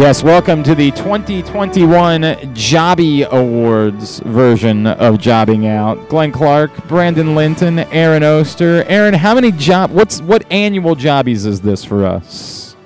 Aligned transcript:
Yes, 0.00 0.22
welcome 0.22 0.62
to 0.62 0.74
the 0.74 0.90
2021 0.92 2.22
Jobby 2.54 3.28
Awards 3.28 4.20
version 4.20 4.86
of 4.86 5.18
Jobbing 5.18 5.66
Out. 5.66 6.08
Glenn 6.08 6.32
Clark, 6.32 6.74
Brandon 6.88 7.34
Linton, 7.34 7.80
Aaron 7.80 8.22
Oster. 8.22 8.82
Aaron, 8.84 9.12
how 9.12 9.34
many 9.34 9.52
job? 9.52 9.90
What's 9.90 10.22
what 10.22 10.50
annual 10.50 10.94
jobbies 10.94 11.44
is 11.44 11.60
this 11.60 11.84
for 11.84 12.06
us? 12.06 12.76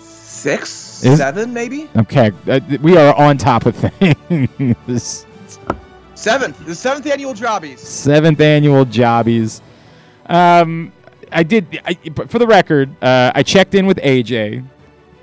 Six, 0.00 1.04
Is- 1.04 1.18
seven, 1.18 1.52
maybe 1.52 1.90
Okay, 1.94 2.32
uh, 2.48 2.60
we 2.80 2.96
are 2.96 3.14
on 3.14 3.36
top 3.36 3.66
of 3.66 3.76
things. 3.76 5.26
seventh. 6.14 6.64
The 6.64 6.74
seventh 6.74 7.06
annual 7.06 7.34
Jobbies. 7.34 7.80
Seventh 7.80 8.40
annual 8.40 8.86
Jobbies. 8.86 9.60
Um, 10.26 10.90
I 11.30 11.42
did. 11.42 11.80
I, 11.84 11.94
for 12.28 12.38
the 12.38 12.46
record, 12.46 12.88
uh, 13.02 13.30
I 13.34 13.42
checked 13.42 13.74
in 13.74 13.86
with 13.86 13.98
AJ, 13.98 14.64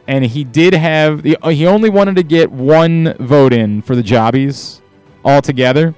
and 0.10 0.26
he 0.26 0.44
did 0.44 0.74
have 0.74 1.22
the. 1.22 1.38
He 1.44 1.68
only 1.68 1.92
wanted 1.92 2.16
to 2.16 2.24
get 2.24 2.52
one 2.52 3.14
vote 3.20 3.54
in 3.54 3.84
for 3.84 3.96
the 3.96 4.02
Jobbies 4.02 4.82
altogether. 5.24 5.94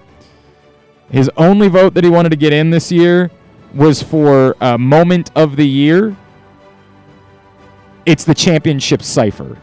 His 1.10 1.32
only 1.38 1.70
vote 1.70 1.94
that 1.94 2.04
he 2.04 2.10
wanted 2.10 2.30
to 2.30 2.36
get 2.36 2.52
in 2.52 2.72
this 2.72 2.92
year 2.92 3.32
was 3.74 4.04
for 4.04 4.62
uh, 4.62 4.78
moment 4.78 5.32
of 5.34 5.56
the 5.56 5.66
year. 5.66 6.14
It's 8.06 8.26
the 8.26 8.36
championship 8.36 9.02
cipher. 9.02 9.58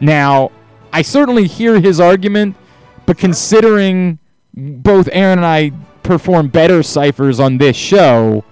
Now, 0.00 0.50
I 0.90 1.02
certainly 1.02 1.46
hear 1.46 1.78
his 1.78 2.00
argument, 2.00 2.56
but 3.04 3.18
considering 3.18 4.18
both 4.54 5.10
Aaron 5.12 5.40
and 5.40 5.46
I 5.46 5.72
perform 6.02 6.48
better 6.48 6.82
ciphers 6.82 7.38
on 7.38 7.58
this 7.58 7.76
show, 7.76 8.44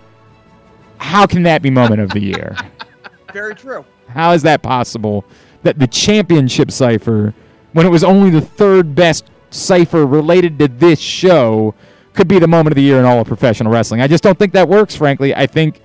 how 0.98 1.24
can 1.24 1.44
that 1.44 1.62
be 1.62 1.70
moment 1.70 2.02
of 2.02 2.10
the 2.10 2.20
year? 2.20 2.54
Very 3.32 3.54
true. 3.54 3.86
How 4.12 4.32
is 4.32 4.42
that 4.42 4.62
possible 4.62 5.24
that 5.62 5.78
the 5.78 5.86
championship 5.86 6.70
cipher, 6.70 7.34
when 7.72 7.86
it 7.86 7.90
was 7.90 8.04
only 8.04 8.30
the 8.30 8.40
third 8.40 8.94
best 8.94 9.24
cipher 9.50 10.06
related 10.06 10.58
to 10.58 10.68
this 10.68 10.98
show, 10.98 11.74
could 12.14 12.28
be 12.28 12.38
the 12.38 12.48
moment 12.48 12.72
of 12.72 12.76
the 12.76 12.82
year 12.82 12.98
in 12.98 13.04
all 13.04 13.20
of 13.20 13.26
professional 13.26 13.72
wrestling? 13.72 14.00
I 14.00 14.06
just 14.06 14.22
don't 14.22 14.38
think 14.38 14.52
that 14.52 14.68
works, 14.68 14.94
frankly. 14.94 15.34
I 15.34 15.46
think 15.46 15.80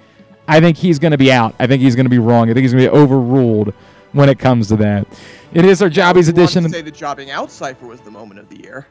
I 0.47 0.59
think 0.59 0.77
he's 0.77 0.99
going 0.99 1.11
to 1.11 1.17
be 1.17 1.31
out. 1.31 1.55
I 1.59 1.67
think 1.67 1.81
he's 1.81 1.95
going 1.95 2.05
to 2.05 2.09
be 2.09 2.19
wrong. 2.19 2.49
I 2.49 2.53
think 2.53 2.63
he's 2.63 2.73
going 2.73 2.85
to 2.85 2.91
be 2.91 2.97
overruled 2.97 3.73
when 4.13 4.29
it 4.29 4.39
comes 4.39 4.69
to 4.69 4.77
that. 4.77 5.07
It 5.53 5.65
is 5.65 5.81
our 5.81 5.89
Jobbies 5.89 6.27
edition. 6.27 6.63
To 6.63 6.69
say 6.69 6.81
the 6.81 6.91
jobbing 6.91 7.31
out 7.31 7.51
cipher 7.51 7.85
was 7.85 7.99
the 8.01 8.11
moment 8.11 8.39
of 8.39 8.49
the 8.49 8.61
year. 8.61 8.87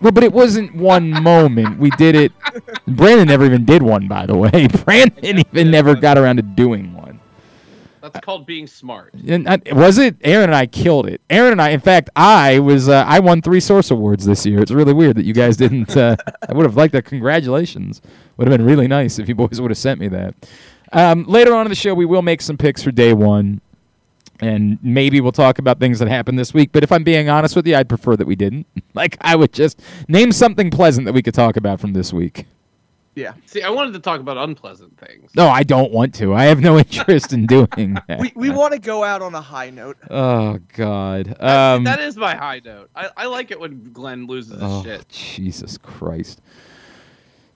Well, 0.00 0.12
but 0.12 0.24
it 0.24 0.32
wasn't 0.32 0.74
one 0.74 1.10
moment. 1.22 1.78
We 1.78 1.90
did 1.90 2.14
it. 2.14 2.32
Brandon 2.86 3.28
never 3.28 3.44
even 3.44 3.64
did 3.64 3.82
one, 3.82 4.08
by 4.08 4.26
the 4.26 4.36
way. 4.36 4.68
Brandon 4.84 5.38
even 5.38 5.70
never 5.70 5.94
got 5.94 6.16
around 6.18 6.36
to 6.36 6.42
doing 6.42 6.94
one. 6.94 7.09
That's 8.00 8.20
called 8.20 8.46
being 8.46 8.66
smart. 8.66 9.12
And 9.26 9.48
I, 9.48 9.60
was 9.72 9.98
it? 9.98 10.16
Aaron 10.22 10.44
and 10.44 10.54
I 10.54 10.66
killed 10.66 11.06
it. 11.06 11.20
Aaron 11.28 11.52
and 11.52 11.62
I, 11.62 11.70
in 11.70 11.80
fact, 11.80 12.10
I 12.16 12.58
was 12.58 12.88
uh, 12.88 13.04
I 13.06 13.20
won 13.20 13.42
three 13.42 13.60
Source 13.60 13.90
Awards 13.90 14.24
this 14.24 14.46
year. 14.46 14.60
It's 14.60 14.70
really 14.70 14.92
weird 14.92 15.16
that 15.16 15.24
you 15.24 15.34
guys 15.34 15.56
didn't. 15.56 15.96
Uh, 15.96 16.16
I 16.48 16.52
would 16.52 16.64
have 16.64 16.76
liked 16.76 16.92
that. 16.92 17.04
Congratulations. 17.04 18.00
Would 18.36 18.48
have 18.48 18.56
been 18.56 18.66
really 18.66 18.88
nice 18.88 19.18
if 19.18 19.28
you 19.28 19.34
boys 19.34 19.60
would 19.60 19.70
have 19.70 19.78
sent 19.78 20.00
me 20.00 20.08
that. 20.08 20.34
Um, 20.92 21.24
later 21.24 21.54
on 21.54 21.66
in 21.66 21.70
the 21.70 21.76
show, 21.76 21.94
we 21.94 22.06
will 22.06 22.22
make 22.22 22.40
some 22.40 22.56
picks 22.56 22.82
for 22.82 22.90
day 22.90 23.12
one, 23.12 23.60
and 24.40 24.78
maybe 24.82 25.20
we'll 25.20 25.30
talk 25.30 25.58
about 25.58 25.78
things 25.78 25.98
that 25.98 26.08
happened 26.08 26.38
this 26.38 26.52
week. 26.54 26.70
But 26.72 26.82
if 26.82 26.90
I'm 26.90 27.04
being 27.04 27.28
honest 27.28 27.54
with 27.54 27.66
you, 27.66 27.76
I'd 27.76 27.88
prefer 27.88 28.16
that 28.16 28.26
we 28.26 28.34
didn't. 28.34 28.66
like 28.94 29.16
I 29.20 29.36
would 29.36 29.52
just 29.52 29.80
name 30.08 30.32
something 30.32 30.70
pleasant 30.70 31.04
that 31.06 31.12
we 31.12 31.22
could 31.22 31.34
talk 31.34 31.56
about 31.56 31.80
from 31.80 31.92
this 31.92 32.12
week. 32.12 32.46
Yeah. 33.16 33.32
See, 33.46 33.62
I 33.62 33.70
wanted 33.70 33.92
to 33.94 33.98
talk 33.98 34.20
about 34.20 34.36
unpleasant 34.36 34.96
things. 34.96 35.30
No, 35.34 35.48
I 35.48 35.62
don't 35.64 35.90
want 35.92 36.14
to. 36.16 36.32
I 36.32 36.44
have 36.44 36.60
no 36.60 36.78
interest 36.78 37.32
in 37.32 37.46
doing 37.46 37.98
that. 38.08 38.20
We, 38.20 38.32
we 38.36 38.50
want 38.50 38.72
to 38.72 38.78
go 38.78 39.02
out 39.04 39.20
on 39.20 39.34
a 39.34 39.40
high 39.40 39.70
note. 39.70 39.96
oh 40.10 40.58
God. 40.74 41.26
That- 41.26 41.74
Um, 41.76 41.84
that 41.84 41.98
is 42.00 42.16
my 42.16 42.34
high 42.36 42.60
note. 42.64 42.88
I, 42.94 43.08
I 43.16 43.26
like 43.26 43.50
it 43.50 43.58
when 43.58 43.92
Glenn 43.92 44.26
loses 44.26 44.52
his 44.54 44.62
oh, 44.62 44.82
shit. 44.84 45.08
Jesus 45.08 45.76
Christ. 45.76 46.40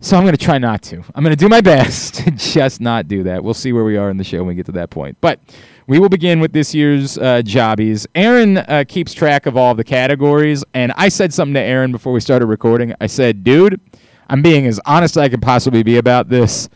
So 0.01 0.17
I'm 0.19 0.25
going 0.25 0.37
to 0.37 0.45
try 0.45 0.59
not 0.59 0.83
to. 0.83 1.03
I'm 1.15 1.23
going 1.25 1.35
to 1.35 1.37
do 1.37 1.49
my 1.49 1.61
best 1.75 2.15
to 2.17 2.31
just 2.33 2.81
not 2.81 3.09
do 3.09 3.23
that. 3.23 3.43
We'll 3.43 3.55
see 3.55 3.73
where 3.73 3.85
we 3.85 3.97
are 3.97 4.11
in 4.11 4.17
the 4.19 4.25
show 4.25 4.39
when 4.39 4.49
we 4.49 4.55
get 4.55 4.67
to 4.67 4.73
that 4.73 4.91
point. 4.91 5.17
But 5.21 5.39
we 5.87 5.99
will 5.99 6.09
begin 6.11 6.41
with 6.41 6.53
this 6.53 6.75
year's 6.75 7.17
uh, 7.17 7.43
jobbies. 7.43 8.07
Aaron 8.15 8.59
uh, 8.59 8.85
keeps 8.89 9.15
track 9.15 9.47
of 9.47 9.57
all 9.57 9.71
of 9.71 9.77
the 9.77 9.85
categories, 9.85 10.65
and 10.75 10.93
I 10.97 11.09
said 11.09 11.33
something 11.33 11.55
to 11.55 11.61
Aaron 11.61 11.93
before 11.93 12.13
we 12.13 12.21
started 12.21 12.47
recording. 12.47 12.93
I 13.01 13.07
said, 13.07 13.45
"Dude, 13.45 13.81
I'm 14.29 14.43
being 14.43 14.67
as 14.67 14.81
honest 14.87 15.17
as 15.17 15.23
I 15.23 15.29
can 15.29 15.41
possibly 15.41 15.83
be 15.83 15.97
about 15.99 16.29
this. 16.29 16.69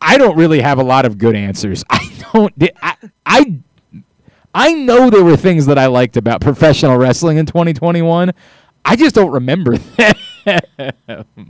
I 0.00 0.18
don't 0.18 0.36
really 0.36 0.60
have 0.60 0.78
a 0.78 0.84
lot 0.84 1.04
of 1.04 1.18
good 1.18 1.34
answers. 1.34 1.84
I 1.90 2.12
don't. 2.32 2.52
I 2.82 2.96
I, 3.24 3.58
I 4.54 4.72
know 4.72 5.10
there 5.10 5.24
were 5.24 5.36
things 5.36 5.66
that 5.66 5.78
I 5.78 5.86
liked 5.86 6.16
about 6.16 6.40
professional 6.40 6.96
wrestling 6.96 7.38
in 7.38 7.46
2021. 7.46 8.32
I 8.84 8.94
just 8.94 9.14
don't 9.14 9.32
remember 9.32 9.76
that. 9.96 10.16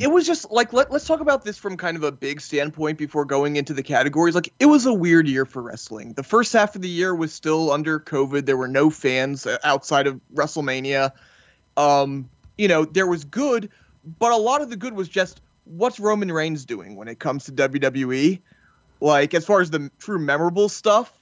It 0.00 0.10
was 0.10 0.26
just 0.26 0.50
like 0.50 0.72
let, 0.72 0.90
let's 0.90 1.06
talk 1.06 1.20
about 1.20 1.44
this 1.44 1.58
from 1.58 1.76
kind 1.76 1.98
of 1.98 2.02
a 2.02 2.10
big 2.10 2.40
standpoint 2.40 2.96
before 2.96 3.26
going 3.26 3.56
into 3.56 3.74
the 3.74 3.82
categories. 3.82 4.34
Like 4.34 4.52
it 4.58 4.66
was 4.66 4.86
a 4.86 4.94
weird 4.94 5.28
year 5.28 5.44
for 5.44 5.60
wrestling. 5.60 6.14
The 6.14 6.22
first 6.22 6.52
half 6.54 6.74
of 6.74 6.82
the 6.82 6.88
year 6.88 7.14
was 7.14 7.32
still 7.32 7.70
under 7.70 8.00
COVID. 8.00 8.46
There 8.46 8.56
were 8.56 8.68
no 8.68 8.88
fans 8.88 9.46
uh, 9.46 9.58
outside 9.64 10.06
of 10.06 10.20
WrestleMania. 10.34 11.12
Um, 11.76 12.28
you 12.56 12.68
know, 12.68 12.86
there 12.86 13.06
was 13.06 13.24
good, 13.24 13.70
but 14.18 14.32
a 14.32 14.36
lot 14.36 14.62
of 14.62 14.70
the 14.70 14.76
good 14.76 14.94
was 14.94 15.08
just 15.08 15.40
what's 15.64 15.98
Roman 15.98 16.30
Reigns 16.30 16.64
doing 16.64 16.96
when 16.96 17.08
it 17.08 17.18
comes 17.18 17.44
to 17.44 17.52
WWE? 17.52 18.40
Like 19.00 19.34
as 19.34 19.44
far 19.44 19.60
as 19.60 19.70
the 19.70 19.90
true 19.98 20.18
memorable 20.18 20.68
stuff. 20.68 21.12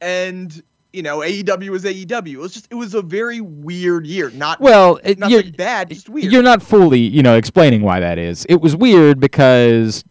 And 0.00 0.62
you 0.92 1.02
know, 1.02 1.18
AEW 1.18 1.68
was 1.68 1.84
AEW. 1.84 2.32
It 2.32 2.38
was 2.38 2.52
just 2.52 2.66
it 2.70 2.74
was 2.74 2.94
a 2.94 3.02
very 3.02 3.40
weird 3.40 4.06
year. 4.06 4.30
Not 4.30 4.60
well, 4.60 4.98
it, 5.04 5.18
you're, 5.18 5.28
nothing 5.28 5.52
bad, 5.52 5.90
just 5.90 6.08
weird. 6.08 6.32
you're 6.32 6.42
not 6.42 6.62
fully, 6.62 7.00
you 7.00 7.22
know, 7.22 7.36
explaining 7.36 7.82
why 7.82 8.00
that 8.00 8.18
is. 8.18 8.44
It 8.48 8.60
was 8.60 8.74
weird 8.74 9.20
because, 9.20 10.04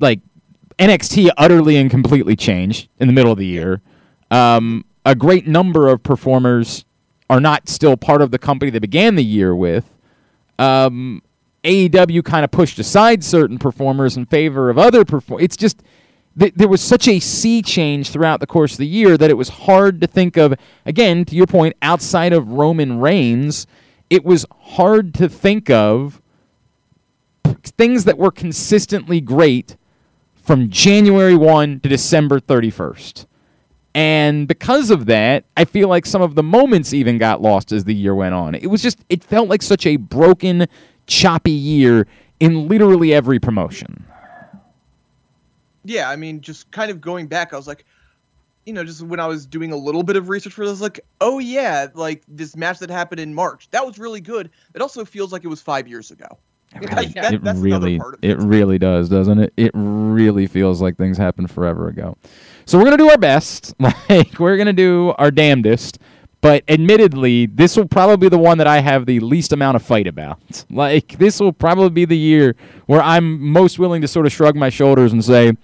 like, 0.00 0.20
NXT 0.78 1.30
utterly 1.36 1.76
and 1.76 1.90
completely 1.90 2.34
changed 2.34 2.88
in 2.98 3.06
the 3.06 3.12
middle 3.12 3.30
of 3.30 3.38
the 3.38 3.46
year. 3.46 3.80
Um, 4.30 4.84
a 5.04 5.14
great 5.14 5.46
number 5.46 5.88
of 5.88 6.02
performers 6.02 6.84
are 7.30 7.40
not 7.40 7.68
still 7.68 7.96
part 7.96 8.20
of 8.20 8.30
the 8.30 8.38
company 8.38 8.70
they 8.70 8.78
began 8.78 9.14
the 9.14 9.24
year 9.24 9.54
with. 9.54 9.84
Um, 10.58 11.22
AEW 11.66 12.24
kind 12.24 12.44
of 12.44 12.50
pushed 12.50 12.78
aside 12.78 13.24
certain 13.24 13.58
performers 13.58 14.16
in 14.16 14.24
favor 14.24 14.70
of 14.70 14.78
other 14.78 15.04
performers. 15.04 15.44
It's 15.44 15.56
just 15.56 15.82
th- 16.38 16.54
there 16.54 16.68
was 16.68 16.80
such 16.80 17.08
a 17.08 17.18
sea 17.18 17.60
change 17.60 18.10
throughout 18.10 18.40
the 18.40 18.46
course 18.46 18.72
of 18.72 18.78
the 18.78 18.86
year 18.86 19.18
that 19.18 19.30
it 19.30 19.36
was 19.36 19.48
hard 19.48 20.00
to 20.00 20.06
think 20.06 20.36
of. 20.36 20.54
Again, 20.84 21.24
to 21.24 21.34
your 21.34 21.46
point, 21.46 21.74
outside 21.82 22.32
of 22.32 22.48
Roman 22.48 23.00
Reigns, 23.00 23.66
it 24.08 24.24
was 24.24 24.46
hard 24.68 25.12
to 25.14 25.28
think 25.28 25.68
of 25.68 26.20
things 27.44 28.04
that 28.04 28.16
were 28.16 28.30
consistently 28.30 29.20
great 29.20 29.76
from 30.36 30.70
January 30.70 31.34
1 31.34 31.80
to 31.80 31.88
December 31.88 32.38
31st. 32.38 33.26
And 33.94 34.46
because 34.46 34.90
of 34.90 35.06
that, 35.06 35.44
I 35.56 35.64
feel 35.64 35.88
like 35.88 36.06
some 36.06 36.22
of 36.22 36.34
the 36.34 36.42
moments 36.42 36.92
even 36.92 37.18
got 37.18 37.40
lost 37.40 37.72
as 37.72 37.84
the 37.84 37.94
year 37.94 38.14
went 38.14 38.34
on. 38.34 38.54
It 38.54 38.66
was 38.66 38.82
just, 38.82 38.98
it 39.08 39.24
felt 39.24 39.48
like 39.48 39.62
such 39.62 39.86
a 39.86 39.96
broken, 39.96 40.66
choppy 41.06 41.50
year 41.52 42.06
in 42.40 42.68
literally 42.68 43.12
every 43.14 43.38
promotion. 43.38 44.04
yeah, 45.84 46.10
I 46.10 46.16
mean, 46.16 46.40
just 46.40 46.70
kind 46.72 46.90
of 46.90 47.00
going 47.00 47.26
back, 47.26 47.52
I 47.52 47.56
was 47.56 47.66
like, 47.66 47.84
you 48.64 48.72
know, 48.72 48.82
just 48.84 49.02
when 49.02 49.20
I 49.20 49.26
was 49.26 49.46
doing 49.46 49.70
a 49.72 49.76
little 49.76 50.02
bit 50.02 50.16
of 50.16 50.28
research 50.28 50.52
for 50.52 50.66
this, 50.66 50.80
like, 50.80 50.98
oh 51.20 51.38
yeah, 51.38 51.86
like 51.94 52.22
this 52.26 52.56
match 52.56 52.80
that 52.80 52.90
happened 52.90 53.20
in 53.20 53.32
March, 53.32 53.68
that 53.70 53.86
was 53.86 53.98
really 53.98 54.20
good. 54.20 54.50
It 54.74 54.82
also 54.82 55.04
feels 55.04 55.32
like 55.32 55.44
it 55.44 55.48
was 55.48 55.62
five 55.62 55.86
years 55.86 56.10
ago. 56.10 56.26
That- 56.80 57.14
that- 57.14 57.32
it 57.34 57.60
really, 57.60 58.00
it 58.22 58.38
really 58.38 58.78
does, 58.78 59.08
doesn't 59.08 59.38
it? 59.38 59.52
It 59.56 59.70
really 59.74 60.46
feels 60.48 60.82
like 60.82 60.96
things 60.96 61.16
happened 61.16 61.50
forever 61.50 61.88
ago. 61.88 62.16
So 62.66 62.76
we're 62.76 62.84
gonna 62.84 62.96
do 62.96 63.08
our 63.10 63.18
best. 63.18 63.72
Like 64.10 64.38
we're 64.40 64.56
gonna 64.56 64.72
do 64.72 65.14
our 65.18 65.30
damnedest. 65.30 65.98
But 66.46 66.62
admittedly, 66.68 67.46
this 67.46 67.76
will 67.76 67.88
probably 67.88 68.18
be 68.18 68.28
the 68.28 68.38
one 68.38 68.58
that 68.58 68.68
I 68.68 68.78
have 68.78 69.04
the 69.04 69.18
least 69.18 69.52
amount 69.52 69.74
of 69.74 69.82
fight 69.82 70.06
about. 70.06 70.38
Like 70.70 71.18
this 71.18 71.40
will 71.40 71.52
probably 71.52 71.90
be 71.90 72.04
the 72.04 72.16
year 72.16 72.54
where 72.86 73.02
I'm 73.02 73.44
most 73.50 73.80
willing 73.80 74.00
to 74.02 74.06
sort 74.06 74.26
of 74.26 74.32
shrug 74.32 74.54
my 74.54 74.68
shoulders 74.68 75.12
and 75.12 75.24
say, 75.24 75.54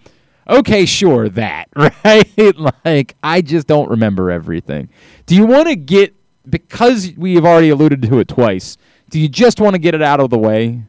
"Okay, 0.49 0.85
sure, 0.85 1.29
that." 1.29 1.69
Right? 1.77 2.57
like 2.85 3.15
I 3.23 3.43
just 3.43 3.69
don't 3.69 3.91
remember 3.91 4.29
everything. 4.33 4.89
Do 5.27 5.37
you 5.37 5.47
want 5.47 5.69
to 5.69 5.77
get 5.77 6.15
because 6.51 7.13
we 7.17 7.37
have 7.37 7.45
already 7.45 7.69
alluded 7.69 8.03
to 8.03 8.19
it 8.19 8.27
twice? 8.27 8.77
Do 9.09 9.21
you 9.21 9.29
just 9.29 9.61
want 9.61 9.75
to 9.75 9.79
get 9.79 9.95
it 9.95 10.03
out 10.03 10.19
of 10.19 10.31
the 10.31 10.39
way? 10.39 10.83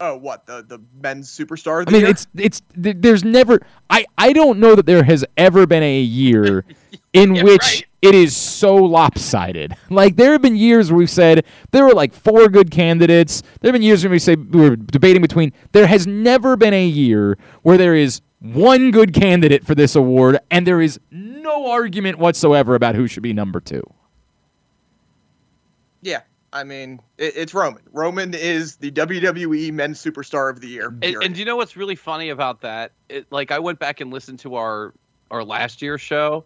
Oh, 0.00 0.16
what 0.16 0.46
the 0.46 0.62
the 0.62 0.80
men's 1.02 1.28
superstar? 1.30 1.84
I 1.86 1.90
mean, 1.90 2.00
year? 2.02 2.10
it's 2.10 2.26
it's 2.34 2.62
there's 2.74 3.22
never 3.22 3.60
I 3.90 4.06
I 4.16 4.32
don't 4.32 4.58
know 4.58 4.74
that 4.74 4.86
there 4.86 5.04
has 5.04 5.24
ever 5.36 5.66
been 5.66 5.82
a 5.82 6.00
year 6.00 6.64
in 7.12 7.34
Yeah, 7.34 7.44
which 7.44 7.60
right. 7.60 7.84
it 8.02 8.14
is 8.14 8.36
so 8.36 8.76
lopsided. 8.76 9.76
Like 9.90 10.16
there 10.16 10.32
have 10.32 10.40
been 10.42 10.56
years 10.56 10.90
where 10.90 10.98
we've 10.98 11.10
said 11.10 11.44
there 11.72 11.84
were 11.84 11.92
like 11.92 12.14
four 12.14 12.48
good 12.48 12.70
candidates. 12.70 13.42
There 13.60 13.68
have 13.70 13.74
been 13.74 13.82
years 13.82 14.02
when 14.02 14.12
we 14.12 14.18
say 14.18 14.36
we 14.36 14.60
were 14.70 14.76
debating 14.76 15.20
between. 15.20 15.52
There 15.72 15.86
has 15.86 16.06
never 16.06 16.56
been 16.56 16.72
a 16.74 16.86
year 16.86 17.36
where 17.62 17.76
there 17.76 17.94
is 17.94 18.22
one 18.40 18.90
good 18.90 19.12
candidate 19.12 19.66
for 19.66 19.74
this 19.74 19.94
award 19.96 20.38
and 20.50 20.66
there 20.66 20.80
is 20.80 20.98
no 21.10 21.70
argument 21.70 22.18
whatsoever 22.18 22.74
about 22.74 22.94
who 22.94 23.06
should 23.06 23.22
be 23.22 23.34
number 23.34 23.60
two. 23.60 23.82
Yeah, 26.02 26.20
I 26.52 26.64
mean, 26.64 27.00
it, 27.16 27.34
it's 27.36 27.54
Roman. 27.54 27.82
Roman 27.92 28.34
is 28.34 28.76
the 28.76 28.90
WWE 28.90 29.72
Men's 29.72 30.02
Superstar 30.02 30.50
of 30.50 30.60
the 30.60 30.68
Year. 30.68 30.88
And, 31.02 31.16
and 31.22 31.34
do 31.34 31.40
you 31.40 31.44
know 31.46 31.56
what's 31.56 31.76
really 31.76 31.94
funny 31.94 32.30
about 32.30 32.62
that? 32.62 32.92
It, 33.08 33.30
like 33.30 33.50
I 33.50 33.58
went 33.60 33.78
back 33.78 34.00
and 34.00 34.12
listened 34.12 34.40
to 34.40 34.56
our 34.56 34.92
our 35.30 35.44
last 35.44 35.80
year's 35.80 36.00
show. 36.00 36.44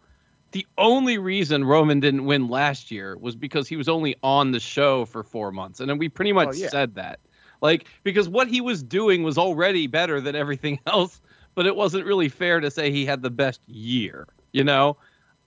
The 0.52 0.66
only 0.78 1.18
reason 1.18 1.64
Roman 1.64 2.00
didn't 2.00 2.26
win 2.26 2.48
last 2.48 2.90
year 2.90 3.16
was 3.16 3.34
because 3.34 3.66
he 3.66 3.76
was 3.76 3.88
only 3.88 4.14
on 4.22 4.52
the 4.52 4.60
show 4.60 5.04
for 5.06 5.22
four 5.22 5.50
months, 5.50 5.80
and 5.80 5.88
then 5.88 5.98
we 5.98 6.08
pretty 6.08 6.32
much 6.32 6.48
Oh, 6.48 6.52
yeah. 6.52 6.68
said 6.68 6.94
that. 6.96 7.18
Like 7.60 7.86
because 8.02 8.28
what 8.28 8.46
he 8.46 8.60
was 8.60 8.82
doing 8.82 9.22
was 9.22 9.38
already 9.38 9.86
better 9.86 10.20
than 10.20 10.36
everything 10.36 10.78
else, 10.86 11.18
but 11.54 11.66
it 11.66 11.74
wasn't 11.74 12.04
really 12.04 12.28
fair 12.28 12.60
to 12.60 12.70
say 12.70 12.90
he 12.90 13.06
had 13.06 13.22
the 13.22 13.30
best 13.30 13.60
year. 13.66 14.28
You 14.52 14.64
know, 14.64 14.98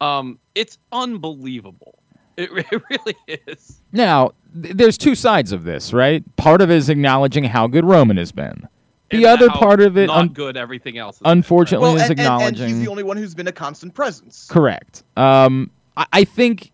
um, 0.01 0.39
it's 0.55 0.77
unbelievable. 0.91 1.96
It, 2.43 2.51
it 2.71 2.81
really 2.89 3.41
is. 3.47 3.79
Now, 3.91 4.31
th- 4.61 4.75
there's 4.75 4.97
two 4.97 5.15
sides 5.15 5.51
of 5.51 5.63
this, 5.63 5.91
right? 5.91 6.23
Part 6.35 6.61
of 6.61 6.69
it 6.69 6.75
is 6.75 6.87
acknowledging 6.89 7.43
how 7.45 7.65
good 7.65 7.83
Roman 7.83 8.17
has 8.17 8.31
been. 8.31 8.67
The 9.09 9.17
And 9.17 9.25
other 9.25 9.49
part 9.49 9.81
of 9.81 9.97
it, 9.97 10.05
not 10.07 10.17
un- 10.17 10.27
good. 10.29 10.55
Everything 10.55 10.97
else. 10.99 11.15
has 11.17 11.21
been, 11.23 11.31
unfortunately, 11.31 11.85
well, 11.87 11.95
is 11.95 12.03
and, 12.03 12.11
and- 12.11 12.19
and 12.19 12.25
acknowledging. 12.27 12.67
he's 12.69 12.79
the 12.79 12.89
only 12.89 13.01
one 13.03 13.17
who's 13.17 13.33
been 13.33 13.47
a 13.47 13.51
constant 13.51 13.95
presence. 13.95 14.47
Correct. 14.51 15.01
Um, 15.15 15.71
I, 15.95 16.05
I 16.13 16.23
think, 16.25 16.71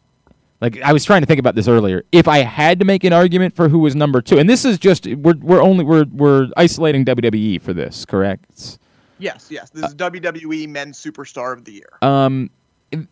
like 0.60 0.82
I 0.82 0.92
was 0.92 1.06
trying 1.06 1.22
to 1.22 1.28
think 1.28 1.40
about 1.40 1.56
this 1.56 1.68
earlier. 1.70 2.04
If 2.12 2.28
I 2.28 2.40
had 2.40 2.80
to 2.80 2.86
make 2.86 3.06
an 3.06 3.14
argument 3.14 3.56
for 3.56 3.70
who 3.70 3.80
was 3.80 3.96
number 3.96 4.22
two, 4.22 4.40
and 4.40 4.50
this 4.50 4.66
is 4.66 4.78
just 4.78 5.06
we're 5.08 5.36
we're 5.40 5.62
only 5.62 5.86
we're 5.86 6.06
we're 6.12 6.50
isolating 6.58 7.06
WWE 7.06 7.62
for 7.62 7.72
this, 7.72 8.04
correct? 8.04 8.80
Yes, 9.20 9.48
yes. 9.50 9.70
This 9.70 9.86
is 9.86 9.96
WWE 9.96 10.68
Men's 10.68 11.02
Superstar 11.02 11.54
of 11.54 11.64
the 11.66 11.72
Year. 11.74 11.90
Um, 12.02 12.50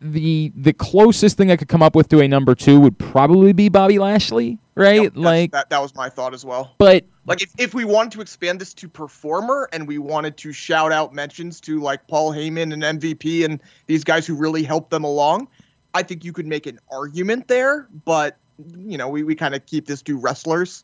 the 0.01 0.51
the 0.55 0.73
closest 0.73 1.37
thing 1.37 1.51
I 1.51 1.55
could 1.55 1.67
come 1.67 1.81
up 1.81 1.95
with 1.95 2.09
to 2.09 2.19
a 2.19 2.27
number 2.27 2.55
two 2.55 2.79
would 2.79 2.97
probably 2.97 3.53
be 3.53 3.69
Bobby 3.69 3.99
Lashley, 3.99 4.57
right? 4.75 5.03
Yep, 5.03 5.13
like, 5.15 5.51
that, 5.51 5.69
that 5.69 5.81
was 5.81 5.95
my 5.95 6.09
thought 6.09 6.33
as 6.33 6.45
well. 6.45 6.73
but 6.77 7.03
Like 7.25 7.41
if, 7.41 7.51
if 7.57 7.73
we 7.73 7.85
wanted 7.85 8.11
to 8.13 8.21
expand 8.21 8.61
this 8.61 8.73
to 8.75 8.87
performer 8.87 9.69
and 9.73 9.87
we 9.87 9.97
wanted 9.97 10.37
to 10.37 10.53
shout 10.53 10.91
out 10.91 11.13
mentions 11.13 11.59
to 11.61 11.79
like 11.79 12.07
Paul 12.07 12.31
Heyman 12.31 12.73
and 12.73 13.01
MVP 13.01 13.45
and 13.45 13.59
these 13.87 14.03
guys 14.03 14.25
who 14.25 14.35
really 14.35 14.63
helped 14.63 14.89
them 14.89 15.03
along, 15.03 15.47
I 15.93 16.03
think 16.03 16.23
you 16.23 16.33
could 16.33 16.47
make 16.47 16.65
an 16.65 16.79
argument 16.91 17.47
there, 17.47 17.87
but 18.05 18.37
you 18.75 18.97
know, 18.97 19.09
we, 19.09 19.23
we 19.23 19.35
kind 19.35 19.55
of 19.55 19.65
keep 19.65 19.87
this 19.87 20.01
to 20.03 20.17
wrestlers. 20.17 20.83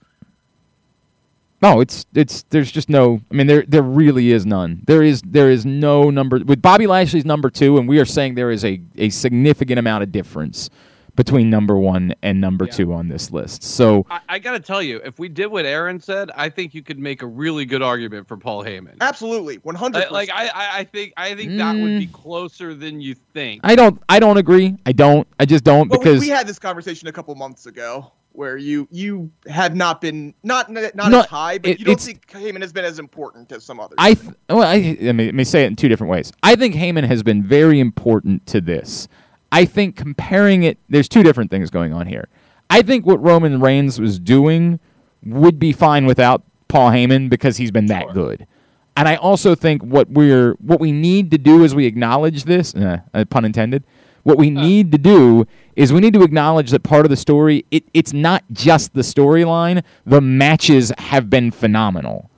No, 1.61 1.79
it's 1.81 2.05
it's 2.13 2.43
there's 2.43 2.71
just 2.71 2.87
no. 2.89 3.19
I 3.31 3.33
mean, 3.33 3.47
there 3.47 3.63
there 3.67 3.81
really 3.81 4.31
is 4.31 4.45
none. 4.45 4.81
There 4.85 5.01
is 5.01 5.21
there 5.23 5.49
is 5.49 5.65
no 5.65 6.09
number 6.11 6.39
with 6.39 6.61
Bobby 6.61 6.85
Lashley's 6.85 7.25
number 7.25 7.49
two, 7.49 7.77
and 7.79 7.87
we 7.89 7.99
are 7.99 8.05
saying 8.05 8.35
there 8.35 8.51
is 8.51 8.63
a 8.63 8.79
a 8.97 9.09
significant 9.09 9.79
amount 9.79 10.03
of 10.03 10.11
difference 10.11 10.69
between 11.15 11.49
number 11.49 11.75
one 11.75 12.13
and 12.21 12.39
number 12.39 12.65
Yeah. 12.65 12.71
two 12.73 12.93
on 12.93 13.07
this 13.07 13.31
list. 13.31 13.63
So 13.63 14.05
I, 14.07 14.19
I 14.29 14.37
got 14.39 14.51
to 14.51 14.59
tell 14.59 14.83
you, 14.83 15.01
if 15.03 15.17
we 15.17 15.29
did 15.29 15.47
what 15.47 15.65
Aaron 15.65 15.99
said, 15.99 16.29
I 16.35 16.47
think 16.49 16.75
you 16.75 16.83
could 16.83 16.99
make 16.99 17.23
a 17.23 17.25
really 17.25 17.65
good 17.65 17.81
argument 17.81 18.27
for 18.27 18.37
Paul 18.37 18.63
Heyman. 18.63 18.97
Absolutely, 19.01 19.59
hundred. 19.75 20.11
like 20.11 20.29
I, 20.29 20.49
I, 20.49 20.79
I 20.79 20.83
think, 20.83 21.13
I 21.17 21.33
think 21.33 21.57
that 21.57 21.73
would 21.75 21.97
be 21.97 22.05
Mm. 22.05 22.11
closer 22.13 22.75
than 22.75 23.01
you 23.01 23.15
think. 23.15 23.61
I 23.63 23.73
don't 23.75 23.99
I 24.07 24.19
don't 24.19 24.37
agree. 24.37 24.75
I 24.85 24.91
don't. 24.91 25.27
I 25.39 25.45
just 25.45 25.63
don't 25.63 25.89
well, 25.89 25.97
we, 25.99 26.05
because 26.05 26.19
we 26.21 26.29
had 26.29 26.45
this 26.45 26.59
conversation 26.59 27.07
a 27.07 27.11
couple 27.11 27.33
months 27.33 27.65
ago 27.65 28.11
where 28.37 28.55
you 28.55 28.87
you 28.91 29.31
had 29.49 29.75
not 29.75 29.99
been 29.99 30.31
not 30.43 30.69
not 30.71 30.93
No, 31.09 31.21
as 31.21 31.25
high, 31.25 31.57
but 31.57 31.71
it- 31.71 31.79
you 31.79 31.85
don't 31.85 31.93
it's- 31.93 32.05
think 32.05 32.27
Heyman 32.27 32.61
has 32.61 32.71
been 32.71 32.85
as 32.85 32.99
important 32.99 33.51
as 33.51 33.63
some 33.63 33.79
others. 33.79 33.95
I 33.97 34.13
th- 34.13 34.33
well 34.47 34.61
I, 34.61 34.75
I 35.01 35.11
mean, 35.11 35.25
let 35.27 35.33
me 35.35 35.43
say 35.43 35.63
it 35.63 35.67
in 35.67 35.75
two 35.75 35.89
different 35.89 36.11
ways. 36.11 36.31
I 36.43 36.55
think 36.55 36.75
Heyman 36.75 37.03
has 37.05 37.23
been 37.23 37.41
very 37.41 37.79
important 37.79 38.45
to 38.47 38.61
this. 38.61 39.07
I 39.51 39.65
think 39.65 39.95
comparing 39.95 40.61
it, 40.63 40.77
there's 40.87 41.09
two 41.09 41.23
different 41.23 41.49
things 41.49 41.71
going 41.71 41.93
on 41.93 42.05
here. 42.05 42.27
I 42.69 42.83
think 42.83 43.07
what 43.07 43.19
Roman 43.21 43.59
Reigns 43.59 43.99
was 43.99 44.19
doing 44.19 44.79
would 45.25 45.57
be 45.57 45.71
fine 45.71 46.05
without 46.05 46.43
Paul 46.67 46.91
Heyman 46.91 47.29
because 47.29 47.57
he's 47.57 47.71
been 47.71 47.87
that 47.87 48.03
Sure. 48.03 48.13
good. 48.13 48.45
And 48.95 49.07
I 49.07 49.15
also 49.15 49.55
think 49.55 49.81
what 49.83 50.09
we're 50.09 50.53
what 50.59 50.79
we 50.79 50.91
need 50.91 51.31
to 51.31 51.39
do 51.39 51.63
is 51.63 51.73
we 51.73 51.85
acknowledge 51.87 52.43
this, 52.43 52.75
uh, 52.75 52.99
pun 53.31 53.45
intended. 53.45 53.83
What 54.27 54.37
we 54.37 54.49
uh. 54.49 54.59
need 54.61 54.91
to 54.91 54.97
do 54.97 55.47
is 55.77 55.93
we 55.93 56.01
need 56.01 56.13
to 56.13 56.21
acknowledge 56.21 56.71
that 56.71 56.83
part 56.83 57.05
of 57.05 57.09
the 57.09 57.15
story 57.15 57.63
it, 57.71 57.85
it's 57.93 58.11
not 58.11 58.43
just 58.51 58.93
the 58.93 59.01
storyline. 59.01 59.83
The 60.05 60.19
matches 60.19 60.91
have 60.97 61.29
been 61.29 61.49
phenomenal, 61.49 62.29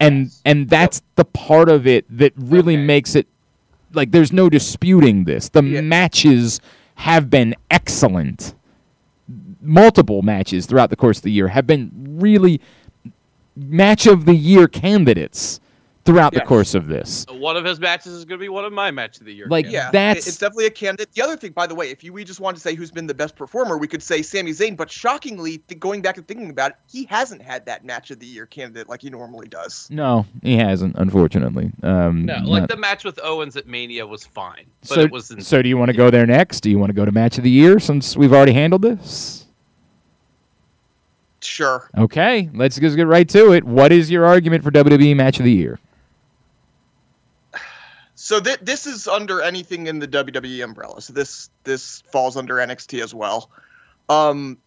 and 0.00 0.24
Yes. 0.24 0.42
and 0.44 0.68
that's 0.68 1.02
the 1.14 1.24
part 1.24 1.68
of 1.68 1.86
it 1.86 2.04
that 2.18 2.32
really 2.36 2.74
Okay. 2.74 2.84
makes 2.84 3.14
it 3.14 3.28
like 3.94 4.10
there's 4.10 4.32
no 4.32 4.50
disputing 4.50 5.22
this. 5.22 5.48
The 5.48 5.62
Yeah. 5.62 5.82
matches 5.82 6.60
have 6.96 7.30
been 7.30 7.54
excellent. 7.70 8.52
Multiple 9.62 10.22
matches 10.22 10.66
throughout 10.66 10.90
the 10.90 10.96
course 10.96 11.18
of 11.18 11.22
the 11.22 11.30
year 11.30 11.46
have 11.48 11.66
been 11.68 11.92
really 12.18 12.60
match 13.56 14.08
of 14.08 14.24
the 14.24 14.34
year 14.34 14.66
candidates 14.66 15.60
throughout 16.06 16.32
the 16.32 16.40
course 16.40 16.74
of 16.74 16.86
this. 16.86 17.26
One 17.30 17.56
of 17.56 17.64
his 17.64 17.78
matches 17.80 18.12
is 18.12 18.24
going 18.24 18.38
to 18.38 18.42
be 18.42 18.48
one 18.48 18.64
of 18.64 18.72
my 18.72 18.90
match 18.90 19.18
of 19.18 19.26
the 19.26 19.34
year. 19.34 19.46
Like, 19.48 19.66
Ken. 19.66 19.72
yeah, 19.74 19.90
that's- 19.90 20.26
it's 20.26 20.38
definitely 20.38 20.66
a 20.66 20.70
candidate. 20.70 21.12
The 21.12 21.22
other 21.22 21.36
thing, 21.36 21.52
by 21.52 21.66
the 21.66 21.74
way, 21.74 21.90
if 21.90 22.02
you, 22.04 22.12
we 22.12 22.24
just 22.24 22.40
wanted 22.40 22.56
to 22.56 22.60
say 22.62 22.74
who's 22.74 22.90
been 22.90 23.06
the 23.06 23.14
best 23.14 23.36
performer, 23.36 23.76
we 23.76 23.86
could 23.88 24.02
say 24.02 24.22
Sami 24.22 24.52
Zayn. 24.52 24.76
But 24.76 24.90
shockingly, 24.90 25.58
th- 25.58 25.78
going 25.80 26.00
back 26.02 26.16
and 26.16 26.26
thinking 26.26 26.48
about 26.50 26.70
it, 26.70 26.76
he 26.90 27.04
hasn't 27.04 27.42
had 27.42 27.66
that 27.66 27.84
match 27.84 28.10
of 28.10 28.20
the 28.20 28.26
year 28.26 28.46
candidate 28.46 28.88
like 28.88 29.02
he 29.02 29.10
normally 29.10 29.48
does. 29.48 29.88
No, 29.90 30.24
he 30.42 30.56
hasn't, 30.56 30.96
unfortunately. 30.96 31.70
Um, 31.82 32.24
no, 32.24 32.38
like 32.44 32.62
not- 32.62 32.68
the 32.70 32.76
match 32.76 33.04
with 33.04 33.18
Owens 33.22 33.56
at 33.56 33.66
Mania 33.66 34.06
was 34.06 34.24
fine, 34.24 34.64
but 34.82 34.88
so, 34.94 35.00
it 35.00 35.10
was 35.10 35.30
in, 35.30 35.40
so 35.40 35.60
do 35.62 35.68
you 35.68 35.76
want 35.76 35.90
to 35.90 35.96
go 35.96 36.10
there 36.10 36.26
next? 36.26 36.60
Do 36.60 36.70
you 36.70 36.78
want 36.78 36.90
to 36.90 36.94
go 36.94 37.04
to 37.04 37.12
match 37.12 37.38
of 37.38 37.44
the 37.44 37.50
year 37.50 37.78
since 37.80 38.16
we've 38.16 38.32
already 38.32 38.52
handled 38.52 38.82
this? 38.82 39.44
Sure. 41.40 41.88
Okay, 41.96 42.48
let's 42.54 42.78
just 42.78 42.96
get 42.96 43.06
right 43.06 43.28
to 43.28 43.52
it. 43.52 43.64
What 43.64 43.92
is 43.92 44.10
your 44.10 44.24
argument 44.26 44.64
for 44.64 44.70
WWE 44.70 45.14
match 45.14 45.38
of 45.38 45.44
the 45.44 45.52
year? 45.52 45.78
So 48.26 48.40
th- 48.40 48.58
this 48.60 48.86
is 48.88 49.06
under 49.06 49.40
anything 49.40 49.86
in 49.86 50.00
the 50.00 50.08
WWE 50.08 50.64
umbrella. 50.64 51.00
So 51.00 51.12
this 51.12 51.48
this 51.62 52.00
falls 52.10 52.36
under 52.36 52.56
NXT 52.56 53.00
as 53.00 53.14
well. 53.14 53.50
Um, 54.08 54.58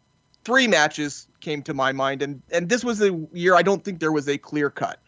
three 0.45 0.65
matches 0.65 1.27
came 1.41 1.61
to 1.63 1.73
my 1.73 1.91
mind, 1.91 2.21
and 2.21 2.41
and 2.53 2.69
this 2.69 2.85
was 2.85 3.01
a 3.01 3.11
year 3.33 3.55
I 3.55 3.61
don't 3.61 3.83
think 3.83 3.99
there 3.99 4.13
was 4.13 4.29
a 4.29 4.37
clear 4.37 4.69
cut. 4.69 4.99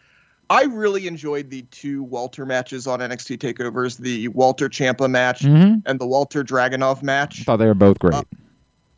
I 0.50 0.64
really 0.64 1.06
enjoyed 1.06 1.48
the 1.48 1.62
two 1.70 2.02
Walter 2.02 2.44
matches 2.44 2.86
on 2.86 2.98
NXT 3.00 3.38
takeovers, 3.38 3.96
the 3.96 4.28
Walter 4.28 4.68
Ciampa 4.68 5.08
match 5.10 5.40
Mm-hmm. 5.40 5.78
and 5.86 5.98
the 5.98 6.06
Walter 6.06 6.44
Dragunov 6.44 7.02
match. 7.02 7.36
I 7.36 7.38
match. 7.38 7.44
thought 7.46 7.56
they 7.56 7.64
were 7.64 7.72
both 7.72 7.98
great. 8.00 8.12
Uh, 8.16 8.22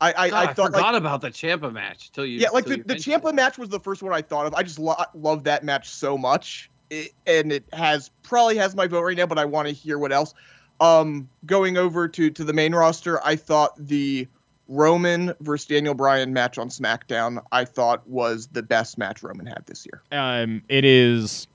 I 0.01 0.13
I, 0.17 0.29
God, 0.29 0.33
I 0.37 0.41
I, 0.49 0.53
thought 0.53 0.65
forgot 0.73 0.93
like 0.93 0.99
about 1.01 1.21
the 1.21 1.29
Ciampa 1.31 1.71
match 1.71 2.11
till 2.11 2.25
you. 2.25 2.39
yeah, 2.39 2.49
like 2.49 2.65
the, 2.65 2.83
the 2.83 2.95
Ciampa 2.95 3.33
match 3.33 3.57
was 3.57 3.69
the 3.69 3.79
first 3.79 4.03
one 4.03 4.11
I 4.13 4.21
thought 4.21 4.47
of. 4.47 4.53
I 4.53 4.63
just 4.63 4.79
lo- 4.79 4.95
love 5.13 5.45
that 5.45 5.63
match 5.63 5.87
so 5.87 6.17
much, 6.17 6.69
it, 6.89 7.11
and 7.25 7.51
it 7.51 7.65
has 7.73 8.09
probably 8.23 8.57
has 8.57 8.75
my 8.75 8.87
vote 8.87 9.01
right 9.01 9.17
now. 9.17 9.25
But 9.25 9.37
I 9.37 9.45
want 9.45 9.67
to 9.67 9.73
hear 9.73 9.97
what 9.97 10.11
else. 10.11 10.33
Um, 10.81 11.29
going 11.45 11.77
over 11.77 12.07
to 12.07 12.29
to 12.29 12.43
the 12.43 12.53
main 12.53 12.75
roster, 12.75 13.23
I 13.25 13.35
thought 13.35 13.73
the 13.77 14.27
Roman 14.67 15.33
versus 15.41 15.67
Daniel 15.67 15.93
Bryan 15.93 16.33
match 16.33 16.57
on 16.57 16.69
SmackDown, 16.69 17.43
I 17.51 17.65
thought 17.65 18.07
was 18.07 18.47
the 18.47 18.63
best 18.63 18.97
match 18.97 19.21
Roman 19.23 19.45
had 19.45 19.63
this 19.65 19.85
year. 19.85 20.01
um, 20.11 20.63
it 20.69 20.85
is. 20.85 21.47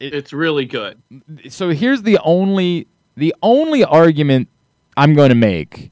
It's 0.00 0.32
really 0.32 0.64
good. 0.64 0.98
so 1.48 1.70
here's 1.70 2.02
the 2.02 2.18
only 2.24 2.86
the 3.16 3.34
only 3.42 3.84
argument 3.84 4.48
I'm 4.96 5.14
going 5.14 5.28
to 5.28 5.36
make. 5.36 5.90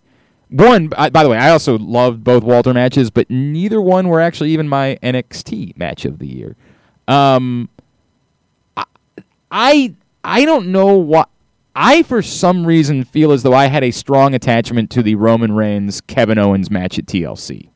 One, 0.51 0.93
I, 0.99 1.09
by 1.09 1.23
the 1.23 1.31
way, 1.31 1.39
I 1.39 1.51
also 1.51 1.79
loved 1.79 2.25
both 2.25 2.43
Walter 2.43 2.75
matches, 2.75 3.11
but 3.11 3.31
neither 3.31 3.81
one 3.81 4.09
were 4.09 4.21
actually 4.21 4.51
even 4.51 4.69
my 4.69 4.99
NXT 5.03 5.79
match 5.79 6.05
of 6.05 6.19
the 6.19 6.27
year. 6.27 6.57
Um, 7.09 7.71
I 7.72 7.72
I, 9.53 9.95
I 10.25 10.45
don't 10.47 10.69
know 10.73 10.97
what 10.97 11.29
I 11.77 12.03
for 12.03 12.23
some 12.23 12.67
reason 12.67 13.05
feel 13.05 13.33
as 13.33 13.43
though 13.43 13.55
I 13.55 13.67
had 13.67 13.85
a 13.85 13.91
strong 13.91 14.35
attachment 14.35 14.91
to 14.93 15.03
the 15.03 15.15
Roman 15.15 15.53
Reigns 15.53 16.01
Kevin 16.01 16.39
Owens 16.39 16.71
match 16.71 16.99
at 16.99 17.07
TLC. 17.07 17.69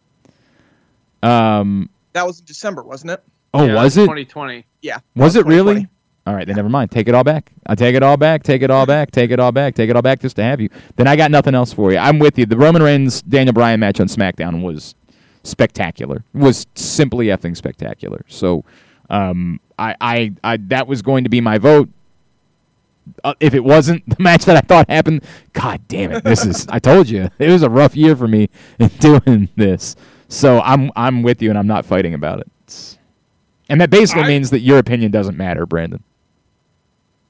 Um, 1.22 1.88
That 2.12 2.26
was 2.26 2.40
in 2.40 2.46
December, 2.46 2.82
wasn't 2.82 3.12
it? 3.12 3.22
oh, 3.54 3.66
Yeah, 3.66 3.74
was 3.74 3.96
it? 3.96 4.02
2020? 4.02 4.64
Yeah. 4.82 4.98
Was 5.14 5.34
that 5.34 5.40
it 5.40 5.46
really? 5.46 5.86
All 6.26 6.34
right, 6.34 6.46
then 6.46 6.56
never 6.56 6.68
mind. 6.68 6.90
Take 6.90 7.06
it 7.08 7.14
all 7.14 7.22
back. 7.22 7.52
I 7.66 7.76
take 7.76 7.94
it 7.94 8.02
all 8.02 8.16
back. 8.16 8.42
Take 8.42 8.62
it 8.62 8.70
all 8.70 8.84
back. 8.84 9.12
Take 9.12 9.30
it 9.30 9.38
all 9.38 9.52
back. 9.52 9.74
Take 9.76 9.90
it 9.90 9.94
all 9.94 10.02
back 10.02 10.20
just 10.20 10.34
to 10.36 10.42
have 10.42 10.60
you. 10.60 10.68
Then 10.96 11.06
I 11.06 11.14
got 11.14 11.30
nothing 11.30 11.54
else 11.54 11.72
for 11.72 11.92
you. 11.92 11.98
I'm 11.98 12.18
with 12.18 12.36
you. 12.36 12.46
The 12.46 12.56
Roman 12.56 12.82
Reigns 12.82 13.22
Daniel 13.22 13.52
Bryan 13.52 13.78
match 13.78 14.00
on 14.00 14.08
SmackDown 14.08 14.62
was 14.62 14.96
spectacular. 15.44 16.24
Was 16.34 16.66
simply 16.74 17.26
effing 17.26 17.56
spectacular. 17.56 18.24
So, 18.28 18.64
um, 19.08 19.60
I, 19.78 19.94
I, 20.00 20.32
I 20.42 20.56
that 20.68 20.86
was 20.86 21.02
going 21.02 21.24
to 21.24 21.30
be 21.30 21.40
my 21.40 21.58
vote. 21.58 21.88
Uh, 23.22 23.34
if 23.40 23.54
it 23.54 23.62
wasn't 23.62 24.08
the 24.08 24.16
match 24.22 24.44
that 24.46 24.56
I 24.56 24.60
thought 24.60 24.88
happened, 24.90 25.22
God 25.52 25.80
damn 25.88 26.12
it! 26.12 26.24
This 26.24 26.44
is. 26.44 26.66
I 26.68 26.78
told 26.78 27.08
you 27.08 27.28
it 27.38 27.50
was 27.50 27.62
a 27.62 27.70
rough 27.70 27.94
year 27.94 28.16
for 28.16 28.26
me 28.26 28.48
in 28.78 28.88
doing 28.98 29.48
this. 29.56 29.94
So 30.28 30.60
I'm 30.60 30.90
I'm 30.96 31.22
with 31.22 31.40
you, 31.42 31.50
and 31.50 31.58
I'm 31.58 31.68
not 31.68 31.84
fighting 31.86 32.14
about 32.14 32.40
it. 32.40 32.48
It's- 32.64 32.98
and 33.68 33.80
that 33.80 33.90
basically 33.90 34.24
I- 34.24 34.28
means 34.28 34.50
that 34.50 34.60
your 34.60 34.78
opinion 34.78 35.10
doesn't 35.12 35.36
matter, 35.36 35.66
Brandon. 35.66 36.02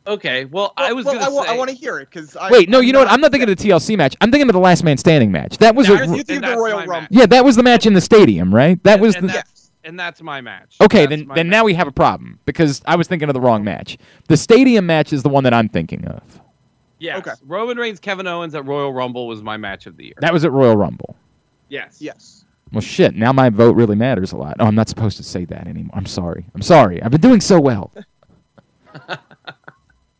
Okay, 0.06 0.44
well, 0.44 0.72
I 0.76 0.92
was 0.92 1.04
well, 1.04 1.18
gonna 1.18 1.50
I. 1.50 1.54
I 1.54 1.56
want 1.58 1.68
to 1.68 1.74
hear 1.74 1.98
it 1.98 2.08
because 2.08 2.36
Wait, 2.48 2.68
no, 2.68 2.78
you 2.78 2.92
know 2.92 3.00
what? 3.00 3.10
I'm 3.10 3.20
not 3.20 3.32
thinking 3.32 3.50
of 3.50 3.56
the 3.56 3.68
TLC 3.68 3.96
match. 3.96 4.14
I'm 4.20 4.30
thinking 4.30 4.48
of 4.48 4.52
the 4.52 4.60
Last 4.60 4.84
Man 4.84 4.96
Standing 4.96 5.32
match. 5.32 5.58
That 5.58 5.74
was 5.74 5.88
Yeah, 5.88 5.96
a, 6.04 6.08
I 6.08 6.14
You 6.14 6.22
think 6.22 6.44
the 6.44 6.56
Royal 6.56 6.86
Rumble. 6.86 7.08
yeah, 7.10 7.26
that 7.26 7.44
was 7.44 7.56
the 7.56 7.64
match 7.64 7.86
in 7.86 7.92
the 7.92 8.00
stadium, 8.00 8.54
right? 8.54 8.80
That 8.84 8.94
and, 8.94 9.02
was 9.02 9.16
and 9.16 9.28
the 9.28 9.32
that's, 9.32 9.55
and 9.86 9.98
that's 9.98 10.20
my 10.20 10.40
match. 10.42 10.76
Okay, 10.80 11.06
That's 11.06 11.10
then 11.22 11.28
then 11.28 11.48
match. 11.48 11.58
now 11.58 11.64
we 11.64 11.72
have 11.74 11.86
a 11.88 11.92
problem 11.92 12.38
because 12.44 12.82
I 12.84 12.96
was 12.96 13.06
thinking 13.08 13.28
of 13.30 13.34
the 13.34 13.40
wrong 13.40 13.64
match. 13.64 13.96
The 14.28 14.36
stadium 14.36 14.84
match 14.84 15.12
is 15.12 15.22
the 15.22 15.28
one 15.30 15.44
that 15.44 15.54
I'm 15.54 15.68
thinking 15.68 16.04
of. 16.06 16.22
Yes. 16.98 17.18
Okay. 17.18 17.32
Roman 17.46 17.76
Reigns, 17.78 18.00
Kevin 18.00 18.26
Owens 18.26 18.54
at 18.54 18.64
Royal 18.66 18.92
Rumble 18.92 19.26
was 19.26 19.42
my 19.42 19.56
match 19.56 19.86
of 19.86 19.96
the 19.96 20.04
year. 20.06 20.14
That 20.18 20.32
was 20.32 20.44
at 20.44 20.52
Royal 20.52 20.76
Rumble. 20.76 21.16
yes. 21.68 21.98
Yes. 22.00 22.44
Well, 22.72 22.80
shit. 22.80 23.14
Now 23.14 23.32
my 23.32 23.48
vote 23.48 23.76
really 23.76 23.94
matters 23.96 24.32
a 24.32 24.36
lot. 24.36 24.56
Oh, 24.58 24.66
I'm 24.66 24.74
not 24.74 24.88
supposed 24.88 25.16
to 25.18 25.22
say 25.22 25.44
that 25.44 25.68
anymore. 25.68 25.92
I'm 25.94 26.04
sorry. 26.06 26.44
I'm 26.54 26.62
sorry. 26.62 27.00
I've 27.00 27.12
been 27.12 27.20
doing 27.20 27.40
so 27.40 27.60
well. 27.60 27.92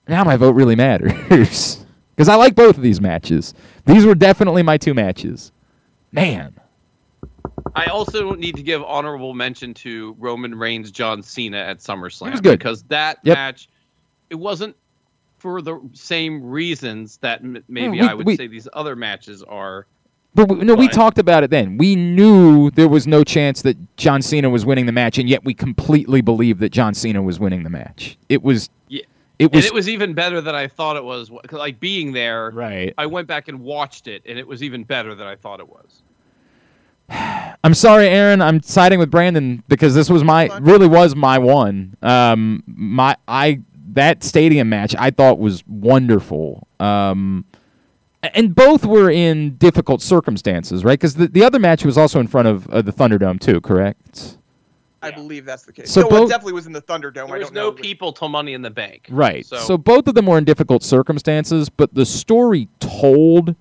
now 0.09 0.23
my 0.23 0.37
vote 0.37 0.55
really 0.55 0.77
matters 0.77 1.85
because 2.15 2.29
I 2.29 2.37
like 2.37 2.55
both 2.55 2.77
of 2.77 2.83
these 2.83 3.01
matches. 3.01 3.53
These 3.85 4.05
were 4.07 4.15
definitely 4.15 4.63
my 4.63 4.77
two 4.79 4.95
matches. 4.95 5.51
Man, 6.13 6.55
I 7.75 7.87
also 7.87 8.35
need 8.35 8.57
to 8.57 8.63
give 8.63 8.83
honorable 8.83 9.35
mention 9.35 9.75
to 9.75 10.15
Roman 10.19 10.55
Reigns, 10.55 10.91
John 10.91 11.23
Cena 11.23 11.59
at 11.59 11.79
SummerSlam 11.79 12.29
It 12.29 12.31
was 12.33 12.41
good. 12.41 12.59
because 12.59 12.83
that 12.85 13.19
Yep. 13.23 13.35
match, 13.37 13.69
it 14.31 14.35
wasn't 14.37 14.77
for 15.39 15.61
the 15.63 15.79
same 15.95 16.45
reasons 16.49 17.19
that 17.19 17.41
m- 17.43 17.63
maybe 17.69 18.01
we- 18.01 18.07
I 18.07 18.15
would 18.15 18.27
we- 18.27 18.37
say 18.37 18.47
these 18.47 18.69
other 18.73 18.97
matches 18.97 19.43
are. 19.43 19.87
but 20.35 20.49
we, 20.49 20.57
no, 20.65 20.75
we 20.75 20.89
talked 20.89 21.19
about 21.19 21.45
it 21.45 21.51
then. 21.51 21.79
We 21.79 21.97
knew 21.97 22.71
there 22.73 22.89
was 22.89 23.07
no 23.07 23.25
chance 23.25 23.63
that 23.63 23.77
John 23.97 24.21
Cena 24.23 24.51
was 24.51 24.67
winning 24.67 24.87
the 24.87 24.93
match, 24.93 25.19
and 25.19 25.29
yet 25.29 25.45
we 25.45 25.55
completely 25.55 26.21
believed 26.21 26.61
that 26.61 26.71
John 26.73 26.95
Cena 26.95 27.23
was 27.23 27.39
winning 27.41 27.63
the 27.63 27.71
match. 27.71 28.17
It 28.29 28.43
was. 28.43 28.69
Yeah. 28.89 29.03
It 29.39 29.45
And 29.47 29.55
was. 29.55 29.67
it 29.67 29.75
was 29.75 29.89
even 29.89 30.15
better 30.15 30.41
than 30.41 30.55
I 30.55 30.67
thought 30.67 30.97
it 30.97 31.05
was. 31.05 31.31
Like 31.53 31.79
being 31.79 32.13
there, 32.13 32.51
right. 32.55 32.93
I 32.97 33.05
went 33.07 33.29
back 33.29 33.49
and 33.49 33.61
watched 33.61 34.09
it, 34.09 34.23
and 34.27 34.39
it 34.39 34.47
was 34.47 34.63
even 34.63 34.83
better 34.85 35.15
than 35.15 35.27
I 35.27 35.37
thought 35.37 35.61
it 35.61 35.69
was. 35.69 36.01
I'm 37.65 37.75
sorry, 37.75 38.09
Aaron. 38.09 38.41
I'm 38.43 38.63
siding 38.63 38.99
with 38.99 39.11
Brandon 39.11 39.63
because 39.69 39.95
this 39.95 40.09
was 40.11 40.23
my 40.25 40.47
really 40.61 40.87
was 40.87 41.15
my 41.17 41.39
one. 41.39 41.97
Um, 42.03 42.63
my 42.67 43.17
I 43.27 43.61
that 43.93 44.23
stadium 44.23 44.69
match 44.69 44.95
I 44.99 45.11
thought 45.11 45.39
was 45.39 45.67
wonderful. 45.67 46.67
Um, 46.81 47.45
and 48.35 48.55
both 48.55 48.85
were 48.85 49.11
in 49.11 49.57
difficult 49.57 50.03
circumstances, 50.03 50.85
right? 50.85 50.99
Because 50.99 51.15
the, 51.15 51.29
the 51.29 51.45
other 51.45 51.59
match 51.59 51.85
was 51.85 51.97
also 51.97 52.19
in 52.21 52.27
front 52.27 52.49
of 52.49 52.69
uh, 52.71 52.83
the 52.83 52.93
Thunderdome 52.93 53.41
too, 53.41 53.61
correct? 53.61 54.37
I 55.01 55.13
believe 55.13 55.45
that's 55.45 55.63
the 55.63 55.73
case. 55.73 55.91
So 55.93 56.01
no, 56.01 56.07
it 56.09 56.11
both- 56.11 56.29
definitely 56.31 56.55
was 56.55 56.67
in 56.67 56.73
the 56.73 56.83
Thunderdome. 56.83 57.15
There 57.27 57.37
I 57.37 57.39
was 57.39 57.49
don't 57.49 57.55
no 57.55 57.71
know. 57.71 57.73
people 57.73 58.13
till 58.13 58.29
Money 58.29 58.55
in 58.55 58.63
the 58.63 58.71
Bank. 58.71 59.07
Right. 59.09 59.47
So, 59.47 59.59
So, 59.59 59.79
both 59.79 60.09
of 60.09 60.15
them 60.15 60.27
were 60.27 60.39
in 60.39 60.45
difficult 60.45 60.83
circumstances, 60.83 61.69
but 61.69 61.95
the 61.95 62.05
story 62.07 62.67
told 62.81 63.55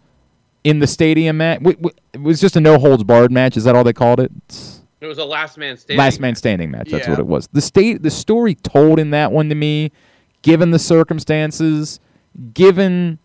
in 0.66 0.80
the 0.80 0.88
stadium 0.88 1.38
match 1.38 1.60
w- 1.60 1.78
w- 1.78 1.96
it 2.14 2.22
was 2.22 2.42
just 2.42 2.56
a 2.58 2.60
no 2.60 2.78
holds 2.78 3.04
barred 3.04 3.32
match. 3.32 3.56
Is 3.56 3.64
that 3.64 3.76
all 3.76 3.84
they 3.86 3.94
called 3.94 4.20
it? 4.20 4.32
it 5.00 5.06
was 5.08 5.18
a 5.20 5.24
last 5.26 5.58
man 5.58 5.78
standing. 5.78 5.98
Last 6.00 6.20
man 6.20 6.36
standing 6.36 6.72
match. 6.72 6.90
That's 6.90 7.06
Yeah. 7.06 7.12
what 7.12 7.20
it 7.20 7.28
was. 7.28 7.48
The 7.54 7.62
state, 7.62 8.02
the 8.02 8.10
story 8.10 8.56
told 8.56 8.98
in 9.00 9.12
that 9.12 9.32
one 9.32 9.48
to 9.50 9.56
me, 9.56 9.92
given 10.42 10.72
the 10.72 10.80
circumstances, 10.80 12.00
given 12.54 13.20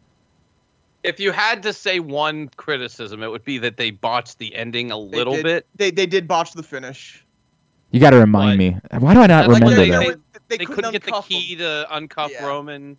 If 1.02 1.18
you 1.18 1.32
had 1.32 1.62
to 1.62 1.72
say 1.72 1.98
one 1.98 2.48
criticism, 2.56 3.22
it 3.22 3.28
would 3.30 3.44
be 3.44 3.56
that 3.58 3.78
they 3.78 3.90
botched 3.90 4.38
the 4.38 4.54
ending 4.54 4.92
a 4.92 4.96
They 4.96 5.16
little 5.16 5.34
did- 5.34 5.42
bit. 5.44 5.66
They 5.76 5.90
they 5.90 6.04
did 6.06 6.28
botch 6.28 6.52
the 6.52 6.62
finish. 6.62 7.24
you 7.90 7.98
got 8.00 8.10
to 8.10 8.18
remind 8.18 8.58
me. 8.58 8.76
Why 8.98 9.14
do 9.14 9.20
I 9.20 9.26
not 9.26 9.44
I'd 9.44 9.50
like 9.50 9.62
to 9.62 9.68
remember 9.70 9.86
that? 9.86 10.00
they- 10.06 10.14
They, 10.48 10.56
They, 10.58 10.64
couldn't, 10.64 10.74
couldn't 10.74 10.92
get 10.92 11.02
the 11.04 11.22
key 11.26 11.52
him. 11.54 11.58
to 11.60 11.86
uncuff 11.92 12.30
Yeah. 12.30 12.44
Roman. 12.44 12.96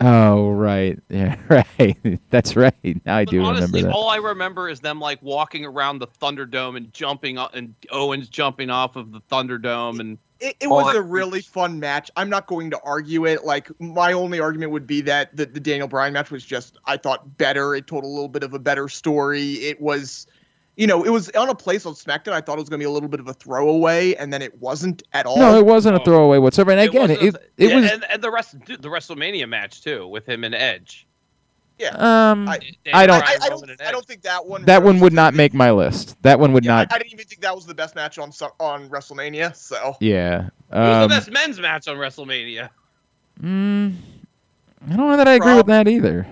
Oh 0.00 0.50
right, 0.52 0.98
yeah, 1.10 1.36
right. 1.48 1.96
That's 2.30 2.56
right. 2.56 2.74
Now 3.04 3.16
I 3.16 3.24
But 3.24 3.34
do 3.34 3.42
honestly, 3.42 3.80
remember 3.80 3.80
that. 3.82 3.96
all 3.96 4.08
I 4.08 4.16
remember 4.16 4.68
is 4.68 4.80
them 4.80 5.00
like 5.00 5.22
walking 5.22 5.64
around 5.64 5.98
the 5.98 6.06
Thunderdome 6.06 6.76
and 6.76 6.92
jumping 6.92 7.38
up, 7.38 7.54
and 7.54 7.74
Owens 7.90 8.28
jumping 8.28 8.70
off 8.70 8.96
of 8.96 9.12
the 9.12 9.20
Thunderdome, 9.20 10.00
and 10.00 10.18
It, 10.40 10.56
it 10.60 10.68
was 10.72 10.94
a 10.94 11.02
really 11.02 11.42
fun 11.42 11.78
match. 11.80 12.10
I'm 12.16 12.30
not 12.30 12.46
going 12.46 12.70
to 12.70 12.80
argue 12.84 13.26
it. 13.26 13.44
Like 13.44 13.68
my 13.80 14.12
only 14.12 14.40
argument 14.40 14.72
would 14.72 14.86
be 14.86 15.02
that 15.02 15.36
the, 15.36 15.46
the 15.46 15.60
Daniel 15.60 15.88
Bryan 15.88 16.14
match 16.14 16.30
was 16.30 16.44
just 16.44 16.78
I 16.86 16.96
thought 16.96 17.36
better. 17.36 17.74
It 17.74 17.86
told 17.86 18.04
a 18.04 18.08
little 18.08 18.28
bit 18.28 18.42
of 18.42 18.54
a 18.54 18.58
better 18.58 18.88
story. 18.88 19.54
It 19.54 19.80
was, 19.80 20.26
you 20.76 20.86
know, 20.86 21.04
it 21.04 21.10
was 21.10 21.28
on 21.30 21.48
a 21.48 21.54
place 21.54 21.84
on 21.84 21.94
SmackDown. 21.94 22.32
I 22.32 22.40
thought 22.40 22.54
it 22.58 22.60
was 22.62 22.68
going 22.68 22.78
to 22.80 22.84
be 22.84 22.88
a 22.88 22.90
little 22.90 23.08
bit 23.08 23.20
of 23.20 23.28
a 23.28 23.34
throwaway, 23.34 24.14
and 24.14 24.32
then 24.32 24.40
it 24.40 24.58
wasn't 24.60 25.02
at 25.12 25.26
all. 25.26 25.36
no, 25.38 25.58
it 25.58 25.66
wasn't 25.66 25.96
a 25.96 26.00
Oh. 26.00 26.04
throwaway 26.04 26.38
whatsoever. 26.38 26.70
And 26.70 26.80
again, 26.80 27.02
wasn't 27.10 27.22
it 27.22 27.34
it, 27.58 27.70
yeah, 27.70 27.76
was 27.76 27.90
and, 27.92 28.04
and 28.10 28.22
the 28.22 28.30
rest, 28.30 28.58
dude, 28.64 28.80
the 28.80 28.88
WrestleMania 28.88 29.48
match 29.48 29.82
too 29.82 30.06
with 30.08 30.26
him 30.28 30.44
and 30.44 30.54
Edge. 30.54 31.06
Yeah, 31.78 31.90
um 31.96 32.46
I- 32.48 32.58
I 32.92 33.06
don't- 33.06 33.22
I, 33.24 33.36
I 33.42 33.48
don't. 33.48 33.80
I 33.80 33.90
don't 33.90 34.04
think 34.06 34.20
that 34.22 34.44
one. 34.44 34.64
that 34.66 34.82
one 34.82 35.00
would 35.00 35.14
not 35.14 35.32
make 35.34 35.54
my 35.54 35.70
list. 35.70 36.14
That 36.22 36.38
one 36.38 36.52
would 36.52 36.64
Yeah, 36.64 36.72
not. 36.76 36.92
I, 36.92 36.96
I 36.96 36.98
didn't 36.98 37.14
even 37.14 37.24
think 37.26 37.40
that 37.40 37.54
was 37.54 37.64
the 37.64 37.74
best 37.74 37.94
match 37.94 38.18
on 38.18 38.32
on 38.60 38.88
WrestleMania. 38.90 39.56
So 39.56 39.96
yeah. 40.00 40.48
It 40.72 40.76
was 40.78 41.04
Um, 41.04 41.08
the 41.08 41.08
best 41.08 41.30
men's 41.30 41.58
match 41.58 41.88
on 41.88 41.96
WrestleMania. 41.96 42.68
mm, 43.42 43.94
I 44.86 44.88
don't 44.96 45.08
know 45.08 45.16
that 45.16 45.26
I 45.28 45.32
agree 45.34 45.54
with 45.54 45.66
that 45.66 45.88
either. 45.88 46.26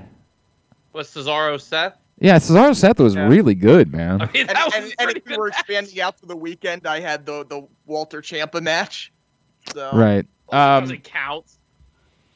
Was 0.92 1.08
Cesaro 1.08 1.58
Seth? 1.60 1.96
Yeah, 2.20 2.38
Cesaro 2.38 2.74
Seth 2.74 2.98
was 2.98 3.14
Yeah. 3.14 3.28
really 3.28 3.54
good, 3.54 3.92
man. 3.92 4.20
I 4.22 4.26
mean, 4.32 4.46
and, 4.48 4.58
and, 4.74 4.94
and 4.98 5.16
if 5.16 5.24
we 5.26 5.36
were 5.36 5.48
match. 5.48 5.60
expanding 5.60 6.00
out 6.00 6.18
to 6.18 6.26
the 6.26 6.36
weekend, 6.36 6.86
I 6.86 7.00
had 7.00 7.24
the 7.26 7.44
the 7.44 7.66
Walter 7.86 8.20
Ciampa 8.20 8.60
match. 8.62 9.12
So 9.72 9.90
Right. 9.94 10.26
Well, 10.50 10.78
Um, 10.78 10.84
doesn't 10.84 11.04
count. 11.04 11.44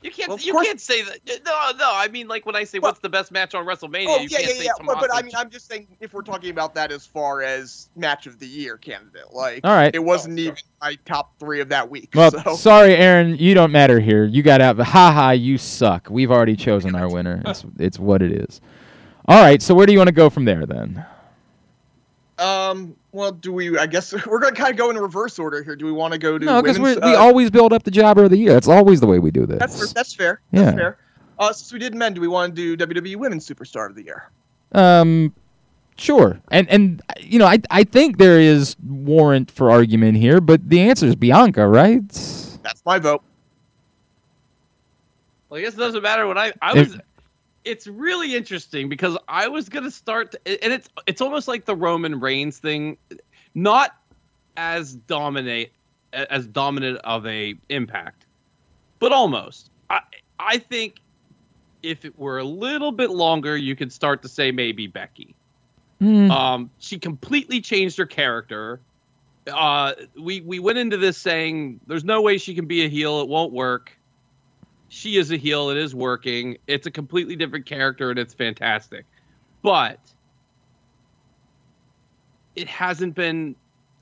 You 0.03 0.11
can't. 0.11 0.29
Well, 0.29 0.39
you 0.39 0.53
course- 0.53 0.67
can't 0.67 0.81
say 0.81 1.03
that. 1.03 1.19
No, 1.45 1.53
no. 1.79 1.91
I 1.95 2.09
mean, 2.09 2.27
like 2.27 2.45
when 2.45 2.57
I 2.57 2.65
say 2.65 2.81
Well- 2.81 2.91
what's 2.91 3.01
the 3.01 3.09
best 3.09 3.31
match 3.31 3.55
on 3.55 3.65
WrestleMania, 3.65 4.07
Oh 4.09 4.17
you 4.21 4.29
yeah, 4.31 4.39
can't 4.39 4.49
yeah, 4.51 4.55
say 4.59 4.65
yeah. 4.65 4.71
But, 4.85 4.99
but 5.01 5.15
I 5.15 5.23
mean, 5.23 5.33
I'm 5.37 5.49
just 5.49 5.69
saying 5.69 5.87
if 6.01 6.13
we're 6.13 6.23
talking 6.23 6.51
about 6.51 6.75
that 6.75 6.91
as 6.91 7.07
far 7.07 7.43
as 7.43 7.89
match 7.97 8.27
of 8.27 8.39
the 8.41 8.47
year 8.47 8.77
candidate, 8.77 9.33
like 9.33 9.61
All 9.65 9.73
right. 9.75 9.95
it 9.95 10.03
wasn't 10.03 10.39
Oh, 10.39 10.43
even 10.43 10.57
my 10.81 10.97
top 11.05 11.39
three 11.39 11.61
of 11.61 11.69
that 11.69 11.89
week. 11.89 12.11
Well, 12.15 12.33
so 12.33 12.57
sorry, 12.57 12.97
Aaron, 12.97 13.37
you 13.37 13.55
don't 13.55 13.71
matter 13.71 14.01
here. 14.01 14.25
You 14.25 14.43
got 14.43 14.61
out. 14.61 14.77
Ha 14.79 15.13
ha, 15.13 15.31
you 15.31 15.57
suck. 15.57 16.09
We've 16.11 16.31
already 16.33 16.57
chosen 16.57 16.95
our 16.97 17.09
winner. 17.09 17.41
It's 17.47 17.65
it's 17.79 17.99
what 17.99 18.23
it 18.23 18.33
is. 18.33 18.61
All 19.27 19.41
right. 19.43 19.63
So 19.63 19.75
where 19.75 19.87
do 19.87 19.93
you 19.93 19.99
want 19.99 20.09
to 20.09 20.15
go 20.15 20.31
from 20.31 20.45
there 20.45 20.67
then? 20.67 21.05
um, 22.39 22.97
well, 23.13 23.31
do 23.31 23.53
we? 23.53 23.79
I 23.79 23.87
guess 23.87 24.13
we're 24.27 24.41
gonna 24.41 24.57
kind 24.57 24.71
of 24.71 24.77
go 24.77 24.91
in 24.91 24.97
reverse 24.97 25.39
order 25.39 25.63
here. 25.63 25.77
Do 25.77 25.85
we 25.87 25.93
want 25.93 26.13
to 26.13 26.19
go 26.19 26.39
to 26.39 26.45
No, 26.45 26.61
because 26.63 26.79
we 26.79 26.85
women's, 26.85 27.05
we 27.05 27.15
uh, 27.15 27.21
always 27.21 27.51
build 27.51 27.73
up 27.73 27.83
the 27.85 27.91
jobber 27.91 28.25
of 28.25 28.31
the 28.31 28.37
year. 28.39 28.53
That's 28.53 28.69
always 28.69 29.01
the 29.01 29.07
way 29.07 29.19
we 29.19 29.31
do 29.31 29.47
this. 29.47 29.59
That's 29.59 29.93
that's 29.93 30.15
fair. 30.15 30.41
Yeah. 30.51 30.63
That's 30.65 30.77
fair. 30.77 30.97
Uh, 31.39 31.53
since 31.53 31.73
we 31.73 31.79
did 31.79 31.95
men, 31.95 32.15
do 32.15 32.21
we 32.21 32.29
want 32.29 32.55
to 32.57 32.77
do 32.77 32.87
WWE 32.87 33.17
Women's 33.17 33.49
Superstar 33.49 33.89
of 33.89 33.95
the 33.95 34.03
Year? 34.05 34.31
Um, 34.73 35.33
sure. 35.97 36.39
And 36.51 36.69
and 36.69 37.03
you 37.21 37.39
know, 37.39 37.47
I 37.47 37.59
I 37.71 37.85
think 37.85 38.19
there 38.19 38.41
is 38.41 38.77
warrant 38.87 39.51
for 39.51 39.71
argument 39.71 40.17
here, 40.17 40.41
but 40.41 40.69
the 40.69 40.81
answer 40.81 41.07
is 41.07 41.15
Bianca, 41.15 41.67
right? 41.67 42.07
That's 42.63 42.83
my 42.85 42.99
vote. 42.99 43.23
Well, 45.49 45.59
I 45.59 45.63
guess 45.63 45.75
it 45.75 45.79
doesn't 45.79 46.03
matter 46.03 46.27
when 46.27 46.39
I 46.39 46.53
I 46.63 46.79
If- 46.79 46.89
was. 46.89 46.99
It's 47.65 47.87
really 47.87 48.35
interesting 48.35 48.89
because 48.89 49.17
I 49.29 49.49
was 49.49 49.69
gonna 49.69 49.91
start, 49.91 50.33
to, 50.33 50.65
and 50.65 50.73
it's 50.73 50.89
it's 51.07 51.21
almost 51.21 51.49
like 51.49 51.65
the 51.65 51.77
Roman 51.77 52.19
Reigns 52.19 52.59
thing, 52.59 52.97
not 53.55 53.95
as 54.57 54.95
dominate 54.95 55.73
as 56.13 56.47
dominant 56.47 56.99
of 57.05 57.27
a 57.27 57.55
impact, 57.69 58.25
but 58.99 59.13
almost. 59.13 59.71
I 59.89 60.01
I 60.39 60.59
think 60.59 60.97
if 61.83 62.05
it 62.05 62.19
were 62.19 62.39
a 62.39 62.45
little 62.45 62.93
bit 62.93 63.11
longer, 63.11 63.57
you 63.57 63.77
could 63.77 63.93
start 63.93 64.23
to 64.23 64.29
say 64.29 64.53
maybe 64.53 64.87
Becky. 64.87 65.35
Hmm. 65.99 66.31
Um, 66.31 66.71
she 66.81 66.99
completely 66.99 67.61
changed 67.61 67.97
her 67.99 68.07
character. 68.07 68.81
Uh, 69.53 69.93
we 70.21 70.41
we 70.41 70.59
went 70.59 70.79
into 70.79 70.97
this 70.97 71.19
saying 71.19 71.81
there's 71.87 72.05
no 72.05 72.23
way 72.23 72.39
she 72.39 72.55
can 72.55 72.67
be 72.67 72.85
a 72.85 72.89
heel. 72.89 73.21
It 73.21 73.29
won't 73.29 73.53
work. 73.53 73.97
She 74.95 75.17
is 75.17 75.33
a 75.33 75.39
heel. 75.39 75.71
It 75.71 75.79
is 75.79 75.95
working. 75.95 76.59
It's 76.67 76.87
a 76.87 76.91
completely 76.91 77.35
different 77.35 77.65
character, 77.65 78.11
and 78.11 78.19
it's 78.19 78.35
fantastic. 78.35 79.07
But 79.63 79.99
it 82.55 82.69
hasn't 82.69 83.15
been. 83.15 83.57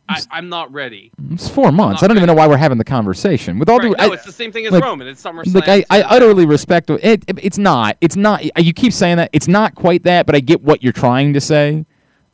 I, 0.08 0.20
I'm 0.32 0.48
not 0.48 0.72
ready. 0.72 1.12
it's 1.30 1.48
four 1.48 1.70
months. 1.70 2.02
I 2.02 2.08
don't 2.08 2.16
even 2.16 2.26
know 2.26 2.34
why 2.34 2.48
we're 2.48 2.56
having 2.56 2.78
the 2.78 2.84
conversation. 2.84 3.60
With 3.60 3.68
all 3.68 3.78
Right, 3.78 3.96
due, 3.96 4.04
no, 4.04 4.10
I, 4.10 4.14
it's 4.14 4.24
the 4.24 4.32
same 4.32 4.50
thing 4.50 4.66
as 4.66 4.72
like- 4.72 4.82
Roman. 4.82 5.06
It's 5.06 5.22
SummerSlam. 5.22 5.54
like 5.54 5.68
I, 5.68 5.84
I 5.88 6.02
utterly 6.02 6.44
respect 6.44 6.90
it, 6.90 7.22
it. 7.28 7.38
It's 7.40 7.58
not. 7.58 7.96
It's 8.00 8.16
not. 8.16 8.42
You 8.60 8.72
keep 8.72 8.92
saying 8.92 9.18
that. 9.18 9.30
It's 9.32 9.46
not 9.46 9.76
quite 9.76 10.02
that, 10.02 10.26
but 10.26 10.34
I 10.34 10.40
get 10.40 10.60
what 10.60 10.82
you're 10.82 10.92
trying 10.92 11.34
to 11.34 11.40
say. 11.40 11.84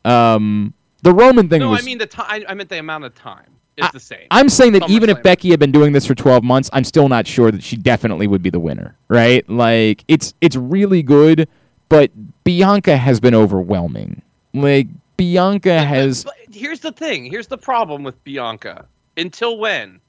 Um, 0.07 0.73
the 1.03 1.13
Roman 1.13 1.51
thing 1.51 1.61
No, 1.61 1.69
was. 1.69 1.83
I 1.83 1.85
mean 1.85 1.99
the 1.99 2.07
time. 2.07 2.27
I, 2.27 2.45
I 2.53 2.55
meant 2.55 2.71
the 2.71 2.79
amount 2.79 3.05
of 3.05 3.15
time. 3.15 3.51
It's 3.79 3.93
the 3.93 4.01
same. 4.01 4.27
I'm 4.31 4.49
saying 4.49 4.73
that 4.73 4.89
even 4.89 5.11
if 5.11 5.23
Becky 5.23 5.51
had 5.51 5.61
been 5.61 5.73
doing 5.73 5.93
this 5.93 6.07
for 6.07 6.15
12 6.15 6.43
months, 6.43 6.71
I'm 6.73 6.85
still 6.85 7.09
not 7.09 7.27
sure 7.27 7.51
that 7.51 7.63
she 7.63 7.77
definitely 7.77 8.27
would 8.27 8.43
be 8.43 8.51
the 8.51 8.59
winner, 8.61 8.97
right? 9.09 9.47
Like 9.51 10.03
it's 10.09 10.33
it's 10.41 10.57
really 10.57 11.03
good, 11.03 11.49
but 11.89 12.11
Bianca 12.45 12.97
has 12.97 13.21
been 13.21 13.35
overwhelming. 13.35 14.23
Like 14.55 14.87
Bianca 15.19 15.69
But- 15.81 15.87
has 15.89 16.25
but 16.25 16.35
here's 16.51 16.81
the 16.81 16.93
thing. 16.93 17.27
Here's 17.27 17.49
the 17.49 17.59
problem 17.59 18.03
with 18.03 18.23
Bianca. 18.25 18.87
Until 19.19 19.59
when? 19.59 20.01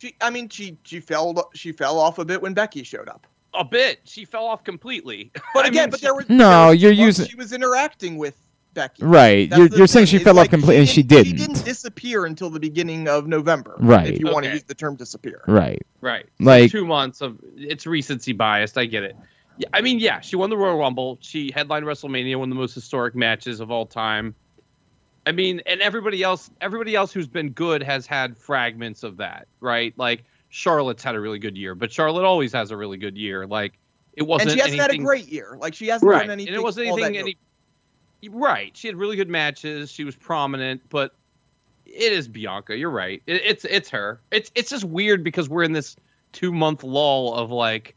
She, 0.00 0.14
I 0.20 0.30
mean, 0.30 0.48
she 0.48 0.76
she 0.84 1.00
fell 1.00 1.50
she 1.54 1.72
fell 1.72 1.98
off 1.98 2.18
a 2.18 2.24
bit 2.24 2.40
when 2.40 2.54
Becky 2.54 2.82
showed 2.82 3.08
up. 3.08 3.26
A 3.54 3.64
bit. 3.64 4.00
She 4.04 4.24
fell 4.24 4.46
off 4.46 4.64
completely. 4.64 5.30
But 5.54 5.64
I 5.66 5.68
again, 5.68 5.82
mean, 5.84 5.90
but 5.90 6.00
she- 6.00 6.06
there 6.06 6.14
was 6.14 6.28
No, 6.30 6.36
there 6.48 6.68
was 6.70 6.82
you're 6.82 6.92
using- 6.92 7.26
She 7.26 7.36
was 7.36 7.52
interacting 7.52 8.16
with 8.16 8.36
Becky. 8.74 9.04
Right. 9.04 9.48
That's 9.48 9.58
You're, 9.58 9.78
you're 9.78 9.86
saying 9.86 10.06
she 10.06 10.16
is, 10.16 10.22
fell 10.22 10.34
like, 10.34 10.46
off 10.48 10.50
completely, 10.50 10.80
and 10.80 10.88
she 10.88 11.02
didn't- 11.02 11.24
didn't. 11.24 11.38
She 11.38 11.46
didn't 11.46 11.64
disappear 11.64 12.26
until 12.26 12.50
the 12.50 12.60
beginning 12.60 13.08
of 13.08 13.26
November. 13.26 13.76
Right. 13.78 14.14
If 14.14 14.20
you 14.20 14.26
want 14.26 14.44
to 14.44 14.52
use 14.52 14.64
the 14.64 14.74
term 14.74 14.96
disappear. 14.96 15.42
Right. 15.46 15.82
Right. 16.00 16.26
Like- 16.40 16.70
two 16.70 16.84
months 16.84 17.20
of 17.20 17.38
it's 17.56 17.86
recency 17.86 18.32
biased. 18.32 18.76
I 18.76 18.84
get 18.86 19.04
it. 19.04 19.16
Yeah, 19.56 19.68
I 19.72 19.80
mean, 19.82 20.00
yeah, 20.00 20.20
she 20.20 20.34
won 20.34 20.50
the 20.50 20.56
Royal 20.56 20.76
Rumble. 20.76 21.16
She 21.20 21.52
headlined 21.52 21.86
WrestleMania, 21.86 22.36
one 22.36 22.50
of 22.50 22.54
the 22.56 22.60
most 22.60 22.74
historic 22.74 23.14
matches 23.14 23.60
of 23.60 23.70
all 23.70 23.86
time. 23.86 24.34
I 25.26 25.32
mean, 25.32 25.62
and 25.66 25.80
everybody 25.80 26.22
else, 26.22 26.50
everybody 26.60 26.94
else 26.96 27.12
who's 27.12 27.28
been 27.28 27.50
good 27.50 27.82
has 27.82 28.06
had 28.06 28.36
fragments 28.36 29.04
of 29.04 29.18
that, 29.18 29.46
right? 29.60 29.94
Like 29.96 30.24
Charlotte's 30.50 31.02
had 31.02 31.14
a 31.14 31.20
really 31.20 31.38
good 31.38 31.56
year, 31.56 31.74
but 31.74 31.92
Charlotte 31.92 32.24
always 32.24 32.52
has 32.52 32.72
a 32.72 32.76
really 32.76 32.98
good 32.98 33.16
year. 33.16 33.46
Like 33.46 33.74
it 34.14 34.22
wasn't 34.22 34.50
And 34.50 34.58
she 34.58 34.58
hasn't 34.60 34.80
anything, 34.80 35.00
had 35.00 35.02
a 35.02 35.04
great 35.04 35.28
year. 35.28 35.56
Like 35.58 35.74
she 35.74 35.86
hasn't 35.86 36.10
right, 36.10 36.20
done 36.22 36.30
anything. 36.30 36.54
and 36.54 36.60
it 36.60 36.62
wasn't 36.62 36.88
all 36.88 36.96
that 36.96 37.04
anything 37.04 37.22
any. 37.22 37.36
Right, 38.28 38.76
she 38.76 38.88
had 38.88 38.96
really 38.96 39.16
good 39.16 39.28
matches. 39.28 39.90
She 39.90 40.04
was 40.04 40.14
prominent, 40.16 40.82
but 40.90 41.14
it 41.86 42.12
is 42.12 42.28
Bianca. 42.28 42.76
You're 42.76 42.90
right. 42.90 43.22
It, 43.26 43.42
it's 43.44 43.64
it's 43.64 43.90
her. 43.90 44.20
It's 44.30 44.50
it's 44.54 44.70
just 44.70 44.84
weird 44.84 45.24
because 45.24 45.48
we're 45.48 45.62
in 45.62 45.72
this 45.72 45.96
two 46.32 46.52
month 46.52 46.82
lull 46.82 47.34
of 47.34 47.50
like. 47.50 47.94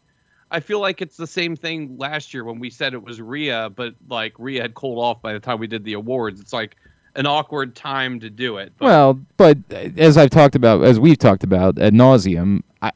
I 0.50 0.62
feel 0.62 0.80
like 0.80 1.02
it's 1.02 1.18
the 1.18 1.28
same 1.28 1.58
thing 1.58 1.98
last 1.98 2.34
year 2.34 2.46
when 2.46 2.58
we 2.58 2.70
said 2.70 2.94
it 2.94 3.04
was 3.04 3.20
Rhea, 3.20 3.70
but 3.76 3.96
like 4.10 4.34
Rhea 4.40 4.62
had 4.62 4.76
cooled 4.76 4.98
off 4.98 5.22
by 5.22 5.34
the 5.34 5.42
time 5.42 5.60
we 5.60 5.68
did 5.68 5.84
the 5.84 5.92
awards. 5.92 6.40
It's 6.40 6.54
like 6.54 6.78
an 7.18 7.26
awkward 7.26 7.76
time 7.76 8.22
to 8.22 8.30
do 8.30 8.58
it. 8.58 8.72
But 8.78 8.86
Well, 8.86 9.20
but 9.36 9.58
as 9.72 10.18
I've 10.18 10.30
talked 10.30 10.56
about, 10.56 10.84
as 10.84 11.02
we've 11.02 11.18
talked 11.18 11.44
about 11.44 11.78
ad 11.78 11.94
nauseum, 11.94 12.62
I, 12.82 12.92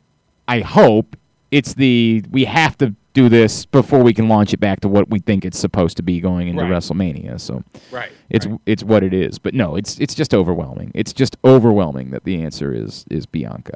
I 0.48 0.62
hope 0.62 1.18
it's 1.50 1.74
the 1.74 2.24
we 2.32 2.46
have 2.46 2.78
to 2.78 2.96
do 3.14 3.28
this 3.30 3.66
before 3.66 4.02
we 4.04 4.14
can 4.14 4.28
launch 4.30 4.54
it 4.54 4.60
back 4.60 4.80
to 4.82 4.88
what 4.88 5.10
we 5.10 5.20
think 5.20 5.44
it's 5.46 5.60
supposed 5.60 5.98
to 5.98 6.04
be 6.04 6.20
going 6.22 6.48
into 6.48 6.64
Right. 6.64 6.72
WrestleMania. 6.72 7.40
So 7.40 7.64
right, 7.92 8.12
it's 8.30 8.46
right. 8.46 8.60
it's 8.66 8.84
what 8.84 9.04
it 9.04 9.14
is. 9.14 9.38
But 9.40 9.54
no, 9.54 9.76
it's 9.76 10.00
it's 10.00 10.16
just 10.16 10.34
overwhelming. 10.34 10.92
It's 10.96 11.12
just 11.14 11.36
overwhelming 11.44 12.12
that 12.12 12.24
the 12.24 12.42
answer 12.42 12.74
is 12.74 13.06
is 13.10 13.26
Bianca. 13.26 13.74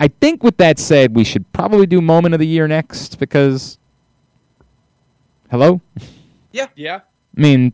I 0.00 0.06
think 0.08 0.44
with 0.44 0.56
that 0.58 0.78
said, 0.78 1.16
we 1.16 1.24
should 1.24 1.52
probably 1.52 1.86
do 1.86 2.00
moment 2.00 2.34
of 2.34 2.38
the 2.40 2.46
year 2.46 2.68
next 2.68 3.18
because. 3.18 3.78
Hello. 5.50 5.80
yeah. 6.52 6.66
Yeah. 6.76 7.00
I 7.36 7.40
mean, 7.40 7.72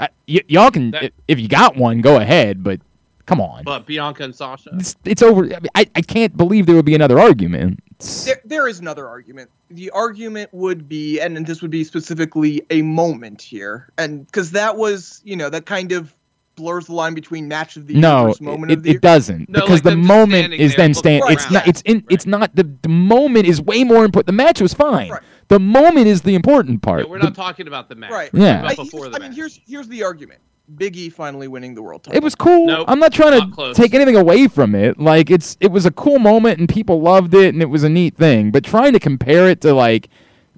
I, 0.00 0.08
y- 0.26 0.40
y'all 0.48 0.70
can 0.70 0.90
That- 0.92 1.04
if, 1.04 1.12
if 1.28 1.40
you 1.40 1.48
got 1.48 1.76
one, 1.76 2.00
go 2.00 2.16
ahead. 2.16 2.64
But 2.64 2.80
come 3.26 3.40
on, 3.40 3.64
But 3.64 3.86
Bianca 3.86 4.24
and 4.24 4.34
Sasha. 4.34 4.70
it's, 4.74 4.96
it's 5.04 5.22
over. 5.22 5.44
I, 5.44 5.48
mean, 5.60 5.70
I 5.74 5.86
I 5.94 6.00
can't 6.02 6.36
believe 6.36 6.66
there 6.66 6.76
would 6.76 6.84
be 6.84 6.94
another 6.94 7.18
argument. 7.18 7.80
There, 8.24 8.40
there 8.44 8.66
is 8.68 8.80
another 8.80 9.06
argument. 9.06 9.48
The 9.70 9.90
argument 9.90 10.50
would 10.52 10.88
be, 10.88 11.20
and, 11.20 11.36
and 11.36 11.46
this 11.46 11.62
would 11.62 11.70
be 11.70 11.84
specifically 11.84 12.62
a 12.70 12.82
moment 12.82 13.40
here, 13.40 13.88
and 13.96 14.26
because 14.26 14.50
that 14.52 14.76
was, 14.76 15.20
you 15.24 15.36
know, 15.36 15.48
that 15.50 15.66
kind 15.66 15.92
of 15.92 16.12
blurs 16.56 16.86
the 16.86 16.92
line 16.94 17.14
between 17.14 17.48
match 17.48 17.76
of 17.76 17.86
the 17.86 17.94
year 17.94 18.02
no, 18.02 18.24
versus 18.26 18.40
moment 18.42 18.72
it, 18.72 18.78
of 18.78 18.82
the 18.82 18.90
year. 18.90 18.96
it 18.98 19.02
doesn't 19.02 19.48
No, 19.48 19.60
because 19.60 19.84
like 19.84 19.94
the 19.94 19.96
moment 19.96 20.52
is 20.52 20.72
there 20.72 20.88
then 20.88 20.90
looking 20.90 20.94
stand. 20.94 21.22
around. 21.22 21.32
It's 21.32 21.50
not. 21.50 21.66
It's 21.68 21.80
in. 21.82 22.04
It's 22.10 22.26
not 22.26 22.54
the 22.56 22.64
the 22.82 22.88
moment 22.88 23.46
is 23.46 23.60
way 23.62 23.84
more 23.84 24.04
important. 24.04 24.26
The 24.26 24.32
match 24.32 24.60
was 24.60 24.74
fine. 24.74 25.10
Right. 25.10 25.22
The 25.48 25.60
moment 25.60 26.06
is 26.08 26.22
the 26.22 26.34
important 26.34 26.82
part. 26.82 27.04
Yeah, 27.04 27.10
we're 27.10 27.18
The- 27.18 27.24
not 27.24 27.34
talking 27.36 27.68
about 27.68 27.88
the 27.88 27.94
match. 27.94 28.10
Right. 28.10 28.30
Yeah. 28.32 28.64
I, 28.66 28.74
before 28.74 29.08
the 29.08 29.16
I 29.16 29.20
mean, 29.20 29.28
match. 29.28 29.36
here's 29.36 29.60
here's 29.66 29.88
the 29.88 30.02
argument: 30.02 30.40
Big 30.76 30.96
E 30.96 31.10
finally 31.10 31.48
winning 31.48 31.74
the 31.74 31.82
world 31.82 32.04
title. 32.04 32.16
It 32.16 32.22
was 32.22 32.34
cool. 32.34 32.66
Nope, 32.66 32.86
I'm 32.88 32.98
not 32.98 33.12
trying 33.12 33.38
not 33.38 33.48
to 33.48 33.54
close. 33.54 33.76
take 33.76 33.94
anything 33.94 34.16
away 34.16 34.48
from 34.48 34.74
it. 34.74 34.98
Like 34.98 35.30
it's 35.30 35.56
it 35.60 35.70
was 35.70 35.86
a 35.86 35.90
cool 35.90 36.18
moment 36.18 36.58
and 36.58 36.68
people 36.68 37.00
loved 37.00 37.34
it 37.34 37.52
and 37.54 37.62
it 37.62 37.66
was 37.66 37.84
a 37.84 37.88
neat 37.88 38.16
thing. 38.16 38.50
But 38.50 38.64
trying 38.64 38.92
to 38.92 39.00
compare 39.00 39.48
it 39.48 39.60
to 39.62 39.72
like 39.74 40.08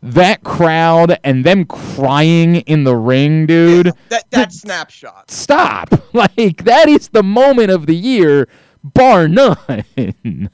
that 0.02 0.44
crowd 0.44 1.18
and 1.24 1.44
them 1.44 1.64
crying 1.64 2.56
in 2.56 2.84
the 2.84 2.94
ring, 2.94 3.46
dude. 3.46 3.92
that 4.10 4.30
that 4.30 4.52
snapshot. 4.52 5.30
Stop. 5.30 5.90
Like 6.14 6.62
that 6.62 6.88
is 6.88 7.08
the 7.08 7.24
moment 7.24 7.72
of 7.72 7.86
the 7.86 7.96
year, 7.96 8.46
bar 8.84 9.26
none. 9.26 9.56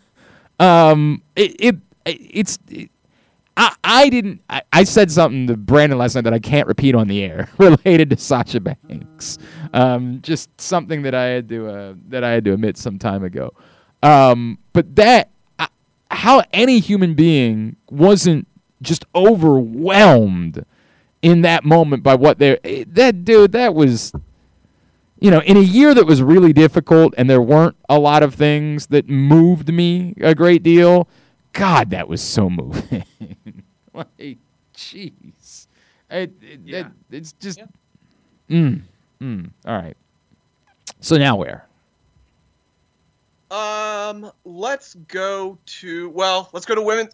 um, 0.59 1.23
it, 1.37 1.55
it 1.59 1.77
it's. 2.07 2.59
It, 2.71 2.90
I, 3.85 4.09
didn't. 4.09 4.41
I, 4.49 4.63
I 4.73 4.85
said 4.85 5.11
something 5.11 5.47
to 5.49 5.57
Brandon 5.57 5.99
last 5.99 6.15
night 6.15 6.25
that 6.25 6.33
I 6.33 6.39
can't 6.39 6.67
repeat 6.67 6.95
on 6.95 7.09
the 7.09 7.23
air 7.23 7.49
related 7.59 8.11
to 8.11 8.17
Sasha 8.17 8.61
Banks. 8.61 9.39
Um, 9.75 10.21
just 10.23 10.61
something 10.61 11.03
that 11.03 11.15
I 11.15 11.25
had 11.25 11.49
to 11.51 11.69
uh, 11.69 11.95
that 12.09 12.25
I 12.25 12.31
had 12.31 12.45
to 12.47 12.53
admit 12.53 12.79
some 12.79 12.99
time 12.99 13.23
ago. 13.23 13.53
Um, 14.03 14.59
but 14.73 14.97
that 14.97 15.31
how 16.11 16.43
any 16.53 16.81
human 16.81 17.15
being 17.15 17.77
wasn't 17.91 18.47
just 18.83 19.05
overwhelmed 19.15 20.65
in 21.23 21.43
that 21.43 21.65
moment 21.65 22.03
by 22.03 22.15
what 22.15 22.39
they 22.39 22.53
are 22.53 22.85
that 22.87 23.25
dude 23.25 23.53
that 23.53 23.75
was 23.75 24.13
you 25.21 25.31
know 25.31 25.41
in 25.43 25.57
a 25.57 25.61
year 25.61 25.95
that 25.95 26.07
was 26.07 26.23
really 26.23 26.53
difficult 26.53 27.15
and 27.19 27.29
there 27.29 27.43
weren't 27.43 27.77
a 27.89 27.99
lot 27.99 28.23
of 28.23 28.35
things 28.35 28.87
that 28.87 29.09
moved 29.09 29.73
me 29.73 30.15
a 30.21 30.35
great 30.35 30.63
deal 30.63 31.07
god 31.53 31.91
that 31.91 32.09
was 32.09 32.23
so 32.23 32.49
moving 32.51 33.05
like 33.95 34.39
jeez 34.75 35.67
it, 36.11 36.33
it, 36.43 36.61
Yeah. 36.65 36.79
it- 36.81 36.87
it's 37.11 37.33
just 37.33 37.59
Yeah. 37.59 37.67
mm, 38.49 38.83
mm, 39.21 39.51
all 39.67 39.77
right 39.77 39.97
so 41.01 41.17
now 41.17 41.37
where 41.37 41.67
Um, 43.51 44.31
let's 44.45 44.95
go 44.95 45.59
to 45.81 46.09
well, 46.11 46.49
let's 46.53 46.67
go 46.67 46.77
to 46.77 46.83
women. 46.83 47.09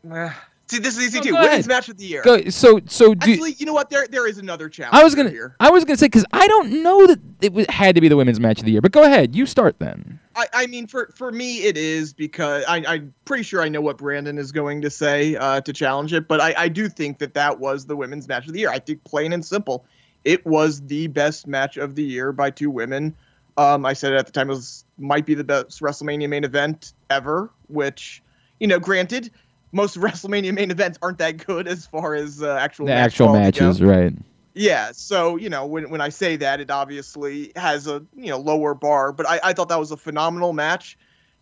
See, 0.69 0.81
this 0.81 0.97
is 0.97 1.05
easy 1.05 1.19
No, 1.19 1.23
too. 1.23 1.33
Women's 1.35 1.53
ahead. 1.53 1.67
match 1.69 1.89
of 1.89 1.97
the 1.97 2.05
year. 2.05 2.23
Go, 2.23 2.49
so 2.51 2.81
so 2.87 3.15
do, 3.15 3.33
Actually, 3.33 3.53
you 3.53 3.67
know 3.67 3.73
what? 3.73 3.89
There 3.89 4.07
there 4.09 4.27
is 4.27 4.39
another 4.39 4.69
challenge. 4.69 4.95
I 4.95 5.05
was 5.05 5.15
gonna 5.15 5.31
here. 5.31 5.55
I 5.61 5.71
was 5.71 5.85
gonna 5.85 5.97
say 5.97 6.07
because 6.07 6.25
I 6.33 6.49
don't 6.49 6.83
know 6.83 7.07
that 7.07 7.21
it 7.41 7.49
w- 7.51 7.67
had 7.69 7.95
to 7.95 8.01
be 8.01 8.09
the 8.09 8.17
women's 8.17 8.41
match 8.41 8.59
of 8.59 8.65
the 8.65 8.73
year, 8.73 8.81
but 8.81 8.91
go 8.91 9.05
ahead, 9.05 9.37
you 9.37 9.47
start 9.47 9.79
then. 9.79 10.19
I, 10.35 10.47
I 10.53 10.67
mean, 10.67 10.87
for 10.89 11.07
for 11.15 11.31
me, 11.31 11.59
it 11.63 11.77
is 11.77 12.13
because 12.13 12.65
I, 12.69 12.85
I'm 12.87 13.15
pretty 13.27 13.45
sure 13.45 13.63
I 13.63 13.69
know 13.69 13.81
what 13.81 13.97
Brandon 13.99 14.39
is 14.39 14.51
going 14.51 14.83
to 14.83 14.91
say 14.91 15.37
uh, 15.37 15.61
to 15.61 15.73
challenge 15.73 16.13
it, 16.13 16.27
but 16.27 16.41
I, 16.41 16.55
I 16.59 16.69
do 16.69 16.89
think 16.89 17.19
that 17.19 17.35
that 17.35 17.61
was 17.61 17.87
the 17.87 17.95
women's 17.97 18.27
match 18.27 18.47
of 18.49 18.53
the 18.53 18.59
year. 18.61 18.71
I 18.71 18.81
think 18.81 19.05
plain 19.05 19.33
and 19.33 19.45
simple, 19.45 19.85
it 20.25 20.45
was 20.45 20.81
the 20.89 21.07
best 21.07 21.47
match 21.47 21.77
of 21.77 21.95
the 21.95 22.03
year 22.03 22.33
by 22.33 22.51
two 22.51 22.71
women. 22.71 23.15
Um, 23.57 23.87
I 23.87 23.93
said 23.93 24.13
it 24.13 24.17
at 24.17 24.27
the 24.27 24.33
time 24.33 24.51
it 24.51 24.55
was 24.55 24.85
might 24.99 25.25
be 25.27 25.35
the 25.35 25.45
best 25.45 25.81
WrestleMania 25.81 26.29
main 26.29 26.43
event 26.45 26.93
ever. 27.09 27.51
Which, 27.69 28.21
you 28.61 28.67
know, 28.67 28.79
granted, 28.81 29.31
most 29.73 29.97
WrestleMania 30.01 30.55
main 30.55 30.71
events 30.71 30.99
aren't 31.03 31.19
that 31.19 31.45
good 31.45 31.67
as 31.69 31.87
far 31.87 32.15
as 32.15 32.43
uh, 32.43 32.57
actual 32.57 32.87
The 32.87 32.93
match 32.93 33.07
actual 33.13 33.33
matches, 33.33 33.79
goes. 33.79 33.83
right? 33.83 34.13
Yeah, 34.55 34.93
so 34.93 35.37
you 35.37 35.51
know 35.51 35.67
when 35.67 35.91
when 35.91 36.01
I 36.01 36.09
say 36.09 36.37
that, 36.37 36.61
it 36.61 36.71
obviously 36.71 37.53
has 37.57 37.87
a 37.87 38.03
you 38.15 38.31
know 38.31 38.39
lower 38.39 38.75
bar, 38.75 39.13
but 39.13 39.29
I, 39.29 39.39
I 39.45 39.53
thought 39.53 39.69
that 39.69 39.79
was 39.79 39.91
a 39.91 39.99
phenomenal 39.99 40.55
match, 40.55 40.97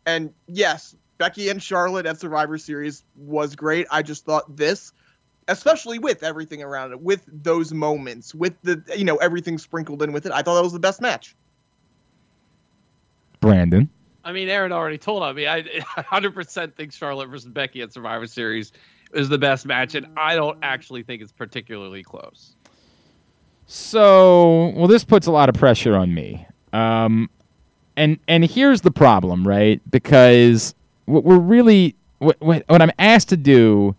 and 0.04 0.32
yes, 0.48 0.96
Becky 1.18 1.48
and 1.48 1.62
Charlotte 1.62 2.06
at 2.06 2.18
Survivor 2.18 2.58
Series 2.58 3.04
was 3.16 3.54
great. 3.54 3.86
I 3.92 4.02
just 4.02 4.24
thought 4.24 4.56
this, 4.56 4.90
especially 5.46 6.00
with 6.00 6.24
everything 6.24 6.60
around 6.60 6.90
it, 6.90 7.02
with 7.02 7.22
those 7.28 7.72
moments, 7.72 8.34
with 8.34 8.60
the 8.62 8.82
you 8.96 9.04
know 9.04 9.16
everything 9.18 9.58
sprinkled 9.58 10.02
in 10.02 10.10
with 10.12 10.26
it, 10.26 10.32
I 10.32 10.42
thought 10.42 10.56
that 10.56 10.64
was 10.64 10.72
the 10.72 10.80
best 10.80 11.00
match. 11.00 11.36
Brandon. 13.40 13.88
I 14.24 14.32
mean, 14.32 14.48
Aaron 14.48 14.72
already 14.72 14.98
told 14.98 15.22
on 15.22 15.34
me. 15.34 15.46
I 15.46 15.62
100% 15.98 16.72
think 16.72 16.92
Charlotte 16.92 17.28
versus 17.28 17.52
Becky 17.52 17.82
at 17.82 17.92
Survivor 17.92 18.26
Series 18.26 18.72
is 19.12 19.28
the 19.28 19.38
best 19.38 19.66
match, 19.66 19.94
and 19.94 20.06
I 20.16 20.34
don't 20.34 20.58
actually 20.62 21.02
think 21.02 21.22
it's 21.22 21.32
particularly 21.32 22.02
close. 22.02 22.52
So, 23.66 24.72
well, 24.76 24.88
this 24.88 25.04
puts 25.04 25.26
a 25.26 25.30
lot 25.30 25.48
of 25.48 25.54
pressure 25.54 25.96
on 25.96 26.12
me. 26.12 26.46
Um, 26.72 27.30
and 27.96 28.18
and 28.26 28.44
here's 28.44 28.80
the 28.80 28.90
problem, 28.90 29.46
right? 29.46 29.80
Because 29.90 30.74
what 31.06 31.24
we're 31.24 31.38
really 31.38 31.94
what, 32.18 32.40
what 32.40 32.64
what 32.66 32.82
I'm 32.82 32.90
asked 32.98 33.28
to 33.28 33.36
do 33.36 33.94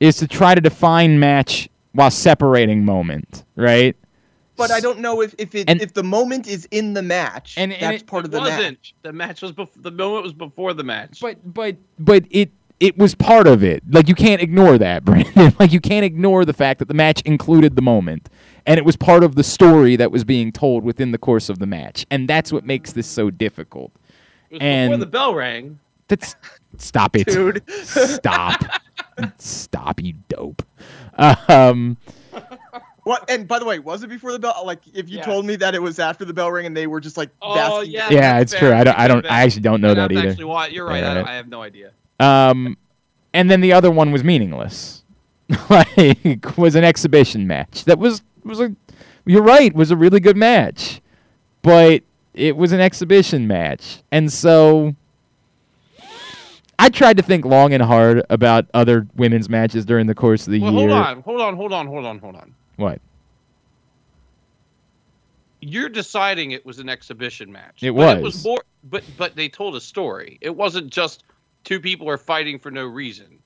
is 0.00 0.16
to 0.16 0.26
try 0.26 0.54
to 0.54 0.60
define 0.60 1.20
match 1.20 1.68
while 1.92 2.10
separating 2.10 2.84
moment, 2.84 3.44
right? 3.56 3.96
But 4.56 4.70
I 4.70 4.80
don't 4.80 5.00
know 5.00 5.20
if 5.20 5.34
if 5.38 5.54
it, 5.54 5.68
And- 5.68 5.80
if 5.82 5.94
the 5.94 6.02
moment 6.04 6.46
is 6.46 6.66
in 6.70 6.94
the 6.94 7.02
match, 7.02 7.54
And- 7.56 7.72
and 7.72 7.82
that's 7.82 8.02
it- 8.02 8.06
part 8.06 8.24
it 8.24 8.26
of 8.26 8.30
the 8.32 8.38
wasn't. 8.40 8.60
match. 8.78 8.94
The 9.02 9.12
match 9.12 9.42
was 9.42 9.52
bef- 9.52 9.68
the 9.82 9.90
moment 9.90 10.24
was 10.24 10.32
before 10.32 10.72
the 10.74 10.84
match. 10.84 11.18
But 11.20 11.38
but 11.44 11.76
but 11.98 12.24
it 12.30 12.50
it 12.80 12.96
was 12.98 13.14
part 13.14 13.46
of 13.46 13.62
it. 13.64 13.82
Like 13.90 14.08
you 14.08 14.14
can't 14.14 14.40
ignore 14.42 14.78
that, 14.78 15.04
Brandon. 15.06 15.54
like 15.58 15.72
you 15.72 15.80
can't 15.80 16.04
ignore 16.04 16.44
the 16.44 16.52
fact 16.52 16.78
that 16.80 16.88
the 16.88 16.94
match 16.94 17.20
included 17.22 17.74
the 17.76 17.82
moment. 17.82 18.28
And 18.66 18.78
it 18.78 18.84
was 18.84 18.96
part 18.96 19.22
of 19.24 19.34
the 19.34 19.44
story 19.44 19.94
that 19.96 20.10
was 20.10 20.24
being 20.24 20.50
told 20.50 20.84
within 20.84 21.12
the 21.12 21.18
course 21.18 21.48
of 21.50 21.58
the 21.58 21.66
match. 21.66 22.06
And 22.10 22.26
that's 22.26 22.50
what 22.50 22.64
makes 22.64 22.92
this 22.94 23.06
so 23.06 23.28
difficult. 23.30 23.92
it 24.50 24.54
was 24.54 24.62
and- 24.62 24.90
before 24.90 25.04
the 25.04 25.10
bell 25.10 25.34
rang. 25.34 25.78
That's 26.08 26.34
stop 26.78 27.16
it. 27.16 27.26
Dude. 27.28 27.62
Stop. 27.70 28.62
Stop, 29.38 30.00
you 30.02 30.14
dope. 30.28 30.62
Um 31.48 31.96
What? 33.04 33.28
And 33.30 33.46
by 33.46 33.58
the 33.58 33.64
way, 33.66 33.78
was 33.78 34.02
it 34.02 34.08
before 34.08 34.32
the 34.32 34.38
bell? 34.38 34.62
Like, 34.64 34.80
if 34.94 35.08
you 35.08 35.18
Yes. 35.18 35.26
told 35.26 35.44
me 35.46 35.56
that 35.56 35.74
it 35.74 35.82
was 35.82 35.98
after 35.98 36.24
the 36.24 36.32
bell 36.32 36.50
ring 36.50 36.64
and 36.66 36.76
they 36.76 36.86
were 36.86 37.00
just 37.00 37.16
like, 37.16 37.28
Oh, 37.42 37.82
yeah. 37.82 38.08
yeah, 38.10 38.38
that's 38.38 38.52
it's 38.52 38.58
true. 38.60 38.72
I 38.72 38.82
don't. 38.84 38.98
I 38.98 39.06
don't. 39.08 39.26
I 39.26 39.42
actually 39.42 39.62
don't 39.62 39.80
know 39.82 39.94
that 39.94 40.10
either. 40.10 40.28
Actually, 40.30 40.44
why? 40.44 40.66
You're 40.68 40.86
right. 40.86 41.04
I, 41.04 41.08
Yeah. 41.08 41.14
don't- 41.14 41.28
I 41.28 41.34
have 41.34 41.48
no 41.48 41.62
idea. 41.62 41.90
Um, 42.18 42.76
and 43.34 43.50
then 43.50 43.60
the 43.60 43.72
other 43.74 43.90
one 43.90 44.10
was 44.10 44.24
meaningless. 44.24 45.02
like 45.70 46.56
was 46.56 46.74
an 46.74 46.84
exhibition 46.84 47.46
match. 47.46 47.84
That 47.84 47.98
was 47.98 48.22
was 48.44 48.60
a. 48.60 48.74
You're 49.26 49.42
right. 49.42 49.74
Was 49.74 49.90
a 49.90 49.96
really 49.96 50.20
good 50.20 50.36
match, 50.38 51.00
but 51.62 52.02
it 52.32 52.56
was 52.56 52.72
an 52.72 52.80
exhibition 52.80 53.46
match, 53.46 53.98
and 54.10 54.32
so. 54.32 54.94
I 56.78 56.88
tried 56.88 57.16
to 57.18 57.22
think 57.22 57.44
long 57.44 57.72
and 57.72 57.82
hard 57.82 58.22
about 58.30 58.66
other 58.74 59.06
women's 59.14 59.48
matches 59.48 59.84
during 59.84 60.06
the 60.08 60.14
course 60.14 60.46
of 60.46 60.52
the 60.52 60.60
Well, 60.60 60.72
year. 60.72 60.88
hold 60.88 60.90
on, 61.06 61.20
hold 61.22 61.40
on, 61.40 61.56
hold 61.56 61.72
on, 61.72 61.86
hold 61.86 62.04
on, 62.04 62.18
hold 62.18 62.34
on. 62.36 62.52
What? 62.76 63.00
You're 65.60 65.88
deciding 65.88 66.50
it 66.50 66.64
was 66.66 66.78
an 66.78 66.88
exhibition 66.88 67.50
match. 67.50 67.82
It 67.82 67.94
But 67.94 68.18
It 68.18 68.22
was. 68.22 68.34
was 68.34 68.44
more, 68.44 68.62
but 68.84 69.02
but 69.16 69.34
they 69.36 69.48
told 69.48 69.76
a 69.76 69.80
story. 69.80 70.38
It 70.40 70.54
wasn't 70.54 70.90
just 70.90 71.24
two 71.64 71.80
people 71.80 72.08
are 72.08 72.18
fighting 72.18 72.58
for 72.58 72.70
no 72.70 72.84
reason. 72.84 73.38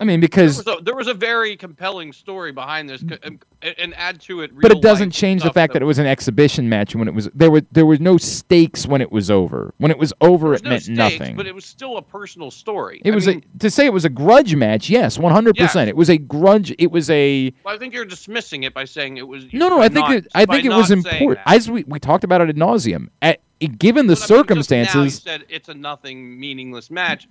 I 0.00 0.04
mean, 0.04 0.20
There 0.20 0.28
because 0.28 0.64
was 0.64 0.78
a, 0.78 0.82
there 0.82 0.94
was 0.94 1.08
a 1.08 1.14
very 1.14 1.56
compelling 1.56 2.12
story 2.12 2.52
behind 2.52 2.88
this, 2.88 3.02
um, 3.02 3.40
and, 3.62 3.74
and 3.78 3.94
add 3.96 4.20
to 4.22 4.42
it. 4.42 4.52
but 4.54 4.70
it 4.70 4.80
doesn't 4.80 5.10
change 5.10 5.42
the 5.42 5.52
fact 5.52 5.72
that 5.72 5.82
it 5.82 5.86
was 5.86 5.98
an 5.98 6.06
exhibition 6.06 6.68
match 6.68 6.94
when 6.94 7.08
it 7.08 7.14
was 7.14 7.26
there 7.34 7.50
were 7.50 7.62
there 7.72 7.84
were 7.84 7.98
no 7.98 8.16
stakes 8.16 8.86
when 8.86 9.00
it 9.00 9.10
was 9.10 9.28
over. 9.28 9.74
When 9.78 9.90
it 9.90 9.98
was 9.98 10.12
over, 10.20 10.50
was 10.50 10.60
it 10.60 10.64
no 10.64 10.70
meant 10.70 10.82
stakes, 10.84 10.96
nothing. 10.98 11.36
But 11.36 11.46
it 11.46 11.54
was 11.54 11.64
still 11.64 11.96
a 11.96 12.02
personal 12.02 12.52
story. 12.52 13.02
It 13.04 13.10
I 13.10 13.14
was 13.14 13.26
mean, 13.26 13.42
a, 13.56 13.58
to 13.58 13.70
say 13.70 13.86
it 13.86 13.92
was 13.92 14.04
a 14.04 14.08
grudge 14.08 14.54
match. 14.54 14.88
Yes, 14.88 15.18
one 15.18 15.32
hundred 15.32 15.56
percent. 15.56 15.88
It 15.88 15.96
was 15.96 16.10
a 16.10 16.18
grudge. 16.18 16.72
It 16.78 16.92
was 16.92 17.10
a 17.10 17.52
I 17.66 17.76
think 17.76 17.92
you're 17.92 18.04
dismissing 18.04 18.62
it 18.62 18.74
by 18.74 18.84
saying 18.84 19.16
it 19.16 19.26
was. 19.26 19.52
no, 19.52 19.68
no. 19.68 19.80
I 19.80 19.88
think 19.88 20.08
not- 20.08 20.16
it, 20.16 20.28
I 20.32 20.46
think 20.46 20.64
it 20.64 20.70
was 20.70 20.92
important. 20.92 21.40
As 21.44 21.68
we 21.68 21.82
we 21.88 21.98
talked 21.98 22.22
about 22.22 22.40
it 22.40 22.48
ad 22.48 22.56
nauseum. 22.56 23.08
At 23.20 23.40
given 23.78 24.06
the 24.06 24.14
But 24.14 24.18
I 24.18 24.18
mean, 24.18 24.18
just 24.18 24.30
now 24.30 24.36
you 24.36 24.42
circumstances, 24.44 25.22
said 25.22 25.44
it's 25.48 25.68
a 25.68 25.74
nothing, 25.74 26.38
meaningless 26.38 26.88
match. 26.90 27.26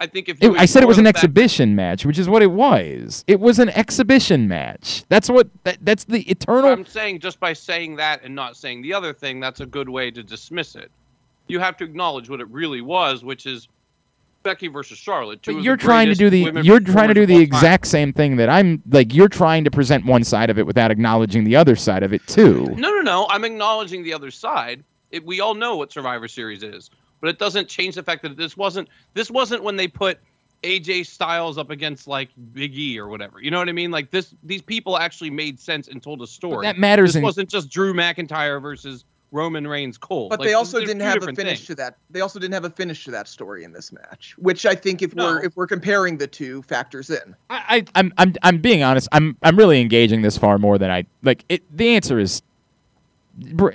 I 0.00 0.06
think 0.06 0.30
if 0.30 0.42
it, 0.42 0.50
I 0.52 0.64
said 0.64 0.82
it 0.82 0.86
was 0.86 0.96
an 0.96 1.06
exhibition 1.06 1.76
match, 1.76 2.06
which 2.06 2.18
is 2.18 2.26
what 2.26 2.42
it 2.42 2.50
was. 2.50 3.22
It 3.26 3.38
was 3.38 3.58
an 3.58 3.68
exhibition 3.68 4.48
match. 4.48 5.04
That's 5.10 5.28
what. 5.28 5.48
That, 5.64 5.76
that's 5.82 6.04
the 6.04 6.22
eternal. 6.22 6.70
I'm 6.70 6.86
saying 6.86 7.20
just 7.20 7.38
by 7.38 7.52
saying 7.52 7.96
that 7.96 8.24
and 8.24 8.34
not 8.34 8.56
saying 8.56 8.80
the 8.80 8.94
other 8.94 9.12
thing, 9.12 9.40
that's 9.40 9.60
a 9.60 9.66
good 9.66 9.90
way 9.90 10.10
to 10.10 10.22
dismiss 10.22 10.74
it. 10.74 10.90
You 11.48 11.60
have 11.60 11.76
to 11.78 11.84
acknowledge 11.84 12.30
what 12.30 12.40
it 12.40 12.48
really 12.48 12.80
was, 12.80 13.22
which 13.22 13.44
is 13.44 13.68
Becky 14.42 14.68
versus 14.68 14.96
Charlotte. 14.96 15.42
two 15.42 15.54
But 15.54 15.62
you're 15.62 15.76
trying 15.76 16.08
to 16.08 16.14
do 16.14 16.30
the 16.30 16.62
you're 16.62 16.80
trying 16.80 17.08
to 17.08 17.14
do 17.14 17.26
the 17.26 17.34
all 17.34 17.38
time. 17.40 17.44
exact 17.44 17.86
same 17.86 18.12
thing 18.12 18.36
that 18.36 18.48
I'm 18.48 18.82
like 18.88 19.12
you're 19.12 19.28
trying 19.28 19.64
to 19.64 19.70
present 19.70 20.06
one 20.06 20.24
side 20.24 20.48
of 20.48 20.58
it 20.58 20.66
without 20.66 20.90
acknowledging 20.90 21.44
the 21.44 21.56
other 21.56 21.76
side 21.76 22.02
of 22.02 22.14
it 22.14 22.26
too. 22.26 22.64
No, 22.76 22.90
no, 22.90 23.00
no. 23.02 23.26
I'm 23.28 23.44
acknowledging 23.44 24.02
the 24.02 24.14
other 24.14 24.30
side. 24.30 24.82
It, 25.10 25.26
we 25.26 25.40
all 25.40 25.54
know 25.54 25.76
what 25.76 25.92
Survivor 25.92 26.28
Series 26.28 26.62
is, 26.62 26.88
but 27.20 27.28
it 27.30 27.38
doesn't 27.38 27.68
change 27.68 27.94
the 27.94 28.02
fact 28.02 28.22
that 28.22 28.36
this 28.36 28.56
wasn't 28.56 28.88
this 29.14 29.30
wasn't 29.30 29.62
when 29.62 29.76
they 29.76 29.88
put 29.88 30.18
AJ 30.62 31.06
Styles 31.06 31.56
up 31.58 31.70
against 31.70 32.06
like 32.06 32.28
Big 32.52 32.76
E 32.76 32.98
or 32.98 33.08
whatever. 33.08 33.40
You 33.40 33.50
know 33.50 33.58
what 33.58 33.68
I 33.68 33.72
mean? 33.72 33.90
Like 33.90 34.10
this, 34.10 34.34
these 34.42 34.62
people 34.62 34.98
actually 34.98 35.30
made 35.30 35.58
sense 35.58 35.88
and 35.88 36.02
told 36.02 36.20
a 36.22 36.26
story. 36.26 36.66
that 36.66 36.78
matters 36.78 37.10
This 37.10 37.16
in 37.16 37.22
wasn't 37.22 37.48
just 37.48 37.70
Drew 37.70 37.94
McIntyre 37.94 38.60
versus 38.60 39.04
Roman 39.32 39.66
Reigns 39.66 39.96
Cole. 39.96 40.28
But 40.28 40.40
Like, 40.40 40.48
they 40.48 40.54
also 40.54 40.80
didn't 40.80 41.00
have 41.00 41.22
a 41.22 41.32
finish 41.32 41.60
things. 41.60 41.66
to 41.68 41.74
that. 41.76 41.96
They 42.10 42.20
also 42.20 42.38
didn't 42.38 42.54
have 42.54 42.64
a 42.64 42.70
finish 42.70 43.04
to 43.04 43.10
that 43.12 43.28
story 43.28 43.64
in 43.64 43.72
this 43.72 43.92
match, 43.92 44.34
which 44.38 44.66
I 44.66 44.74
think 44.74 45.02
if 45.02 45.14
we're 45.14 45.42
if 45.42 45.56
we're 45.56 45.66
comparing 45.68 46.18
the 46.18 46.26
two 46.26 46.62
factors 46.62 47.08
in. 47.10 47.34
I, 47.48 47.62
I 47.68 47.84
I'm 47.94 48.12
I'm 48.18 48.34
I'm 48.42 48.58
being 48.58 48.82
honest. 48.82 49.08
I'm 49.12 49.36
I'm 49.42 49.56
really 49.56 49.80
engaging 49.80 50.22
this 50.22 50.36
far 50.36 50.58
more 50.58 50.78
than 50.78 50.90
I 50.90 51.04
like. 51.22 51.44
It 51.48 51.62
the 51.74 51.90
answer 51.90 52.18
is, 52.18 52.42
Br- 53.52 53.70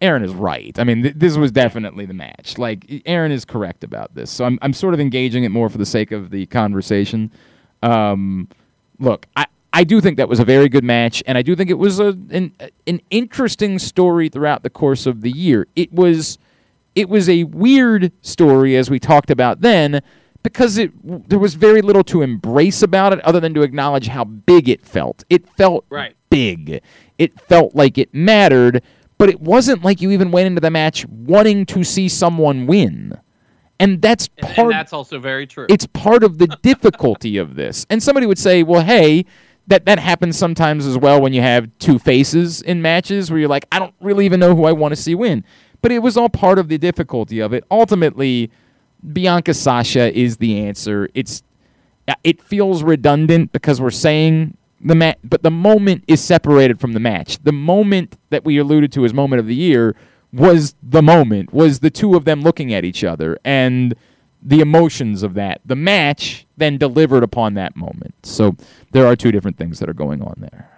Aaron 0.00 0.22
is 0.22 0.32
right. 0.32 0.78
I 0.78 0.84
mean, 0.84 1.02
th- 1.02 1.14
this 1.16 1.36
was 1.36 1.50
definitely 1.50 2.06
the 2.06 2.14
match. 2.14 2.56
Like 2.58 3.02
Aaron 3.06 3.32
is 3.32 3.44
correct 3.44 3.82
about 3.84 4.14
this. 4.14 4.30
So 4.30 4.44
I'm 4.44 4.58
I'm 4.62 4.72
sort 4.72 4.94
of 4.94 5.00
engaging 5.00 5.44
it 5.44 5.50
more 5.50 5.68
for 5.68 5.78
the 5.78 5.86
sake 5.86 6.12
of 6.12 6.30
the 6.30 6.46
conversation. 6.46 7.30
Um, 7.82 8.48
look, 8.98 9.26
I. 9.36 9.46
I 9.70 9.84
do 9.84 10.00
think 10.00 10.16
that 10.16 10.30
was 10.30 10.40
a 10.40 10.46
very 10.46 10.70
good 10.70 10.82
match, 10.82 11.22
and 11.26 11.36
I 11.36 11.42
do 11.42 11.54
think 11.54 11.68
it 11.68 11.74
was 11.78 12.00
a, 12.00 12.16
an 12.30 12.52
an 12.86 13.00
interesting 13.10 13.78
story 13.78 14.30
throughout 14.30 14.62
the 14.62 14.70
course 14.70 15.04
of 15.04 15.20
the 15.20 15.30
year. 15.30 15.68
It 15.76 15.92
was 15.92 16.38
it 16.96 17.08
was 17.10 17.28
a 17.28 17.44
weird 17.44 18.10
story 18.22 18.76
as 18.76 18.88
we 18.88 18.98
talked 18.98 19.30
about 19.30 19.60
then 19.60 20.00
because 20.42 20.78
it 20.78 20.90
there 21.28 21.38
was 21.38 21.52
very 21.54 21.82
little 21.82 22.02
to 22.04 22.22
embrace 22.22 22.82
about 22.82 23.12
it 23.12 23.20
other 23.20 23.40
than 23.40 23.52
to 23.54 23.62
acknowledge 23.62 24.08
how 24.08 24.24
big 24.24 24.70
it 24.70 24.86
felt. 24.86 25.22
It 25.28 25.46
felt 25.46 25.84
Right. 25.90 26.14
big. 26.30 26.80
It 27.18 27.38
felt 27.38 27.74
like 27.74 27.98
it 27.98 28.12
mattered, 28.14 28.82
but 29.18 29.28
it 29.28 29.40
wasn't 29.40 29.84
like 29.84 30.00
you 30.00 30.10
even 30.12 30.30
went 30.30 30.46
into 30.46 30.60
the 30.60 30.70
match 30.70 31.04
wanting 31.06 31.66
to 31.66 31.84
see 31.84 32.08
someone 32.08 32.66
win. 32.66 33.18
And 33.80 34.00
that's 34.02 34.28
And, 34.38 34.46
part 34.54 34.58
and 34.58 34.72
that's 34.72 34.92
also 34.92 35.18
very 35.20 35.46
true. 35.46 35.66
it's 35.68 35.86
part 35.86 36.24
of 36.24 36.38
the 36.38 36.48
difficulty 36.62 37.36
of 37.36 37.54
this. 37.54 37.86
And 37.90 38.02
somebody 38.02 38.26
would 38.26 38.38
say, 38.38 38.62
"Well, 38.64 38.82
hey, 38.82 39.24
that 39.68 39.84
that 39.84 39.98
happens 40.00 40.36
sometimes 40.36 40.84
as 40.86 40.96
well 40.98 41.20
when 41.20 41.32
you 41.32 41.42
have 41.42 41.70
two 41.78 41.98
faces 41.98 42.60
in 42.62 42.82
matches 42.82 43.30
where 43.30 43.38
you're 43.38 43.48
like, 43.48 43.66
I 43.70 43.78
don't 43.78 43.94
really 44.00 44.24
even 44.24 44.40
know 44.40 44.56
who 44.56 44.64
I 44.64 44.72
want 44.72 44.92
to 44.92 44.96
see 44.96 45.14
win." 45.14 45.44
But 45.80 45.92
it 45.92 46.00
was 46.00 46.16
all 46.16 46.28
part 46.28 46.58
of 46.58 46.66
the 46.68 46.76
difficulty 46.78 47.38
of 47.38 47.52
it. 47.52 47.62
Ultimately, 47.70 48.50
Bianca 49.12 49.54
Sasha 49.54 50.12
is 50.18 50.38
the 50.38 50.58
answer. 50.66 51.08
It's 51.14 51.42
it 52.24 52.42
feels 52.42 52.82
redundant 52.82 53.52
because 53.52 53.80
we're 53.80 53.90
saying 53.92 54.56
the 54.80 54.94
match, 54.94 55.18
but 55.24 55.42
the 55.42 55.50
moment 55.50 56.04
is 56.06 56.20
separated 56.20 56.80
from 56.80 56.92
the 56.92 57.00
match. 57.00 57.38
The 57.42 57.52
moment 57.52 58.14
that 58.30 58.44
we 58.44 58.58
alluded 58.58 58.92
to 58.92 59.04
as 59.04 59.12
moment 59.12 59.40
of 59.40 59.46
the 59.46 59.54
year 59.54 59.96
was 60.32 60.74
the 60.82 61.02
moment, 61.02 61.52
was 61.52 61.80
the 61.80 61.90
two 61.90 62.14
of 62.14 62.24
them 62.24 62.42
looking 62.42 62.72
at 62.74 62.84
each 62.84 63.02
other 63.02 63.38
and 63.44 63.94
the 64.42 64.60
emotions 64.60 65.22
of 65.22 65.34
that. 65.34 65.60
The 65.64 65.74
match 65.76 66.46
then 66.56 66.78
delivered 66.78 67.22
upon 67.22 67.54
that 67.54 67.74
moment. 67.76 68.14
So 68.22 68.56
there 68.92 69.06
are 69.06 69.16
two 69.16 69.32
different 69.32 69.56
things 69.56 69.78
that 69.80 69.88
are 69.88 69.94
going 69.94 70.22
on 70.22 70.34
there. 70.38 70.68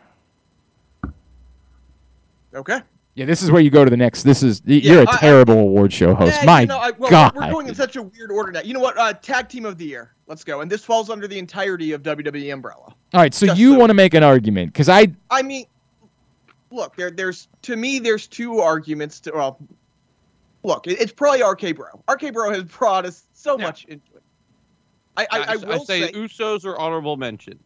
Okay. 2.55 2.81
Yeah, 3.17 3.27
this 3.27 3.43
is 3.43 3.51
where 3.51 3.61
you 3.61 3.71
go 3.71 3.85
to 3.85 3.91
the 3.91 3.97
next. 3.97 4.23
This 4.23 4.43
is 4.43 4.63
y- 4.67 4.75
you're 4.75 5.03
a 5.03 5.09
I- 5.09 5.13
I- 5.13 5.17
terrible 5.19 5.59
award 5.59 5.93
show 5.93 6.15
host. 6.15 6.37
Yeah, 6.41 6.47
My 6.47 6.61
you 6.63 6.67
know, 6.69 6.79
I, 6.79 6.91
well, 6.93 7.11
God, 7.11 7.35
we're 7.35 7.51
going 7.51 7.69
in 7.69 7.75
such 7.75 7.97
a 7.97 8.03
weird 8.03 8.31
order 8.31 8.53
now. 8.53 8.61
You 8.63 8.73
know 8.73 8.81
what? 8.81 8.97
Uh, 8.97 9.13
tag 9.13 9.49
team 9.49 9.67
of 9.67 9.77
the 9.79 9.85
year. 9.85 10.13
Let's 10.27 10.45
go. 10.45 10.61
And 10.61 10.71
this 10.71 10.85
falls 10.85 11.11
under 11.11 11.27
the 11.29 11.39
entirety 11.39 11.93
of 11.93 12.03
WWE 12.03 12.53
umbrella. 12.53 12.95
All 13.12 13.20
right. 13.20 13.35
So 13.35 13.46
just 13.46 13.59
you 13.59 13.73
so- 13.73 13.79
want 13.79 13.90
to 13.90 13.94
make 13.94 14.14
an 14.14 14.23
argument 14.23 14.73
because 14.73 14.88
I 14.88 15.09
I 15.31 15.42
mean, 15.42 15.66
look, 16.70 16.96
there, 16.96 17.11
there's 17.11 17.49
to 17.62 17.77
me, 17.77 17.99
there's 17.99 18.27
two 18.27 18.61
arguments. 18.61 19.20
To 19.20 19.33
well, 19.33 19.59
look, 20.62 20.87
it, 20.87 21.01
it's 21.01 21.12
probably 21.12 21.42
RK 21.42 21.77
Bro. 21.77 21.88
RK 22.09 22.33
Bro 22.33 22.53
has 22.53 22.64
brought 22.64 23.05
us 23.05 23.25
so 23.35 23.59
Yeah. 23.59 23.66
much 23.66 23.85
into 23.87 24.07
it. 24.14 24.23
I, 25.16 25.27
I, 25.31 25.38
I, 25.40 25.53
I, 25.53 25.57
will 25.57 25.85
say, 25.85 26.03
say, 26.03 26.12
Usos 26.12 26.64
are 26.64 26.79
honorable 26.79 27.16
mention. 27.16 27.59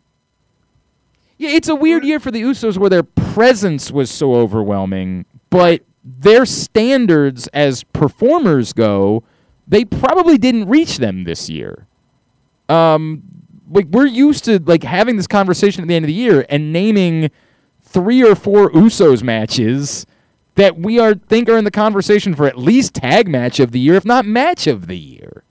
Yeah, 1.36 1.50
it's 1.50 1.68
a 1.68 1.74
weird 1.74 2.04
year 2.04 2.18
for 2.20 2.30
the 2.30 2.40
Usos 2.42 2.78
where 2.78 2.90
their 2.90 3.02
presence 3.02 3.90
was 3.90 4.10
so 4.10 4.34
overwhelming, 4.34 5.26
but 5.50 5.82
their 6.04 6.46
standards 6.46 7.46
as 7.48 7.82
performers 7.82 8.72
go, 8.72 9.24
they 9.66 9.84
probably 9.84 10.38
didn't 10.38 10.68
reach 10.68 10.98
them 10.98 11.24
this 11.24 11.50
year. 11.50 11.86
Um, 12.68 13.22
like 13.70 13.86
we're 13.86 14.06
used 14.06 14.44
to 14.44 14.58
like 14.60 14.82
having 14.82 15.16
this 15.16 15.26
conversation 15.26 15.82
at 15.82 15.88
the 15.88 15.94
end 15.94 16.04
of 16.04 16.08
the 16.08 16.14
year 16.14 16.44
and 16.48 16.72
naming 16.72 17.30
three 17.82 18.22
or 18.22 18.34
four 18.34 18.70
Usos 18.70 19.22
matches 19.22 20.06
that 20.56 20.78
we 20.78 20.98
are 20.98 21.14
think 21.14 21.48
are 21.48 21.56
in 21.56 21.64
the 21.64 21.70
conversation 21.70 22.34
for 22.34 22.46
at 22.46 22.58
least 22.58 22.94
tag 22.94 23.28
match 23.28 23.60
of 23.60 23.72
the 23.72 23.80
year, 23.80 23.94
if 23.94 24.04
not 24.04 24.24
match 24.24 24.66
of 24.66 24.86
the 24.86 24.98
year. 24.98 25.42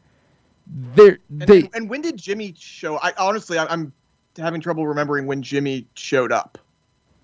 They're, 0.95 1.19
and, 1.29 1.41
they 1.41 1.59
and, 1.59 1.69
and 1.73 1.89
when 1.89 2.01
did 2.01 2.17
Jimmy 2.17 2.55
show? 2.57 2.97
I 2.97 3.13
honestly, 3.17 3.57
I, 3.57 3.65
I'm 3.65 3.91
having 4.37 4.61
trouble 4.61 4.87
remembering 4.87 5.25
when 5.25 5.41
Jimmy 5.41 5.85
showed 5.95 6.31
up. 6.31 6.57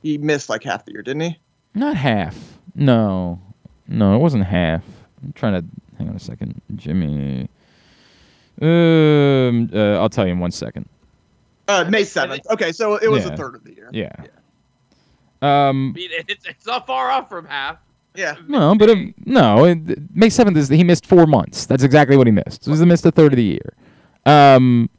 He 0.02 0.17
missed 0.17 0.49
like 0.49 0.63
half 0.63 0.86
the 0.86 0.93
year, 0.93 1.02
didn't 1.02 1.21
he? 1.21 1.38
Not 1.75 1.95
half. 1.95 2.38
No. 2.75 3.39
No, 3.88 4.15
it 4.15 4.19
wasn't 4.19 4.45
half. 4.45 4.84
I'm 5.23 5.34
trying 5.34 5.62
to 5.62 5.67
hang 5.97 6.10
on 6.10 6.15
a 6.15 6.19
second. 6.19 6.62
Jimmy. 6.75 7.49
Um, 8.62 9.69
uh, 9.74 10.00
I'll 10.00 10.10
tell 10.10 10.26
you 10.26 10.34
in 10.34 10.39
one 10.39 10.52
second. 10.52 10.86
Uh, 11.67 11.86
May 11.89 12.04
seventh. 12.04 12.41
Okay, 12.52 12.72
so 12.72 12.95
it 12.95 13.10
was 13.10 13.26
Yeah. 13.26 13.34
a 13.34 13.38
third 13.38 13.56
of 13.56 13.63
the 13.63 13.74
year. 13.74 13.89
Yeah. 13.93 14.12
Um. 15.41 15.93
I 15.95 16.00
mean, 16.00 16.10
it's, 16.12 16.45
it's 16.45 16.65
not 16.65 16.86
far 16.88 17.12
off 17.12 17.30
from 17.30 17.45
half. 17.45 17.78
Yeah. 18.15 18.36
No, 18.48 18.76
but 18.76 18.89
um, 18.89 19.13
no. 19.26 19.65
it- 19.65 20.15
May 20.15 20.30
seventh 20.30 20.58
is 20.58 20.67
he 20.67 20.84
missed 20.84 21.06
four 21.06 21.26
months. 21.26 21.65
That's 21.65 21.84
exactly 21.84 22.17
what 22.17 22.28
he 22.28 22.32
missed. 22.32 22.65
So 22.65 22.74
he 22.74 22.86
missed 22.86 23.06
a 23.06 23.12
third 23.12 23.32
of 23.34 23.38
the 23.38 23.43
year. 23.43 23.74
Um. 24.26 24.89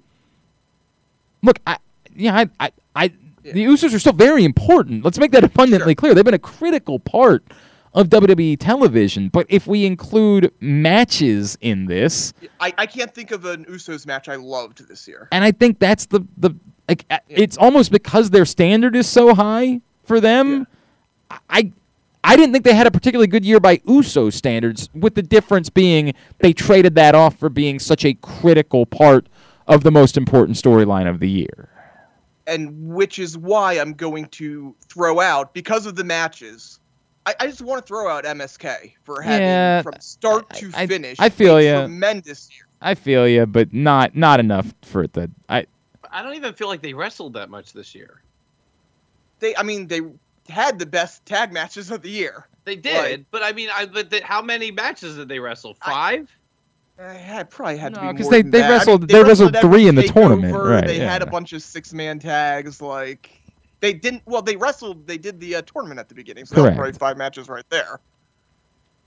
Look, 1.43 1.59
I 1.67 1.77
yeah, 2.15 2.37
I 2.37 2.47
I, 2.61 2.71
I 2.95 3.09
the 3.43 3.65
Usos 3.65 3.95
are 3.95 3.99
still 3.99 4.13
very 4.13 4.45
important. 4.45 5.05
Let's 5.05 5.19
make 5.19 5.33
that 5.33 5.45
abundantly 5.45 5.93
Sure. 5.93 5.97
clear. 5.97 6.15
They've 6.15 6.25
been 6.25 6.35
a 6.35 6.39
critical 6.39 6.99
part 6.99 7.43
of 7.93 8.09
WWE 8.09 8.57
television. 8.59 9.29
But 9.29 9.47
if 9.49 9.67
we 9.67 9.85
include 9.85 10.53
matches 10.61 11.59
in 11.61 11.87
this, 11.87 12.33
I, 12.61 12.73
I 12.79 12.87
can't 12.87 13.13
think 13.13 13.31
of 13.31 13.45
an 13.45 13.65
Usos 13.67 14.07
match 14.07 14.29
I 14.29 14.37
loved 14.37 14.87
this 14.89 15.09
year. 15.09 15.29
and 15.33 15.43
I 15.45 15.53
think 15.53 15.79
that's 15.79 16.07
the 16.07 16.27
the 16.37 16.51
Like 16.89 17.05
uh, 17.11 17.19
it's 17.29 17.57
almost 17.57 17.91
because 17.93 18.31
their 18.31 18.45
standard 18.45 18.95
is 18.97 19.09
so 19.09 19.35
high 19.35 19.81
for 20.05 20.21
them. 20.21 20.67
I 21.49 21.73
I 22.23 22.37
didn't 22.37 22.53
think 22.53 22.65
they 22.65 22.75
had 22.75 22.87
a 22.87 22.91
particularly 22.91 23.29
good 23.29 23.45
year 23.45 23.61
by 23.61 23.81
Uso 23.87 24.29
standards, 24.31 24.89
with 24.95 25.15
the 25.15 25.23
difference 25.23 25.71
being 25.71 26.13
they 26.39 26.53
traded 26.53 26.95
that 26.97 27.15
off 27.15 27.37
for 27.39 27.49
being 27.49 27.79
such 27.79 28.05
a 28.05 28.15
critical 28.15 28.85
part 28.85 29.27
of 29.67 29.85
the 29.85 29.91
most 29.91 30.17
important 30.17 30.57
storyline 30.59 31.09
of 31.09 31.21
the 31.21 31.29
year. 31.31 31.69
and 32.47 32.93
which 32.93 33.21
is 33.21 33.39
why 33.39 33.75
I'm 33.75 33.93
going 33.93 34.27
to 34.27 34.75
throw 34.89 35.21
out 35.21 35.55
because 35.55 35.87
of 35.87 35.95
the 35.95 36.03
matches. 36.03 36.80
I, 37.27 37.35
I 37.41 37.47
just 37.47 37.61
want 37.63 37.83
to 37.85 37.87
throw 37.87 38.09
out 38.09 38.25
MSK 38.25 38.93
for 39.03 39.21
having 39.21 39.43
Yeah, 39.47 39.83
from 39.83 39.95
start 40.01 40.47
I- 40.51 40.55
to 40.61 40.71
I- 40.75 40.87
finish. 40.87 41.17
I 41.21 41.29
feel 41.29 41.57
a 41.59 41.63
ya. 41.63 41.81
Tremendous 41.81 42.49
year. 42.51 42.67
I 42.83 42.95
feel 42.95 43.29
you, 43.29 43.45
but 43.47 43.73
not 43.75 44.17
not 44.17 44.41
enough 44.41 44.73
for 44.83 45.05
it 45.05 45.13
to. 45.15 45.31
I 45.49 45.67
I 46.11 46.23
don't 46.23 46.35
even 46.35 46.55
feel 46.55 46.69
like 46.69 46.81
they 46.81 46.95
wrestled 46.95 47.35
that 47.35 47.51
much 47.51 47.73
this 47.75 47.95
year. 47.95 48.23
They, 49.41 49.55
I 49.57 49.63
mean, 49.63 49.87
they 49.87 50.01
had 50.49 50.79
the 50.79 50.87
best 50.87 51.25
tag 51.27 51.53
matches 51.53 51.91
of 51.91 52.03
the 52.03 52.11
year. 52.11 52.47
They 52.65 52.77
did, 52.77 52.97
Right. 52.97 53.25
but 53.31 53.43
I 53.43 53.53
mean, 53.53 53.69
I 53.75 53.87
but 53.87 54.11
the, 54.11 54.21
how 54.25 54.41
many 54.43 54.71
matches 54.71 55.17
did 55.17 55.29
they 55.29 55.39
wrestle? 55.39 55.75
Five. 55.85 56.31
I 56.99 57.13
had 57.15 57.49
probably 57.49 57.79
had 57.79 57.95
to 57.95 58.03
No, 58.05 58.13
be 58.13 58.19
'cause 58.19 58.25
more 58.25 58.33
they- 58.33 58.43
they 58.43 58.51
that. 58.51 58.59
I 58.59 58.69
mean, 58.69 58.79
wrestled- 58.79 59.09
they 59.09 59.23
wrestled 59.23 59.57
every 59.57 59.69
three 59.71 59.89
in 59.89 59.95
the 59.95 60.03
takeover, 60.03 60.13
tournament, 60.15 60.55
right, 60.55 60.87
They 60.87 60.99
had 60.99 61.23
a 61.23 61.27
bunch 61.27 61.53
of 61.55 61.63
six 61.63 61.93
man 61.95 62.19
tags. 62.19 62.83
Like 62.83 63.40
they 63.81 63.93
didn't. 63.93 64.23
Well, 64.27 64.43
they 64.43 64.57
wrestled. 64.57 65.07
They 65.07 65.19
did 65.19 65.41
the 65.41 65.57
uh, 65.57 65.63
tournament 65.63 65.99
at 66.01 66.09
the 66.09 66.15
beginning, 66.15 66.47
so 66.47 66.55
that 66.55 66.61
was 66.61 66.67
Correct. 66.69 66.77
probably 66.77 66.99
five 66.99 67.17
matches 67.17 67.49
right 67.49 67.65
there. 67.71 68.01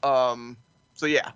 Um. 0.04 0.58
So 0.96 1.06
yeah, 1.08 1.32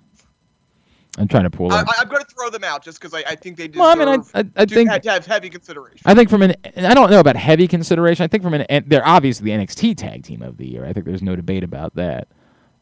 I'm 1.18 1.28
trying 1.28 1.44
to 1.44 1.50
pull 1.50 1.72
I, 1.72 1.82
up. 1.82 1.88
I, 1.90 2.02
I'm 2.02 2.10
going 2.10 2.24
to 2.24 2.30
throw 2.30 2.50
them 2.50 2.64
out 2.64 2.84
just 2.84 3.00
because 3.00 3.14
I, 3.14 3.24
I 3.32 3.36
think 3.36 3.58
they 3.58 3.68
deserve 3.68 3.80
Well, 3.80 3.90
I 3.90 3.96
mean, 3.96 4.24
I 4.34 4.40
I, 4.40 4.44
I 4.56 4.66
to, 4.66 4.76
think 4.76 4.90
have, 4.92 5.02
to 5.02 5.12
have 5.12 5.26
heavy 5.26 5.50
consideration. 5.50 6.02
I 6.06 6.14
think 6.14 6.30
from 6.30 6.44
an 6.44 6.54
I 6.76 6.94
don't 6.94 7.10
know 7.10 7.20
about 7.20 7.36
heavy 7.36 7.68
consideration. 7.68 8.24
I 8.24 8.28
think 8.28 8.44
from 8.44 8.54
an 8.54 8.66
they're 8.88 9.06
obviously 9.06 9.46
the 9.52 9.58
NXT 9.66 9.98
Tag 9.98 10.24
Team 10.24 10.42
of 10.42 10.58
the 10.58 10.68
Year. 10.68 10.86
I 10.86 10.94
think 10.94 11.06
there's 11.06 11.24
no 11.24 11.36
debate 11.36 11.64
about 11.64 11.96
that. 11.96 12.28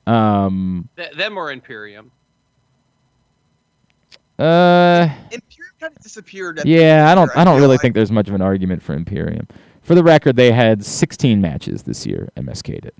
Um. 0.07 0.89
Th- 0.97 1.11
them 1.13 1.37
or 1.37 1.51
Imperium. 1.51 2.11
Uh. 4.37 5.07
Imperium 5.31 5.73
kind 5.79 5.95
of 5.95 6.03
disappeared. 6.03 6.59
At 6.59 6.65
the 6.65 6.71
Yeah, 6.71 7.09
I 7.09 7.15
don't. 7.15 7.27
year, 7.27 7.37
I 7.37 7.43
don't 7.45 7.55
really 7.61 7.69
like. 7.69 7.81
think 7.81 7.95
there's 7.95 8.11
much 8.11 8.27
of 8.27 8.33
an 8.35 8.41
argument 8.41 8.83
for 8.83 8.93
Imperium. 8.93 9.47
For 9.85 9.93
the 9.95 10.03
record, 10.03 10.35
they 10.35 10.51
had 10.51 10.83
16 10.83 11.39
matches 11.39 11.83
this 11.83 12.05
year. 12.07 12.29
MSK 12.35 12.81
did. 12.81 12.93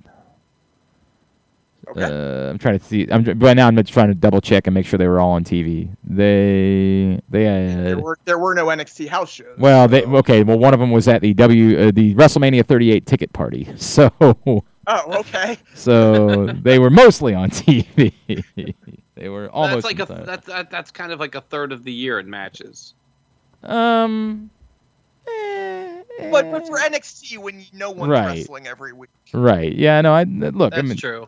Okay. 1.87 2.03
Uh, 2.03 2.49
I'm 2.51 2.57
trying 2.59 2.77
to 2.79 2.85
see. 2.85 3.07
I'm 3.11 3.23
right 3.39 3.55
now. 3.55 3.67
I'm 3.67 3.75
just 3.75 3.91
trying 3.93 4.07
to 4.09 4.15
double 4.15 4.39
check 4.41 4.65
and 4.67 4.73
make 4.73 4.85
sure 4.85 4.97
they 4.97 5.07
were 5.07 5.19
all 5.19 5.31
on 5.31 5.43
TV. 5.43 5.89
They 6.03 7.19
they 7.29 7.43
there 7.43 7.99
were 7.99 8.17
there 8.25 8.39
were 8.39 8.55
no 8.55 8.67
NXT 8.67 9.07
house 9.07 9.31
shows. 9.31 9.57
Well, 9.57 9.87
they 9.87 10.03
okay. 10.03 10.43
Well, 10.43 10.57
one 10.57 10.73
of 10.73 10.79
them 10.79 10.89
was 10.91 11.07
at 11.07 11.21
the 11.21 11.33
W 11.35 11.87
uh, 11.87 11.91
the 11.91 12.15
WrestleMania 12.15 12.65
38 12.65 13.05
ticket 13.05 13.33
party. 13.33 13.67
So 13.77 14.11
Oh, 14.87 15.19
okay. 15.19 15.57
so 15.73 16.47
they 16.47 16.77
were 16.79 16.89
mostly 16.91 17.33
on 17.33 17.49
TV. 17.49 18.13
they 19.15 19.29
were 19.29 19.49
almost. 19.49 19.73
that's 19.73 19.85
like 19.85 19.99
a 19.99 20.01
entirely- 20.03 20.25
that's 20.25 20.47
that, 20.47 20.69
that's 20.71 20.91
kind 20.91 21.11
of 21.11 21.19
like 21.19 21.33
a 21.35 21.41
third 21.41 21.71
of 21.71 21.83
the 21.83 21.91
year 21.93 22.19
in 22.19 22.29
matches. 22.29 22.93
um. 23.63 24.49
Eh, 25.27 26.01
But 26.31 26.51
but 26.51 26.67
for 26.67 26.79
eh. 26.79 26.89
NXT, 26.89 27.37
when 27.37 27.59
you- 27.59 27.65
no 27.73 27.91
one's 27.91 28.09
Right. 28.11 28.37
wrestling 28.37 28.67
every 28.67 28.93
week, 28.93 29.09
Right. 29.33 29.73
Yeah. 29.75 30.01
No. 30.01 30.13
I 30.13 30.23
look. 30.23 30.71
That's 30.71 30.77
I 30.79 30.81
mean, 30.81 30.97
true. 30.97 31.27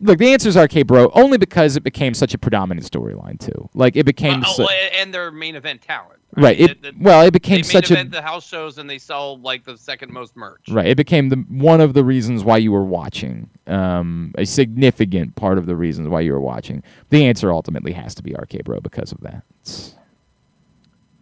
look. 0.00 0.18
The 0.18 0.32
answer 0.32 0.48
is 0.48 0.56
RK 0.56 0.82
Bro, 0.82 1.10
only 1.14 1.38
because 1.38 1.76
it 1.76 1.82
became 1.84 2.12
such 2.14 2.34
a 2.34 2.38
predominant 2.38 2.90
storyline 2.90 3.38
too. 3.38 3.68
Like 3.74 3.96
it 3.96 4.04
became. 4.04 4.42
Uh, 4.42 4.46
so- 4.46 4.64
oh, 4.68 4.88
and 5.00 5.12
their 5.14 5.30
main 5.30 5.54
event 5.56 5.82
talent. 5.82 6.12
right. 6.36 6.58
It, 6.58 6.82
They- 6.82 6.90
they- 6.90 6.96
well, 7.00 7.20
it 7.22 7.24
they 7.24 7.30
became 7.30 7.56
main 7.56 7.64
such 7.64 7.90
a. 7.90 7.94
event 7.94 8.10
the 8.10 8.20
house 8.22 8.46
shows 8.46 8.78
and 8.78 8.90
they 8.90 8.98
sell 8.98 9.38
like 9.38 9.64
the 9.64 9.76
second 9.78 10.12
most 10.12 10.36
merch. 10.36 10.60
Right. 10.68 10.86
It 10.86 10.96
became 10.96 11.28
the 11.30 11.36
one 11.48 11.80
of 11.80 11.94
the 11.94 12.04
reasons 12.04 12.42
why 12.44 12.58
you 12.58 12.72
were 12.72 12.84
watching. 12.84 13.48
Um, 13.68 14.32
a 14.38 14.44
significant 14.44 15.34
part 15.36 15.56
of 15.58 15.66
the 15.66 15.74
reasons 15.76 16.08
why 16.08 16.20
you 16.20 16.32
were 16.32 16.40
watching. 16.40 16.82
The 17.10 17.24
answer 17.26 17.50
ultimately 17.52 17.92
has 17.92 18.14
to 18.16 18.22
be 18.22 18.34
RK 18.34 18.62
Bro 18.64 18.80
because 18.80 19.12
of 19.12 19.20
that. 19.20 19.42
It's- 19.62 19.94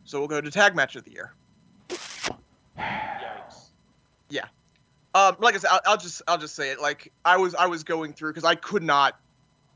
so 0.04 0.18
we'll 0.18 0.28
go 0.28 0.40
to 0.40 0.50
tag 0.50 0.74
match 0.74 0.96
of 0.96 1.04
the 1.04 1.12
year. 1.12 1.32
Yikes. 2.78 3.68
Um, 5.14 5.36
like 5.38 5.54
I 5.54 5.58
said, 5.58 5.70
I'll, 5.70 5.80
I'll 5.86 5.96
just 5.96 6.22
I'll 6.26 6.38
just 6.38 6.56
say 6.56 6.72
it. 6.72 6.80
Like 6.80 7.12
I 7.24 7.36
was 7.36 7.54
I 7.54 7.66
was 7.66 7.84
going 7.84 8.12
through 8.12 8.30
because 8.30 8.44
I 8.44 8.56
could 8.56 8.82
not 8.82 9.16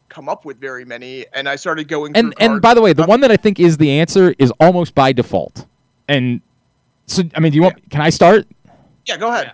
come 0.09 0.29
up 0.29 0.45
with 0.45 0.59
very 0.59 0.85
many, 0.85 1.27
and 1.33 1.49
I 1.49 1.55
started 1.55 1.87
going. 1.87 2.17
and 2.17 2.35
through 2.37 2.47
and 2.47 2.61
by 2.63 2.75
the 2.75 2.83
way, 2.83 2.93
the 2.93 3.05
Uh, 3.05 3.07
one 3.07 3.21
that 3.21 3.31
I 3.31 3.37
think 3.37 3.61
is 3.61 3.77
the 3.77 3.91
answer 4.01 4.35
is 4.39 4.51
almost 4.59 4.97
by 4.97 5.13
default. 5.13 5.65
And 6.09 6.41
so, 7.07 7.23
I 7.37 7.41
mean, 7.41 7.53
do 7.53 7.57
you 7.57 7.63
want? 7.63 7.89
Can 7.91 8.01
I 8.01 8.11
start? 8.11 8.49
yeah, 9.07 9.17
go 9.17 9.29
ahead. 9.29 9.53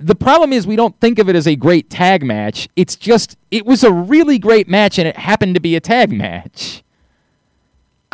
the 0.00 0.14
problem 0.14 0.52
is 0.52 0.66
we 0.66 0.76
don't 0.76 0.94
think 0.98 1.18
of 1.18 1.28
it 1.28 1.36
as 1.36 1.46
a 1.46 1.56
great 1.56 1.88
tag 1.90 2.24
match. 2.24 2.68
It's 2.74 2.96
just 2.96 3.36
it 3.50 3.66
was 3.66 3.84
a 3.84 3.92
really 3.92 4.38
great 4.38 4.68
match 4.68 4.98
and 4.98 5.06
it 5.06 5.16
happened 5.16 5.54
to 5.54 5.60
be 5.60 5.76
a 5.76 5.80
tag 5.80 6.10
match. 6.10 6.83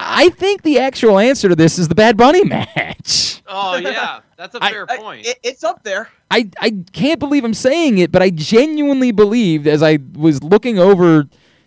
I 0.02 0.30
think 0.30 0.62
the 0.62 0.78
actual 0.80 1.18
answer 1.18 1.48
to 1.48 1.54
this 1.56 1.78
is 1.78 1.88
the 1.88 1.94
Bad 1.94 2.16
Bunny 2.16 2.44
match. 2.56 3.42
Oh 3.46 3.76
yeah, 3.76 4.20
that's 4.36 4.54
a 4.54 4.60
fair 4.60 4.86
I- 4.90 4.96
point. 4.96 5.26
it- 5.26 5.38
it's 5.42 5.64
up 5.64 5.82
there. 5.82 6.08
I, 6.30 6.48
I 6.60 6.72
can't 6.92 7.18
believe 7.18 7.44
I'm 7.44 7.54
saying 7.54 7.98
it, 7.98 8.12
but 8.12 8.22
I 8.22 8.30
genuinely 8.30 9.10
believed 9.10 9.66
as 9.66 9.82
I 9.82 9.98
was 10.14 10.42
looking 10.44 10.78
over 10.78 11.24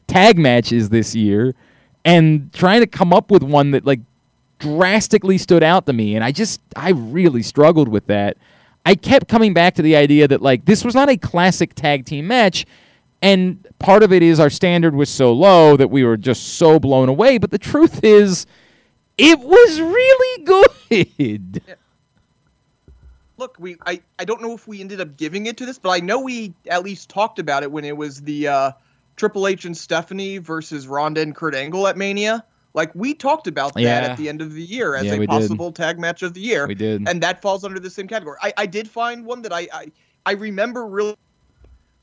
tag 0.07 0.37
matches 0.39 0.87
this 0.89 1.13
year 1.13 1.53
and 2.05 2.51
trying 2.53 2.79
to 2.79 2.87
come 2.87 3.11
up 3.11 3.29
with 3.29 3.43
one 3.43 3.71
that 3.71 3.85
like 3.85 3.99
drastically 4.59 5.37
stood 5.37 5.63
out 5.63 5.85
to 5.87 5.93
me 5.93 6.15
and 6.15 6.23
I 6.23 6.31
just 6.31 6.61
I 6.75 6.91
really 6.91 7.43
struggled 7.43 7.89
with 7.89 8.05
that. 8.07 8.37
I 8.85 8.95
kept 8.95 9.27
coming 9.27 9.53
back 9.53 9.75
to 9.75 9.81
the 9.81 9.95
idea 9.97 10.27
that 10.29 10.41
like 10.41 10.63
this 10.65 10.85
was 10.85 10.95
not 10.95 11.09
a 11.09 11.17
classic 11.17 11.73
tag 11.75 12.05
team 12.05 12.27
match 12.27 12.65
and 13.23 13.65
part 13.79 14.03
of 14.03 14.11
it 14.13 14.21
is 14.21 14.39
our 14.39 14.49
standard 14.49 14.93
was 14.93 15.09
so 15.09 15.31
low 15.33 15.75
that 15.77 15.89
we 15.89 16.03
were 16.03 16.17
just 16.17 16.55
so 16.59 16.77
blown 16.79 17.09
away, 17.09 17.37
but 17.39 17.49
the 17.51 17.57
truth 17.57 18.03
is 18.03 18.45
it 19.17 19.39
was 19.39 19.81
really 19.81 20.43
good. 20.43 21.61
Look, 23.37 23.55
we 23.59 23.77
I, 23.85 23.99
I 24.19 24.25
don't 24.25 24.41
know 24.41 24.53
if 24.53 24.67
we 24.67 24.79
ended 24.79 25.01
up 25.01 25.17
giving 25.17 25.47
it 25.47 25.57
to 25.57 25.65
this, 25.65 25.79
but 25.79 25.89
I 25.89 25.99
know 25.99 26.19
we 26.19 26.53
at 26.69 26.83
least 26.83 27.09
talked 27.09 27.39
about 27.39 27.63
it 27.63 27.71
when 27.71 27.83
it 27.83 27.97
was 27.97 28.21
the 28.21 28.47
uh, 28.47 28.71
Triple 29.15 29.47
H 29.47 29.65
and 29.65 29.75
Stephanie 29.75 30.37
versus 30.37 30.87
Ronda 30.87 31.21
and 31.21 31.35
Kurt 31.35 31.55
Angle 31.55 31.87
at 31.87 31.97
Mania. 31.97 32.43
Like 32.75 32.93
we 32.95 33.13
talked 33.13 33.47
about 33.47 33.73
that 33.75 33.81
Yeah. 33.81 33.89
at 34.11 34.17
the 34.17 34.29
end 34.29 34.41
of 34.41 34.53
the 34.53 34.61
year 34.63 34.95
as 34.95 35.05
Yeah, 35.05 35.13
a 35.13 35.19
we 35.19 35.25
did. 35.27 35.29
possible 35.29 35.71
tag 35.71 35.97
match 35.99 36.23
of 36.23 36.33
the 36.33 36.41
year. 36.41 36.67
We 36.67 36.75
did. 36.75 37.07
and 37.07 37.21
that 37.23 37.41
falls 37.41 37.63
under 37.63 37.79
the 37.79 37.89
same 37.89 38.07
category. 38.07 38.37
I, 38.41 38.53
I 38.57 38.65
did 38.65 38.89
find 38.89 39.25
one 39.25 39.41
that 39.43 39.53
I 39.53 39.67
I, 39.73 39.91
I 40.25 40.31
remember 40.33 40.85
really, 40.85 41.15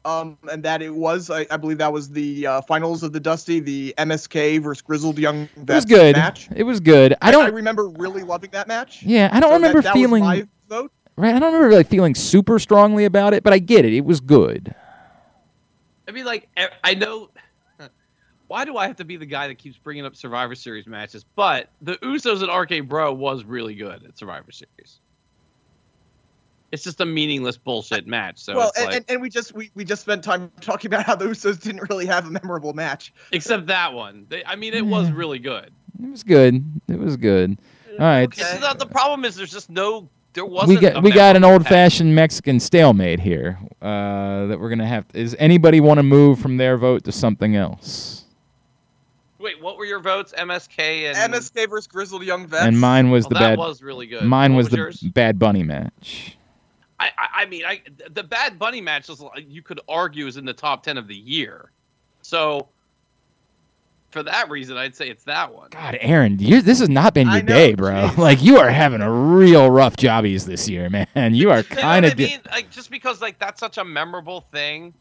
um, 0.05 0.39
and 0.51 0.63
that 0.63 0.83
it 0.83 0.95
was 0.95 1.31
I, 1.31 1.47
I 1.51 1.57
believe 1.57 1.79
that 1.79 1.93
was 1.93 2.09
the 2.11 2.47
uh, 2.47 2.61
finals 2.63 3.03
of 3.03 3.13
the 3.13 3.21
Dusty, 3.21 3.61
the 3.61 3.95
MSK 3.99 4.63
versus 4.63 4.83
Grizzled 4.83 5.19
Young 5.19 5.49
It 5.57 5.69
was 5.69 5.85
good. 5.85 6.17
match. 6.17 6.49
It 6.55 6.63
was 6.65 6.81
good. 6.81 7.15
I 7.21 7.29
I 7.29 7.31
don't 7.31 7.45
I 7.45 7.49
remember 7.49 7.89
really 7.89 8.23
loving 8.23 8.51
that 8.53 8.67
match. 8.69 9.03
Yeah, 9.03 9.29
I 9.33 9.41
don't 9.41 9.49
So 9.49 9.49
that- 9.51 9.55
remember 9.57 9.83
that 9.83 9.95
was 9.95 10.01
feeling 10.01 10.25
my 10.25 10.47
vote. 10.69 10.93
right. 11.17 11.35
I 11.35 11.39
don't 11.39 11.53
remember 11.53 11.69
really 11.69 11.85
feeling 11.85 12.15
super 12.15 12.59
strongly 12.59 13.05
about 13.05 13.35
it, 13.35 13.43
but 13.43 13.53
I 13.53 13.59
get 13.59 13.85
it. 13.85 13.93
It 13.93 14.05
was 14.05 14.21
good. 14.21 14.75
I 16.09 16.13
mean, 16.13 16.25
like 16.25 16.49
I 16.85 16.95
know. 16.95 17.29
Why 18.49 18.65
do 18.65 18.77
I 18.77 18.89
have 18.89 18.97
to 18.97 19.05
be 19.05 19.17
the 19.17 19.27
guy 19.27 19.47
that 19.47 19.59
keeps 19.59 19.77
bringing 19.79 20.05
up 20.05 20.17
Survivor 20.17 20.57
Series 20.57 20.89
matches? 20.89 21.25
But 21.37 21.69
the 21.83 21.93
Usos 21.99 22.43
and 22.43 22.51
RK 22.53 22.89
Bro 22.89 23.13
was 23.13 23.45
really 23.45 23.77
good 23.77 24.03
at 24.05 24.19
Survivor 24.19 24.51
Series. 24.51 24.99
It's 26.73 26.85
just 26.85 27.01
a 27.01 27.05
meaningless 27.05 27.57
bullshit 27.57 28.07
match. 28.07 28.39
So 28.39 28.55
well, 28.57 28.73
and, 28.77 28.87
like, 28.87 28.97
and, 28.97 29.05
and 29.09 29.21
we 29.23 29.29
just 29.29 29.53
we, 29.55 29.71
we 29.75 29.85
just 29.85 30.03
spent 30.03 30.23
time 30.23 30.51
talking 30.61 30.89
about 30.89 31.05
how 31.05 31.17
the 31.17 31.25
Usos 31.27 31.61
didn't 31.61 31.89
really 31.91 32.07
have 32.07 32.27
a 32.27 32.31
memorable 32.31 32.73
match. 32.73 33.13
except 33.33 33.67
that 33.67 33.93
one. 33.93 34.27
They, 34.29 34.45
I 34.45 34.57
mean, 34.57 34.75
it 34.75 34.87
was 34.87 35.11
really 35.11 35.39
good. 35.41 35.71
It 36.03 36.11
was 36.11 36.23
good. 36.23 36.63
It 36.89 36.99
was 36.99 37.17
good. 37.17 37.59
All 37.93 37.99
right. 37.99 38.23
It's 38.23 38.37
just 38.39 38.61
not- 38.61 38.79
the 38.79 38.87
problem 38.87 39.25
is 39.25 39.35
there's 39.37 39.51
just 39.53 39.69
no. 39.71 40.09
There 40.33 40.45
We 40.47 40.53
wasn't. 40.53 40.69
We 40.69 40.81
got 40.81 40.97
a 40.97 41.01
we 41.01 41.11
got 41.11 41.35
an 41.37 41.43
old 41.43 41.67
fashioned 41.67 42.15
Mexican 42.15 42.61
stalemate 42.61 43.19
here. 43.19 43.59
Uh, 43.83 44.47
that 44.47 44.61
we're 44.61 44.69
gonna 44.69 44.87
have. 44.87 45.05
Is 45.13 45.35
anybody 45.41 45.81
want 45.81 45.99
to 45.99 46.05
move 46.05 46.39
from 46.39 46.57
their 46.57 46.77
vote 46.77 47.03
to 47.05 47.13
something 47.13 47.57
else? 47.57 48.25
Wait, 49.41 49.61
what 49.61 49.77
were 49.77 49.87
your 49.87 49.99
votes? 50.01 50.33
MSK 50.39 51.11
and 51.13 51.33
MSK 51.33 51.69
versus 51.69 51.87
Grizzled 51.89 52.23
Young 52.23 52.47
Vets. 52.47 52.65
And 52.65 52.79
mine 52.79 53.11
was 53.11 53.27
Oh, 53.27 53.31
the 53.31 53.35
that 53.37 53.41
bad. 53.41 53.59
was 53.59 53.83
really 53.83 54.07
good. 54.07 54.23
mine 54.23 54.55
What 54.55 54.71
was 54.71 55.01
the? 55.01 55.11
Bad 55.13 55.39
Bunny 55.39 55.63
match. 55.65 56.37
I, 57.01 57.29
I, 57.35 57.47
mean, 57.47 57.65
I 57.65 57.81
the 58.11 58.23
Bad 58.23 58.59
Bunny 58.59 58.81
match 58.81 59.09
was—you 59.09 59.63
could 59.63 59.81
argue 59.89 60.27
is 60.27 60.37
in 60.37 60.45
the 60.45 60.53
top 60.53 60.83
ten 60.83 60.99
of 60.99 61.09
the 61.09 61.17
year. 61.17 61.71
So, 62.21 62.69
for 64.11 64.23
that 64.23 64.51
reason, 64.51 64.77
I'd 64.77 64.95
say 64.95 65.09
it's 65.09 65.25
that 65.25 65.55
one. 65.55 65.71
God, 65.71 65.97
Aaron, 66.01 66.39
you, 66.39 66.61
this 66.61 66.81
has 66.81 66.91
not 66.91 67.15
been 67.15 67.29
your 67.31 67.43
know, 67.43 67.55
day, 67.55 67.75
bro. 67.75 67.93
jeez. 67.93 68.17
Like 68.19 68.43
you 68.43 68.59
are 68.59 68.71
having 68.71 69.01
a 69.01 69.11
real 69.11 69.71
rough 69.71 69.97
jobbies 69.97 70.45
this 70.45 70.69
year, 70.69 70.91
man. 70.91 71.07
You 71.35 71.51
are 71.51 71.59
You 71.59 71.77
know 71.77 71.83
kind 71.83 72.05
of. 72.05 72.13
I 72.13 72.17
mean? 72.17 72.41
Like 72.51 72.71
just 72.71 72.91
because 72.91 73.23
like 73.23 73.39
that's 73.39 73.61
such 73.61 73.79
a 73.79 73.85
memorable 73.85 74.43
thing, 74.43 74.93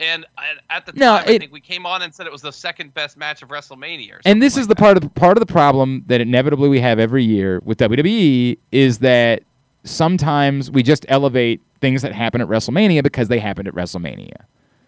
and 0.00 0.26
at, 0.38 0.64
at 0.70 0.86
the 0.86 0.92
time 0.92 0.98
No, 0.98 1.14
I 1.14 1.38
think 1.38 1.52
we 1.52 1.60
came 1.60 1.86
on 1.86 2.02
and 2.02 2.12
said 2.12 2.26
it 2.26 2.32
was 2.32 2.42
the 2.42 2.52
second 2.52 2.94
best 2.94 3.16
match 3.16 3.42
of 3.42 3.50
WrestleMania. 3.50 4.14
Or 4.14 4.20
and 4.24 4.42
this 4.42 4.54
something 4.54 4.62
is 4.62 4.66
the 4.66 4.72
like 4.72 4.78
part 4.78 4.96
of 4.96 5.02
the 5.04 5.08
part 5.10 5.36
of 5.36 5.46
the 5.46 5.52
problem 5.52 6.02
that 6.08 6.20
inevitably 6.20 6.68
we 6.68 6.80
have 6.80 6.98
every 6.98 7.22
year 7.22 7.60
with 7.64 7.78
WWE 7.78 8.58
is 8.72 8.98
that 8.98 9.44
sometimes 9.88 10.70
we 10.70 10.82
just 10.82 11.04
elevate 11.08 11.60
things 11.80 12.02
that 12.02 12.12
happen 12.12 12.40
at 12.40 12.48
WrestleMania 12.48 13.02
because 13.02 13.28
they 13.28 13.38
happened 13.38 13.68
at 13.68 13.74
WrestleMania. 13.74 14.36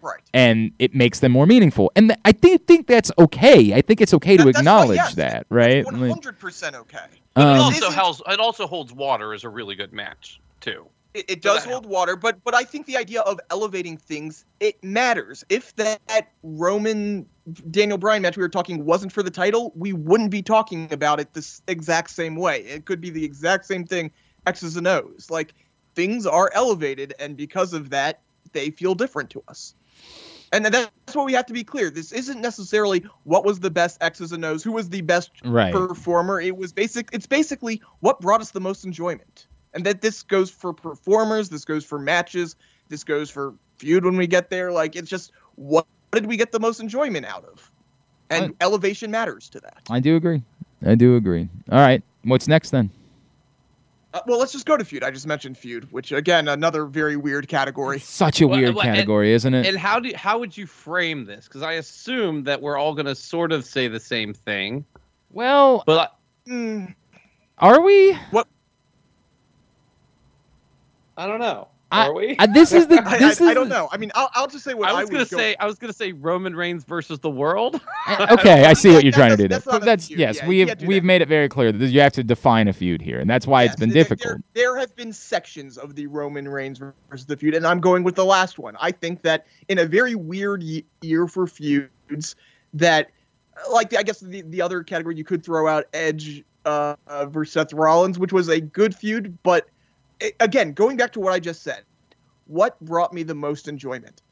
Right. 0.03 0.21
And 0.33 0.73
it 0.79 0.95
makes 0.95 1.21
them 1.21 1.33
more 1.33 1.47
meaningful. 1.47 1.93
And 1.95 2.11
th- 2.11 2.21
I 2.25 2.33
think 2.33 2.67
think 2.67 2.87
that's 2.87 3.13
okay. 3.19 3.75
I 3.75 3.83
think 3.83 4.01
it's 4.01 4.15
okay 4.15 4.37
to 4.37 4.45
That- 4.45 4.55
that's 4.55 4.57
why- 4.57 4.61
acknowledge 4.61 4.97
yes, 4.97 5.15
that, 5.17 5.47
right? 5.51 5.85
Hundred 5.87 6.39
percent 6.39 6.75
okay. 6.77 6.99
But 7.35 7.43
it 7.43 7.45
Um, 7.45 7.61
also 7.61 7.77
Isn't- 7.87 7.93
holds 7.99 8.23
it 8.27 8.41
also 8.41 8.67
holds 8.67 8.93
water 8.93 9.35
as 9.35 9.45
a 9.45 9.49
really 9.49 9.75
good 9.75 9.93
match 9.93 10.41
too. 10.61 10.87
It, 11.13 11.25
it 11.29 11.43
does 11.43 11.65
that 11.65 11.71
hold 11.73 11.87
water, 11.87 12.15
but 12.17 12.43
but 12.45 12.55
I 12.55 12.63
think 12.63 12.87
the 12.87 12.97
idea 12.97 13.21
of 13.23 13.41
elevating 13.51 13.97
things 13.97 14.45
it 14.61 14.83
matters. 14.83 15.45
If 15.49 15.75
that 15.77 16.01
Roman 16.45 17.27
Daniel 17.71 17.99
Bryan 17.99 18.23
match 18.23 18.37
we 18.37 18.43
were 18.43 18.49
talking 18.49 18.85
wasn't 18.87 19.13
for 19.13 19.23
the 19.23 19.31
title, 19.31 19.73
we 19.75 19.93
wouldn't 19.93 20.31
be 20.31 20.41
talking 20.41 20.91
about 20.93 21.19
it 21.21 21.35
this 21.35 21.63
exact 21.67 22.11
same 22.11 22.37
way. 22.37 22.61
It 22.61 22.85
could 22.85 23.01
be 23.01 23.11
the 23.11 23.25
exact 23.25 23.67
same 23.67 23.85
thing, 23.85 24.11
X's 24.47 24.77
and 24.77 24.87
O's. 24.87 25.29
Like 25.31 25.55
things 25.95 26.27
are 26.27 26.51
elevated, 26.55 27.15
and 27.19 27.37
because 27.37 27.73
of 27.73 27.91
that, 27.91 28.21
they 28.53 28.71
feel 28.71 28.95
different 28.95 29.31
to 29.31 29.43
us. 29.49 29.75
And 30.53 30.65
that's 30.67 31.15
what 31.15 31.27
we 31.27 31.33
have 31.35 31.47
to 31.47 31.53
be 31.53 31.63
clear. 31.63 31.91
This 31.91 32.11
isn't 32.11 32.41
necessarily 32.41 33.05
what 33.23 33.45
was 33.45 33.61
the 33.61 33.71
best 33.71 34.03
X's 34.03 34.33
and 34.33 34.45
O's, 34.45 34.65
who 34.65 34.73
was 34.73 34.89
the 34.89 35.01
best 35.03 35.31
right. 35.45 35.73
performer. 35.73 36.41
It 36.41 36.57
was 36.57 36.73
basic. 36.73 37.09
It's 37.13 37.27
basically 37.27 37.81
what 38.01 38.21
brought 38.21 38.41
us 38.41 38.51
the 38.51 38.61
most 38.61 38.85
enjoyment, 38.85 39.47
and 39.75 39.87
that 39.87 40.03
this 40.03 40.23
goes 40.23 40.51
for 40.51 40.73
performers. 40.73 41.51
This 41.51 41.65
goes 41.65 41.85
for 41.85 41.99
matches. 41.99 42.57
This 42.89 43.05
goes 43.05 43.31
for 43.31 43.55
feud 43.79 44.05
when 44.05 44.17
we 44.17 44.27
get 44.27 44.51
there. 44.51 44.73
Like 44.73 44.97
it's 44.97 45.09
just 45.09 45.31
what 45.55 45.87
did 46.13 46.27
we 46.27 46.37
get 46.37 46.51
the 46.51 46.59
most 46.61 46.81
enjoyment 46.81 47.27
out 47.27 47.45
of, 47.45 47.71
and 48.29 48.47
Right. 48.47 48.57
elevation 48.61 49.13
matters 49.13 49.49
to 49.51 49.61
that. 49.61 49.79
I 49.89 50.01
do 50.01 50.17
agree. 50.17 50.43
I 50.85 50.97
do 50.97 51.15
agree. 51.15 51.49
All 51.71 51.79
right. 51.79 52.03
What's 52.25 52.49
next 52.49 52.71
then? 52.71 52.91
Uh, 54.13 54.21
well, 54.27 54.39
let's 54.41 54.51
just 54.51 54.67
go 54.67 54.77
to 54.77 54.85
feud. 54.85 55.05
I 55.05 55.11
just 55.13 55.27
mentioned 55.27 55.57
feud, 55.57 55.87
which 55.93 56.11
again 56.11 56.49
another 56.49 56.85
very 56.85 57.17
weird 57.17 57.47
category. 57.47 58.01
Such 58.01 58.41
a 58.41 58.49
Well, 58.49 58.59
weird 58.59 58.75
well, 58.75 58.85
and- 58.87 58.97
category, 58.97 59.33
isn't 59.33 59.55
it? 59.55 59.67
And 59.67 59.77
how 59.79 60.01
do 60.01 60.11
how 60.17 60.39
would 60.41 60.57
you 60.57 60.67
frame 60.67 61.25
this? 61.27 61.47
Because 61.47 61.63
I 61.63 61.75
assume 61.75 62.43
that 62.45 62.61
we're 62.61 62.77
all 62.77 62.93
going 62.95 63.07
to 63.07 63.15
sort 63.15 63.53
of 63.53 63.65
say 63.65 63.87
the 63.87 64.01
same 64.01 64.35
thing, 64.35 64.85
well, 65.33 65.85
but 65.87 66.15
Hmm, 66.47 66.87
are 67.59 67.81
we? 67.81 68.15
What? 68.33 68.49
I 71.17 71.27
don't 71.27 71.39
know. 71.41 71.69
I- 71.93 72.07
Are 72.07 72.15
we? 72.15 72.37
Uh, 72.37 72.47
this 72.47 72.73
is 72.73 72.87
the 72.87 73.03
I, 73.07 73.19
this 73.19 73.41
I, 73.41 73.45
is 73.45 73.51
I 73.51 73.55
don't 73.55 73.69
know. 73.69 73.89
I 73.91 73.97
mean, 73.97 74.13
I'll, 74.15 74.31
I'll 74.35 74.47
just 74.47 74.63
say 74.65 74.75
what 74.75 74.89
I 74.89 74.93
I, 74.93 75.01
was 75.01 75.11
gonna 75.11 75.25
go- 75.25 75.37
say 75.37 75.57
I 75.59 75.67
was 75.67 75.77
gonna 75.77 75.93
say 75.93 76.13
Roman 76.13 76.55
Reigns 76.55 76.85
versus 76.85 77.19
the 77.19 77.31
world. 77.31 77.81
Uh, 78.11 78.27
okay, 78.39 78.65
I 78.65 78.73
see 78.73 78.91
what 78.93 79.05
you're 79.05 79.13
That- 79.13 79.17
trying 79.19 79.31
to 79.31 79.37
do. 79.37 79.49
that's- 79.49 79.65
There. 79.65 79.73
that's 79.75 79.85
That's 80.09 80.11
yes, 80.11 80.37
Yeah, 80.39 80.47
we've 80.49 80.69
we've 80.83 81.03
that. 81.03 81.07
made 81.07 81.23
it 81.23 81.29
very 81.29 81.49
clear 81.49 81.71
that 81.73 81.87
you 81.89 82.01
have 82.01 82.13
to 82.15 82.25
define 82.25 82.67
a 82.69 82.73
feud 82.73 83.01
here, 83.01 83.21
and 83.21 83.29
that's 83.31 83.47
why 83.47 83.65
it's 83.65 83.77
been 83.77 83.91
there- 83.91 84.03
difficult. 84.03 84.39
There, 84.55 84.65
there 84.65 84.79
have 84.79 84.95
been 84.97 85.13
sections 85.13 85.79
of 85.79 85.95
the 85.95 86.07
Roman 86.09 86.49
Reigns 86.49 86.79
versus 86.79 87.27
the 87.27 87.37
feud, 87.37 87.55
and 87.55 87.67
I'm 87.67 87.81
going 87.81 88.03
with 88.03 88.15
the 88.17 88.25
last 88.25 88.59
one. 88.59 88.77
I 88.81 88.91
think 88.91 89.23
that 89.23 89.47
in 89.69 89.79
a 89.79 89.85
very 89.87 90.15
weird 90.17 90.63
year 91.03 91.27
for 91.29 91.47
feuds, 91.47 92.35
that 92.75 93.11
like 93.71 93.95
I 93.95 94.03
guess 94.03 94.21
the 94.21 94.43
the 94.43 94.63
other 94.63 94.83
category 94.83 95.17
you 95.17 95.25
could 95.25 95.45
throw 95.45 95.69
out 95.69 95.85
Edge 95.93 96.43
uh, 96.65 96.97
uh, 97.07 97.27
versus 97.27 97.53
Seth 97.53 97.73
Rollins, 97.73 98.19
which 98.19 98.33
was 98.33 98.49
a 98.49 98.61
good 98.61 98.95
feud, 98.95 99.37
but 99.43 99.65
a- 99.65 99.69
again, 100.41 100.73
going 100.73 100.97
back 100.97 101.13
to 101.13 101.21
what 101.21 101.33
I 101.33 101.41
just 101.41 101.63
said, 101.63 101.83
what 102.47 102.79
brought 102.81 103.13
me 103.13 103.23
the 103.23 103.35
most 103.35 103.69
enjoyment? 103.69 104.23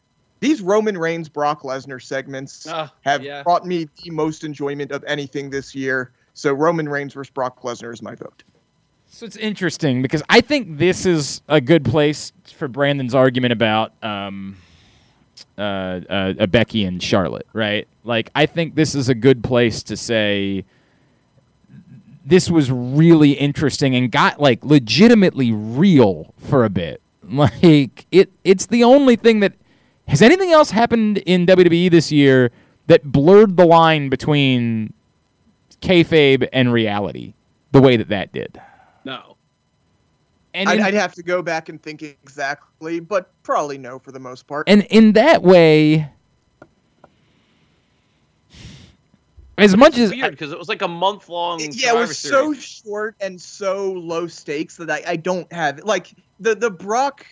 These 0.40 0.60
Roman 0.62 0.96
Reigns 0.96 1.28
Brock 1.28 1.62
Lesnar 1.62 2.00
segments 2.00 2.66
Ah, 2.68 2.92
have 3.02 3.22
yeah. 3.22 3.42
brought 3.42 3.66
me 3.66 3.88
the 4.02 4.10
most 4.10 4.44
enjoyment 4.44 4.92
of 4.92 5.02
anything 5.04 5.50
this 5.50 5.74
year. 5.74 6.12
So 6.34 6.52
Roman 6.52 6.88
Reigns 6.88 7.12
versus 7.14 7.32
Brock 7.32 7.60
Lesnar 7.62 7.92
is 7.92 8.02
my 8.02 8.14
vote. 8.14 8.44
So 9.10 9.26
it's 9.26 9.36
interesting 9.36 10.02
because 10.02 10.22
I 10.28 10.40
think 10.40 10.78
this 10.78 11.06
is 11.06 11.40
a 11.48 11.60
good 11.60 11.84
place 11.84 12.32
for 12.54 12.68
Brandon's 12.68 13.14
argument 13.14 13.52
about 13.52 13.92
um, 14.02 14.56
uh, 15.56 15.60
uh, 15.60 16.34
uh, 16.38 16.46
Becky 16.46 16.84
and 16.84 17.02
Charlotte, 17.02 17.46
right? 17.52 17.88
Like, 18.04 18.30
I 18.34 18.46
think 18.46 18.74
this 18.76 18.94
is 18.94 19.08
a 19.08 19.14
good 19.14 19.42
place 19.42 19.82
to 19.84 19.96
say 19.96 20.64
this 22.28 22.50
was 22.50 22.70
really 22.70 23.32
interesting 23.32 23.96
and 23.96 24.12
got 24.12 24.38
like 24.38 24.62
legitimately 24.62 25.50
real 25.50 26.34
for 26.38 26.64
a 26.64 26.70
bit. 26.70 27.00
Like, 27.30 28.06
it 28.10 28.30
it's 28.42 28.64
the 28.66 28.84
only 28.84 29.14
thing 29.14 29.40
that 29.40 29.52
has 30.06 30.22
anything 30.22 30.50
else 30.50 30.70
happened 30.70 31.18
in 31.18 31.44
WWE 31.44 31.90
this 31.90 32.10
year 32.10 32.50
that 32.86 33.04
blurred 33.04 33.58
the 33.58 33.66
line 33.66 34.08
between 34.08 34.94
kayfabe 35.82 36.48
and 36.50 36.72
reality 36.72 37.34
the 37.72 37.82
way 37.82 37.98
that 37.98 38.08
that 38.08 38.32
did. 38.32 38.58
No. 39.04 39.36
And 40.54 40.70
I'd, 40.70 40.78
in, 40.78 40.84
I'd 40.84 40.94
have 40.94 41.12
to 41.16 41.22
go 41.22 41.42
back 41.42 41.68
and 41.68 41.82
think 41.82 42.02
exactly, 42.02 42.98
but 42.98 43.30
probably 43.42 43.76
no 43.76 43.98
for 43.98 44.10
the 44.10 44.20
most 44.20 44.46
part. 44.46 44.66
and 44.70 44.84
in 44.84 45.12
that 45.12 45.42
way, 45.42 46.08
as 49.58 49.76
much 49.76 49.98
as 49.98 50.10
weird 50.10 50.30
because 50.32 50.52
it 50.52 50.58
was 50.58 50.68
like 50.68 50.82
a 50.82 50.88
month 50.88 51.28
long. 51.28 51.60
It- 51.60 51.76
yeah, 51.76 51.94
it 51.94 51.98
was 51.98 52.18
so 52.18 52.52
short 52.54 53.16
and 53.20 53.40
so 53.40 53.92
low 53.92 54.26
stakes 54.26 54.76
that 54.76 54.90
I, 54.90 55.02
I 55.06 55.16
don't 55.16 55.50
have 55.52 55.80
like 55.84 56.12
the 56.40 56.54
the 56.54 56.70
Brock 56.70 57.26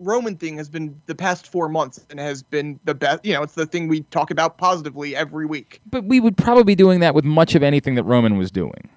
Roman 0.00 0.36
thing 0.36 0.56
has 0.56 0.68
been 0.68 1.00
the 1.06 1.14
past 1.14 1.46
four 1.50 1.68
months 1.68 2.00
and 2.10 2.18
has 2.18 2.42
been 2.42 2.80
the 2.84 2.94
best. 2.94 3.24
You 3.24 3.34
know, 3.34 3.42
it's 3.42 3.54
the 3.54 3.66
thing 3.66 3.88
we 3.88 4.00
talk 4.04 4.30
about 4.30 4.58
positively 4.58 5.14
every 5.14 5.46
week. 5.46 5.80
but 5.90 6.04
we 6.04 6.18
would 6.20 6.36
probably 6.36 6.64
be 6.64 6.74
doing 6.74 7.00
that 7.00 7.14
with 7.14 7.24
much 7.24 7.54
of 7.54 7.62
anything 7.62 7.94
that 7.94 8.04
Roman 8.04 8.36
was 8.36 8.50
doing. 8.50 8.90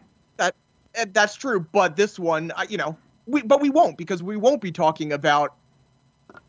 And 0.97 1.13
that's 1.13 1.35
true, 1.35 1.59
but 1.73 1.97
this 1.97 2.17
one, 2.17 2.53
I, 2.55 2.63
you 2.69 2.77
know, 2.77 2.97
we 3.27 3.41
but 3.41 3.59
we 3.59 3.69
won't 3.69 3.97
because 3.97 4.23
we 4.23 4.37
won't 4.37 4.61
be 4.61 4.71
talking 4.71 5.11
about 5.11 5.53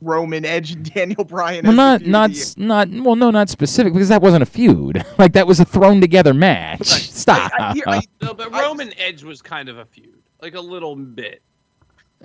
Roman 0.00 0.44
Edge 0.44 0.72
and 0.72 0.92
Daniel 0.94 1.24
Bryan. 1.24 1.64
Well, 1.64 1.72
as 1.72 1.76
not 1.76 2.02
not 2.06 2.30
the 2.30 2.36
year. 2.36 2.42
s- 2.42 2.56
not 2.56 2.88
well, 2.90 3.16
no, 3.16 3.30
not 3.30 3.48
specific 3.48 3.92
because 3.92 4.08
that 4.08 4.22
wasn't 4.22 4.42
a 4.42 4.46
feud. 4.46 5.04
like 5.18 5.32
that 5.34 5.46
was 5.46 5.60
a 5.60 5.64
thrown 5.64 6.00
together 6.00 6.34
match. 6.34 6.78
Right. 6.80 6.86
Stop. 6.88 7.52
I, 7.58 7.62
I, 7.70 7.72
hear- 7.74 7.84
I, 7.86 8.02
No, 8.22 8.34
but 8.34 8.52
I- 8.52 8.62
Roman 8.62 8.92
Edge 8.98 9.22
was 9.24 9.40
kind 9.42 9.68
of 9.68 9.78
a 9.78 9.84
feud, 9.84 10.14
like 10.42 10.54
a 10.54 10.60
little 10.60 10.96
bit. 10.96 11.42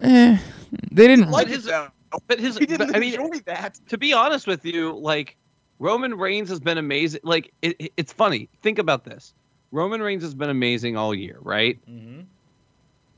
Eh, 0.02 0.38
they 0.92 1.08
didn't. 1.08 1.32
like 1.32 1.48
his- 1.48 1.66
though. 1.66 1.88
But 2.28 2.40
his, 2.40 2.60
We 2.60 2.66
didn't 2.66 2.88
but, 2.88 2.96
I 2.98 3.00
mean, 3.00 3.14
enjoy 3.14 3.40
that. 3.46 3.80
to 3.88 3.98
be 3.98 4.12
honest 4.12 4.46
with 4.46 4.66
you, 4.66 4.92
like 4.98 5.38
Roman 5.80 6.14
Reigns 6.16 6.50
has 6.50 6.60
been 6.60 6.78
amazing. 6.78 7.22
Like 7.24 7.54
it, 7.62 7.76
it- 7.80 7.94
it's 7.98 8.12
funny. 8.14 8.50
Think 8.62 8.80
about 8.80 9.06
this. 9.06 9.34
Roman 9.72 10.02
Reigns 10.02 10.22
has 10.24 10.34
been 10.34 10.50
amazing 10.50 10.98
all 10.98 11.16
year, 11.16 11.38
right? 11.42 11.80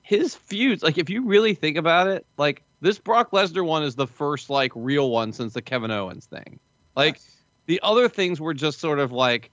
His 0.04 0.36
feuds, 0.36 0.84
like 0.84 0.98
if 0.98 1.10
you 1.10 1.26
really 1.26 1.56
think 1.56 1.78
about 1.78 2.08
it, 2.08 2.26
like 2.38 2.62
this 2.84 3.00
Brock 3.00 3.32
Lesnar 3.32 3.66
one 3.66 3.82
is 3.82 3.96
the 3.96 4.06
first 4.06 4.50
like 4.50 4.72
real 4.76 5.10
one 5.10 5.32
since 5.32 5.54
the 5.54 5.62
Kevin 5.62 5.90
Owens 5.90 6.26
thing. 6.26 6.60
Like 6.96 7.20
the 7.66 7.80
other 7.82 8.10
things 8.10 8.42
were 8.42 8.54
just 8.54 8.80
sort 8.80 9.00
of 9.00 9.14
like, 9.14 9.50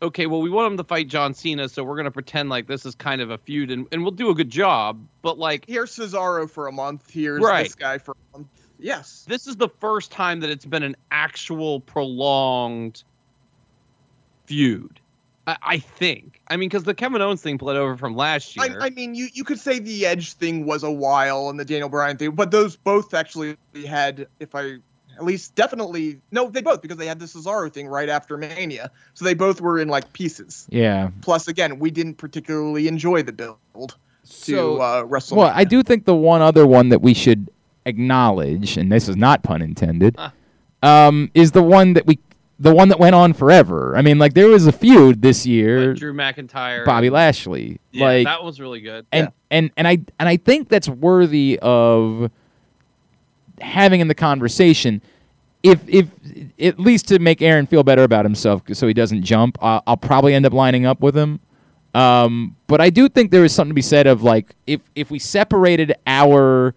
okay, 0.00 0.26
well 0.26 0.40
we 0.40 0.48
want 0.48 0.72
him 0.72 0.76
to 0.78 0.84
fight 0.84 1.08
John 1.08 1.34
Cena, 1.34 1.68
so 1.68 1.84
we're 1.84 1.96
gonna 1.96 2.10
pretend 2.10 2.48
like 2.48 2.66
this 2.66 2.86
is 2.86 2.94
kind 2.94 3.20
of 3.20 3.30
a 3.30 3.36
feud, 3.38 3.70
and, 3.70 3.86
and 3.92 4.02
we'll 4.02 4.12
do 4.12 4.30
a 4.30 4.34
good 4.34 4.48
job. 4.50 4.98
But 5.20 5.38
like 5.38 5.66
Here's 5.66 5.94
Cesaro 5.94 6.50
for 6.50 6.66
a 6.66 6.72
month. 6.72 7.10
Here's 7.10 7.42
Right. 7.42 7.64
this 7.64 7.74
guy 7.74 7.98
for 7.98 8.12
a 8.12 8.38
month. 8.38 8.48
Yes. 8.78 9.24
this 9.28 9.46
is 9.46 9.56
the 9.56 9.68
first 9.68 10.10
time 10.10 10.40
that 10.40 10.50
it's 10.50 10.64
been 10.64 10.82
an 10.82 10.96
actual 11.10 11.80
prolonged 11.80 13.02
feud. 14.46 15.00
I, 15.46 15.56
I 15.62 15.78
think. 15.78 16.40
I 16.48 16.56
mean, 16.56 16.68
because 16.68 16.84
the 16.84 16.94
Kevin 16.94 17.20
Owens 17.22 17.42
thing 17.42 17.58
played 17.58 17.76
over 17.76 17.96
from 17.96 18.16
last 18.16 18.56
year. 18.56 18.78
I, 18.80 18.86
I 18.86 18.90
mean, 18.90 19.14
you, 19.14 19.28
you 19.32 19.44
could 19.44 19.58
say 19.60 19.78
the 19.78 20.06
Edge 20.06 20.34
thing 20.34 20.66
was 20.66 20.82
a 20.82 20.90
while 20.90 21.48
and 21.50 21.58
the 21.58 21.64
Daniel 21.64 21.88
Bryan 21.88 22.16
thing, 22.16 22.32
but 22.32 22.50
those 22.50 22.76
both 22.76 23.14
actually 23.14 23.56
had, 23.86 24.26
if 24.40 24.54
I 24.54 24.76
at 25.16 25.24
least 25.24 25.54
definitely, 25.54 26.18
no, 26.32 26.48
they 26.50 26.60
both 26.60 26.82
because 26.82 26.96
they 26.96 27.06
had 27.06 27.20
the 27.20 27.26
Cesaro 27.26 27.72
thing 27.72 27.86
right 27.86 28.08
after 28.08 28.36
Mania, 28.36 28.90
so 29.14 29.24
they 29.24 29.34
both 29.34 29.60
were 29.60 29.78
in 29.78 29.88
like 29.88 30.12
pieces. 30.12 30.66
Yeah. 30.70 31.10
Plus, 31.22 31.46
again, 31.46 31.78
we 31.78 31.90
didn't 31.90 32.14
particularly 32.14 32.88
enjoy 32.88 33.22
the 33.22 33.32
build 33.32 33.58
to 33.84 33.96
So- 34.24 34.80
uh, 34.80 35.04
WrestleMania. 35.04 35.36
Well, 35.36 35.52
I 35.54 35.64
do 35.64 35.82
think 35.82 36.04
the 36.04 36.16
one 36.16 36.42
other 36.42 36.66
one 36.66 36.88
that 36.88 37.00
we 37.00 37.14
should 37.14 37.48
acknowledge, 37.86 38.76
and 38.76 38.90
this 38.90 39.08
is 39.08 39.16
not 39.16 39.42
pun 39.42 39.62
intended, 39.62 40.16
um, 40.82 41.30
is 41.34 41.52
the 41.52 41.62
one 41.62 41.92
that 41.94 42.06
we, 42.06 42.18
the 42.58 42.72
one 42.74 42.88
that 42.88 42.98
went 43.00 43.14
on 43.14 43.32
forever. 43.32 43.96
I 43.96 44.02
mean, 44.02 44.18
like 44.18 44.34
there 44.34 44.48
was 44.48 44.66
a 44.66 44.72
feud 44.72 45.22
this 45.22 45.44
year, 45.44 45.88
Like 45.90 45.98
Drew 45.98 46.12
McIntyre, 46.14 46.84
Bobby 46.84 47.10
Lashley, 47.10 47.80
Yeah, 47.90 48.04
like, 48.06 48.24
that 48.26 48.44
was 48.44 48.60
really 48.60 48.80
good. 48.80 49.06
and 49.12 49.28
and 49.50 49.70
and 49.76 49.88
I 49.88 49.98
and 50.18 50.28
I 50.28 50.36
think 50.36 50.68
that's 50.68 50.88
worthy 50.88 51.58
of 51.60 52.30
having 53.60 54.00
in 54.00 54.08
the 54.08 54.14
conversation. 54.14 55.00
If 55.62 55.80
if 55.88 56.06
at 56.60 56.78
least 56.78 57.08
to 57.08 57.18
make 57.18 57.40
Aaron 57.40 57.66
feel 57.66 57.82
better 57.82 58.02
about 58.04 58.24
himself, 58.24 58.62
so 58.72 58.86
he 58.86 58.94
doesn't 58.94 59.22
jump, 59.22 59.56
I'll, 59.62 59.82
I'll 59.86 59.96
probably 59.96 60.34
end 60.34 60.44
up 60.46 60.52
lining 60.52 60.84
up 60.86 61.00
with 61.00 61.16
him. 61.16 61.40
Um, 61.94 62.56
but 62.66 62.80
I 62.80 62.90
do 62.90 63.08
think 63.08 63.30
there 63.30 63.44
is 63.44 63.54
something 63.54 63.70
to 63.70 63.74
be 63.74 63.80
said 63.82 64.06
of 64.06 64.22
like 64.22 64.54
if 64.66 64.80
if 64.94 65.10
we 65.10 65.18
separated 65.18 65.94
our 66.06 66.74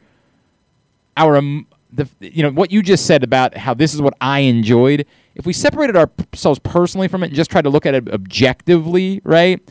our 1.18 1.38
um, 1.38 1.68
the 1.92 2.08
you 2.20 2.44
know 2.44 2.52
what 2.52 2.72
you 2.72 2.82
just 2.82 3.06
said 3.06 3.24
about 3.24 3.58
how 3.58 3.74
this 3.74 3.94
is 3.94 4.02
what 4.02 4.14
I 4.22 4.40
enjoyed. 4.40 5.06
If 5.38 5.46
we 5.46 5.54
separated 5.54 5.96
ourselves 5.96 6.60
personally 6.60 7.08
from 7.08 7.22
it 7.22 7.28
and 7.28 7.36
just 7.36 7.52
tried 7.52 7.62
to 7.62 7.70
look 7.70 7.86
at 7.86 7.94
it 7.94 8.10
objectively, 8.10 9.22
right? 9.24 9.62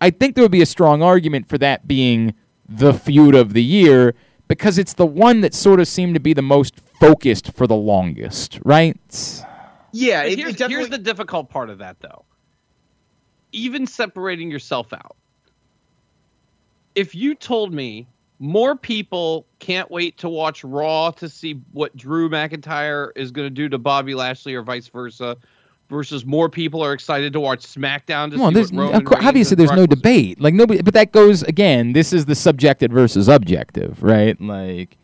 I 0.00 0.10
think 0.10 0.34
there 0.34 0.44
would 0.44 0.52
be 0.52 0.60
a 0.60 0.66
strong 0.66 1.02
argument 1.02 1.48
for 1.48 1.56
that 1.58 1.88
being 1.88 2.34
the 2.68 2.92
feud 2.92 3.34
of 3.34 3.54
the 3.54 3.62
year 3.62 4.14
because 4.48 4.76
it's 4.76 4.92
the 4.92 5.06
one 5.06 5.40
that 5.40 5.54
sort 5.54 5.80
of 5.80 5.88
seemed 5.88 6.12
to 6.12 6.20
be 6.20 6.34
the 6.34 6.42
most 6.42 6.78
focused 7.00 7.52
for 7.54 7.66
the 7.66 7.74
longest, 7.74 8.58
right? 8.64 8.98
Yeah, 9.92 10.24
it, 10.24 10.38
here's, 10.38 10.50
it 10.50 10.58
definitely. 10.58 10.74
here's 10.76 10.88
the 10.90 10.98
difficult 10.98 11.48
part 11.48 11.70
of 11.70 11.78
that, 11.78 11.98
though. 12.00 12.26
Even 13.52 13.86
separating 13.86 14.50
yourself 14.50 14.92
out, 14.92 15.16
if 16.94 17.14
you 17.14 17.34
told 17.34 17.72
me 17.72 18.06
more 18.38 18.76
people 18.76 19.46
can't 19.58 19.90
wait 19.90 20.18
to 20.18 20.28
watch 20.28 20.64
Raw 20.64 21.10
to 21.12 21.28
see 21.28 21.54
what 21.72 21.96
Drew 21.96 22.28
McIntyre 22.28 23.10
is 23.16 23.30
going 23.30 23.46
to 23.46 23.54
do 23.54 23.68
to 23.68 23.78
Bobby 23.78 24.14
Lashley 24.14 24.54
or 24.54 24.62
vice 24.62 24.88
versa, 24.88 25.36
versus 25.88 26.24
more 26.24 26.48
people 26.48 26.82
are 26.82 26.92
excited 26.92 27.32
to 27.32 27.40
watch 27.40 27.60
SmackDown 27.60 28.30
to 28.30 28.38
Well, 28.38 28.48
see 28.48 28.54
there's 28.54 28.72
what 28.72 28.82
Roman 28.82 29.04
course, 29.04 29.24
obviously 29.24 29.54
there's 29.54 29.68
Brock 29.68 29.78
no 29.78 29.86
debate. 29.86 30.40
Like 30.40 30.54
nobody, 30.54 30.82
but 30.82 30.94
that 30.94 31.12
goes 31.12 31.42
again. 31.42 31.92
This 31.92 32.12
is 32.12 32.26
the 32.26 32.34
subjective 32.34 32.90
versus 32.90 33.28
objective, 33.28 34.02
right? 34.02 34.40
Like, 34.40 34.96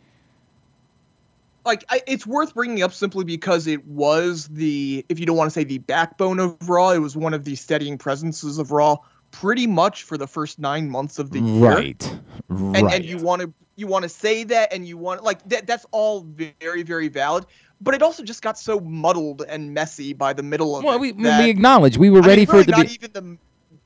like 1.64 1.84
I, 1.88 2.02
it's 2.06 2.26
worth 2.26 2.54
bringing 2.54 2.82
up 2.82 2.92
simply 2.92 3.24
because 3.24 3.66
it 3.66 3.86
was 3.86 4.48
the 4.48 5.04
if 5.08 5.20
you 5.20 5.26
don't 5.26 5.36
want 5.36 5.48
to 5.48 5.52
say 5.52 5.64
the 5.64 5.78
backbone 5.78 6.40
of 6.40 6.68
Raw, 6.68 6.90
it 6.90 6.98
was 6.98 7.16
one 7.16 7.34
of 7.34 7.44
the 7.44 7.54
steadying 7.54 7.98
presences 7.98 8.58
of 8.58 8.72
Raw 8.72 8.96
pretty 9.30 9.66
much 9.66 10.02
for 10.04 10.18
the 10.18 10.26
first 10.26 10.58
nine 10.58 10.88
months 10.88 11.18
of 11.18 11.30
the 11.30 11.40
year. 11.40 11.70
right, 11.70 12.18
And 12.48 12.74
right. 12.74 12.94
and 12.94 13.04
you 13.04 13.18
want 13.18 13.42
to 13.42 13.52
you 13.76 13.86
want 13.86 14.02
to 14.02 14.08
say 14.08 14.44
that 14.44 14.72
and 14.72 14.86
you 14.86 14.96
want 14.98 15.22
like 15.22 15.42
that 15.48 15.66
that's 15.66 15.86
all 15.92 16.20
very 16.22 16.82
very 16.82 17.08
valid. 17.08 17.46
But 17.82 17.94
it 17.94 18.02
also 18.02 18.22
just 18.22 18.42
got 18.42 18.58
so 18.58 18.78
muddled 18.80 19.42
and 19.48 19.72
messy 19.72 20.12
by 20.12 20.34
the 20.34 20.42
middle 20.42 20.76
of 20.76 20.84
well, 20.84 20.96
it. 20.96 21.00
we 21.00 21.12
we 21.12 21.48
acknowledge 21.50 21.96
we 21.96 22.10
were 22.10 22.18
I 22.18 22.22
mean, 22.22 22.28
ready 22.28 22.44
for 22.46 22.62
to 22.64 22.70
not 22.70 22.86
be. 22.88 22.94
even 22.94 23.12
the 23.12 23.38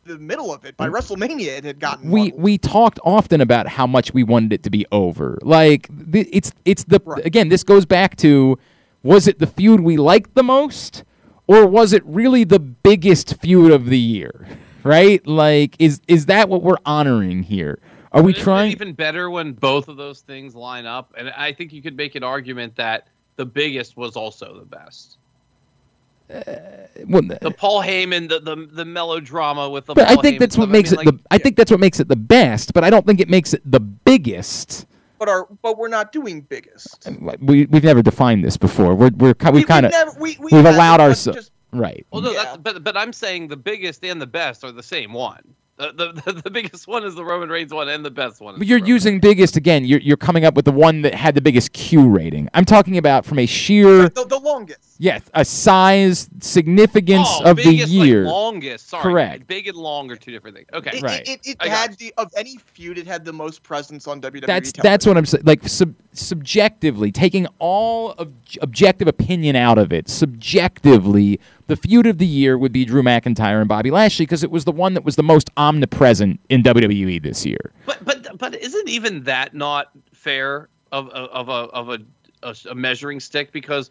the 0.06 0.18
middle 0.18 0.52
of 0.52 0.64
it. 0.66 0.76
By 0.76 0.88
WrestleMania, 0.88 1.46
it 1.58 1.64
had 1.64 1.78
gotten 1.80 2.10
we 2.10 2.24
muddled. 2.24 2.42
we 2.42 2.58
talked 2.58 2.98
often 3.04 3.40
about 3.40 3.68
how 3.68 3.86
much 3.86 4.12
we 4.12 4.22
wanted 4.22 4.52
it 4.52 4.62
to 4.64 4.70
be 4.70 4.84
over. 4.92 5.38
Like 5.42 5.88
th- 6.12 6.28
it's 6.32 6.52
it's 6.64 6.84
the 6.84 7.00
Right. 7.04 7.24
again 7.24 7.48
this 7.48 7.62
goes 7.62 7.84
back 7.86 8.16
to 8.16 8.58
was 9.02 9.28
it 9.28 9.38
the 9.38 9.46
feud 9.46 9.80
we 9.80 9.96
liked 9.96 10.34
the 10.34 10.42
most 10.42 11.04
or 11.46 11.66
was 11.66 11.92
it 11.92 12.02
really 12.04 12.42
the 12.44 12.58
biggest 12.58 13.36
feud 13.36 13.70
of 13.70 13.86
the 13.86 13.98
year? 13.98 14.46
Right? 14.84 15.26
Like 15.26 15.76
is 15.78 16.00
is 16.08 16.26
that 16.26 16.48
what 16.48 16.62
we're 16.62 16.76
honoring 16.86 17.42
here? 17.42 17.78
Are 18.12 18.22
we 18.22 18.32
Isn't 18.32 18.44
trying 18.44 18.70
even 18.70 18.92
better 18.92 19.28
when 19.30 19.52
both 19.52 19.88
of 19.88 19.96
those 19.96 20.20
things 20.20 20.54
line 20.54 20.86
up? 20.86 21.12
And 21.18 21.30
I 21.30 21.52
think 21.52 21.72
you 21.72 21.82
could 21.82 21.96
make 21.96 22.14
an 22.14 22.22
argument 22.22 22.76
that 22.76 23.08
the 23.36 23.44
biggest 23.44 23.96
was 23.96 24.14
also 24.14 24.60
the 24.60 24.66
best. 24.66 25.16
well, 27.08 27.22
The 27.22 27.54
Paul 27.56 27.82
Heyman, 27.82 28.28
the 28.28 28.40
the, 28.40 28.56
the 28.66 28.84
melodrama 28.84 29.68
with 29.68 29.86
the. 29.86 29.94
but 29.94 30.08
I 30.08 30.16
think 30.16 30.36
Heyman 30.36 30.38
that's 30.40 30.56
what 30.56 30.64
stuff. 30.64 30.72
makes 30.72 30.92
I 30.92 30.96
mean, 30.96 31.08
it 31.08 31.12
the 31.12 31.18
I 31.30 31.34
yeah. 31.34 31.38
think 31.42 31.56
that's 31.56 31.70
what 31.70 31.80
makes 31.80 32.00
it 32.00 32.08
the 32.08 32.16
best, 32.16 32.72
but 32.72 32.84
I 32.84 32.90
don't 32.90 33.06
think 33.06 33.20
it 33.20 33.28
makes 33.28 33.52
it 33.54 33.62
the 33.64 33.80
biggest. 33.80 34.86
but 35.18 35.28
our 35.28 35.46
but 35.62 35.76
we're 35.76 35.88
not 35.88 36.12
doing 36.12 36.40
biggest. 36.42 37.08
We 37.40 37.66
we've 37.66 37.84
never 37.84 38.02
defined 38.02 38.44
this 38.44 38.56
before. 38.56 38.94
We're 38.94 39.10
we're 39.16 39.34
ki- 39.34 39.46
We- 39.46 39.52
we've 39.58 39.66
kind 39.66 39.86
of 39.86 39.92
never- 39.92 40.12
we, 40.20 40.36
we 40.40 40.50
we've 40.52 40.64
allowed 40.66 41.00
ourselves 41.00 41.38
just- 41.38 41.50
right. 41.74 42.06
Well, 42.10 42.22
no, 42.22 42.32
Yeah. 42.32 42.44
that's, 42.44 42.56
but 42.58 42.84
but 42.84 42.96
I'm 42.96 43.12
saying 43.12 43.48
the 43.48 43.56
biggest 43.56 44.04
and 44.04 44.20
the 44.20 44.26
best 44.26 44.64
are 44.64 44.72
the 44.72 44.82
same 44.82 45.12
one. 45.12 45.42
The, 45.76 45.90
the, 45.90 46.32
the, 46.32 46.40
the 46.42 46.50
biggest 46.50 46.86
one 46.86 47.02
is 47.02 47.16
the 47.16 47.24
Roman 47.24 47.48
Reigns 47.48 47.74
one, 47.74 47.88
and 47.88 48.04
the 48.04 48.10
best 48.10 48.40
one. 48.40 48.54
Is 48.54 48.58
But 48.58 48.68
you're 48.68 48.78
Roman 48.78 48.90
using 48.90 49.18
biggest 49.18 49.56
again. 49.56 49.84
You're 49.84 49.98
you're 49.98 50.16
coming 50.16 50.44
up 50.44 50.54
with 50.54 50.66
the 50.66 50.70
one 50.70 51.02
that 51.02 51.14
had 51.14 51.34
the 51.34 51.40
biggest 51.40 51.72
Q 51.72 52.08
rating. 52.08 52.48
I'm 52.54 52.64
talking 52.64 52.96
about 52.96 53.24
from 53.26 53.40
a 53.40 53.46
sheer 53.46 54.08
the, 54.08 54.24
the 54.24 54.38
longest. 54.38 54.78
yes, 54.98 55.22
a 55.34 55.44
size 55.44 56.28
significance 56.40 57.26
oh, 57.28 57.50
of 57.50 57.56
the 57.56 57.64
biggest, 57.64 57.92
like, 57.92 58.06
year. 58.06 58.22
longest. 58.24 58.88
Sorry, 58.88 59.02
Correct. 59.02 59.48
Big 59.48 59.66
and 59.66 59.76
long 59.76 60.12
are 60.12 60.16
two 60.16 60.30
different 60.30 60.54
things. 60.54 60.68
Okay. 60.72 60.98
It, 60.98 61.02
Right. 61.02 61.28
it, 61.28 61.40
it, 61.44 61.56
it 61.60 61.68
had 61.68 61.94
the 61.98 62.14
of 62.18 62.30
any 62.36 62.56
feud, 62.58 62.96
it 62.96 63.08
had 63.08 63.24
the 63.24 63.32
most 63.32 63.64
presence 63.64 64.06
on 64.06 64.20
WWE. 64.20 64.46
that's 64.46 64.70
television. 64.70 64.82
that's 64.84 65.06
what 65.06 65.16
I'm 65.16 65.26
saying. 65.26 65.42
Like 65.44 65.66
sub- 65.68 65.96
subjectively, 66.12 67.10
taking 67.10 67.48
all 67.58 68.12
of 68.12 68.32
objective 68.60 69.08
opinion 69.08 69.56
out 69.56 69.78
of 69.78 69.92
it, 69.92 70.08
subjectively, 70.08 71.40
the 71.66 71.76
feud 71.76 72.06
of 72.06 72.18
the 72.18 72.26
year 72.26 72.58
would 72.58 72.72
be 72.72 72.84
Drew 72.84 73.02
McIntyre 73.02 73.60
and 73.60 73.68
Bobby 73.68 73.90
Lashley 73.90 74.26
because 74.26 74.44
it 74.44 74.50
was 74.50 74.64
the 74.64 74.72
one 74.72 74.94
that 74.94 75.04
was 75.04 75.16
the 75.16 75.22
most 75.22 75.50
omnipresent 75.56 76.40
in 76.48 76.62
WWE 76.62 77.22
this 77.22 77.46
year. 77.46 77.72
But 77.86 78.04
but 78.04 78.38
but 78.38 78.54
isn't 78.54 78.88
even 78.88 79.24
that 79.24 79.54
not 79.54 79.90
fair 80.12 80.68
of 80.92 81.08
of, 81.10 81.30
of 81.30 81.48
a 81.48 81.52
of 81.52 81.88
a, 82.42 82.54
a, 82.70 82.74
measuring 82.74 83.20
stick? 83.20 83.52
Because 83.52 83.90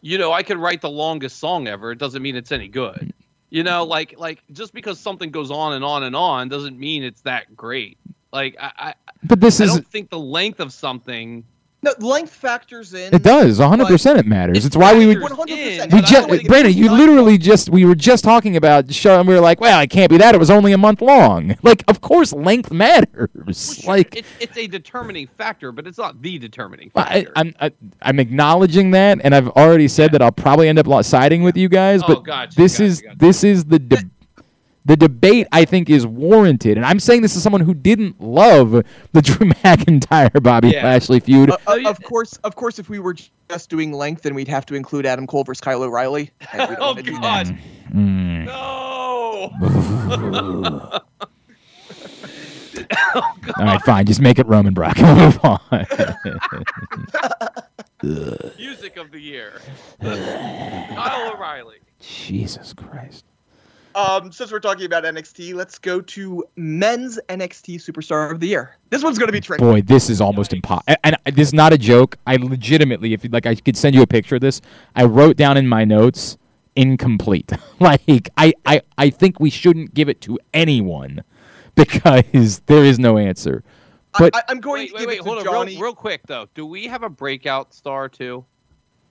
you 0.00 0.18
know 0.18 0.32
I 0.32 0.42
could 0.42 0.58
write 0.58 0.80
the 0.80 0.90
longest 0.90 1.38
song 1.38 1.66
ever. 1.66 1.92
It 1.92 1.98
doesn't 1.98 2.22
mean 2.22 2.36
it's 2.36 2.52
any 2.52 2.68
good. 2.68 3.12
You 3.50 3.62
know, 3.62 3.84
like 3.84 4.18
like 4.18 4.42
just 4.52 4.72
because 4.72 5.00
something 5.00 5.30
goes 5.30 5.50
on 5.50 5.72
and 5.72 5.84
on 5.84 6.02
and 6.04 6.14
on 6.14 6.48
doesn't 6.48 6.78
mean 6.78 7.02
it's 7.02 7.22
that 7.22 7.56
great. 7.56 7.98
Like 8.32 8.56
I 8.60 8.72
I, 8.78 8.94
But 9.24 9.40
this 9.40 9.54
is 9.54 9.60
I 9.60 9.64
is 9.64 9.76
don't 9.76 9.88
think 9.88 10.10
the 10.10 10.18
length 10.18 10.60
of 10.60 10.72
something. 10.72 11.44
No 11.82 11.92
length 12.00 12.32
factors 12.32 12.92
in. 12.92 13.14
it 13.14 13.22
does 13.22 13.58
100. 13.60 13.86
percent 13.86 14.18
It 14.18 14.26
matters. 14.26 14.56
It's 14.58 14.66
It's 14.66 14.76
why 14.76 14.96
we 14.98 15.06
would. 15.06 15.18
100%. 15.18 15.28
We 15.28 15.36
but 15.36 15.50
I 15.50 15.86
but 15.86 15.94
I 15.94 16.00
just, 16.00 16.28
don't 16.28 16.46
Brandon, 16.48 16.72
you 16.72 16.86
not- 16.86 16.98
literally 16.98 17.38
just 17.38 17.70
we 17.70 17.84
were 17.84 17.94
just 17.94 18.24
talking 18.24 18.56
about 18.56 18.86
the 18.88 18.92
show, 18.92 19.18
and 19.20 19.28
we 19.28 19.34
were 19.34 19.40
like, 19.40 19.60
"Well, 19.60 19.80
it 19.80 19.88
can't 19.90 20.10
be 20.10 20.16
that. 20.18 20.34
It 20.34 20.38
was 20.38 20.50
only 20.50 20.72
a 20.72 20.78
month 20.78 21.00
long." 21.00 21.56
Like, 21.62 21.84
of 21.88 22.00
course, 22.00 22.32
length 22.32 22.70
matters. 22.72 23.28
Well, 23.34 23.52
sure, 23.54 23.88
Like, 23.88 24.16
it's, 24.16 24.28
it's 24.40 24.56
a 24.56 24.66
determining 24.66 25.26
factor, 25.26 25.70
but 25.70 25.86
it's 25.86 25.98
not 25.98 26.20
the 26.22 26.38
determining 26.38 26.90
I, 26.94 27.02
factor. 27.24 27.32
I'm 27.36 27.54
I, 27.60 27.70
I'm 28.02 28.18
acknowledging 28.20 28.90
that, 28.92 29.18
and 29.22 29.34
I've 29.34 29.48
already 29.50 29.86
said 29.88 30.12
that 30.12 30.22
I'll 30.22 30.32
probably 30.32 30.68
end 30.68 30.78
up 30.78 30.86
lo- 30.86 31.02
siding 31.02 31.42
with 31.42 31.56
you 31.56 31.68
guys. 31.68 32.00
Oh, 32.04 32.06
But 32.08 32.24
gotcha, 32.24 32.56
this 32.56 32.74
gotcha, 32.74 32.84
is 32.84 33.00
gotcha. 33.02 33.18
this 33.18 33.44
is 33.44 33.64
the 33.66 33.78
de- 33.78 34.02
the 34.88 34.96
debate. 34.96 35.46
I 35.52 35.64
think 35.64 35.88
is 35.88 36.04
warranted, 36.06 36.76
and 36.76 36.84
I'm 36.84 36.98
saying 36.98 37.22
this 37.22 37.36
is 37.36 37.42
someone 37.44 37.60
who 37.60 37.74
didn't 37.74 38.20
love 38.20 38.72
the 39.12 39.22
Drew 39.22 39.48
McIntyre 39.62 40.42
Bobby 40.42 40.70
Yeah. 40.70 40.84
Lashley 40.84 41.20
feud. 41.20 41.50
Uh, 41.50 41.56
uh, 41.68 41.78
of 41.86 42.02
course, 42.02 42.36
of 42.38 42.56
course, 42.56 42.78
if 42.80 42.88
we 42.88 42.98
were 42.98 43.14
just 43.48 43.70
doing 43.70 43.92
length, 43.92 44.22
then 44.22 44.34
we'd 44.34 44.48
have 44.48 44.66
to 44.66 44.74
include 44.74 45.06
Adam 45.06 45.26
Cole 45.26 45.44
versus 45.44 45.60
Kyle 45.60 45.82
O'Reilly. 45.82 46.30
and 46.52 46.68
we 46.68 46.76
don't 46.76 46.82
oh 46.82 46.86
wanna 46.88 47.02
do 47.02 47.12
that. 47.20 47.46
God, 47.46 47.58
Mm. 47.94 48.44
no! 48.46 49.50
oh, 49.62 51.00
God. 52.90 53.54
All 53.56 53.64
right, 53.64 53.80
fine. 53.82 54.04
Just 54.06 54.20
make 54.20 54.38
it 54.38 54.46
Roman 54.46 54.74
Brock. 54.74 54.98
Move 54.98 55.38
on. 55.42 55.60
Music 58.58 58.96
of 58.96 59.10
the 59.10 59.20
year. 59.20 59.60
Kyle 60.02 61.32
O'Reilly. 61.34 61.78
Jesus 62.00 62.72
Christ. 62.72 63.24
Um, 63.94 64.30
since 64.30 64.52
we're 64.52 64.60
talking 64.60 64.86
about 64.86 65.04
NXT, 65.04 65.54
let's 65.54 65.78
go 65.78 66.00
to 66.00 66.44
men's 66.56 67.18
NXT 67.28 67.76
Superstar 67.76 68.30
of 68.30 68.40
the 68.40 68.48
Year. 68.48 68.76
This 68.90 69.02
one's 69.02 69.18
gonna 69.18 69.32
be 69.32 69.40
tricky. 69.40 69.62
Boy, 69.62 69.82
this 69.82 70.08
is 70.10 70.20
almost 70.20 70.52
impossible. 70.52 70.94
And, 71.04 71.16
and 71.24 71.36
this 71.36 71.48
is 71.48 71.54
not 71.54 71.72
a 71.72 71.78
joke. 71.78 72.16
I 72.26 72.36
legitimately, 72.36 73.12
if 73.12 73.24
you 73.24 73.30
like, 73.30 73.46
I 73.46 73.54
could 73.54 73.76
send 73.76 73.94
you 73.94 74.02
a 74.02 74.06
picture 74.06 74.36
of 74.36 74.40
this. 74.40 74.60
I 74.94 75.04
wrote 75.04 75.36
down 75.36 75.56
in 75.56 75.66
my 75.66 75.84
notes 75.84 76.36
incomplete. 76.76 77.50
like 77.80 78.30
I, 78.36 78.54
I, 78.64 78.82
I 78.96 79.10
think 79.10 79.40
we 79.40 79.50
shouldn't 79.50 79.94
give 79.94 80.08
it 80.08 80.20
to 80.22 80.38
anyone 80.54 81.22
because 81.74 82.60
there 82.66 82.84
is 82.84 82.98
no 82.98 83.18
answer. 83.18 83.62
But 84.18 84.34
I, 84.34 84.42
I'm 84.48 84.60
going 84.60 84.82
Wait, 84.82 84.88
to 84.88 84.94
wait, 84.94 85.00
give 85.00 85.08
wait. 85.08 85.14
it 85.14 85.18
to 85.18 85.24
Hold 85.24 85.38
on, 85.38 85.44
Johnny. 85.44 85.72
real, 85.72 85.82
real 85.82 85.94
quick 85.94 86.22
though. 86.26 86.46
Do 86.54 86.64
we 86.66 86.86
have 86.86 87.02
a 87.02 87.08
breakout 87.10 87.74
star 87.74 88.08
too? 88.08 88.44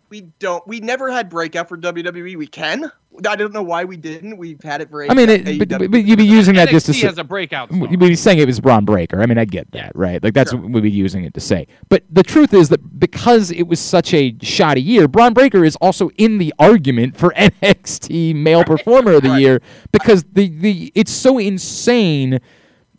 We 0.10 0.22
don't. 0.40 0.66
We 0.68 0.80
never 0.80 1.12
had 1.12 1.30
breakout 1.30 1.68
for 1.68 1.78
WWE. 1.78 2.38
We 2.38 2.48
can. 2.48 2.90
I 3.28 3.36
don't 3.36 3.52
know 3.52 3.64
why 3.64 3.84
we 3.84 3.98
didn't. 3.98 4.38
We've 4.38 4.62
had 4.62 4.80
it 4.80 4.90
for. 4.90 5.04
I 5.10 5.14
mean, 5.14 5.28
it, 5.30 5.60
but, 5.68 5.70
but 5.92 6.06
you'd 6.06 6.18
be 6.18 6.24
using 6.26 6.56
that 6.56 6.70
just 6.70 6.86
to 6.86 6.92
NXT 6.94 7.02
say. 7.02 7.08
has 7.08 7.18
a 7.18 7.24
breakout 7.24 7.70
star. 7.74 7.88
You'd 7.90 8.00
be 8.00 8.16
saying 8.16 8.38
it 8.38 8.46
was 8.46 8.60
Bron 8.60 8.86
Breakker. 8.86 9.22
I 9.22 9.26
mean, 9.26 9.38
I 9.38 9.46
get 9.46 9.70
that, 9.72 9.92
right? 9.96 10.22
Like 10.24 10.34
that's 10.34 10.52
Sure. 10.52 10.60
what 10.62 10.72
we'd 10.72 10.82
be 10.84 10.92
using 10.92 11.24
it 11.26 11.34
to 11.34 11.40
say. 11.42 11.68
But 11.90 12.04
the 12.10 12.24
truth 12.24 12.54
is 12.54 12.70
that 12.70 13.00
because 13.00 13.52
it 13.52 13.64
was 13.64 13.80
such 13.80 14.14
a 14.14 14.36
shoddy 14.44 14.82
year, 14.82 15.08
Bron 15.08 15.34
Breakker 15.34 15.66
is 15.66 15.76
also 15.78 16.10
in 16.18 16.38
the 16.38 16.54
argument 16.60 17.18
for 17.18 17.32
NXT 17.38 18.36
Male 18.36 18.64
Performer 18.64 19.14
of 19.14 19.24
the 19.24 19.30
Right. 19.30 19.42
Year 19.42 19.62
because 19.92 20.24
the 20.24 20.48
the 20.48 20.92
it's 20.96 21.12
so 21.12 21.38
insane. 21.38 22.40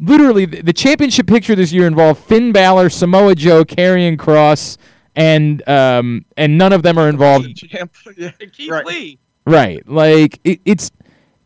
Literally, 0.01 0.45
the, 0.45 0.63
the 0.63 0.73
championship 0.73 1.27
picture 1.27 1.55
this 1.57 1.73
year 1.73 1.87
involved 1.87 2.23
Finn 2.25 2.53
Balor, 2.53 2.89
Samoa 2.91 3.35
Joe, 3.35 3.65
Karrion 3.65 4.17
Cross, 4.19 4.79
and 5.19 5.69
um 5.69 6.25
and 6.39 6.57
none 6.57 6.73
of 6.73 6.83
them 6.83 6.97
are 6.99 7.09
involved. 7.09 7.55
Champ. 7.71 7.93
Yeah. 8.17 8.31
And 8.41 8.53
Keith 8.53 8.71
Right. 8.71 8.87
Lee. 8.87 9.19
Right? 9.47 9.87
Like 9.89 10.41
it, 10.45 10.61
it's 10.65 10.91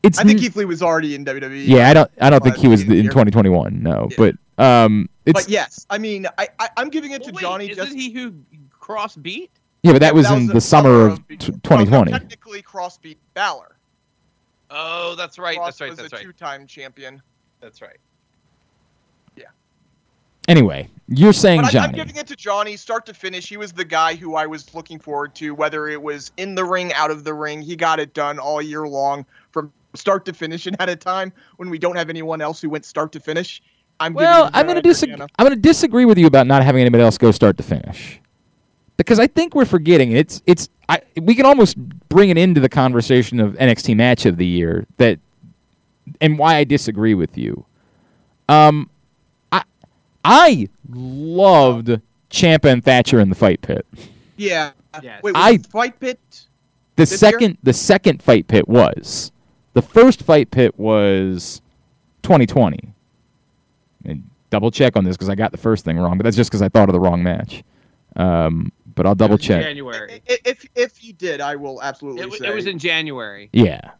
it's. 0.02 0.18
I 0.18 0.24
think 0.24 0.36
n- 0.38 0.42
Keith 0.42 0.56
Lee 0.56 0.64
was 0.64 0.82
already 0.82 1.14
in 1.14 1.24
WWE. 1.24 1.64
yeah, 1.66 1.88
I 1.88 1.94
don't. 1.94 2.10
I 2.20 2.28
don't 2.30 2.42
think 2.42 2.56
he 2.56 2.66
was 2.68 2.80
beginning 2.80 3.04
in 3.04 3.06
of 3.10 3.14
the 3.14 3.20
year. 3.20 3.52
2021. 3.52 3.82
No, 3.82 4.08
Yeah. 4.10 4.16
but 4.56 4.64
um, 4.64 5.08
it's 5.26 5.42
But 5.44 5.48
yes, 5.48 5.86
I 5.90 5.98
mean, 5.98 6.26
I, 6.38 6.48
I 6.58 6.68
I'm 6.76 6.88
giving 6.90 7.12
it 7.12 7.22
to 7.24 7.30
wait, 7.32 7.40
Johnny. 7.40 7.70
isn't 7.70 7.84
just 7.84 7.96
he 7.96 8.10
who 8.12 8.34
Cross 8.70 9.16
beat? 9.16 9.50
Yeah, 9.84 9.92
but 9.92 10.00
that 10.00 10.08
Yeah, 10.08 10.12
was 10.12 10.30
in 10.32 10.46
the 10.48 10.60
summer 10.60 11.06
of 11.06 11.26
be- 11.28 11.36
t- 11.36 11.52
well, 11.52 11.60
2020. 11.62 12.10
technically, 12.12 12.62
Cross 12.62 12.98
beat 12.98 13.18
Balor. 13.34 13.76
Oh, 14.70 15.14
that's 15.16 15.38
right. 15.38 15.56
Cross 15.56 15.78
That's 15.78 15.80
right. 15.82 15.90
was 15.90 15.98
That's 15.98 16.12
a 16.12 16.16
right. 16.16 16.24
two-time 16.24 16.66
champion. 16.66 17.22
That's 17.60 17.80
right. 17.80 17.98
Anyway, 20.49 20.88
you're 21.09 21.32
saying 21.32 21.62
But 21.62 21.74
I, 21.74 21.84
I'm 21.84 21.93
giving 21.93 22.16
it 22.16 22.26
to 22.28 22.36
Johnny, 22.36 22.76
start 22.76 23.07
to 23.07 23.14
finish. 23.14 23.49
He 23.49 23.57
was 23.57 23.72
the 23.72 23.84
guy 23.84 24.14
who 24.14 24.34
I 24.34 24.47
was 24.47 24.74
looking 24.74 24.99
forward 24.99 25.34
to, 25.36 25.55
whether 25.55 25.88
it 25.88 26.01
was 26.01 26.32
in 26.36 26.55
the 26.55 26.64
ring, 26.64 26.93
out 26.95 27.11
of 27.11 27.24
the 27.24 27.34
ring. 27.34 27.62
He 27.62 27.76
got 27.76 28.01
it 28.01 28.14
done 28.14 28.38
all 28.38 28.61
year 28.61 28.86
long, 28.86 29.24
from 29.51 29.72
start 29.95 30.24
to 30.26 30.32
finish, 30.32 30.66
and 30.68 30.76
at 30.80 30.88
a 30.88 30.97
time 30.97 31.32
when 31.57 31.70
we 31.70 31.78
don't 31.78 31.97
have 31.97 32.11
anyone 32.11 32.40
else 32.40 32.61
who 32.61 32.70
went 32.70 32.84
start 32.84 33.12
to 33.12 33.20
finish. 33.20 33.62
I'm 34.01 34.14
Well, 34.14 34.51
I'm 34.53 34.66
going 34.66 34.76
to 34.76 34.82
disagree. 34.82 35.14
I'm 35.14 35.47
going 35.47 35.51
to 35.51 35.57
disagree 35.57 36.05
with 36.05 36.18
you 36.18 36.26
about 36.26 36.47
not 36.47 36.64
having 36.64 36.80
anybody 36.80 37.05
else 37.05 37.18
go 37.18 37.30
start 37.30 37.57
to 37.59 37.62
finish, 37.62 38.18
because 38.97 39.20
I 39.20 39.26
think 39.26 39.55
we're 39.55 39.64
forgetting 39.64 40.12
it's 40.12 40.43
it's. 40.47 40.68
I, 40.88 41.01
we 41.20 41.34
can 41.34 41.47
almost 41.47 41.76
bring 42.09 42.30
it 42.30 42.36
into 42.36 42.61
the 42.61 42.68
conversation 42.68 43.38
of 43.38 43.55
NXT 43.55 43.97
match 43.97 44.26
of 44.26 44.36
the 44.36 44.47
year 44.47 44.86
that, 44.97 45.18
and 46.20 46.38
why 46.38 46.57
I 46.57 46.64
disagree 46.64 47.14
with 47.14 47.38
you. 47.38 47.64
Um, 48.49 48.90
I 50.24 50.68
loved 50.90 51.88
Ciampa 52.30 52.66
and 52.72 52.84
Thatcher 52.84 53.20
in 53.20 53.28
the 53.28 53.34
fight 53.34 53.60
pit. 53.62 53.86
Yeah. 54.36 54.70
Yes. 55.02 55.22
Wait, 55.22 55.34
was 55.34 55.42
I- 55.42 55.56
the 55.56 55.68
fight 55.68 55.98
pit? 56.00 56.18
The 56.96 57.02
This 57.02 57.10
year? 57.12 57.18
second 57.18 57.58
the 57.62 57.72
second 57.72 58.22
fight 58.22 58.46
pit 58.48 58.68
was 58.68 59.32
the 59.72 59.80
first 59.82 60.22
fight 60.22 60.50
pit 60.50 60.78
was 60.78 61.60
2020. 62.22 62.78
And 64.04 64.22
double 64.50 64.70
check 64.70 64.96
on 64.96 65.04
this 65.04 65.16
because 65.16 65.30
I 65.30 65.34
got 65.34 65.52
the 65.52 65.58
first 65.58 65.84
thing 65.84 65.98
wrong, 65.98 66.18
but 66.18 66.24
that's 66.24 66.36
just 66.36 66.50
because 66.50 66.60
I 66.60 66.68
thought 66.68 66.88
of 66.88 66.92
the 66.92 67.00
wrong 67.00 67.22
match. 67.22 67.62
Um, 68.16 68.70
but 68.94 69.06
I'll 69.06 69.14
double 69.14 69.38
check. 69.38 69.62
January. 69.62 70.20
I- 70.28 70.38
If 70.44 70.66
if 70.74 71.02
you 71.02 71.14
did, 71.14 71.40
I 71.40 71.56
will 71.56 71.82
absolutely 71.82 72.24
It, 72.24 72.32
say. 72.34 72.48
it 72.48 72.54
was 72.54 72.66
in 72.66 72.78
January. 72.78 73.48
Yeah, 73.54 73.92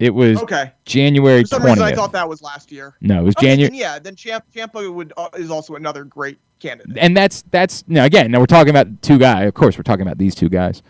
it 0.00 0.12
was 0.12 0.42
Okay. 0.42 0.72
January 0.84 1.42
For 1.42 1.48
some 1.48 1.62
reason, 1.64 1.82
I 1.82 1.94
thought 1.94 2.12
that 2.12 2.28
was 2.28 2.42
last 2.42 2.72
year. 2.72 2.94
no, 3.00 3.20
it 3.20 3.24
was 3.24 3.34
January. 3.36 3.76
yeah, 3.76 3.98
then 4.00 4.16
Champ 4.16 4.44
Ciampa 4.54 4.92
would 4.92 5.12
uh, 5.16 5.28
is 5.36 5.50
also 5.50 5.76
another 5.76 6.04
great 6.04 6.38
candidate. 6.58 6.96
And 6.98 7.16
that's 7.16 7.42
that's 7.42 7.84
now 7.86 8.04
again. 8.04 8.30
Now 8.32 8.40
we're 8.40 8.46
talking 8.46 8.70
about 8.70 9.02
two 9.02 9.18
guys. 9.18 9.46
Of 9.46 9.54
course, 9.54 9.76
we're 9.78 9.82
talking 9.84 10.02
about 10.06 10.18
these 10.18 10.34
two 10.34 10.48
guys. 10.48 10.82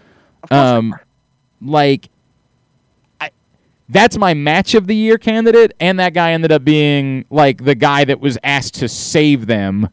Um, 0.51 0.95
like 1.61 2.09
I, 3.21 3.31
that's 3.91 4.17
my 4.17 4.33
match 4.33 4.75
of 4.75 4.87
the 4.87 4.97
year 4.97 5.19
candidate 5.19 5.73
and 5.81 5.99
that 6.01 6.15
guy 6.15 6.33
ended 6.33 6.53
up 6.53 6.65
being 6.65 7.27
like 7.29 7.65
the 7.65 7.75
guy 7.75 8.05
that 8.05 8.21
was 8.21 8.39
asked 8.43 8.75
to 8.77 8.89
save 8.89 9.47
them 9.47 9.89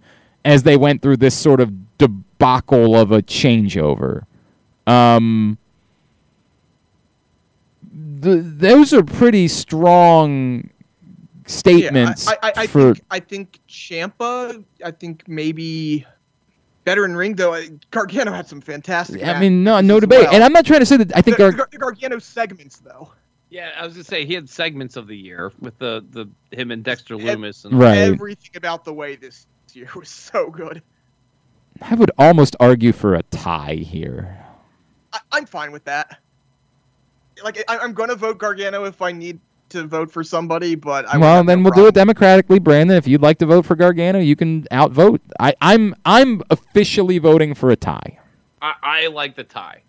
as 0.45 0.63
they 0.63 0.78
went 0.78 1.01
through 1.01 1.18
this 1.18 1.38
sort 1.38 1.59
of 1.59 1.97
debacle 1.97 2.95
of 2.95 3.11
a 3.11 3.22
changeover 3.22 4.24
um 4.86 5.57
th- 8.22 8.43
those 8.43 8.93
are 8.93 9.03
pretty 9.03 9.47
strong 9.47 10.70
statements 11.45 12.26
Yeah, 12.26 12.34
I, 12.43 12.47
I, 12.47 12.53
I 12.63 12.68
for 12.68 12.93
think 12.93 13.05
I 13.11 13.20
think 13.20 13.59
Ciampa. 13.70 14.63
I 14.84 14.91
think 14.91 15.28
maybe 15.28 16.05
better 16.84 17.05
in 17.05 17.15
ring 17.15 17.36
though. 17.36 17.53
I- 17.53 17.70
Gargano 17.91 18.32
had 18.32 18.47
some 18.47 18.61
fantastic. 18.61 19.24
I 19.24 19.39
mean 19.39 19.63
no 19.63 19.80
no 19.82 19.99
debate 19.99 20.26
well. 20.26 20.34
and 20.36 20.43
I'm 20.43 20.53
not 20.53 20.65
trying 20.65 20.80
to 20.82 20.86
say 20.86 20.97
that 20.97 21.15
I 21.15 21.22
think 21.22 21.38
the, 21.38 21.45
our, 21.45 21.51
the, 21.51 21.57
Gar- 21.57 21.70
the 21.72 21.78
Gargano 21.78 22.20
segments 22.20 22.78
though. 22.78 23.11
Yeah, 23.49 23.72
I 23.78 23.86
was 23.86 23.93
gonna 23.93 24.03
say 24.03 24.26
he 24.26 24.34
had 24.34 24.49
segments 24.49 24.97
of 24.97 25.07
the 25.07 25.15
year 25.15 25.51
with 25.59 25.78
the 25.80 26.05
the 26.11 26.30
him 26.55 26.72
and 26.72 26.84
Dexter 26.84 27.15
Lumis 27.15 27.63
and 27.65 27.80
Right. 27.80 27.97
Everything 27.97 28.51
about 28.55 28.84
the 28.84 28.93
way 28.93 29.15
this 29.15 29.45
year 29.74 29.89
was 29.95 30.09
so 30.09 30.49
good. 30.49 30.82
I 31.82 31.95
would 31.95 32.11
almost 32.18 32.55
argue 32.59 32.91
for 32.91 33.13
a 33.15 33.24
tie 33.24 33.76
here 33.76 34.38
I, 35.13 35.20
I'm 35.32 35.45
fine 35.45 35.72
with 35.72 35.86
that. 35.86 36.20
Like 37.43 37.63
I, 37.67 37.77
I'm 37.79 37.93
gonna 37.93 38.15
vote 38.15 38.38
Gargano 38.39 38.85
if 38.85 39.01
I 39.01 39.11
need 39.11 39.41
to 39.69 39.85
vote 39.88 40.11
for 40.11 40.23
somebody, 40.23 40.75
but 40.75 41.05
I 41.07 41.17
well, 41.17 41.39
have 41.39 41.47
no 41.47 41.49
then 41.49 41.63
we'll 41.63 41.71
do 41.71 41.88
it 41.88 41.95
democratically, 41.95 42.59
Brandon. 42.59 42.97
If 42.97 43.07
you'd 43.07 43.21
like 43.21 43.39
to 43.39 43.45
vote 43.45 43.65
for 43.65 43.75
Gargano, 43.75 44.19
you 44.19 44.35
can 44.35 44.65
outvote. 44.71 45.21
I, 45.39 45.55
I'm 45.61 45.95
I'm 46.05 46.41
officially 46.49 47.17
voting 47.17 47.53
for 47.55 47.71
a 47.71 47.75
tie. 47.75 48.19
I, 48.61 48.73
I 48.83 49.07
like 49.07 49.35
the 49.35 49.43
tie 49.43 49.83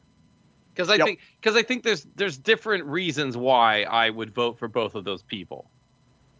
because 0.74 0.90
I 0.90 0.98
Yep. 0.98 1.00
think 1.00 1.20
because 1.40 1.56
I 1.56 1.62
think 1.62 1.84
there's 1.84 2.04
there's 2.16 2.38
different 2.38 2.86
reasons 2.86 3.36
why 3.36 3.82
I 3.84 4.10
would 4.10 4.34
vote 4.34 4.58
for 4.58 4.68
both 4.68 4.94
of 4.94 5.04
those 5.04 5.22
people. 5.22 5.70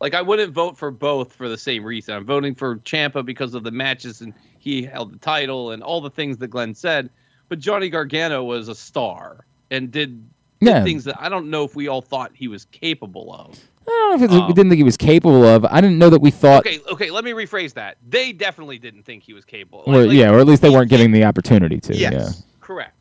Like 0.01 0.15
I 0.15 0.23
wouldn't 0.23 0.53
vote 0.53 0.79
for 0.79 0.91
both 0.91 1.35
for 1.35 1.49
the 1.49 1.59
same 1.59 1.85
reason. 1.85 2.15
I'm 2.15 2.27
voting 2.27 2.55
for 2.55 2.79
Ciampa 2.79 3.25
because 3.25 3.55
of 3.55 3.65
the 3.65 3.73
matches 3.73 4.21
and 4.23 4.35
he 4.59 4.83
held 4.85 5.13
the 5.13 5.19
title 5.19 5.73
and 5.73 5.83
all 5.83 6.01
the 6.01 6.11
things 6.11 6.39
that 6.39 6.49
Glenn 6.49 6.75
said. 6.75 7.11
But 7.49 7.61
Johnny 7.61 7.91
Gargano 7.91 8.45
was 8.45 8.69
a 8.69 8.75
star 8.75 9.47
and 9.71 9.91
did, 9.91 10.23
did 10.23 10.31
Yeah, 10.61 10.83
things 10.83 11.05
that 11.05 11.21
I 11.21 11.29
don't 11.29 11.51
know 11.51 11.65
if 11.65 11.77
we 11.77 11.89
all 11.89 12.03
thought 12.03 12.33
he 12.35 12.49
was 12.49 12.65
capable 12.67 13.33
of. 13.33 13.59
I 13.87 13.91
don't 13.91 14.11
know 14.11 14.17
if 14.17 14.23
it's, 14.23 14.33
we 14.35 14.41
Um, 14.41 14.49
didn't 14.53 14.69
think 14.71 14.77
he 14.79 14.83
was 14.83 14.97
capable 14.99 15.45
of. 15.45 15.65
I 15.65 15.81
didn't 15.81 15.99
know 15.99 16.11
that 16.11 16.21
we 16.21 16.31
thought. 16.31 16.67
Okay, 16.67 16.81
okay. 16.93 17.11
Let 17.11 17.25
me 17.25 17.31
rephrase 17.31 17.73
that. 17.75 17.97
They 18.07 18.33
definitely 18.33 18.79
didn't 18.79 19.05
think 19.05 19.23
he 19.23 19.33
was 19.33 19.45
capable. 19.45 19.85
or, 19.87 19.97
Like- 19.97 20.09
like, 20.09 20.17
yeah, 20.17 20.31
or 20.31 20.41
at 20.41 20.47
least 20.47 20.61
they 20.63 20.69
he- 20.69 20.75
weren't 20.75 20.91
giving 20.91 21.11
the 21.13 21.25
opportunity 21.25 21.79
to. 21.81 21.95
Yes, 21.97 22.43
correct. 22.61 22.95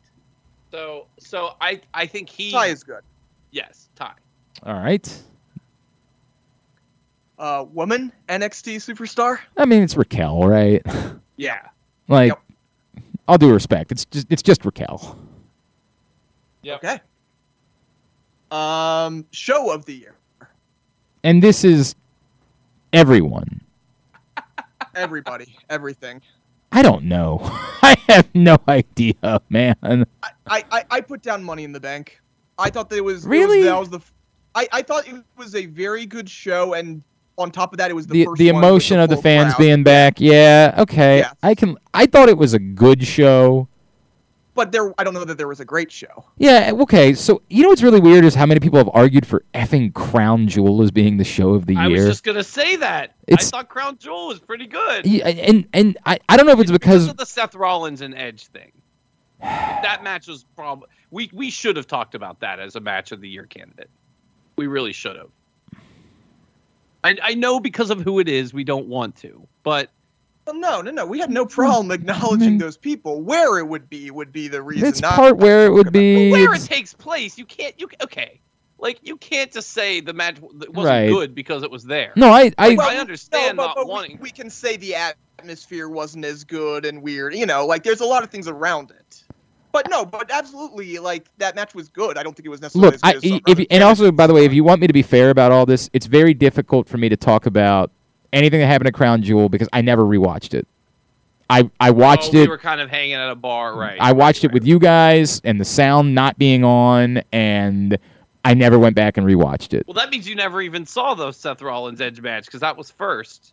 So, 0.70 1.06
so 1.18 1.54
I 1.60 1.80
I 1.94 2.06
think 2.06 2.28
he 2.28 2.52
tie 2.52 2.66
is 2.66 2.82
good. 2.84 3.02
yes 3.50 3.88
tie. 3.96 4.12
All 4.64 4.74
right. 4.74 5.22
Uh, 7.38 7.64
woman 7.72 8.10
NXT 8.28 8.76
superstar. 8.76 9.38
I 9.56 9.64
mean, 9.64 9.82
it's 9.82 9.96
Raquel, 9.96 10.42
right? 10.46 10.82
Yeah. 11.36 11.60
like, 12.08 12.30
Yep. 12.30 12.40
all 13.28 13.38
due 13.38 13.52
respect, 13.52 13.92
it's 13.92 14.04
just 14.06 14.26
it's 14.28 14.42
just 14.42 14.64
Raquel. 14.64 15.16
Yep. 16.62 16.76
Okay. 16.84 17.00
Um, 18.50 19.24
show 19.30 19.70
of 19.70 19.84
the 19.84 19.94
year. 19.94 20.14
And 21.24 21.42
this 21.42 21.64
is 21.64 21.94
everyone. 22.92 23.60
Everybody, 24.94 25.56
everything. 25.68 26.20
I 26.72 26.82
don't 26.82 27.04
know. 27.04 27.40
I 27.82 27.96
have 28.08 28.26
no 28.34 28.56
idea, 28.66 29.40
man. 29.48 29.76
I, 29.82 30.64
I, 30.70 30.84
I- 30.90 31.00
put 31.00 31.22
down 31.22 31.42
Money 31.44 31.64
in 31.64 31.72
the 31.72 31.80
Bank. 31.80 32.18
I 32.58 32.70
thought 32.70 32.90
that 32.90 32.96
it 32.96 33.04
was 33.04 33.24
it 33.24 33.28
was- 33.28 33.38
Really? 33.38 33.62
that 33.64 33.78
was 33.78 33.90
the. 33.90 34.00
I, 34.54 34.66
I 34.72 34.82
thought 34.82 35.06
it 35.06 35.14
was 35.36 35.54
a 35.54 35.66
very 35.66 36.04
good 36.06 36.28
show, 36.28 36.74
and 36.74 37.02
on 37.36 37.50
top 37.52 37.72
of 37.72 37.78
that, 37.78 37.90
it 37.90 37.94
was 37.94 38.06
the 38.06 38.14
the 38.14 38.24
first 38.24 38.38
the 38.38 38.48
emotion 38.48 38.98
of 38.98 39.08
the 39.08 39.16
fans 39.16 39.54
crowd. 39.54 39.62
being 39.62 39.82
back. 39.84 40.20
Yeah, 40.20 40.74
okay. 40.78 41.18
Yes. 41.18 41.34
I 41.42 41.54
can. 41.54 41.76
I 41.94 42.06
thought 42.06 42.28
it 42.28 42.38
was 42.38 42.54
a 42.54 42.58
good 42.58 43.06
show. 43.06 43.68
But 44.58 44.72
there, 44.72 44.92
I 44.98 45.04
don't 45.04 45.14
know 45.14 45.24
that 45.24 45.38
there 45.38 45.46
was 45.46 45.60
a 45.60 45.64
great 45.64 45.92
show. 45.92 46.24
Yeah. 46.36 46.72
Okay. 46.74 47.14
So 47.14 47.42
you 47.48 47.62
know 47.62 47.68
what's 47.68 47.80
really 47.80 48.00
weird 48.00 48.24
is 48.24 48.34
how 48.34 48.44
many 48.44 48.58
people 48.58 48.76
have 48.78 48.90
argued 48.92 49.24
for 49.24 49.44
effing 49.54 49.94
Crown 49.94 50.48
Jewel 50.48 50.82
as 50.82 50.90
being 50.90 51.16
the 51.16 51.22
show 51.22 51.50
of 51.54 51.66
the 51.66 51.74
year. 51.74 51.82
I 51.82 51.86
was 51.86 52.04
just 52.06 52.24
gonna 52.24 52.42
say 52.42 52.74
that. 52.74 53.14
It's- 53.28 53.46
I 53.46 53.58
thought 53.58 53.68
Crown 53.68 53.98
Jewel 53.98 54.26
was 54.26 54.40
pretty 54.40 54.66
good. 54.66 55.06
Yeah, 55.06 55.28
and 55.28 55.64
and 55.72 55.96
I, 56.04 56.18
I 56.28 56.36
don't 56.36 56.44
know 56.44 56.54
if 56.54 56.58
it's 56.58 56.72
because 56.72 57.04
because 57.04 57.08
of 57.10 57.16
the 57.18 57.24
Seth 57.24 57.54
Rollins 57.54 58.00
and 58.00 58.16
Edge 58.16 58.46
thing. 58.48 58.72
that 59.40 60.00
match 60.02 60.26
was 60.26 60.42
probably 60.56 60.88
we 61.12 61.30
we 61.32 61.50
should 61.50 61.76
have 61.76 61.86
talked 61.86 62.16
about 62.16 62.40
that 62.40 62.58
as 62.58 62.74
a 62.74 62.80
match 62.80 63.12
of 63.12 63.20
the 63.20 63.28
year 63.28 63.44
candidate. 63.44 63.90
We 64.56 64.66
really 64.66 64.92
should 64.92 65.14
have. 65.14 65.30
I 67.04 67.16
I 67.22 67.34
know 67.34 67.60
because 67.60 67.90
of 67.90 68.00
who 68.00 68.18
it 68.18 68.28
is, 68.28 68.52
we 68.52 68.64
don't 68.64 68.88
want 68.88 69.14
to, 69.18 69.46
but 69.62 69.88
Well, 70.48 70.56
no, 70.58 70.80
no, 70.80 70.90
no. 70.90 71.04
We 71.04 71.18
had 71.18 71.28
no 71.30 71.44
problem 71.44 71.90
acknowledging 71.90 72.48
mean- 72.52 72.58
those 72.58 72.78
people. 72.78 73.20
Where 73.20 73.58
it 73.58 73.66
would 73.66 73.90
be 73.90 74.10
would 74.10 74.32
be 74.32 74.48
the 74.48 74.62
reason. 74.62 74.88
it's 74.88 75.02
not 75.02 75.14
part 75.14 75.36
where 75.36 75.66
it 75.66 75.70
would 75.70 75.84
talk 75.84 75.90
about 75.92 76.00
be. 76.00 76.30
where 76.30 76.54
it 76.54 76.62
takes 76.62 76.94
place, 76.94 77.36
you 77.36 77.44
can't. 77.44 77.78
You 77.78 77.86
okay? 78.02 78.40
Like 78.78 78.98
you 79.02 79.18
can't 79.18 79.52
just 79.52 79.72
say 79.72 80.00
the 80.00 80.14
match 80.14 80.40
wasn't 80.40 80.74
Right. 80.74 81.08
good 81.10 81.34
because 81.34 81.62
it 81.64 81.70
was 81.70 81.84
there. 81.84 82.14
no, 82.16 82.30
I 82.30 82.50
I 82.56 82.76
Well, 82.76 82.88
I 82.88 82.96
understand 82.96 83.58
no, 83.58 83.62
but, 83.64 83.66
not 83.66 83.76
but 83.76 83.84
we- 83.86 83.90
wanting- 83.92 84.18
We, 84.22 84.30
can 84.30 84.48
say 84.48 84.78
the 84.78 84.94
atmosphere 84.94 85.90
wasn't 85.90 86.24
as 86.24 86.44
good 86.44 86.86
and 86.86 87.02
weird. 87.02 87.34
You 87.34 87.44
know, 87.44 87.66
like 87.66 87.82
there's 87.82 88.00
a 88.00 88.06
lot 88.06 88.22
of 88.22 88.30
things 88.30 88.48
around 88.48 88.90
it. 88.90 89.22
But 89.70 89.90
no, 89.90 90.06
but 90.06 90.30
absolutely, 90.30 90.98
like 90.98 91.26
that 91.36 91.56
match 91.56 91.74
was 91.74 91.90
good. 91.90 92.16
I 92.16 92.22
don't 92.22 92.34
think 92.34 92.46
it 92.46 92.50
was 92.50 92.62
necessarily 92.62 92.92
look. 92.92 92.94
as 92.94 93.00
I, 93.04 93.12
good 93.20 93.42
as 93.50 93.58
if 93.58 93.66
and 93.70 93.84
also 93.84 94.10
by 94.10 94.26
the 94.26 94.32
way, 94.32 94.46
if 94.46 94.54
you 94.54 94.64
want 94.64 94.80
me 94.80 94.86
to 94.86 94.94
be 94.94 95.02
fair 95.02 95.28
about 95.28 95.52
all 95.52 95.66
this, 95.66 95.90
it's 95.92 96.06
very 96.06 96.32
difficult 96.32 96.88
for 96.88 96.96
me 96.96 97.10
to 97.10 97.18
talk 97.18 97.44
about 97.44 97.90
anything 98.32 98.60
that 98.60 98.66
happened 98.66 98.86
to 98.86 98.92
Crown 98.92 99.22
Jewel 99.22 99.48
because 99.48 99.68
I 99.72 99.80
never 99.82 100.02
rewatched 100.04 100.54
it. 100.54 100.66
I 101.50 101.70
I 101.80 101.90
watched 101.90 102.34
oh, 102.34 102.38
it. 102.38 102.42
We 102.42 102.48
were 102.48 102.58
kind 102.58 102.80
of 102.80 102.90
hanging 102.90 103.14
at 103.14 103.30
a 103.30 103.34
bar, 103.34 103.74
right? 103.74 103.98
I 104.00 104.12
watched 104.12 104.44
right, 104.44 104.50
it 104.50 104.52
with 104.52 104.66
you 104.66 104.78
guys 104.78 105.40
and 105.44 105.60
the 105.60 105.64
sound 105.64 106.14
not 106.14 106.38
being 106.38 106.62
on, 106.62 107.22
and 107.32 107.96
I 108.44 108.54
never 108.54 108.78
went 108.78 108.94
back 108.94 109.16
and 109.16 109.26
rewatched 109.26 109.72
it. 109.72 109.86
Well, 109.86 109.94
that 109.94 110.10
means 110.10 110.28
you 110.28 110.34
never 110.34 110.60
even 110.60 110.84
saw 110.84 111.14
the 111.14 111.32
Seth 111.32 111.62
Rollins 111.62 112.00
Edge 112.00 112.20
match 112.20 112.44
because 112.44 112.60
that 112.60 112.76
was 112.76 112.90
first. 112.90 113.52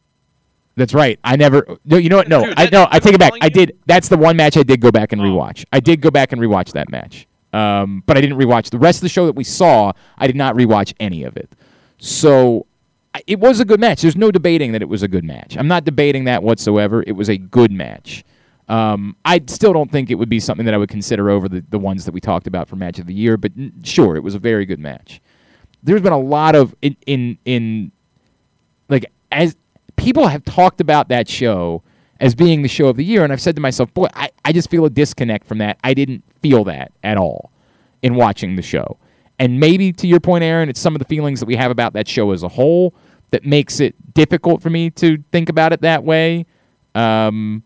That's 0.76 0.94
right. 0.94 1.18
I 1.24 1.38
never. 1.38 1.66
No, 1.86 1.96
you 1.96 2.10
know 2.10 2.18
what? 2.18 2.28
No, 2.28 2.46
Dude, 2.46 2.54
I 2.58 2.70
no. 2.70 2.86
I'm 2.92 3.00
take 3.00 3.14
it 3.14 3.20
back. 3.20 3.34
I 3.42 3.48
did. 3.48 3.78
That's 3.86 4.10
the 4.10 4.18
one 4.18 4.36
match 4.36 4.58
I 4.58 4.64
did 4.64 4.82
go 4.82 4.92
back 4.92 5.14
and 5.14 5.22
Oh. 5.22 5.26
rewatch. 5.26 5.64
I 5.72 5.80
did 5.80 6.02
go 6.02 6.12
back 6.12 6.34
and 6.34 6.42
rewatch 6.42 6.74
that 6.74 6.90
match. 6.90 7.26
Um, 7.54 8.04
but 8.06 8.18
I 8.18 8.22
didn't 8.22 8.38
rewatch 8.38 8.70
the 8.72 8.78
rest 8.78 8.98
of 8.98 9.04
the 9.04 9.10
show 9.10 9.26
that 9.26 9.36
we 9.36 9.46
saw. 9.46 9.94
I 10.18 10.28
did 10.28 10.36
not 10.36 10.56
rewatch 10.56 10.94
any 11.00 11.24
of 11.24 11.38
it. 11.38 11.50
So 12.00 12.58
I- 12.60 12.64
it 13.28 13.40
was 13.40 13.60
a 13.60 13.66
good 13.66 13.80
match. 13.80 14.02
There's 14.02 14.16
no 14.16 14.32
debating 14.32 14.72
that 14.72 14.82
it 14.82 14.90
was 14.90 15.04
a 15.04 15.08
good 15.08 15.24
match. 15.24 15.58
I'm 15.58 15.68
not 15.68 15.86
debating 15.86 16.26
that 16.26 16.44
whatsoever. 16.44 17.04
It 17.06 17.14
was 17.14 17.30
a 17.30 17.38
good 17.38 17.72
match. 17.72 18.24
Um, 18.68 19.16
I 19.24 19.42
still 19.48 19.74
don't 19.74 19.92
think 19.92 20.10
it 20.10 20.16
would 20.16 20.30
be 20.30 20.40
something 20.40 20.66
that 20.66 20.74
I 20.74 20.78
would 20.78 20.90
consider 20.90 21.30
over 21.30 21.48
the, 21.48 21.62
the 21.70 21.78
ones 21.78 22.06
that 22.06 22.14
we 22.14 22.20
talked 22.20 22.48
about 22.48 22.68
for 22.68 22.76
match 22.76 22.98
of 22.98 23.06
the 23.06 23.14
year. 23.14 23.38
But 23.38 23.56
mm, 23.56 23.72
sure, 23.86 24.16
it 24.16 24.24
was 24.24 24.34
a 24.34 24.40
very 24.40 24.66
good 24.66 24.80
match. 24.80 25.22
There's 25.84 26.02
been 26.02 26.14
a 26.14 26.20
lot 26.20 26.56
of 26.56 26.76
in 26.82 26.96
in, 27.06 27.38
in 27.46 27.92
like 28.90 29.06
as 29.32 29.56
people 29.96 30.28
have 30.28 30.44
talked 30.46 30.82
about 30.82 31.10
that 31.10 31.28
show 31.28 31.84
as 32.20 32.34
being 32.34 32.62
the 32.62 32.68
show 32.68 32.88
of 32.88 32.98
the 32.98 33.04
year 33.04 33.24
and 33.24 33.32
i've 33.32 33.42
said 33.42 33.56
to 33.56 33.62
myself 33.62 33.94
boy 33.94 34.08
I, 34.14 34.30
I 34.44 34.52
just 34.52 34.70
feel 34.70 34.86
a 34.86 34.90
disconnect 34.90 35.46
from 35.46 35.60
that 35.60 35.78
i 35.84 35.94
didn't 35.94 36.24
feel 36.42 36.64
that 36.66 36.92
at 37.04 37.18
all 37.18 37.52
in 38.02 38.16
watching 38.16 38.56
the 38.56 38.62
show 38.62 38.98
and 39.40 39.60
maybe 39.60 39.92
to 39.94 40.08
your 40.08 40.20
point 40.20 40.44
aaron 40.44 40.70
it's 40.70 40.80
some 40.80 40.96
of 40.96 41.00
the 41.00 41.06
feelings 41.06 41.40
that 41.40 41.46
we 41.46 41.56
have 41.56 41.72
about 41.72 41.94
that 41.94 42.08
show 42.08 42.32
as 42.32 42.44
a 42.44 42.48
whole 42.48 42.94
that 43.36 43.46
makes 43.46 43.82
it 43.82 44.14
difficult 44.14 44.62
for 44.62 44.70
me 44.70 44.90
to 44.90 45.18
think 45.34 45.50
about 45.50 45.74
it 45.74 45.82
that 45.82 46.06
way. 46.06 46.46
Um, 46.96 47.64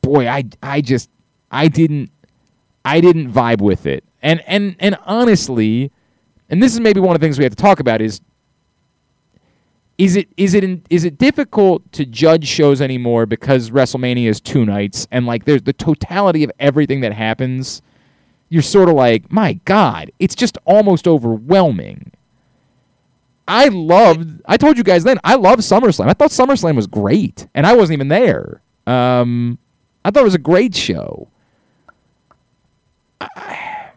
boy, 0.00 0.28
I 0.28 0.44
I 0.62 0.80
just 0.80 1.10
I 1.50 1.66
didn't 1.66 2.12
I 2.84 3.00
didn't 3.00 3.32
vibe 3.32 3.60
with 3.60 3.84
it. 3.84 4.04
And 4.22 4.44
and 4.46 4.76
and 4.78 4.96
honestly, 5.06 5.90
and 6.48 6.62
this 6.62 6.72
is 6.72 6.78
maybe 6.78 7.00
one 7.00 7.16
of 7.16 7.20
the 7.20 7.24
things 7.24 7.36
we 7.36 7.42
have 7.42 7.56
to 7.56 7.60
talk 7.60 7.80
about 7.80 8.00
is 8.00 8.20
is 9.98 10.14
it 10.14 10.28
is 10.36 10.54
it 10.54 10.80
is 10.88 11.04
it 11.04 11.18
difficult 11.18 11.90
to 11.90 12.06
judge 12.06 12.46
shows 12.46 12.80
anymore 12.80 13.26
because 13.26 13.70
WrestleMania 13.70 14.28
is 14.28 14.40
two 14.40 14.64
nights 14.64 15.08
and 15.10 15.26
like 15.26 15.46
there's 15.46 15.62
the 15.62 15.72
totality 15.72 16.44
of 16.44 16.52
everything 16.60 17.00
that 17.00 17.12
happens 17.12 17.82
you're 18.50 18.62
sort 18.62 18.88
of 18.88 18.94
like 18.94 19.32
my 19.32 19.54
god 19.64 20.12
it's 20.20 20.34
just 20.34 20.58
almost 20.64 21.08
overwhelming 21.08 22.12
I 23.46 23.68
loved 23.68 24.42
I 24.46 24.56
told 24.56 24.78
you 24.78 24.84
guys 24.84 25.04
then 25.04 25.18
I 25.24 25.34
love 25.34 25.58
SummerSlam 25.60 26.08
I 26.08 26.12
thought 26.12 26.30
SummerSlam 26.30 26.76
was 26.76 26.86
great 26.86 27.46
and 27.54 27.66
I 27.66 27.74
wasn't 27.74 27.94
even 27.94 28.08
there 28.08 28.60
um 28.86 29.58
I 30.04 30.10
thought 30.10 30.20
it 30.20 30.24
was 30.24 30.34
a 30.34 30.38
great 30.38 30.74
show 30.74 31.28
I, 33.20 33.90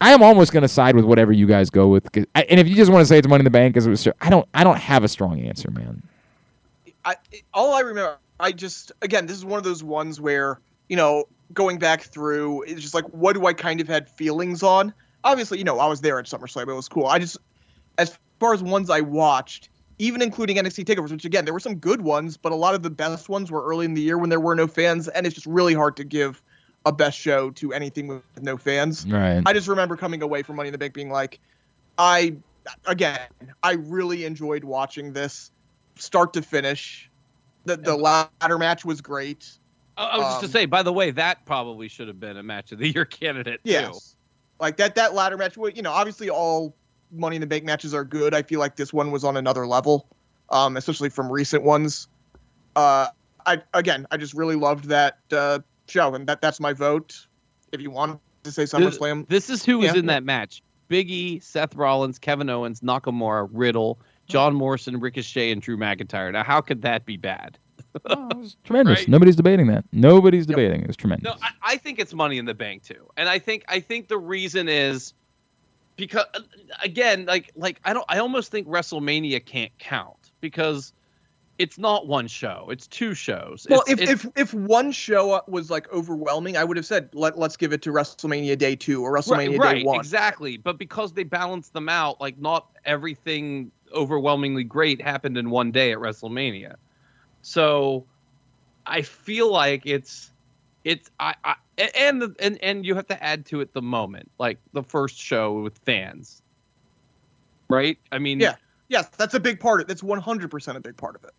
I 0.00 0.12
am 0.12 0.22
almost 0.22 0.52
going 0.52 0.62
to 0.62 0.68
side 0.68 0.94
with 0.94 1.06
whatever 1.06 1.32
you 1.32 1.46
guys 1.46 1.70
go 1.70 1.88
with. 1.88 2.06
I, 2.34 2.42
and 2.42 2.60
if 2.60 2.68
you 2.68 2.74
just 2.74 2.92
want 2.92 3.00
to 3.00 3.06
say 3.06 3.18
it's 3.18 3.26
Money 3.26 3.40
in 3.40 3.44
the 3.44 3.50
Bank, 3.50 3.72
because 3.72 3.86
it 3.86 3.90
was, 3.90 4.06
I 4.20 4.28
don't, 4.28 4.46
I 4.52 4.62
don't 4.62 4.76
have 4.76 5.04
a 5.04 5.08
strong 5.08 5.40
answer, 5.40 5.70
man. 5.70 6.02
I 7.06 7.16
all 7.54 7.72
I 7.72 7.80
remember, 7.80 8.18
I 8.38 8.52
just 8.52 8.92
again, 9.00 9.26
this 9.26 9.36
is 9.36 9.44
one 9.44 9.58
of 9.58 9.64
those 9.64 9.82
ones 9.82 10.20
where 10.20 10.58
you 10.88 10.96
know, 10.96 11.24
going 11.52 11.78
back 11.78 12.02
through, 12.02 12.62
it's 12.62 12.80
just 12.80 12.94
like, 12.94 13.04
what 13.06 13.34
do 13.34 13.46
I 13.46 13.52
kind 13.52 13.80
of 13.80 13.88
had 13.88 14.08
feelings 14.08 14.62
on? 14.62 14.92
Obviously, 15.24 15.58
you 15.58 15.64
know, 15.64 15.78
I 15.78 15.86
was 15.86 16.00
there 16.00 16.18
at 16.18 16.26
SummerSlam; 16.26 16.68
it 16.68 16.74
was 16.74 16.88
cool. 16.88 17.06
I 17.06 17.18
just, 17.18 17.38
as 17.98 18.16
far 18.38 18.54
as 18.54 18.62
ones 18.62 18.90
I 18.90 19.00
watched, 19.00 19.68
even 19.98 20.20
including 20.22 20.56
NXT 20.56 20.84
takeovers, 20.84 21.10
which 21.10 21.24
again, 21.24 21.44
there 21.44 21.54
were 21.54 21.60
some 21.60 21.76
good 21.76 22.02
ones, 22.02 22.36
but 22.36 22.52
a 22.52 22.56
lot 22.56 22.74
of 22.74 22.82
the 22.82 22.90
best 22.90 23.28
ones 23.28 23.50
were 23.50 23.64
early 23.64 23.84
in 23.86 23.94
the 23.94 24.02
year 24.02 24.18
when 24.18 24.30
there 24.30 24.40
were 24.40 24.54
no 24.54 24.66
fans, 24.66 25.08
and 25.08 25.26
it's 25.26 25.34
just 25.34 25.46
really 25.46 25.74
hard 25.74 25.96
to 25.96 26.04
give 26.04 26.42
a 26.84 26.92
best 26.92 27.18
show 27.18 27.50
to 27.50 27.72
anything 27.72 28.06
with 28.06 28.22
no 28.42 28.56
fans. 28.56 29.06
Right. 29.06 29.42
I 29.44 29.52
just 29.52 29.68
remember 29.68 29.96
coming 29.96 30.22
away 30.22 30.42
from 30.42 30.56
Money 30.56 30.68
in 30.68 30.72
the 30.72 30.78
Bank 30.78 30.94
being 30.94 31.10
like, 31.10 31.40
I 31.98 32.36
again, 32.86 33.20
I 33.62 33.72
really 33.72 34.24
enjoyed 34.24 34.64
watching 34.64 35.12
this 35.12 35.50
start 35.96 36.32
to 36.34 36.42
finish. 36.42 37.08
The 37.64 37.76
the 37.76 37.96
ladder 37.96 38.58
match 38.58 38.84
was 38.84 39.00
great. 39.00 39.50
I 39.98 40.18
was 40.18 40.26
just 40.26 40.40
to 40.40 40.46
Um, 40.46 40.52
say, 40.52 40.66
by 40.66 40.82
the 40.82 40.92
way, 40.92 41.10
that 41.12 41.44
probably 41.46 41.88
should 41.88 42.08
have 42.08 42.20
been 42.20 42.36
a 42.36 42.42
match 42.42 42.70
of 42.70 42.78
the 42.78 42.92
year 42.92 43.04
candidate 43.06 43.64
too. 43.64 43.70
Yes. 43.70 44.14
Like 44.60 44.76
that 44.76 44.94
that 44.96 45.14
ladder 45.14 45.36
match, 45.36 45.56
well, 45.56 45.70
you 45.70 45.82
know, 45.82 45.92
obviously 45.92 46.30
all 46.30 46.74
Money 47.12 47.36
in 47.36 47.40
the 47.40 47.46
Bank 47.46 47.64
matches 47.64 47.94
are 47.94 48.04
good. 48.04 48.34
I 48.34 48.42
feel 48.42 48.60
like 48.60 48.76
this 48.76 48.92
one 48.92 49.10
was 49.10 49.24
on 49.24 49.36
another 49.36 49.66
level, 49.66 50.08
um, 50.50 50.76
especially 50.76 51.08
from 51.08 51.30
recent 51.30 51.62
ones. 51.64 52.08
Uh, 52.74 53.08
I 53.46 53.62
again, 53.74 54.06
I 54.10 54.16
just 54.16 54.34
really 54.34 54.56
loved 54.56 54.86
that 54.86 55.18
uh, 55.32 55.60
show, 55.88 56.14
and 56.14 56.26
that 56.26 56.40
that's 56.40 56.60
my 56.60 56.72
vote. 56.72 57.14
If 57.72 57.80
you 57.80 57.90
want 57.90 58.20
to 58.44 58.52
say 58.52 58.64
SummerSlam, 58.64 59.28
This 59.28 59.50
is 59.50 59.64
who 59.64 59.78
was 59.78 59.92
Yeah. 59.92 59.98
in 60.00 60.06
that 60.06 60.24
match: 60.24 60.62
Big 60.88 61.10
E, 61.10 61.38
Seth 61.40 61.74
Rollins, 61.74 62.18
Kevin 62.18 62.48
Owens, 62.50 62.80
Nakamura, 62.80 63.48
Riddle, 63.52 64.00
John 64.28 64.54
Morrison, 64.54 64.98
Ricochet, 65.00 65.50
and 65.52 65.62
Drew 65.62 65.76
McIntyre. 65.76 66.32
Now, 66.32 66.42
how 66.44 66.60
could 66.60 66.82
that 66.82 67.06
be 67.06 67.16
bad? 67.16 67.58
Oh, 68.04 68.28
it 68.30 68.36
was 68.36 68.56
tremendous. 68.64 68.98
Right. 69.00 69.08
Nobody's 69.08 69.36
debating 69.36 69.68
that. 69.68 69.84
Nobody's 69.92 70.42
Yep. 70.48 70.56
debating. 70.56 70.80
It 70.82 70.86
was 70.88 70.96
tremendous. 70.96 71.24
No, 71.24 71.34
I, 71.42 71.50
I 71.62 71.76
think 71.76 71.98
it's 71.98 72.12
Money 72.12 72.38
in 72.38 72.44
the 72.44 72.54
Bank 72.54 72.82
too, 72.82 73.08
and 73.16 73.28
I 73.28 73.38
think 73.38 73.64
I 73.68 73.80
think 73.80 74.08
the 74.08 74.18
reason 74.18 74.68
is 74.68 75.14
because 75.96 76.24
again, 76.82 77.26
like 77.26 77.50
like 77.56 77.80
I 77.84 77.92
don't 77.92 78.04
I 78.08 78.18
almost 78.18 78.50
think 78.50 78.66
WrestleMania 78.68 79.44
can't 79.44 79.72
count 79.78 80.16
because 80.40 80.92
it's 81.58 81.78
not 81.78 82.06
one 82.06 82.26
show; 82.28 82.68
it's 82.70 82.86
two 82.86 83.14
shows. 83.14 83.66
well, 83.70 83.82
It's- 83.88 83.94
if, 83.94 84.00
it's- 84.10 84.24
if 84.36 84.52
if 84.52 84.54
one 84.54 84.92
show 84.92 85.40
was 85.48 85.70
like 85.70 85.90
overwhelming, 85.92 86.56
I 86.56 86.64
would 86.64 86.76
have 86.76 86.86
said 86.86 87.08
let 87.14 87.38
let's 87.38 87.56
give 87.56 87.72
it 87.72 87.82
to 87.82 87.90
WrestleMania 87.92 88.58
Day 88.58 88.76
Two 88.76 89.02
or 89.02 89.12
WrestleMania 89.12 89.58
right, 89.58 89.78
Day 89.78 89.84
One. 89.84 89.98
exactly, 89.98 90.56
but 90.58 90.76
because 90.78 91.12
they 91.14 91.24
balance 91.24 91.70
them 91.70 91.88
out, 91.88 92.20
like 92.20 92.38
not 92.38 92.66
everything 92.84 93.70
overwhelmingly 93.94 94.64
great 94.64 95.00
happened 95.00 95.38
in 95.38 95.48
one 95.48 95.70
day 95.70 95.92
at 95.92 95.98
WrestleMania. 95.98 96.74
So 97.42 98.04
I 98.86 99.02
feel 99.02 99.50
like 99.50 99.86
it's 99.86 100.30
it's 100.86 101.10
I, 101.18 101.34
I 101.44 101.54
and 101.96 102.22
the, 102.22 102.34
and 102.38 102.62
and 102.62 102.86
you 102.86 102.94
have 102.94 103.08
to 103.08 103.22
add 103.22 103.44
to 103.46 103.60
it 103.60 103.74
the 103.74 103.82
moment, 103.82 104.30
like 104.38 104.58
the 104.72 104.84
first 104.84 105.18
show 105.18 105.60
with 105.60 105.76
fans. 105.78 106.40
Right? 107.68 107.98
I 108.12 108.18
mean, 108.18 108.38
Yeah. 108.40 108.54
Yes, 108.88 109.08
that's 109.08 109.34
a 109.34 109.40
big 109.40 109.58
part 109.58 109.80
of 109.80 109.86
it. 109.86 109.88
That's 109.88 110.02
100% 110.02 110.76
a 110.76 110.80
big 110.80 110.96
part 110.96 111.16
of 111.16 111.24
it. 111.24 111.32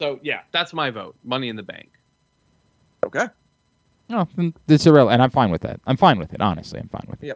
so 0.00 0.18
yeah, 0.20 0.40
that's 0.50 0.72
my 0.74 0.90
vote. 0.90 1.14
Money 1.22 1.48
in 1.48 1.54
the 1.54 1.62
Bank. 1.62 1.90
Okay. 3.04 3.28
No, 4.08 4.28
then 4.34 4.52
it's 4.66 4.84
irrelevant, 4.84 5.14
and 5.14 5.22
I'm 5.22 5.30
fine 5.30 5.52
with 5.52 5.62
that. 5.62 5.80
I'm 5.86 5.96
fine 5.96 6.18
with 6.18 6.34
it. 6.34 6.40
Honestly, 6.40 6.80
I'm 6.80 6.88
fine 6.88 7.06
with 7.08 7.22
it. 7.22 7.26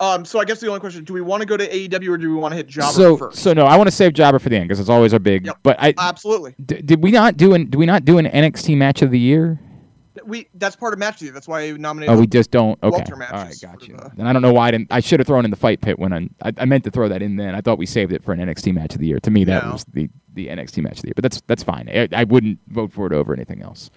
Um, 0.00 0.24
so 0.24 0.40
I 0.40 0.44
guess 0.46 0.60
the 0.60 0.66
only 0.68 0.80
question: 0.80 1.04
Do 1.04 1.12
we 1.12 1.20
want 1.20 1.42
to 1.42 1.46
go 1.46 1.56
to 1.56 1.68
AEW 1.68 2.08
or 2.08 2.16
do 2.16 2.30
we 2.30 2.36
want 2.36 2.52
to 2.52 2.56
hit 2.56 2.66
Jobber 2.66 2.92
so, 2.92 3.16
first? 3.18 3.38
so 3.38 3.52
no, 3.52 3.66
I 3.66 3.76
want 3.76 3.86
to 3.86 3.94
save 3.94 4.14
Jobber 4.14 4.38
for 4.38 4.48
the 4.48 4.56
end 4.56 4.66
because 4.66 4.80
it's 4.80 4.88
always 4.88 5.12
our 5.12 5.18
big. 5.18 5.46
Yep. 5.46 5.58
But 5.62 5.76
I 5.78 5.92
Absolutely. 5.98 6.54
d- 6.64 6.80
did 6.82 7.02
we 7.02 7.10
not 7.10 7.36
do 7.36 7.52
an 7.54 7.66
do 7.66 7.76
we 7.78 7.84
not 7.86 8.04
do 8.06 8.16
an 8.18 8.24
NXT 8.26 8.76
match 8.78 9.02
of 9.02 9.10
the 9.10 9.18
year? 9.18 9.58
We 10.24 10.48
that's 10.54 10.74
part 10.74 10.92
of 10.92 10.98
match 10.98 11.14
of 11.14 11.18
the 11.20 11.24
year. 11.26 11.34
That's 11.34 11.46
why 11.48 11.62
I 11.62 11.70
nominated. 11.72 12.14
Oh, 12.16 12.18
we 12.20 12.26
just 12.26 12.50
don't. 12.50 12.82
Okay, 12.82 13.04
all 13.12 13.18
right, 13.18 13.54
got 13.60 13.86
you. 13.86 13.96
the- 13.96 14.10
Then 14.16 14.26
I 14.26 14.32
don't 14.32 14.42
know 14.42 14.52
why 14.52 14.68
I 14.68 14.70
didn't. 14.70 14.88
I 14.90 15.00
should 15.00 15.20
have 15.20 15.26
thrown 15.26 15.44
in 15.44 15.50
the 15.50 15.56
fight 15.56 15.80
pit 15.82 15.98
when 15.98 16.12
I, 16.12 16.28
I 16.42 16.52
I 16.58 16.64
meant 16.64 16.84
to 16.84 16.90
throw 16.90 17.08
that 17.08 17.20
in. 17.22 17.36
Then 17.36 17.54
I 17.54 17.60
thought 17.60 17.76
we 17.78 17.86
saved 17.86 18.12
it 18.12 18.22
for 18.24 18.32
an 18.32 18.40
NXT 18.40 18.72
match 18.74 18.94
of 18.94 19.00
the 19.00 19.06
year. 19.06 19.20
To 19.20 19.30
me, 19.30 19.44
that 19.44 19.64
No. 19.64 19.72
was 19.72 19.84
the 19.84 20.08
the 20.34 20.48
NXT 20.48 20.82
match 20.82 20.96
of 20.96 21.02
the 21.02 21.08
year. 21.08 21.14
But 21.14 21.22
that's 21.24 21.40
that's 21.42 21.62
fine. 21.62 21.88
I, 21.88 22.08
I 22.12 22.24
wouldn't 22.24 22.58
vote 22.68 22.92
for 22.92 23.06
it 23.06 23.12
over 23.12 23.32
anything 23.34 23.60
else. 23.62 23.90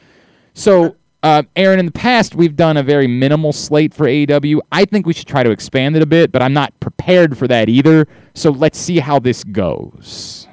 So, 0.53 0.95
uh, 1.23 1.43
Aaron, 1.55 1.79
in 1.79 1.85
the 1.85 1.91
past 1.91 2.35
we've 2.35 2.55
done 2.55 2.77
a 2.77 2.83
very 2.83 3.07
minimal 3.07 3.51
slate 3.53 3.93
for 3.93 4.05
AEW. 4.05 4.59
I 4.71 4.85
think 4.85 5.05
we 5.05 5.13
should 5.13 5.27
try 5.27 5.41
to 5.43 5.49
expand 5.51 5.95
it 5.95 6.01
a 6.01 6.05
bit, 6.05 6.31
but 6.31 6.41
I'm 6.41 6.53
not 6.53 6.77
prepared 6.79 7.37
for 7.37 7.47
that 7.47 7.69
either. 7.69 8.07
So 8.35 8.51
let's 8.51 8.77
see 8.77 8.99
how 8.99 9.19
this 9.19 9.43
goes. 9.43 10.47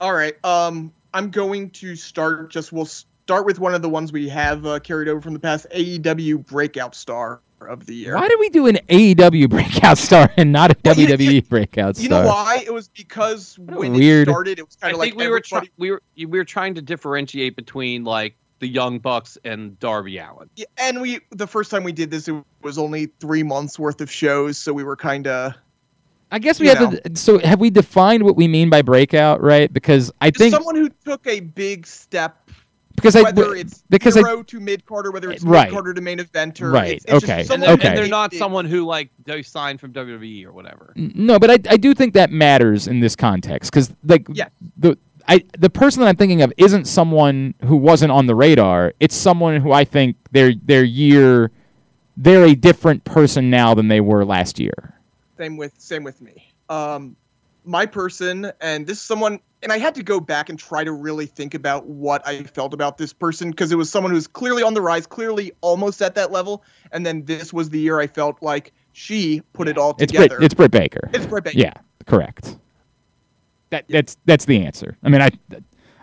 All 0.00 0.14
right. 0.14 0.34
Um, 0.44 0.92
I'm 1.14 1.30
going 1.30 1.70
to 1.70 1.94
start. 1.96 2.50
Just 2.50 2.72
we'll 2.72 2.86
start 2.86 3.44
with 3.46 3.58
one 3.58 3.74
of 3.74 3.82
the 3.82 3.88
ones 3.88 4.12
we 4.12 4.28
have 4.28 4.64
uh, 4.66 4.78
carried 4.80 5.08
over 5.08 5.20
from 5.20 5.32
the 5.34 5.38
past. 5.38 5.66
AEW 5.74 6.46
Breakout 6.46 6.94
Star 6.94 7.40
of 7.68 7.86
the 7.86 7.94
year. 7.94 8.16
Why 8.16 8.26
did 8.28 8.40
we 8.40 8.48
do 8.48 8.66
an 8.66 8.78
AEW 8.88 9.48
breakout 9.48 9.96
star 9.96 10.28
and 10.36 10.50
not 10.50 10.72
a 10.72 10.76
Well, 10.84 10.94
WWE 10.96 11.34
you- 11.34 11.42
breakout 11.42 11.94
star? 11.96 12.02
You 12.02 12.08
know 12.08 12.26
why? 12.26 12.62
It 12.66 12.72
was 12.74 12.88
because 12.88 13.56
when 13.58 13.92
weird- 13.92 14.26
it 14.28 14.32
started, 14.32 14.58
it 14.58 14.66
was 14.66 14.74
kind 14.76 14.92
of 14.92 14.98
like 14.98 15.14
we 15.14 15.28
were 15.28 15.36
everybody- 15.36 15.48
trying 15.48 15.68
we 15.78 15.90
were 15.92 16.02
we 16.16 16.26
were 16.26 16.44
trying 16.44 16.74
to 16.74 16.82
differentiate 16.82 17.54
between 17.54 18.02
like 18.02 18.34
the 18.62 18.68
Young 18.68 19.00
Bucks 19.00 19.36
and 19.44 19.78
Darby 19.80 20.18
Allin. 20.18 20.48
Yeah, 20.54 20.66
and 20.78 21.00
we 21.02 21.18
the 21.32 21.48
first 21.48 21.68
time 21.70 21.82
we 21.82 21.90
did 21.92 22.10
this, 22.12 22.28
it 22.28 22.42
was 22.62 22.78
only 22.78 23.06
three 23.06 23.42
months 23.42 23.76
worth 23.76 24.00
of 24.00 24.08
shows, 24.10 24.56
so 24.56 24.72
we 24.72 24.84
were 24.84 24.96
kind 24.96 25.26
of 25.26 25.52
I 26.30 26.38
guess 26.38 26.60
we 26.60 26.68
you 26.70 26.74
have 26.76 27.02
to. 27.02 27.16
So 27.16 27.38
have 27.40 27.58
we 27.60 27.68
defined 27.70 28.22
what 28.22 28.36
we 28.36 28.46
mean 28.48 28.70
by 28.70 28.80
breakout, 28.80 29.42
right? 29.42 29.70
Because 29.70 30.10
I 30.20 30.30
think 30.30 30.54
someone 30.54 30.76
who 30.76 30.88
took 31.04 31.26
a 31.26 31.40
big 31.40 31.86
step, 31.88 32.36
because 32.94 33.16
I 33.16 33.22
whether 33.22 33.52
it's 33.56 33.82
because 33.90 34.16
I 34.16 34.20
hero 34.20 34.44
to 34.44 34.60
mid 34.60 34.86
carder, 34.86 35.10
whether 35.10 35.32
it's 35.32 35.42
Right. 35.42 35.64
mid 35.64 35.72
carder 35.74 35.92
to 35.92 36.00
main 36.00 36.18
eventer. 36.20 36.72
Right, 36.72 36.92
It's, 36.92 37.04
it's 37.06 37.24
okay, 37.24 37.38
Just 37.38 37.50
And 37.50 37.60
someone 37.60 37.60
they're, 37.60 37.76
who 37.76 37.88
and 37.88 37.98
they're 37.98 38.08
not 38.08 38.30
big- 38.30 38.38
someone 38.38 38.64
who 38.64 38.84
like 38.86 39.10
they 39.24 39.42
signed 39.42 39.80
from 39.80 39.92
WWE 39.92 40.46
or 40.46 40.52
whatever. 40.52 40.92
no, 40.94 41.38
but 41.40 41.50
I 41.50 41.54
I 41.68 41.76
do 41.76 41.94
think 41.94 42.14
that 42.14 42.30
matters 42.30 42.86
in 42.86 43.00
this 43.00 43.16
context 43.16 43.72
because 43.72 43.90
like 44.04 44.24
Yeah. 44.32 44.48
the. 44.78 44.96
I, 45.28 45.44
the 45.58 45.70
person 45.70 46.00
that 46.02 46.08
I'm 46.08 46.16
thinking 46.16 46.42
of 46.42 46.52
isn't 46.56 46.86
someone 46.86 47.54
who 47.64 47.76
wasn't 47.76 48.12
on 48.12 48.26
the 48.26 48.34
radar. 48.34 48.92
It's 49.00 49.14
someone 49.14 49.60
who 49.60 49.72
I 49.72 49.84
think 49.84 50.16
their 50.32 50.54
their 50.54 50.84
year, 50.84 51.50
they're 52.16 52.44
a 52.44 52.54
different 52.54 53.04
person 53.04 53.50
now 53.50 53.74
than 53.74 53.88
they 53.88 54.00
were 54.00 54.24
last 54.24 54.58
year. 54.58 54.94
Same 55.36 55.56
with 55.56 55.72
same 55.78 56.04
with 56.04 56.20
me. 56.20 56.48
Um, 56.68 57.16
my 57.64 57.86
person, 57.86 58.50
and 58.60 58.86
this 58.86 58.98
is 58.98 59.04
someone, 59.04 59.38
and 59.62 59.72
I 59.72 59.78
had 59.78 59.94
to 59.94 60.02
go 60.02 60.18
back 60.18 60.48
and 60.48 60.58
try 60.58 60.82
to 60.84 60.92
really 60.92 61.26
think 61.26 61.54
about 61.54 61.86
what 61.86 62.26
I 62.26 62.42
felt 62.42 62.74
about 62.74 62.98
this 62.98 63.12
person 63.12 63.50
because 63.50 63.70
it 63.70 63.76
was 63.76 63.90
someone 63.90 64.10
who 64.10 64.16
was 64.16 64.26
clearly 64.26 64.62
on 64.62 64.74
the 64.74 64.80
rise, 64.80 65.06
clearly 65.06 65.52
almost 65.60 66.02
at 66.02 66.14
that 66.16 66.32
level, 66.32 66.64
and 66.92 67.06
then 67.06 67.24
this 67.24 67.52
was 67.52 67.70
the 67.70 67.78
year 67.78 68.00
I 68.00 68.06
felt 68.06 68.42
like 68.42 68.72
she 68.92 69.42
put 69.52 69.68
it 69.68 69.78
all 69.78 69.94
together. 69.94 70.24
It's. 70.24 70.34
Britt, 70.34 70.44
it's 70.44 70.54
Britt 70.54 70.70
Baker. 70.70 71.10
It's 71.12 71.26
Britt 71.26 71.44
Baker. 71.44 71.58
Yeah, 71.58 71.74
correct. 72.06 72.56
That 73.72 73.86
that's 73.88 74.16
that's 74.26 74.44
the 74.44 74.62
answer. 74.64 74.96
I 75.02 75.08
mean, 75.08 75.22
I 75.22 75.30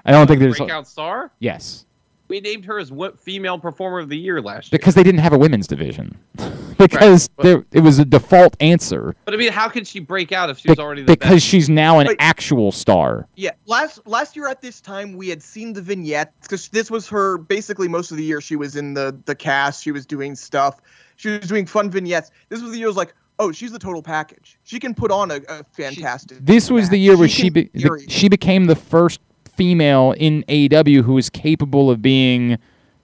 I 0.06 0.12
don't 0.12 0.26
think 0.26 0.40
there's 0.40 0.58
breakout 0.58 0.88
star. 0.88 1.30
yes 1.38 1.86
We 2.28 2.40
named 2.42 2.66
her 2.66 2.80
as 2.80 2.92
what 2.92 3.20
female 3.20 3.60
performer 3.60 4.00
of 4.00 4.10
the 4.10 4.18
year 4.18 4.42
last 4.42 4.72
year. 4.72 4.80
because 4.80 4.96
they 4.96 5.04
didn't 5.04 5.20
have 5.22 5.34
a 5.34 5.38
women's 5.38 5.68
division 5.68 6.18
because 6.80 7.28
but- 7.28 7.44
there 7.44 7.64
it 7.72 7.82
was 7.82 8.00
a 8.00 8.06
default 8.06 8.58
answer 8.60 9.16
But 9.26 9.36
I 9.36 9.38
mean, 9.38 9.52
how 9.52 9.70
could 9.70 9.86
she 9.88 10.00
break 10.00 10.32
out 10.32 10.50
if 10.50 10.58
she 10.58 10.70
was 10.70 10.78
Be- 10.78 10.82
already 10.82 11.02
the 11.04 11.14
because 11.14 11.30
best? 11.36 11.46
she's 11.46 11.70
now 11.70 12.00
an 12.00 12.08
But- 12.08 12.16
actual 12.20 12.72
star. 12.72 13.28
Yeah, 13.36 13.52
last 13.68 14.06
last 14.08 14.36
year 14.36 14.48
at 14.48 14.62
this 14.64 14.82
time 14.82 15.16
we 15.16 15.30
had 15.30 15.44
seen 15.44 15.74
the 15.74 15.82
vignettes 15.84 16.36
because 16.42 16.70
this 16.70 16.90
was 16.90 17.08
her 17.10 17.38
basically 17.38 17.88
most 17.88 18.10
of 18.10 18.18
the 18.18 18.24
year 18.24 18.42
she 18.42 18.56
was 18.56 18.76
in 18.76 18.96
the 18.96 19.16
the 19.26 19.36
cast. 19.36 19.84
She 19.84 19.92
was 19.92 20.08
doing 20.08 20.36
stuff. 20.36 20.82
She 21.18 21.30
was 21.30 21.48
doing 21.48 21.68
fun 21.68 21.92
vignettes. 21.92 22.32
This 22.48 22.62
was 22.64 22.72
the 22.72 22.78
year 22.80 22.88
I 22.88 22.90
was 22.90 22.98
like, 22.98 23.14
oh, 23.40 23.52
she's 23.52 23.72
the 23.72 23.80
total 23.80 24.02
package. 24.04 24.58
She 24.66 24.80
can 24.80 24.94
put 24.94 25.12
on 25.12 25.32
a, 25.32 25.36
a 25.50 25.64
fantastic. 25.64 26.38
This 26.40 26.70
was 26.70 26.90
the 26.90 26.98
year 26.98 27.18
where 27.18 27.28
she 27.28 27.44
can 27.50 27.54
be, 27.54 27.64
the- 27.74 28.06
she 28.08 28.30
became 28.30 28.66
the 28.68 28.76
first 28.76 29.20
female 29.56 30.14
in 30.18 30.44
AEW 30.44 31.02
who 31.04 31.14
was 31.14 31.30
capable 31.30 31.90
of 31.92 32.02
being 32.02 32.58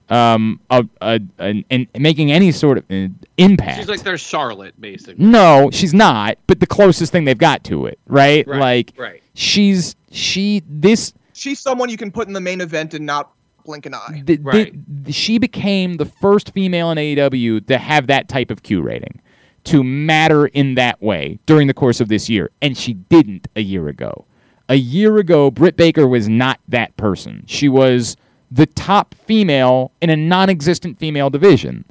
um 0.08 0.60
a, 0.70 0.84
a, 1.02 1.20
an 1.40 1.64
and 1.68 1.88
making 1.98 2.30
any 2.30 2.52
sort 2.52 2.78
of 2.78 2.84
uh, 2.90 3.08
impact. 3.38 3.78
She's 3.78 3.88
like 3.88 4.02
their 4.04 4.16
Charlotte, 4.16 4.80
basically. 4.80 5.24
no, 5.24 5.68
she's 5.72 5.92
not, 5.92 6.38
but 6.46 6.60
the 6.60 6.66
closest 6.66 7.10
thing 7.10 7.24
they've 7.24 7.36
got 7.36 7.64
to 7.64 7.86
it, 7.86 7.98
right? 8.06 8.46
Right, 8.46 8.60
Like 8.60 8.92
right. 8.96 9.22
she's 9.34 9.96
she 10.12 10.62
this 10.68 11.12
she's 11.34 11.58
someone 11.58 11.88
you 11.88 11.96
can 11.96 12.12
put 12.12 12.28
in 12.28 12.34
the 12.34 12.40
main 12.40 12.60
event 12.60 12.94
and 12.94 13.04
not 13.04 13.30
blink 13.64 13.84
an 13.84 13.94
eye. 13.94 14.22
th- 14.24 14.26
th- 14.26 14.40
Right. 14.42 14.72
she 15.10 15.38
became 15.38 15.96
the 15.96 16.04
first 16.06 16.52
female 16.52 16.92
in 16.92 16.98
AEW 16.98 17.66
to 17.66 17.76
have 17.76 18.06
that 18.06 18.28
type 18.28 18.52
of 18.52 18.62
Q 18.62 18.82
rating, 18.82 19.18
to 19.66 19.82
matter 19.82 20.46
in 20.46 20.74
that 20.76 21.02
way 21.02 21.38
during 21.46 21.66
the 21.66 21.74
course 21.74 22.00
of 22.00 22.08
this 22.08 22.28
year, 22.28 22.50
and 22.62 22.76
she 22.76 22.94
didn't 22.94 23.48
a 23.56 23.60
year 23.60 23.88
ago. 23.88 24.24
A 24.68 24.76
year 24.76 25.18
ago, 25.18 25.50
Britt 25.50 25.76
Baker 25.76 26.06
was 26.06 26.28
not 26.28 26.58
that 26.68 26.96
person. 26.96 27.44
She 27.46 27.68
was 27.68 28.16
the 28.50 28.66
top 28.66 29.14
female 29.14 29.92
in 30.00 30.10
a 30.10 30.16
non-existent 30.16 30.98
female 30.98 31.30
division. 31.30 31.84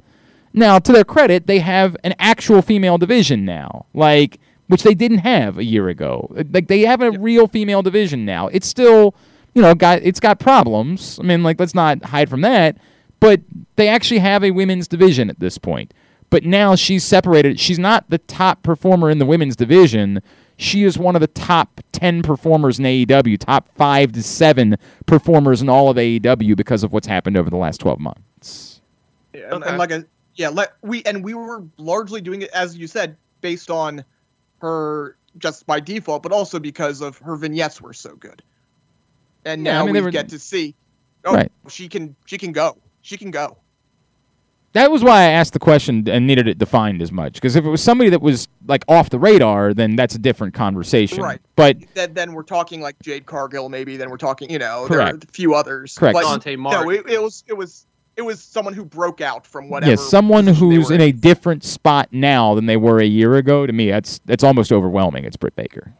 Now, 0.52 0.78
to 0.78 0.92
their 0.92 1.04
credit, 1.04 1.46
they 1.46 1.58
have 1.58 1.96
an 2.02 2.14
actual 2.18 2.62
female 2.62 2.98
division 2.98 3.44
now, 3.44 3.86
like 3.92 4.40
which 4.68 4.82
they 4.82 4.94
didn't 4.94 5.18
have 5.18 5.58
a 5.58 5.64
year 5.64 5.88
ago. 5.88 6.34
Like 6.50 6.68
they 6.68 6.80
have 6.80 7.02
a 7.02 7.12
real 7.12 7.46
female 7.46 7.82
division 7.82 8.24
now. 8.24 8.48
It's 8.48 8.66
still, 8.66 9.14
you 9.54 9.62
know, 9.62 9.74
got 9.74 10.00
it's 10.02 10.20
got 10.20 10.40
problems. 10.40 11.18
I 11.20 11.24
mean, 11.24 11.42
like 11.42 11.60
let's 11.60 11.74
not 11.74 12.02
hide 12.02 12.30
from 12.30 12.40
that, 12.40 12.76
but 13.20 13.40
they 13.76 13.88
actually 13.88 14.20
have 14.20 14.42
a 14.42 14.50
women's 14.50 14.88
division 14.88 15.30
at 15.30 15.38
this 15.38 15.58
point. 15.58 15.92
But 16.36 16.44
now 16.44 16.74
she's 16.74 17.02
separated. 17.02 17.58
She's 17.58 17.78
not 17.78 18.10
the 18.10 18.18
top 18.18 18.62
performer 18.62 19.08
in 19.08 19.18
the 19.18 19.24
women's 19.24 19.56
division. 19.56 20.20
She 20.58 20.82
is 20.84 20.98
one 20.98 21.16
of 21.16 21.22
the 21.22 21.28
top 21.28 21.80
10 21.92 22.22
performers 22.22 22.78
in 22.78 22.84
AEW, 22.84 23.38
top 23.38 23.70
5 23.70 24.12
to 24.12 24.22
7 24.22 24.76
performers 25.06 25.62
in 25.62 25.70
all 25.70 25.88
of 25.88 25.96
AEW 25.96 26.54
because 26.54 26.82
of 26.84 26.92
what's 26.92 27.06
happened 27.06 27.38
over 27.38 27.48
the 27.48 27.56
last 27.56 27.78
12 27.78 28.00
months. 28.00 28.82
Yeah, 29.32 29.54
and, 29.54 29.64
and 29.64 29.78
like 29.78 29.90
a 29.90 30.04
yeah, 30.34 30.50
let 30.50 30.74
we 30.82 31.02
and 31.04 31.24
we 31.24 31.32
were 31.32 31.64
largely 31.78 32.20
doing 32.20 32.42
it 32.42 32.50
as 32.50 32.76
you 32.76 32.86
said, 32.86 33.16
based 33.40 33.70
on 33.70 34.04
her 34.60 35.16
just 35.38 35.66
by 35.66 35.80
default, 35.80 36.22
but 36.22 36.32
also 36.32 36.58
because 36.58 37.00
of 37.00 37.16
her 37.16 37.36
vignettes 37.36 37.80
were 37.80 37.94
so 37.94 38.14
good. 38.16 38.42
And 39.46 39.64
Yeah, 39.64 39.76
I 39.76 39.78
now 39.78 39.84
mean, 39.86 39.94
we 39.94 40.00
were- 40.02 40.10
get 40.10 40.28
to 40.28 40.38
see, 40.38 40.74
oh, 41.24 41.32
Right. 41.32 41.50
she 41.70 41.88
can 41.88 42.14
she 42.26 42.36
can 42.36 42.52
go, 42.52 42.76
she 43.00 43.16
can 43.16 43.30
go. 43.30 43.56
That 44.76 44.90
was 44.90 45.02
why 45.02 45.20
I 45.22 45.30
asked 45.30 45.54
the 45.54 45.58
question 45.58 46.06
and 46.06 46.26
needed 46.26 46.46
it 46.46 46.58
defined 46.58 47.00
as 47.00 47.10
much. 47.10 47.34
Because 47.34 47.56
if 47.56 47.64
it 47.64 47.68
was 47.68 47.82
somebody 47.82 48.10
that 48.10 48.20
was 48.20 48.46
like 48.66 48.84
off 48.88 49.08
the 49.08 49.18
radar, 49.18 49.72
then 49.72 49.96
that's 49.96 50.14
a 50.14 50.18
different 50.18 50.52
conversation. 50.52 51.22
Right. 51.22 51.40
But 51.56 51.78
Then 51.94 52.12
then 52.12 52.34
we're 52.34 52.42
talking 52.42 52.82
like 52.82 52.98
Jade 53.00 53.24
Cargill, 53.24 53.70
maybe. 53.70 53.96
Then 53.96 54.10
we're 54.10 54.18
talking, 54.18 54.50
you 54.50 54.58
know, 54.58 54.86
there 54.86 55.00
are 55.00 55.12
Correct. 55.12 55.24
a 55.24 55.28
few 55.28 55.54
others. 55.54 55.96
Correct. 55.96 56.12
But 56.12 56.24
Dante 56.24 56.56
no, 56.56 56.90
it, 56.90 57.06
it 57.08 57.22
was 57.22 57.42
it 57.46 57.54
was 57.54 57.86
it 58.18 58.22
was 58.22 58.42
someone 58.42 58.74
who 58.74 58.84
broke 58.84 59.22
out 59.22 59.46
from 59.46 59.70
whatever. 59.70 59.90
yeah, 59.90 59.96
someone 59.96 60.46
who's 60.46 60.90
were 60.90 60.94
in 60.94 61.00
a 61.00 61.12
different 61.12 61.64
spot 61.64 62.08
now 62.12 62.54
than 62.54 62.66
they 62.66 62.76
were 62.76 63.00
a 63.00 63.06
year 63.06 63.36
ago. 63.36 63.64
To 63.66 63.72
me, 63.72 63.90
that's 63.90 64.18
that's 64.26 64.44
almost 64.44 64.72
overwhelming. 64.72 65.24
It's 65.24 65.38
Britt 65.38 65.56
Baker. 65.56 65.94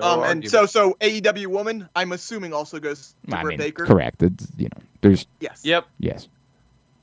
No 0.00 0.06
Um, 0.06 0.18
and 0.20 0.44
argument. 0.44 0.50
so 0.50 0.66
so 0.66 0.96
AEW 1.00 1.46
woman, 1.48 1.88
I'm 1.96 2.12
assuming 2.12 2.52
also 2.52 2.78
goes 2.78 3.14
to 3.28 3.36
I 3.36 3.42
Britt 3.42 3.58
mean, 3.58 3.66
Baker. 3.66 3.84
correct. 3.86 4.22
It's, 4.22 4.46
you 4.56 4.64
know, 4.66 4.82
there's 5.00 5.26
Yes. 5.40 5.60
Yep. 5.64 5.86
yes. 5.98 6.28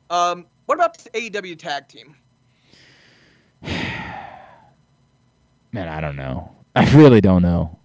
Um, 0.09 0.45
what 0.65 0.75
about 0.75 0.97
the 0.97 1.09
AEW 1.11 1.57
tag 1.57 1.87
team? 1.87 2.15
Man, 5.71 5.87
I 5.89 5.99
don't 6.01 6.15
know. 6.15 6.51
I 6.75 6.89
really 6.95 7.21
don't 7.21 7.41
know. 7.41 7.77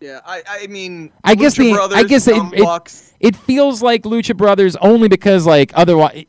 Yeah, 0.00 0.20
I 0.26 0.42
I 0.46 0.66
mean, 0.66 1.10
I 1.22 1.34
guess 1.34 1.56
Lucha 1.56 1.88
the- 1.90 1.96
I 1.96 2.02
guess 2.04 2.26
it- 2.28 2.36
it- 2.52 3.04
It 3.20 3.36
feels 3.36 3.80
like 3.82 4.02
Lucha 4.02 4.36
Brothers 4.36 4.76
only 4.76 5.08
because 5.08 5.46
like 5.46 5.70
otherwise. 5.74 6.24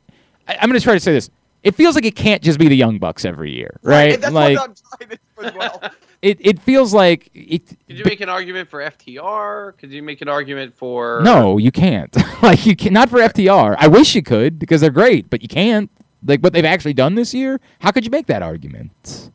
I, 0.48 0.56
I'm 0.62 0.70
going 0.70 0.80
to 0.80 0.84
try 0.84 0.94
to 0.94 1.00
say 1.00 1.12
this. 1.12 1.30
It 1.64 1.74
feels 1.76 1.96
like 1.96 2.06
it 2.06 2.16
can't 2.16 2.42
just 2.44 2.60
be 2.60 2.68
the 2.70 2.76
Young 2.76 3.00
Bucks 3.00 3.26
every 3.26 3.52
year, 3.54 3.80
right? 3.82 4.14
and 4.14 4.24
that's 4.24 4.34
like 4.34 4.58
what 4.58 4.70
I'm 4.70 4.76
trying 5.08 5.10
to 5.10 5.48
as 5.48 5.54
well. 5.56 5.82
it, 6.26 6.38
it 6.42 6.60
feels 6.60 6.94
like 6.94 7.30
it. 7.36 7.68
Could 7.88 7.98
you 8.00 8.04
make 8.06 8.20
an 8.22 8.30
argument 8.30 8.68
for 8.68 8.80
FTR? 8.80 9.78
Could 9.78 9.92
you 9.92 10.02
make 10.02 10.22
an 10.22 10.28
argument 10.28 10.74
for 10.74 11.22
No, 11.24 11.58
you 11.60 11.72
can't. 11.72 12.16
like 12.42 12.66
you 12.66 12.76
can 12.76 12.94
not 12.94 13.10
for 13.10 13.20
FTR. 13.20 13.76
I 13.78 13.88
wish 13.88 14.16
you 14.16 14.24
could 14.24 14.58
because 14.58 14.82
they're 14.82 14.90
great, 14.90 15.30
but 15.30 15.42
you 15.44 15.48
can't. 15.48 15.90
Like 16.26 16.40
what 16.40 16.54
they've 16.54 16.66
actually 16.66 16.94
done 16.94 17.14
this 17.14 17.34
year. 17.36 17.62
How 17.80 17.92
could 17.92 18.04
you 18.06 18.10
make 18.10 18.26
that 18.26 18.42
argument? 18.42 19.30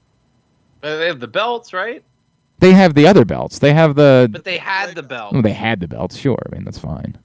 Uh, 0.83 0.97
they 0.97 1.07
have 1.07 1.21
the 1.21 1.29
belts, 1.29 1.73
right? 1.73 2.03
They 2.59 2.73
have 2.73 2.95
the 2.95 3.07
other 3.07 3.25
belts. 3.25 3.61
They 3.61 3.73
have 3.73 3.95
the. 3.95 4.29
But 4.31 4.45
they 4.45 4.59
had 4.59 4.97
the 4.97 5.03
belt. 5.05 5.35
oh, 5.37 5.43
they 5.43 5.53
had 5.53 5.79
the 5.79 5.87
belts. 5.89 6.17
Sure, 6.17 6.39
I 6.51 6.55
mean 6.55 6.65
that's 6.65 6.79
fine. 6.79 7.17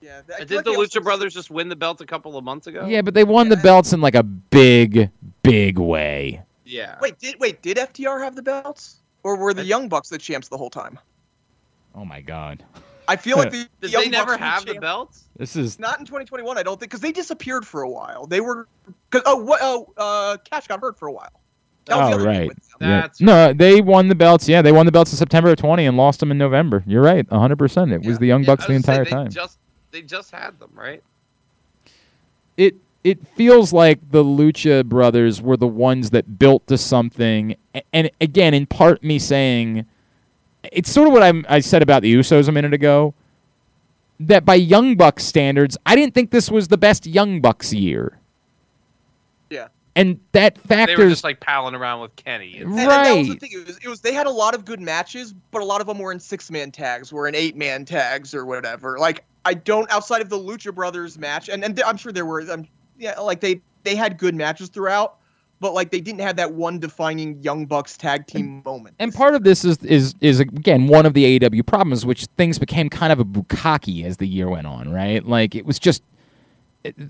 Yeah, 0.00 0.22
I 0.34 0.40
Did 0.40 0.50
like 0.56 0.64
the 0.64 0.70
they 0.72 0.76
also- 0.76 1.00
Lucha 1.00 1.04
Brothers 1.04 1.32
just 1.34 1.50
win 1.52 1.68
the 1.68 1.76
belt 1.76 2.00
a 2.00 2.06
couple 2.06 2.36
of 2.36 2.42
months 2.42 2.66
ago? 2.66 2.86
Yeah, 2.86 3.02
but 3.02 3.14
they 3.14 3.22
won 3.22 3.48
the 3.48 3.56
belts 3.56 3.92
in 3.92 4.00
like 4.00 4.16
a 4.16 4.24
big, 4.24 5.10
big 5.44 5.78
way. 5.78 6.40
Yeah. 6.72 6.96
Wait, 7.00 7.18
did 7.18 7.38
wait 7.38 7.60
did 7.62 7.76
FTR 7.76 8.22
have 8.24 8.34
the 8.34 8.42
belts, 8.42 8.96
or 9.22 9.36
were 9.36 9.52
the 9.54 9.62
I- 9.62 9.66
Young 9.66 9.88
Bucks 9.88 10.08
the 10.08 10.18
champs 10.18 10.48
the 10.48 10.56
whole 10.56 10.70
time? 10.70 10.98
Oh 11.94 12.04
my 12.04 12.20
god, 12.22 12.62
I 13.06 13.16
feel 13.16 13.36
like 13.36 13.50
the 13.52 13.68
Did 13.82 13.92
Young 13.92 14.02
they 14.04 14.08
never 14.08 14.32
Bucks 14.32 14.40
have 14.42 14.60
the 14.64 14.72
champs- 14.72 14.80
belts? 14.80 15.24
this 15.36 15.56
is 15.56 15.78
Not 15.78 15.98
in 16.00 16.06
2021, 16.06 16.56
I 16.56 16.62
don't 16.62 16.80
think, 16.80 16.90
because 16.90 17.00
they 17.00 17.12
disappeared 17.12 17.66
for 17.66 17.82
a 17.82 17.88
while. 17.90 18.26
They 18.26 18.40
were, 18.40 18.66
cause 19.10 19.22
oh 19.26 19.36
what 19.36 19.60
oh 19.62 19.92
uh 19.98 20.36
Cash 20.50 20.68
got 20.68 20.80
hurt 20.80 20.98
for 20.98 21.08
a 21.08 21.12
while. 21.12 21.28
That 21.86 21.96
was 21.98 22.06
Oh, 22.06 22.10
the 22.10 22.14
other 22.22 22.26
right. 22.26 22.48
with. 22.48 22.58
Yeah. 22.80 23.00
That's 23.02 23.20
No, 23.20 23.52
they 23.52 23.80
won 23.80 24.08
the 24.08 24.14
belts. 24.14 24.48
Yeah, 24.48 24.62
they 24.62 24.72
won 24.72 24.86
the 24.86 24.92
belts 24.92 25.10
in 25.12 25.18
September 25.18 25.50
of 25.50 25.56
20 25.56 25.84
and 25.84 25.96
lost 25.96 26.20
them 26.20 26.30
in 26.30 26.38
November. 26.38 26.82
You're 26.86 27.02
right, 27.02 27.28
100%. 27.28 27.92
It 27.92 28.06
was 28.06 28.18
the 28.20 28.26
Young 28.26 28.42
Yeah, 28.42 28.46
Bucks 28.46 28.66
the 28.66 28.72
was 28.72 28.84
say, 28.84 28.92
entire 28.92 29.04
they 29.04 29.10
time. 29.10 29.30
Just 29.30 29.58
they 29.90 30.00
just 30.02 30.30
had 30.30 30.58
them, 30.58 30.70
right? 30.74 31.02
it 32.56 32.74
it 33.04 33.26
feels 33.28 33.72
like 33.72 33.98
the 34.10 34.22
Lucha 34.22 34.84
brothers 34.84 35.40
were 35.42 35.56
the 35.56 35.66
ones 35.66 36.10
that 36.10 36.38
built 36.38 36.66
to 36.68 36.78
something. 36.78 37.56
And 37.92 38.10
again, 38.20 38.54
in 38.54 38.66
part, 38.66 39.02
me 39.02 39.18
saying 39.18 39.86
it's 40.70 40.90
sort 40.90 41.08
of 41.08 41.12
what 41.12 41.22
I'm, 41.22 41.44
I 41.48 41.60
said 41.60 41.82
about 41.82 42.02
the 42.02 42.14
Usos 42.14 42.48
a 42.48 42.52
minute 42.52 42.72
ago. 42.72 43.14
That 44.20 44.44
by 44.44 44.54
Young 44.54 44.94
Bucks 44.94 45.24
standards, 45.24 45.76
I 45.84 45.96
didn't 45.96 46.14
think 46.14 46.30
this 46.30 46.48
was 46.48 46.68
the 46.68 46.78
best 46.78 47.06
Young 47.06 47.40
Bucks 47.40 47.72
year. 47.72 48.20
Yeah. 49.50 49.66
And 49.96 50.20
that 50.30 50.56
factor. 50.58 50.96
They 50.96 51.02
were 51.02 51.10
just 51.10 51.24
like 51.24 51.40
palling 51.40 51.74
around 51.74 52.02
with 52.02 52.14
Kenny. 52.14 52.58
And- 52.58 52.70
and 52.70 52.78
that 52.78 53.16
was 53.16 53.28
the 53.28 53.34
thing. 53.34 53.50
It 53.52 53.66
was, 53.66 53.78
it 53.78 53.88
was 53.88 54.00
they 54.00 54.12
had 54.14 54.28
a 54.28 54.30
lot 54.30 54.54
of 54.54 54.64
good 54.64 54.80
matches, 54.80 55.32
but 55.32 55.60
a 55.60 55.64
lot 55.64 55.80
of 55.80 55.88
them 55.88 55.98
were 55.98 56.12
in 56.12 56.20
six 56.20 56.52
man 56.52 56.70
tags, 56.70 57.12
were 57.12 57.26
in 57.26 57.34
eight 57.34 57.56
man 57.56 57.84
tags 57.84 58.32
or 58.32 58.46
whatever. 58.46 58.96
Like 58.96 59.24
I 59.44 59.54
don't 59.54 59.90
outside 59.90 60.22
of 60.22 60.28
the 60.28 60.38
Lucha 60.38 60.72
Brothers 60.72 61.18
match, 61.18 61.48
and 61.48 61.64
and 61.64 61.80
I'm 61.82 61.96
sure 61.96 62.12
there 62.12 62.26
were, 62.26 62.48
um, 62.52 62.68
yeah, 63.02 63.18
like 63.18 63.40
they 63.40 63.60
they 63.82 63.96
had 63.96 64.16
good 64.16 64.34
matches 64.34 64.68
throughout, 64.68 65.16
but 65.60 65.74
like 65.74 65.90
they 65.90 66.00
didn't 66.00 66.20
have 66.20 66.36
that 66.36 66.52
one 66.52 66.78
defining 66.78 67.36
Young 67.40 67.66
Bucks 67.66 67.96
tag 67.96 68.28
team 68.28 68.62
moment. 68.64 68.94
And 69.00 69.12
part 69.12 69.34
of 69.34 69.42
this 69.42 69.64
is 69.64 69.78
is 69.78 70.14
is 70.20 70.38
again 70.38 70.86
one 70.86 71.04
of 71.04 71.12
the 71.12 71.40
AEW 71.40 71.66
problems, 71.66 72.06
which 72.06 72.26
things 72.26 72.60
became 72.60 72.88
kind 72.88 73.12
of 73.12 73.18
a 73.18 73.24
bukkake 73.24 74.04
as 74.04 74.18
the 74.18 74.26
year 74.28 74.48
went 74.48 74.68
on, 74.68 74.92
right? 74.92 75.26
Like 75.26 75.56
it 75.56 75.66
was 75.66 75.80
just 75.80 76.02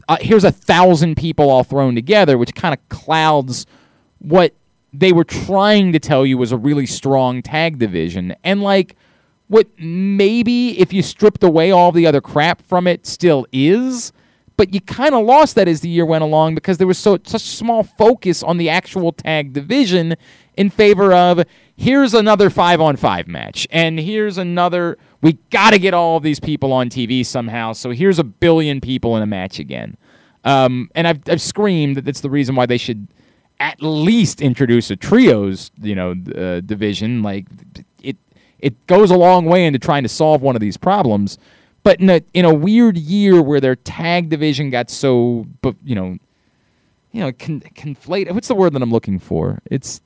uh, 0.08 0.16
here's 0.20 0.44
a 0.44 0.50
thousand 0.50 1.18
people 1.18 1.50
all 1.50 1.62
thrown 1.62 1.94
together, 1.94 2.38
which 2.38 2.54
kind 2.54 2.72
of 2.72 2.88
clouds 2.88 3.66
what 4.18 4.54
they 4.94 5.12
were 5.12 5.24
trying 5.24 5.92
to 5.92 5.98
tell 5.98 6.24
you 6.24 6.38
was 6.38 6.52
a 6.52 6.56
really 6.56 6.86
strong 6.86 7.42
tag 7.42 7.78
division, 7.78 8.34
and 8.42 8.62
like 8.62 8.96
what 9.48 9.66
maybe 9.78 10.80
if 10.80 10.90
you 10.90 11.02
stripped 11.02 11.44
away 11.44 11.70
all 11.70 11.92
the 11.92 12.06
other 12.06 12.22
crap 12.22 12.62
from 12.62 12.86
it 12.86 13.06
still 13.06 13.46
is 13.52 14.10
but 14.62 14.72
you 14.72 14.80
kind 14.80 15.12
of 15.12 15.26
lost 15.26 15.56
that 15.56 15.66
as 15.66 15.80
the 15.80 15.88
year 15.88 16.06
went 16.06 16.22
along 16.22 16.54
because 16.54 16.78
there 16.78 16.86
was 16.86 16.96
so 16.96 17.18
such 17.24 17.42
small 17.42 17.82
focus 17.82 18.44
on 18.44 18.58
the 18.58 18.68
actual 18.68 19.10
tag 19.10 19.52
division 19.52 20.14
in 20.56 20.70
favor 20.70 21.12
of 21.12 21.42
here's 21.76 22.14
another 22.14 22.48
five 22.48 22.80
on 22.80 22.94
five 22.94 23.26
match 23.26 23.66
and 23.72 23.98
here's 23.98 24.38
another 24.38 24.96
we 25.20 25.32
got 25.50 25.70
to 25.72 25.80
get 25.80 25.94
all 25.94 26.16
of 26.16 26.22
these 26.22 26.38
people 26.38 26.72
on 26.72 26.88
TV 26.88 27.26
somehow 27.26 27.72
so 27.72 27.90
here's 27.90 28.20
a 28.20 28.22
billion 28.22 28.80
people 28.80 29.16
in 29.16 29.22
a 29.24 29.26
match 29.26 29.58
again. 29.58 29.96
Um, 30.44 30.88
and 30.94 31.08
I've, 31.08 31.28
I've 31.28 31.40
screamed 31.40 31.96
that 31.96 32.04
that's 32.04 32.20
the 32.20 32.30
reason 32.30 32.54
why 32.54 32.66
they 32.66 32.78
should 32.78 33.08
at 33.58 33.82
least 33.82 34.40
introduce 34.40 34.92
a 34.92 34.96
trios 34.96 35.72
you 35.80 35.96
know 35.96 36.12
uh, 36.12 36.60
division 36.60 37.24
like 37.24 37.46
it 38.00 38.16
it 38.60 38.86
goes 38.86 39.10
a 39.10 39.16
long 39.16 39.44
way 39.44 39.66
into 39.66 39.80
trying 39.80 40.04
to 40.04 40.08
solve 40.08 40.40
one 40.40 40.54
of 40.54 40.60
these 40.60 40.76
problems 40.76 41.36
but 41.82 42.00
in 42.00 42.10
a 42.10 42.20
in 42.34 42.44
a 42.44 42.52
weird 42.54 42.96
year 42.96 43.42
where 43.42 43.60
their 43.60 43.76
tag 43.76 44.28
division 44.28 44.70
got 44.70 44.90
so 44.90 45.46
but 45.62 45.74
you 45.84 45.94
know 45.94 46.16
you 47.12 47.20
know 47.20 47.32
con- 47.32 47.60
conflate 47.74 48.30
what's 48.32 48.48
the 48.48 48.54
word 48.54 48.72
that 48.72 48.82
I'm 48.82 48.90
looking 48.90 49.18
for 49.18 49.60
it's 49.70 50.00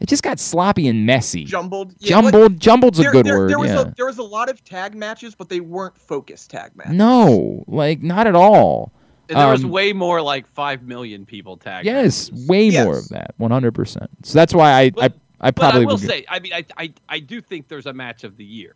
it 0.00 0.08
just 0.08 0.22
got 0.22 0.38
sloppy 0.40 0.88
and 0.88 1.04
messy 1.04 1.44
jumbled, 1.44 1.94
yeah, 1.98 2.16
like, 2.18 2.32
jumbled 2.32 2.60
jumbled's 2.60 2.98
a 2.98 3.02
there- 3.02 3.12
good 3.12 3.26
there- 3.26 3.38
word 3.38 3.50
There 3.50 3.58
was 3.58 3.70
yeah 3.70 3.80
a 3.82 3.94
there 3.94 4.06
was 4.06 4.18
a 4.18 4.22
lot 4.22 4.48
of 4.48 4.64
tag 4.64 4.94
matches, 4.94 5.34
but 5.34 5.48
they 5.48 5.60
weren't 5.60 5.96
focused 5.98 6.50
tag 6.50 6.74
matches. 6.76 6.94
no 6.94 7.64
like 7.66 8.02
not 8.02 8.26
at 8.26 8.34
all 8.34 8.92
And 9.28 9.38
there 9.38 9.48
was 9.52 9.62
Um, 9.62 9.70
way 9.70 9.92
more 9.92 10.20
like 10.20 10.46
five 10.48 10.82
million 10.82 11.24
people 11.24 11.56
tagged. 11.56 11.86
Yes, 11.86 12.30
matches. 12.32 12.48
way 12.48 12.70
more 12.70 12.98
of 12.98 13.08
that. 13.10 13.32
One 13.38 13.52
hundred 13.52 13.74
percent. 13.74 14.10
So 14.24 14.34
that's 14.38 14.52
why 14.52 14.72
I 14.72 14.90
But- 14.90 15.12
I, 15.40 15.46
I 15.46 15.50
But 15.52 15.56
probably 15.56 15.82
I 15.82 15.84
will 15.84 15.94
would 15.98 16.00
say, 16.06 16.24
I 16.28 16.38
mean, 16.40 16.52
I, 16.52 16.64
I 16.76 16.92
I 17.08 17.18
do 17.20 17.40
think 17.40 17.68
there's 17.68 17.86
a 17.86 17.92
match 17.92 18.24
of 18.24 18.36
the 18.36 18.44
year. 18.44 18.74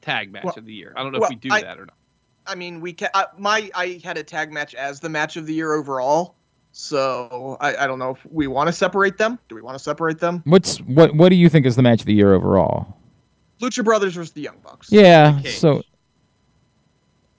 Tag 0.00 0.32
match 0.32 0.44
Well- 0.44 0.54
of 0.56 0.64
the 0.64 0.72
year. 0.72 0.92
I 0.96 1.02
don't 1.02 1.12
know 1.12 1.18
well, 1.20 1.30
if 1.30 1.36
we 1.36 1.48
do 1.48 1.52
I- 1.52 1.62
that 1.62 1.78
or 1.78 1.86
not. 1.86 1.94
I 2.46 2.54
mean, 2.54 2.80
we 2.80 2.94
can. 2.94 3.10
I, 3.12 3.26
my 3.36 3.70
I 3.74 4.00
had 4.02 4.16
a 4.16 4.22
tag 4.22 4.50
match 4.50 4.74
as 4.74 5.00
the 5.00 5.08
match 5.10 5.36
of 5.36 5.44
the 5.46 5.52
year 5.52 5.74
overall. 5.74 6.34
So 6.72 7.58
I, 7.60 7.76
I 7.76 7.86
don't 7.86 7.98
know 7.98 8.10
if 8.10 8.24
we 8.32 8.46
want 8.46 8.68
to 8.68 8.72
separate 8.72 9.18
them. 9.18 9.38
Do 9.50 9.54
we 9.54 9.60
want 9.60 9.76
to 9.76 9.82
separate 9.82 10.18
them? 10.18 10.40
What's 10.46 10.78
what 10.82 11.14
what 11.14 11.28
do 11.28 11.34
you 11.34 11.50
think 11.50 11.66
is 11.66 11.76
the 11.76 11.82
match 11.82 12.00
of 12.00 12.06
the 12.06 12.14
year 12.14 12.32
overall? 12.32 12.96
Lucha 13.60 13.84
Brothers 13.84 14.14
versus 14.14 14.32
the 14.32 14.40
Young 14.40 14.56
Bucks. 14.64 14.90
Yeah. 14.90 15.40
Cage. 15.42 15.58
So 15.58 15.82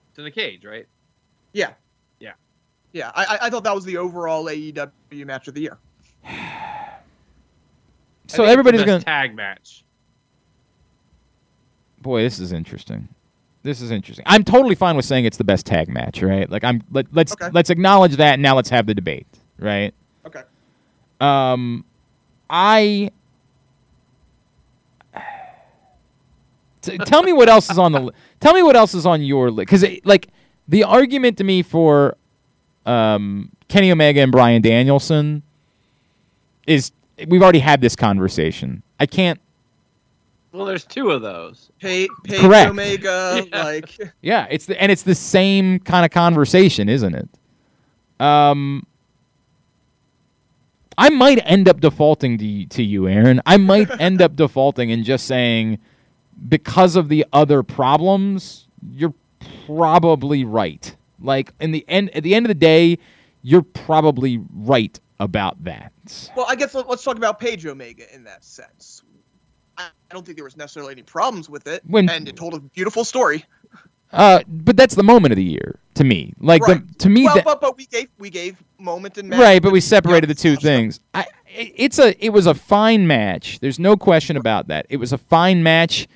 It's 0.09 0.19
in 0.19 0.25
a 0.27 0.31
cage, 0.31 0.63
right? 0.65 0.85
Yeah. 1.53 1.71
Yeah. 2.19 2.33
Yeah. 2.91 3.11
I, 3.15 3.23
I- 3.25 3.37
I 3.47 3.49
thought 3.49 3.63
that 3.63 3.73
was 3.73 3.85
the 3.85 3.97
overall 3.97 4.45
AEW 4.45 5.25
match 5.25 5.47
of 5.47 5.55
the 5.55 5.61
year. 5.61 5.77
So 8.27 8.37
think 8.37 8.37
it's 8.37 8.37
the 8.37 8.43
everybody's 8.43 8.85
gonna. 8.85 8.99
tag 9.03 9.33
match. 9.35 9.83
Boy, 12.01 12.21
this 12.23 12.39
is 12.39 12.51
interesting. 12.51 13.07
This 13.61 13.81
is 13.81 13.91
interesting. 13.91 14.23
I'm 14.27 14.43
totally 14.43 14.75
fine 14.75 14.95
with 14.95 15.05
saying 15.05 15.25
it's 15.25 15.37
the 15.37 15.43
best 15.43 15.65
tag 15.65 15.89
match, 15.89 16.21
right? 16.21 16.49
Like 16.49 16.63
I'm 16.63 16.81
let, 16.91 17.07
let's 17.13 17.33
Okay. 17.33 17.49
let's 17.51 17.69
acknowledge 17.69 18.15
that 18.15 18.33
and 18.35 18.41
now 18.41 18.55
let's 18.55 18.69
have 18.69 18.85
the 18.85 18.93
debate, 18.93 19.27
right? 19.59 19.93
Okay. 20.25 20.41
Um 21.19 21.83
I 22.49 23.11
T- 26.81 26.97
tell 26.99 27.23
me 27.23 27.33
what 27.33 27.49
else 27.49 27.69
is 27.69 27.77
on 27.77 27.91
the 27.91 27.99
li- 27.99 28.13
tell 28.39 28.53
me 28.53 28.63
what 28.63 28.75
else 28.77 28.93
is 28.93 29.05
on 29.05 29.21
your 29.21 29.51
list 29.51 29.67
cuz 29.67 29.85
like 30.05 30.29
the 30.69 30.83
argument 30.85 31.37
to 31.39 31.43
me 31.43 31.61
for 31.61 32.15
um 32.85 33.49
Kenny 33.67 33.91
Omega 33.91 34.21
and 34.21 34.31
Bryan 34.31 34.61
Danielson 34.61 35.43
is 36.65 36.91
we've 37.27 37.41
already 37.43 37.59
had 37.59 37.81
this 37.81 37.95
conversation. 37.97 38.81
I 38.99 39.05
can't 39.05 39.41
Well, 40.51 40.65
there's 40.65 40.83
two 40.83 41.11
of 41.11 41.21
those. 41.21 41.71
Pay, 41.79 42.07
Page 42.23 42.39
Correct. 42.39 42.71
Omega, 42.71 43.45
Yeah. 43.51 43.63
like 43.63 43.97
Yeah, 44.21 44.47
it's 44.49 44.65
the 44.65 44.81
and 44.81 44.91
it's 44.91 45.03
the 45.03 45.15
same 45.15 45.79
kind 45.79 46.05
of 46.05 46.11
conversation, 46.11 46.89
isn't 46.89 47.15
it? 47.15 47.29
Um 48.19 48.85
I 50.97 51.09
might 51.09 51.39
end 51.45 51.69
up 51.69 51.79
defaulting 51.79 52.37
to, 52.39 52.65
to 52.65 52.83
you, 52.83 53.07
Aaron. 53.07 53.41
I 53.45 53.55
might 53.57 53.89
end 54.01 54.21
up 54.21 54.35
defaulting 54.35 54.91
and 54.91 55.05
just 55.05 55.27
saying 55.27 55.79
because 56.49 56.95
of 56.95 57.09
the 57.09 57.25
other 57.31 57.63
problems, 57.63 58.65
you're 58.93 59.13
probably 59.65 60.43
right. 60.43 60.93
Like 61.21 61.53
in 61.59 61.71
the 61.71 61.85
end 61.87 62.09
at 62.15 62.23
the 62.23 62.33
end 62.33 62.45
of 62.45 62.49
the 62.49 62.55
day, 62.55 62.97
you're 63.43 63.61
probably 63.61 64.41
right 64.53 64.99
about 65.19 65.63
that. 65.63 65.91
Well, 66.35 66.45
I 66.49 66.55
guess 66.55 66.73
let, 66.73 66.89
us 66.89 67.03
talk 67.03 67.17
about 67.17 67.39
Page 67.39 67.65
Omega 67.65 68.13
in 68.13 68.23
that 68.23 68.43
sense. 68.43 69.03
I, 69.79 69.83
I 69.83 70.13
don't 70.13 70.25
think 70.25 70.37
there 70.37 70.43
was 70.45 70.57
necessarily 70.57 70.91
any 70.91 71.01
problems 71.03 71.49
with 71.49 71.65
it, 71.67 71.81
When- 71.87 72.09
and 72.09 72.27
it 72.27 72.35
told 72.35 72.53
a 72.53 72.59
beautiful 72.59 73.03
story. 73.03 73.45
Uh, 74.11 74.39
but 74.47 74.75
that's 74.75 74.95
the 74.95 75.03
moment 75.03 75.31
of 75.31 75.35
the 75.35 75.43
year 75.43 75.75
to 75.93 76.03
me. 76.03 76.33
Like 76.39 76.63
the, 76.65 76.73
Right. 76.73 76.99
to 76.99 77.09
me, 77.09 77.23
well, 77.25 77.35
that- 77.35 77.45
but 77.45 77.61
but 77.61 77.77
we 77.77 77.85
gave 77.85 78.09
we 78.17 78.29
gave 78.31 78.57
moment 78.79 79.17
and 79.17 79.27
match 79.29 79.39
right 79.41 79.61
but 79.61 79.71
we 79.73 79.81
separated 79.81 80.27
the 80.27 80.33
two 80.33 80.55
things 80.55 80.99
I, 81.13 81.25
it- 81.47 81.73
it's 81.75 81.99
a 81.99 82.25
it 82.25 82.29
was 82.29 82.47
a 82.47 82.53
fine 82.55 83.05
match 83.07 83.59
there's 83.59 83.77
no 83.77 83.95
question 83.97 84.35
about 84.37 84.67
that 84.69 84.85
it 84.89 84.97
was 84.97 85.11
a 85.13 85.17
fine 85.17 85.61
match 85.63 86.07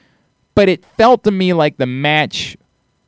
but 0.56 0.70
it 0.70 0.84
felt 0.98 1.24
to 1.26 1.32
me 1.32 1.52
like 1.54 1.76
the 1.78 1.86
match 1.86 2.56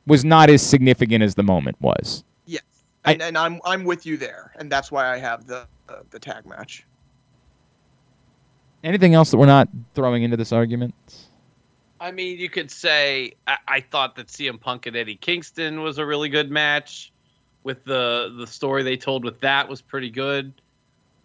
was 0.06 0.24
not 0.26 0.50
as 0.50 0.60
significant 0.62 1.24
as 1.24 1.34
the 1.36 1.42
moment 1.42 1.78
was 1.80 2.22
Yes, 2.46 2.62
I- 3.06 3.14
and, 3.14 3.22
and 3.22 3.38
I'm 3.38 3.60
I'm 3.64 3.82
with 3.84 4.06
you 4.06 4.16
there, 4.18 4.52
and 4.56 4.70
that's 4.70 4.92
why 4.92 5.12
I 5.12 5.16
have 5.18 5.46
the 5.48 5.66
uh, 5.88 5.94
the 6.10 6.18
tag 6.20 6.44
match. 6.46 6.84
Anything 8.86 9.14
else 9.14 9.30
that 9.30 9.36
we're 9.36 9.46
not 9.46 9.68
throwing 9.94 10.22
into 10.22 10.36
this 10.36 10.52
argument 10.52 10.94
I 12.00 12.10
mean, 12.10 12.38
you 12.38 12.48
could 12.48 12.70
say 12.70 13.32
I, 13.46 13.56
I 13.66 13.80
thought 13.80 14.16
that 14.16 14.28
CM 14.28 14.60
Punk 14.60 14.86
and 14.86 14.96
Eddie 14.96 15.16
Kingston 15.16 15.80
was 15.82 15.98
a 15.98 16.06
really 16.06 16.28
good 16.28 16.50
match. 16.50 17.12
With 17.64 17.84
the 17.84 18.32
the 18.36 18.46
story 18.46 18.84
they 18.84 18.96
told 18.96 19.24
with 19.24 19.40
that 19.40 19.68
was 19.68 19.80
pretty 19.80 20.10
good. 20.10 20.52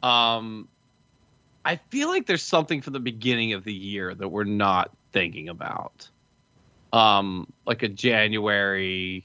Um, 0.01 0.67
I 1.63 1.75
feel 1.75 2.07
like 2.07 2.25
there's 2.25 2.41
something 2.41 2.81
from 2.81 2.93
the 2.93 2.99
beginning 2.99 3.53
of 3.53 3.63
the 3.63 3.73
year 3.73 4.15
that 4.15 4.27
we're 4.27 4.45
not 4.45 4.89
thinking 5.11 5.49
about, 5.49 6.09
um, 6.93 7.45
like 7.67 7.83
a 7.83 7.87
January 7.87 9.23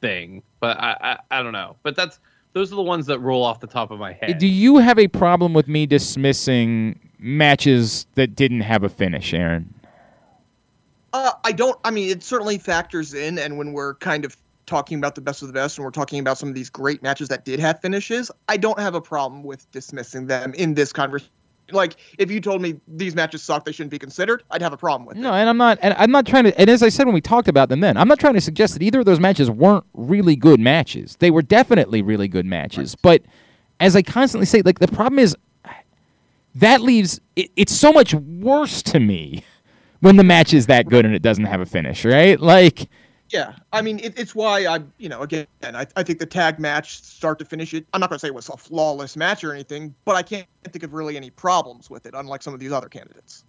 thing. 0.00 0.42
But 0.58 0.80
I, 0.80 0.96
I 1.30 1.38
I 1.38 1.42
don't 1.44 1.52
know. 1.52 1.76
But 1.84 1.94
that's 1.94 2.18
those 2.54 2.72
are 2.72 2.76
the 2.76 2.82
ones 2.82 3.06
that 3.06 3.20
roll 3.20 3.44
off 3.44 3.60
the 3.60 3.68
top 3.68 3.92
of 3.92 4.00
my 4.00 4.12
head. 4.12 4.38
do 4.38 4.48
you 4.48 4.78
have 4.78 4.98
a 4.98 5.06
problem 5.06 5.54
with 5.54 5.68
me 5.68 5.86
dismissing 5.86 6.98
matches 7.22 8.06
that 8.14 8.34
didn't 8.36 8.60
have 8.62 8.82
a 8.84 8.88
finish 8.88 9.32
aaron 9.34 9.72
Uh, 11.12 11.32
I 11.44 11.52
don't. 11.52 11.78
I 11.84 11.90
mean, 11.90 12.08
it 12.10 12.22
certainly 12.22 12.56
factors 12.58 13.12
in, 13.14 13.38
and 13.38 13.58
when 13.58 13.72
we're 13.74 13.94
kind 13.96 14.24
of 14.24 14.34
talking 14.64 14.96
about 14.96 15.14
the 15.14 15.20
best 15.20 15.42
of 15.42 15.48
the 15.48 15.52
best, 15.52 15.76
and 15.76 15.84
we're 15.84 15.90
talking 15.90 16.18
about 16.18 16.38
some 16.38 16.48
of 16.48 16.54
these 16.54 16.70
great 16.70 17.02
matches 17.02 17.28
that 17.28 17.44
did 17.44 17.60
have 17.60 17.80
finishes, 17.80 18.30
I 18.48 18.56
don't 18.56 18.78
have 18.78 18.94
a 18.94 19.00
problem 19.00 19.42
with 19.42 19.70
dismissing 19.72 20.26
them 20.26 20.54
in 20.54 20.72
this 20.74 20.90
conversation. 20.92 21.30
Like, 21.70 21.96
if 22.18 22.30
you 22.30 22.40
told 22.40 22.62
me 22.62 22.80
these 22.88 23.14
matches 23.14 23.42
suck, 23.42 23.64
they 23.66 23.72
shouldn't 23.72 23.90
be 23.90 23.98
considered, 23.98 24.42
I'd 24.50 24.62
have 24.62 24.72
a 24.72 24.76
problem 24.76 25.06
with 25.06 25.16
No, 25.18 25.32
it. 25.34 25.40
and 25.40 25.48
I'm 25.50 25.56
not. 25.58 25.78
And 25.82 25.94
I'm 25.98 26.10
not 26.10 26.26
trying 26.26 26.44
to. 26.44 26.58
And 26.60 26.70
as 26.70 26.82
I 26.82 26.88
said 26.88 27.04
when 27.06 27.14
we 27.14 27.20
talked 27.20 27.48
about 27.48 27.68
them, 27.68 27.80
then 27.80 27.96
I'm 27.98 28.08
not 28.08 28.18
trying 28.18 28.34
to 28.34 28.40
suggest 28.40 28.72
that 28.74 28.82
either 28.82 29.00
of 29.00 29.04
those 29.06 29.20
matches 29.20 29.50
weren't 29.50 29.84
really 29.94 30.34
good 30.36 30.60
matches. 30.60 31.16
They 31.18 31.30
were 31.30 31.42
definitely 31.42 32.00
really 32.02 32.28
good 32.28 32.46
matches. 32.46 32.94
But 32.94 33.22
as 33.80 33.96
I 33.96 34.02
constantly 34.02 34.46
say, 34.46 34.62
like 34.62 34.78
the 34.80 34.88
problem 34.88 35.18
is 35.18 35.36
that 36.56 36.80
leaves 36.80 37.20
it, 37.36 37.50
it's 37.56 37.74
so 37.74 37.92
much 37.92 38.14
worse 38.14 38.82
to 38.82 39.00
me 39.00 39.44
when 40.00 40.16
the 40.16 40.24
match 40.24 40.52
is 40.52 40.66
that 40.66 40.86
good 40.88 41.04
and 41.06 41.14
it 41.14 41.22
doesn't 41.22 41.44
have 41.44 41.60
a 41.60 41.66
finish, 41.66 42.04
right? 42.04 42.38
Like, 42.40 42.88
Yeah, 43.30 43.54
I 43.72 43.82
mean, 43.82 43.98
it, 44.00 44.18
it's 44.18 44.34
why 44.34 44.66
I, 44.66 44.80
you 44.98 45.08
know, 45.08 45.22
again, 45.22 45.46
I, 45.62 45.86
I 45.96 46.02
think 46.02 46.18
the 46.18 46.26
tag 46.26 46.58
match, 46.58 47.02
start 47.02 47.38
to 47.38 47.44
finish, 47.44 47.72
it. 47.72 47.86
I'm 47.94 48.00
not 48.00 48.10
going 48.10 48.16
to 48.16 48.20
say 48.20 48.28
it 48.28 48.34
was 48.34 48.48
a 48.48 48.56
flawless 48.56 49.16
match 49.16 49.44
or 49.44 49.52
anything, 49.54 49.94
but 50.04 50.16
I 50.16 50.22
can't 50.22 50.46
think 50.64 50.82
of 50.82 50.92
really 50.92 51.16
any 51.16 51.30
problems 51.30 51.88
with 51.88 52.04
it, 52.06 52.14
unlike 52.16 52.42
some 52.42 52.52
of 52.52 52.60
these 52.60 52.72
other 52.72 52.88
candidates. 52.88 53.44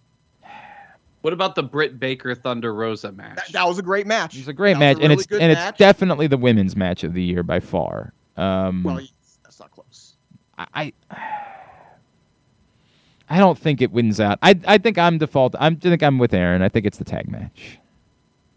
what 1.22 1.32
about 1.32 1.54
the 1.56 1.62
Britt 1.62 1.98
Baker 1.98 2.34
Thunder 2.34 2.72
Rosa 2.72 3.10
match? 3.12 3.36
That, 3.36 3.52
that 3.52 3.68
was 3.68 3.78
a 3.78 3.82
great 3.82 4.06
match. 4.06 4.34
it 4.34 4.38
was 4.40 4.48
a 4.48 4.52
great 4.52 4.74
That 4.74 4.78
match, 4.78 4.96
was 4.98 5.02
a 5.02 5.04
and 5.04 5.12
it's 5.12 5.26
and 5.32 5.52
match. 5.52 5.68
it's 5.70 5.78
definitely 5.78 6.28
the 6.28 6.38
women's 6.38 6.76
match 6.76 7.02
of 7.04 7.12
the 7.14 7.22
year 7.22 7.42
by 7.42 7.60
far. 7.60 8.12
Um, 8.36 8.82
well, 8.84 9.00
that's 9.42 9.58
not 9.60 9.70
close. 9.72 10.14
I 10.56 10.92
I 13.34 13.38
don't 13.38 13.58
think 13.58 13.82
it 13.82 13.90
wins 13.90 14.20
out. 14.20 14.38
I 14.42 14.56
I 14.64 14.78
think 14.78 14.96
I'm 14.96 15.18
default. 15.18 15.56
I'm, 15.58 15.74
I 15.74 15.76
think 15.76 16.04
I'm 16.04 16.18
with 16.18 16.32
Aaron. 16.32 16.62
I 16.62 16.68
think 16.68 16.86
it's 16.86 16.98
the 16.98 17.04
tag 17.04 17.28
match. 17.28 17.78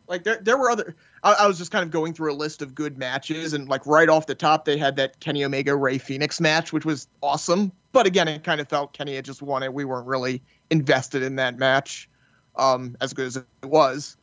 Like 0.08 0.24
there, 0.24 0.38
there 0.40 0.56
were 0.56 0.70
other. 0.70 0.96
I, 1.24 1.34
I 1.34 1.48
was 1.48 1.58
just 1.58 1.72
kind 1.72 1.84
of 1.84 1.90
going 1.90 2.14
through 2.14 2.32
a 2.32 2.38
list 2.38 2.62
of 2.62 2.76
good 2.76 2.96
matches, 2.96 3.54
and 3.54 3.68
like 3.68 3.84
right 3.88 4.08
off 4.08 4.28
the 4.28 4.36
top, 4.36 4.66
they 4.66 4.78
had 4.78 4.96
that 4.98 5.20
Kenny 5.20 5.44
Omega 5.44 5.76
Rey 5.76 5.98
Fenix 5.98 6.40
match, 6.40 6.74
which 6.74 6.86
was 6.86 7.08
awesome. 7.24 7.72
But 7.92 8.06
again, 8.06 8.28
it 8.28 8.44
kind 8.44 8.62
of 8.62 8.70
felt 8.70 8.94
Kenny 8.94 9.16
had 9.16 9.26
just 9.26 9.42
won 9.42 9.64
it. 9.64 9.74
We 9.74 9.84
weren't 9.84 10.06
really 10.06 10.44
invested 10.70 11.24
in 11.24 11.38
that 11.38 11.58
match, 11.58 12.08
um, 12.56 12.96
as 13.02 13.14
good 13.14 13.26
as 13.26 13.38
it 13.38 13.46
was. 13.64 14.16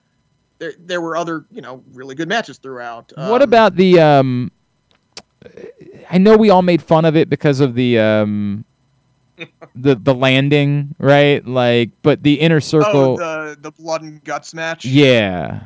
There, 0.60 0.74
there 0.78 1.00
were 1.00 1.16
other, 1.16 1.44
you 1.50 1.62
know, 1.62 1.82
really 1.92 2.14
good 2.14 2.28
matches 2.28 2.58
throughout. 2.58 3.12
what 3.16 3.42
Um, 3.42 3.48
about 3.48 3.74
the 3.74 3.98
um? 3.98 4.52
I 6.08 6.18
know 6.18 6.36
we 6.36 6.48
all 6.48 6.62
made 6.62 6.80
fun 6.80 7.04
of 7.04 7.16
it 7.16 7.28
because 7.28 7.58
of 7.58 7.74
the 7.74 7.98
um, 7.98 8.64
the 9.74 9.94
the 9.94 10.14
landing, 10.14 10.94
right? 10.98 11.44
Like, 11.46 11.90
but 12.02 12.22
the 12.22 12.40
inner 12.40 12.56
Oh, 12.56 12.60
circle. 12.60 13.16
the 13.16 13.56
the 13.60 13.70
blood 13.72 14.02
and 14.02 14.22
guts 14.24 14.54
match. 14.54 14.84
yeah. 14.84 15.60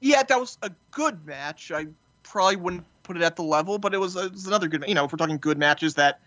yeah, 0.00 0.22
that 0.22 0.38
was 0.40 0.58
a 0.62 0.70
good 0.90 1.24
match. 1.26 1.70
I 1.72 1.86
probably 2.22 2.56
wouldn't 2.56 2.84
put 3.02 3.16
it 3.16 3.22
at 3.22 3.36
the 3.36 3.42
level, 3.42 3.78
but 3.78 3.94
it 3.94 3.98
was, 3.98 4.16
it 4.16 4.32
was 4.32 4.46
another 4.46 4.68
good. 4.68 4.84
You 4.86 4.94
know, 4.94 5.04
if 5.04 5.12
we're 5.12 5.16
talking 5.16 5.38
good 5.38 5.58
matches, 5.58 5.94
that 5.94 6.20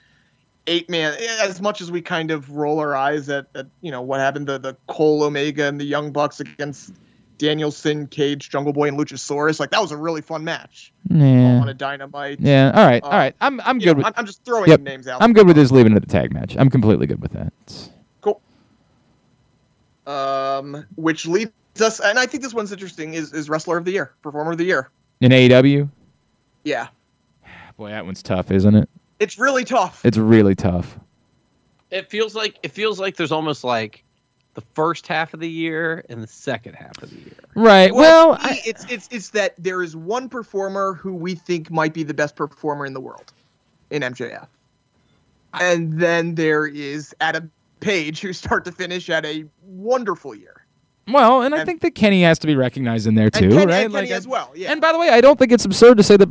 eight 0.67 0.89
man. 0.89 1.13
Eh, 1.19 1.37
as 1.41 1.61
much 1.61 1.81
as 1.81 1.91
we 1.91 2.01
kind 2.01 2.31
of 2.31 2.49
roll 2.51 2.79
our 2.79 2.95
eyes 2.95 3.29
at, 3.29 3.45
at 3.55 3.67
you 3.81 3.91
know 3.91 4.01
what 4.01 4.19
happened 4.19 4.47
to 4.47 4.57
the 4.59 4.75
Cole 4.87 5.23
Omega 5.23 5.65
and 5.65 5.79
the 5.79 5.85
Young 5.85 6.11
Bucks 6.11 6.39
against 6.39 6.91
Danielson, 7.41 8.05
Cage, 8.05 8.49
Jungle 8.51 8.71
Boy, 8.71 8.87
and 8.87 8.99
Luchasaurus, 8.99 9.59
like 9.59 9.71
that 9.71 9.81
was 9.81 9.91
a 9.91 9.97
really 9.97 10.21
fun 10.21 10.43
match 10.43 10.93
Yeah. 11.09 11.59
on 11.59 11.67
a 11.69 11.73
Dynamite. 11.73 12.39
Yeah. 12.39 12.71
All 12.75 12.85
right. 12.85 13.01
Uh, 13.03 13.07
all 13.07 13.11
right. 13.13 13.35
I'm 13.41 13.59
I'm 13.61 13.79
good 13.79 13.87
know, 13.87 13.93
with 13.95 14.05
I'm, 14.05 14.13
I'm 14.17 14.25
just 14.27 14.45
throwing 14.45 14.69
Yep. 14.69 14.81
names 14.81 15.07
out. 15.07 15.23
I'm 15.23 15.33
good 15.33 15.47
with 15.47 15.55
this 15.55 15.71
leaving 15.71 15.93
it 15.93 15.95
at 15.95 16.03
the 16.03 16.07
tag 16.07 16.31
match. 16.35 16.55
I'm 16.59 16.69
completely 16.69 17.07
good 17.07 17.19
with 17.19 17.31
that. 17.33 17.51
Cool. 18.21 18.39
Um, 20.05 20.85
which 20.95 21.25
leads 21.25 21.51
us, 21.81 21.99
and 21.99 22.19
I 22.19 22.27
think 22.27 22.43
this 22.43 22.53
one's 22.53 22.71
interesting. 22.71 23.15
Is 23.15 23.33
is 23.33 23.49
Wrestler 23.49 23.77
of 23.77 23.85
the 23.85 23.91
Year, 23.91 24.11
Performer 24.21 24.51
of 24.51 24.57
the 24.59 24.65
Year? 24.65 24.89
In 25.19 25.31
AEW, 25.31 25.89
Yeah, 26.63 26.87
boy, 27.75 27.89
that 27.89 28.05
one's 28.05 28.21
tough, 28.21 28.51
isn't 28.51 28.75
it? 28.75 28.87
it's 29.19 29.39
really 29.39 29.63
tough. 29.65 30.05
It's 30.05 30.17
really 30.17 30.53
tough. 30.55 30.95
it 31.89 32.07
feels 32.09 32.35
like 32.35 32.57
it 32.61 32.71
feels 32.71 32.99
like 32.99 33.15
there's 33.15 33.31
almost 33.31 33.63
like 33.63 34.03
the 34.53 34.61
first 34.61 35.07
half 35.07 35.33
of 35.33 35.39
the 35.39 35.49
year 35.49 36.03
and 36.09 36.21
the 36.21 36.27
second 36.27 36.73
half 36.75 37.01
of 37.01 37.09
the 37.09 37.15
year. 37.15 37.33
Right. 37.55 37.93
Well, 37.93 38.35
to 38.37 38.43
me, 38.43 38.49
I, 38.49 38.61
it's 38.65 38.85
it's 38.89 39.07
it's 39.11 39.29
that 39.29 39.53
there 39.57 39.81
is 39.83 39.95
one 39.95 40.29
performer 40.29 40.93
who 40.93 41.13
we 41.13 41.35
think 41.35 41.71
might 41.71 41.93
be 41.93 42.03
the 42.03 42.13
best 42.13 42.35
performer 42.35 42.85
in 42.85 42.93
the 42.93 43.01
world 43.01 43.31
in 43.89 44.01
MJF, 44.01 44.47
and 45.59 45.99
then 45.99 46.35
there 46.35 46.65
is 46.65 47.15
Adam 47.21 47.51
Page, 47.79 48.19
who 48.21 48.33
start 48.33 48.65
to 48.65 48.71
finish 48.71 49.07
had 49.07 49.25
a 49.25 49.45
wonderful 49.63 50.35
year, 50.35 50.61
well, 51.07 51.41
and 51.41 51.55
I 51.55 51.65
think 51.65 51.81
that 51.81 51.95
Kenny 51.95 52.21
has 52.23 52.39
to 52.39 52.47
be 52.47 52.55
recognized 52.55 53.07
in 53.07 53.15
there 53.15 53.29
too, 53.29 53.45
and 53.45 53.53
Kenny, 53.53 53.65
right? 53.65 53.85
and 53.85 53.93
Kenny 53.93 54.13
I- 54.13 54.17
as 54.17 54.27
well. 54.27 54.51
Yeah, 54.55 54.71
And 54.71 54.79
by 54.81 54.91
the 54.91 54.99
way, 54.99 55.09
I 55.09 55.21
don't 55.21 55.37
think 55.37 55.51
it's 55.51 55.65
absurd 55.65 55.97
to 55.97 56.03
say 56.03 56.17
that. 56.17 56.29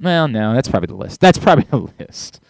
Well, 0.00 0.28
no, 0.28 0.54
that's 0.54 0.68
probably 0.68 0.86
the 0.88 0.94
list. 0.94 1.20
That's 1.20 1.38
probably 1.38 1.64
the 1.70 1.88
list. 1.98 2.40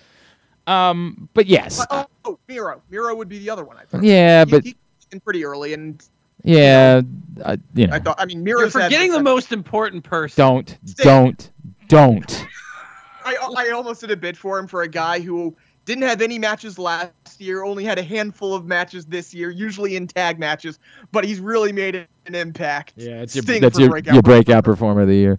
Um, 0.66 1.28
but 1.34 1.46
yes, 1.46 1.84
But- 1.86 2.09
oh, 2.24 2.38
Miro, 2.48 2.82
Miro 2.90 3.14
would 3.14 3.28
be 3.28 3.38
the 3.38 3.50
other 3.50 3.64
one. 3.64 3.76
I 3.76 3.84
thought. 3.84 4.02
yeah, 4.02 4.44
He- 4.44 4.50
but 4.50 4.64
he, 4.64 4.76
in 5.12 5.20
pretty 5.20 5.44
early, 5.44 5.72
and 5.74 6.02
yeah, 6.44 7.02
uh, 7.42 7.56
you 7.74 7.86
know, 7.86 7.94
I 7.94 7.98
thought. 7.98 8.16
I 8.18 8.26
mean, 8.26 8.42
Miro. 8.44 8.60
You're 8.60 8.70
forgetting 8.70 9.12
the 9.12 9.22
most 9.22 9.52
important 9.52 10.04
person. 10.04 10.36
don't, 10.36 10.76
Stay- 10.84 11.04
don't, 11.04 11.50
don't. 11.88 12.46
I, 13.24 13.36
I 13.56 13.70
almost 13.70 14.00
did 14.00 14.10
a 14.10 14.16
bid 14.16 14.36
for 14.38 14.58
him 14.58 14.66
for 14.66 14.82
a 14.82 14.88
guy 14.88 15.20
who 15.20 15.54
didn't 15.84 16.04
have 16.04 16.22
any 16.22 16.38
matches 16.38 16.78
last 16.78 17.40
year, 17.40 17.64
only 17.64 17.84
had 17.84 17.98
a 17.98 18.02
handful 18.02 18.54
of 18.54 18.66
matches 18.66 19.06
this 19.06 19.34
year, 19.34 19.50
usually 19.50 19.96
in 19.96 20.06
tag 20.06 20.38
matches, 20.38 20.78
but 21.12 21.24
he's 21.24 21.40
really 21.40 21.72
made 21.72 21.94
an 22.26 22.34
impact. 22.34 22.92
Yeah, 22.96 23.22
it's 23.22 23.34
your, 23.34 23.42
Sting 23.42 23.60
that's 23.60 23.78
your, 23.78 23.90
breakout 23.90 24.14
your 24.14 24.22
breakout 24.22 24.64
performer 24.64 25.02
of 25.02 25.08
the 25.08 25.16
year. 25.16 25.38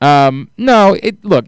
Um, 0.00 0.50
no, 0.56 0.96
it 1.02 1.24
look, 1.24 1.46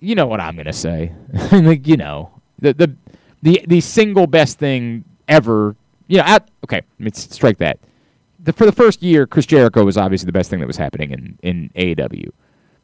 you 0.00 0.14
know 0.14 0.26
what 0.26 0.40
I'm 0.40 0.56
gonna 0.56 0.72
say. 0.72 1.12
like, 1.52 1.86
you 1.86 1.96
know, 1.96 2.30
the 2.58 2.72
the 2.72 2.96
the 3.42 3.62
the 3.66 3.80
single 3.80 4.26
best 4.26 4.58
thing 4.58 5.04
ever. 5.28 5.74
You 6.08 6.18
know, 6.18 6.24
out, 6.24 6.48
okay, 6.64 6.82
let's 7.00 7.32
strike 7.34 7.58
that. 7.58 7.78
The, 8.44 8.52
for 8.52 8.66
the 8.66 8.72
first 8.72 9.02
year, 9.02 9.26
Chris 9.26 9.46
Jericho 9.46 9.84
was 9.84 9.96
obviously 9.96 10.26
the 10.26 10.32
best 10.32 10.50
thing 10.50 10.60
that 10.60 10.66
was 10.66 10.76
happening 10.76 11.10
in 11.12 11.38
in 11.42 11.70
AEW. 11.76 12.28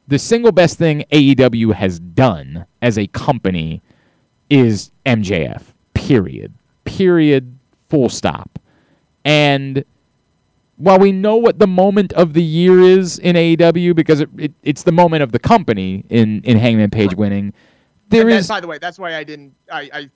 The 0.07 0.19
single 0.19 0.53
best 0.53 0.79
thing 0.79 1.05
AEW 1.13 1.75
has 1.75 1.99
done 1.99 2.65
as 2.81 2.97
a 2.97 3.07
company 3.09 3.83
is 4.49 4.91
MJF. 5.05 5.63
Period. 5.95 6.55
Period. 6.85 7.59
Full 7.91 8.09
stop. 8.09 8.59
And 9.25 9.85
while 10.77 10.99
we 10.99 11.13
know 11.13 11.37
what 11.37 11.59
the 11.59 11.67
moment 11.67 12.13
of 12.15 12.33
the 12.33 12.43
year 12.43 12.81
is 12.81 13.19
in 13.19 13.35
AEW 13.37 13.95
because 13.95 14.21
it, 14.21 14.31
it 14.39 14.53
it's 14.63 14.85
the 14.85 14.93
moment 14.93 15.23
of 15.23 15.33
the 15.33 15.39
company 15.39 16.05
in 16.09 16.43
in 16.45 16.57
Hangman 16.57 16.91
Page 16.91 17.15
winning, 17.15 17.53
there 18.09 18.23
And 18.23 18.31
that- 18.31 18.37
is 18.39 18.49
by 18.49 18.61
the 18.61 18.67
way, 18.69 18.79
that's 18.79 18.99
why 18.99 19.17
I 19.17 19.25
didn't. 19.25 19.55
I, 19.71 19.91
I, 19.93 20.09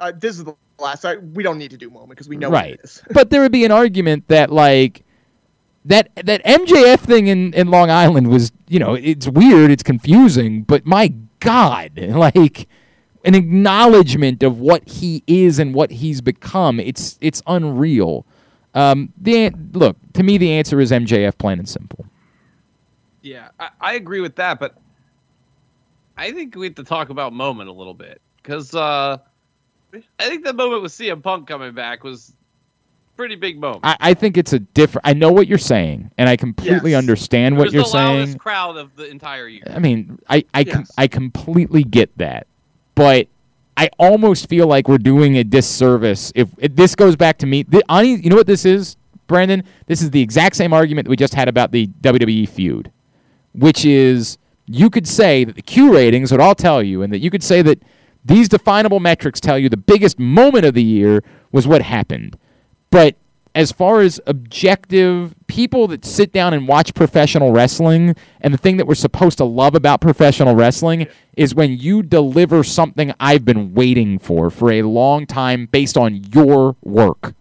uh, 0.00 0.12
this 0.14 0.38
is 0.38 0.44
the 0.44 0.54
last. 0.78 1.04
I, 1.04 1.16
we 1.16 1.42
don't 1.42 1.58
need 1.58 1.70
to 1.70 1.76
do 1.76 1.90
moment 1.90 2.10
because 2.10 2.28
we 2.28 2.36
know 2.36 2.50
Right. 2.50 2.72
what 2.72 2.80
it 2.80 2.84
is. 2.84 3.02
but 3.12 3.30
there 3.30 3.40
would 3.42 3.52
be 3.52 3.64
an 3.64 3.72
argument 3.72 4.28
that 4.28 4.50
like 4.50 5.04
that 5.84 6.10
that 6.24 6.44
MJF 6.44 7.00
thing 7.00 7.28
in 7.28 7.52
in 7.54 7.68
Long 7.70 7.90
Island 7.90 8.28
was 8.28 8.52
you 8.68 8.78
know 8.78 8.94
it's 8.94 9.28
weird, 9.28 9.70
it's 9.70 9.82
confusing, 9.82 10.62
but 10.62 10.86
my 10.86 11.12
God, 11.40 11.98
like 11.98 12.68
an 13.24 13.34
acknowledgement 13.34 14.42
of 14.42 14.58
what 14.60 14.86
he 14.88 15.22
is 15.26 15.58
and 15.58 15.74
what 15.74 15.90
he's 15.90 16.20
become. 16.20 16.80
It's 16.80 17.18
it's 17.20 17.42
unreal. 17.46 18.26
Um, 18.74 19.12
the 19.20 19.50
look 19.72 19.96
to 20.14 20.22
me, 20.22 20.38
the 20.38 20.52
answer 20.52 20.80
is 20.80 20.90
MJF, 20.90 21.38
plain 21.38 21.58
and 21.58 21.68
simple. 21.68 22.06
Yeah, 23.22 23.48
I, 23.58 23.68
I 23.80 23.94
agree 23.94 24.20
with 24.20 24.36
that, 24.36 24.58
but 24.58 24.74
I 26.16 26.32
think 26.32 26.54
we 26.56 26.66
have 26.66 26.74
to 26.76 26.84
talk 26.84 27.08
about 27.10 27.32
moment 27.32 27.68
a 27.70 27.72
little 27.72 27.94
bit 27.94 28.20
because 28.36 28.74
uh, 28.74 29.18
I 30.18 30.28
think 30.28 30.44
the 30.44 30.52
moment 30.52 30.82
with 30.82 30.92
CM 30.92 31.22
Punk 31.22 31.46
coming 31.48 31.72
back 31.72 32.04
was 32.04 32.32
pretty 33.16 33.36
big 33.36 33.58
moment. 33.60 33.80
I, 33.84 33.96
I 34.00 34.14
think 34.14 34.36
it's 34.36 34.52
a 34.52 34.58
different. 34.58 35.06
I 35.06 35.12
know 35.12 35.30
what 35.32 35.46
you're 35.46 35.58
saying, 35.58 36.10
and 36.18 36.28
I 36.28 36.36
completely 36.36 36.92
Yes. 36.92 36.98
understand 36.98 37.54
it 37.54 37.58
what 37.58 37.64
was 37.66 37.74
you're 37.74 37.84
the 37.84 37.88
loudest 37.90 38.28
saying. 38.32 38.38
crowd 38.38 38.76
of 38.76 38.94
the 38.96 39.08
entire 39.08 39.46
year. 39.48 39.64
I 39.70 39.78
mean, 39.78 40.18
I 40.28 40.44
I, 40.52 40.64
com- 40.64 40.86
I 40.98 41.06
completely 41.06 41.84
get 41.84 42.16
that, 42.18 42.46
but 42.94 43.28
I 43.76 43.90
almost 43.98 44.48
feel 44.48 44.66
like 44.66 44.88
we're 44.88 44.98
doing 44.98 45.36
a 45.38 45.44
disservice 45.44 46.32
if, 46.34 46.48
if 46.58 46.76
this 46.76 46.94
goes 46.94 47.16
back 47.16 47.38
to 47.38 47.46
me. 47.46 47.62
The, 47.64 47.82
Ani, 47.90 48.14
you 48.16 48.30
know 48.30 48.36
what 48.36 48.46
this 48.46 48.64
is, 48.64 48.96
Brandon? 49.26 49.64
This 49.86 50.00
is 50.02 50.10
the 50.10 50.20
exact 50.20 50.56
same 50.56 50.72
argument 50.72 51.06
that 51.06 51.10
we 51.10 51.16
just 51.16 51.34
had 51.34 51.48
about 51.48 51.70
the 51.72 51.86
WWE 52.00 52.48
feud, 52.48 52.90
which 53.52 53.84
is 53.84 54.38
you 54.66 54.90
could 54.90 55.06
say 55.06 55.44
that 55.44 55.56
the 55.56 55.62
Q 55.62 55.92
ratings 55.94 56.30
would 56.32 56.40
all 56.40 56.54
tell 56.54 56.82
you, 56.82 57.02
and 57.02 57.12
that 57.12 57.18
you 57.18 57.30
could 57.30 57.42
say 57.42 57.62
that 57.62 57.80
these 58.24 58.48
definable 58.48 59.00
metrics 59.00 59.40
tell 59.40 59.58
you 59.58 59.68
the 59.68 59.76
biggest 59.76 60.18
moment 60.18 60.64
of 60.64 60.74
the 60.74 60.82
year 60.82 61.22
was 61.52 61.66
what 61.66 61.82
happened. 61.82 62.36
But 62.90 63.16
as 63.54 63.70
far 63.70 64.00
as 64.00 64.20
objective 64.26 65.34
people 65.46 65.86
that 65.88 66.04
sit 66.04 66.32
down 66.32 66.54
and 66.54 66.66
watch 66.66 66.94
professional 66.94 67.52
wrestling, 67.52 68.16
and 68.40 68.52
the 68.52 68.58
thing 68.58 68.78
that 68.78 68.86
we're 68.86 68.94
supposed 68.94 69.38
to 69.38 69.44
love 69.44 69.74
about 69.74 70.00
professional 70.00 70.56
wrestling 70.56 71.06
is 71.36 71.54
when 71.54 71.78
you 71.78 72.02
deliver 72.02 72.64
something 72.64 73.14
I've 73.20 73.44
been 73.44 73.74
waiting 73.74 74.18
for 74.18 74.50
for 74.50 74.72
a 74.72 74.82
long 74.82 75.26
time 75.26 75.66
based 75.66 75.96
on 75.96 76.16
your 76.32 76.74
work. 76.82 77.34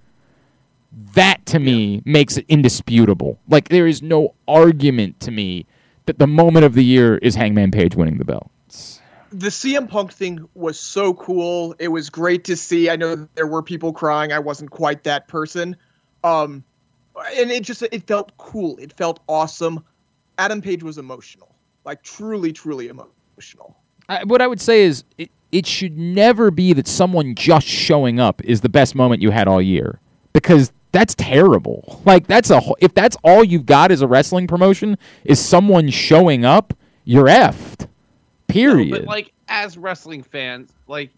That 1.13 1.45
to 1.47 1.59
me 1.59 2.01
makes 2.05 2.37
it 2.37 2.45
indisputable. 2.47 3.39
Like 3.47 3.69
there 3.69 3.87
is 3.87 4.01
no 4.01 4.33
argument 4.47 5.19
to 5.21 5.31
me 5.31 5.65
that 6.05 6.19
the 6.19 6.27
moment 6.27 6.65
of 6.65 6.73
the 6.73 6.83
year 6.83 7.17
is 7.17 7.35
Hangman 7.35 7.71
Page 7.71 7.95
winning 7.95 8.17
the 8.17 8.25
belt. 8.25 8.49
The 9.33 9.49
CM 9.49 9.89
Punk 9.89 10.13
thing 10.13 10.47
was 10.53 10.79
so 10.79 11.13
cool. 11.15 11.75
It 11.79 11.87
was 11.87 12.09
great 12.09 12.43
to 12.45 12.55
see. 12.55 12.89
I 12.89 12.95
know 12.95 13.15
there 13.35 13.47
were 13.47 13.63
people 13.63 13.91
crying. 13.91 14.31
I 14.31 14.39
wasn't 14.39 14.69
quite 14.69 15.03
that 15.03 15.27
person. 15.27 15.75
Um, 16.23 16.63
and 17.35 17.51
it 17.51 17.63
just 17.63 17.81
it 17.81 18.03
felt 18.03 18.35
cool. 18.37 18.77
It 18.77 18.93
felt 18.93 19.19
awesome. 19.27 19.83
Adam 20.37 20.61
Page 20.61 20.83
was 20.83 20.97
emotional, 20.97 21.53
like 21.85 22.03
truly, 22.03 22.53
truly 22.53 22.87
emotional. 22.87 23.75
I, 24.09 24.23
what 24.23 24.41
I 24.41 24.47
would 24.47 24.61
say 24.61 24.83
is 24.83 25.03
it, 25.17 25.31
it 25.51 25.65
should 25.65 25.97
never 25.97 26.51
be 26.51 26.73
that 26.73 26.87
someone 26.87 27.35
just 27.35 27.67
showing 27.67 28.19
up 28.19 28.43
is 28.43 28.61
the 28.61 28.69
best 28.69 28.95
moment 28.95 29.21
you 29.21 29.31
had 29.31 29.47
all 29.47 29.61
year 29.61 29.99
because 30.33 30.71
that's 30.91 31.15
terrible. 31.15 32.01
Like 32.05 32.27
that's 32.27 32.51
a 32.51 32.61
if 32.79 32.93
that's 32.93 33.17
all 33.23 33.43
you've 33.43 33.65
got 33.65 33.91
as 33.91 34.01
a 34.01 34.07
wrestling 34.07 34.47
promotion 34.47 34.97
is 35.23 35.39
someone 35.39 35.89
showing 35.89 36.45
up, 36.45 36.73
you're 37.03 37.25
effed. 37.25 37.87
No, 38.55 38.73
Period. 38.73 38.91
but 38.91 39.03
like 39.05 39.31
as 39.47 39.77
wrestling 39.77 40.23
fans, 40.23 40.71
like 40.87 41.09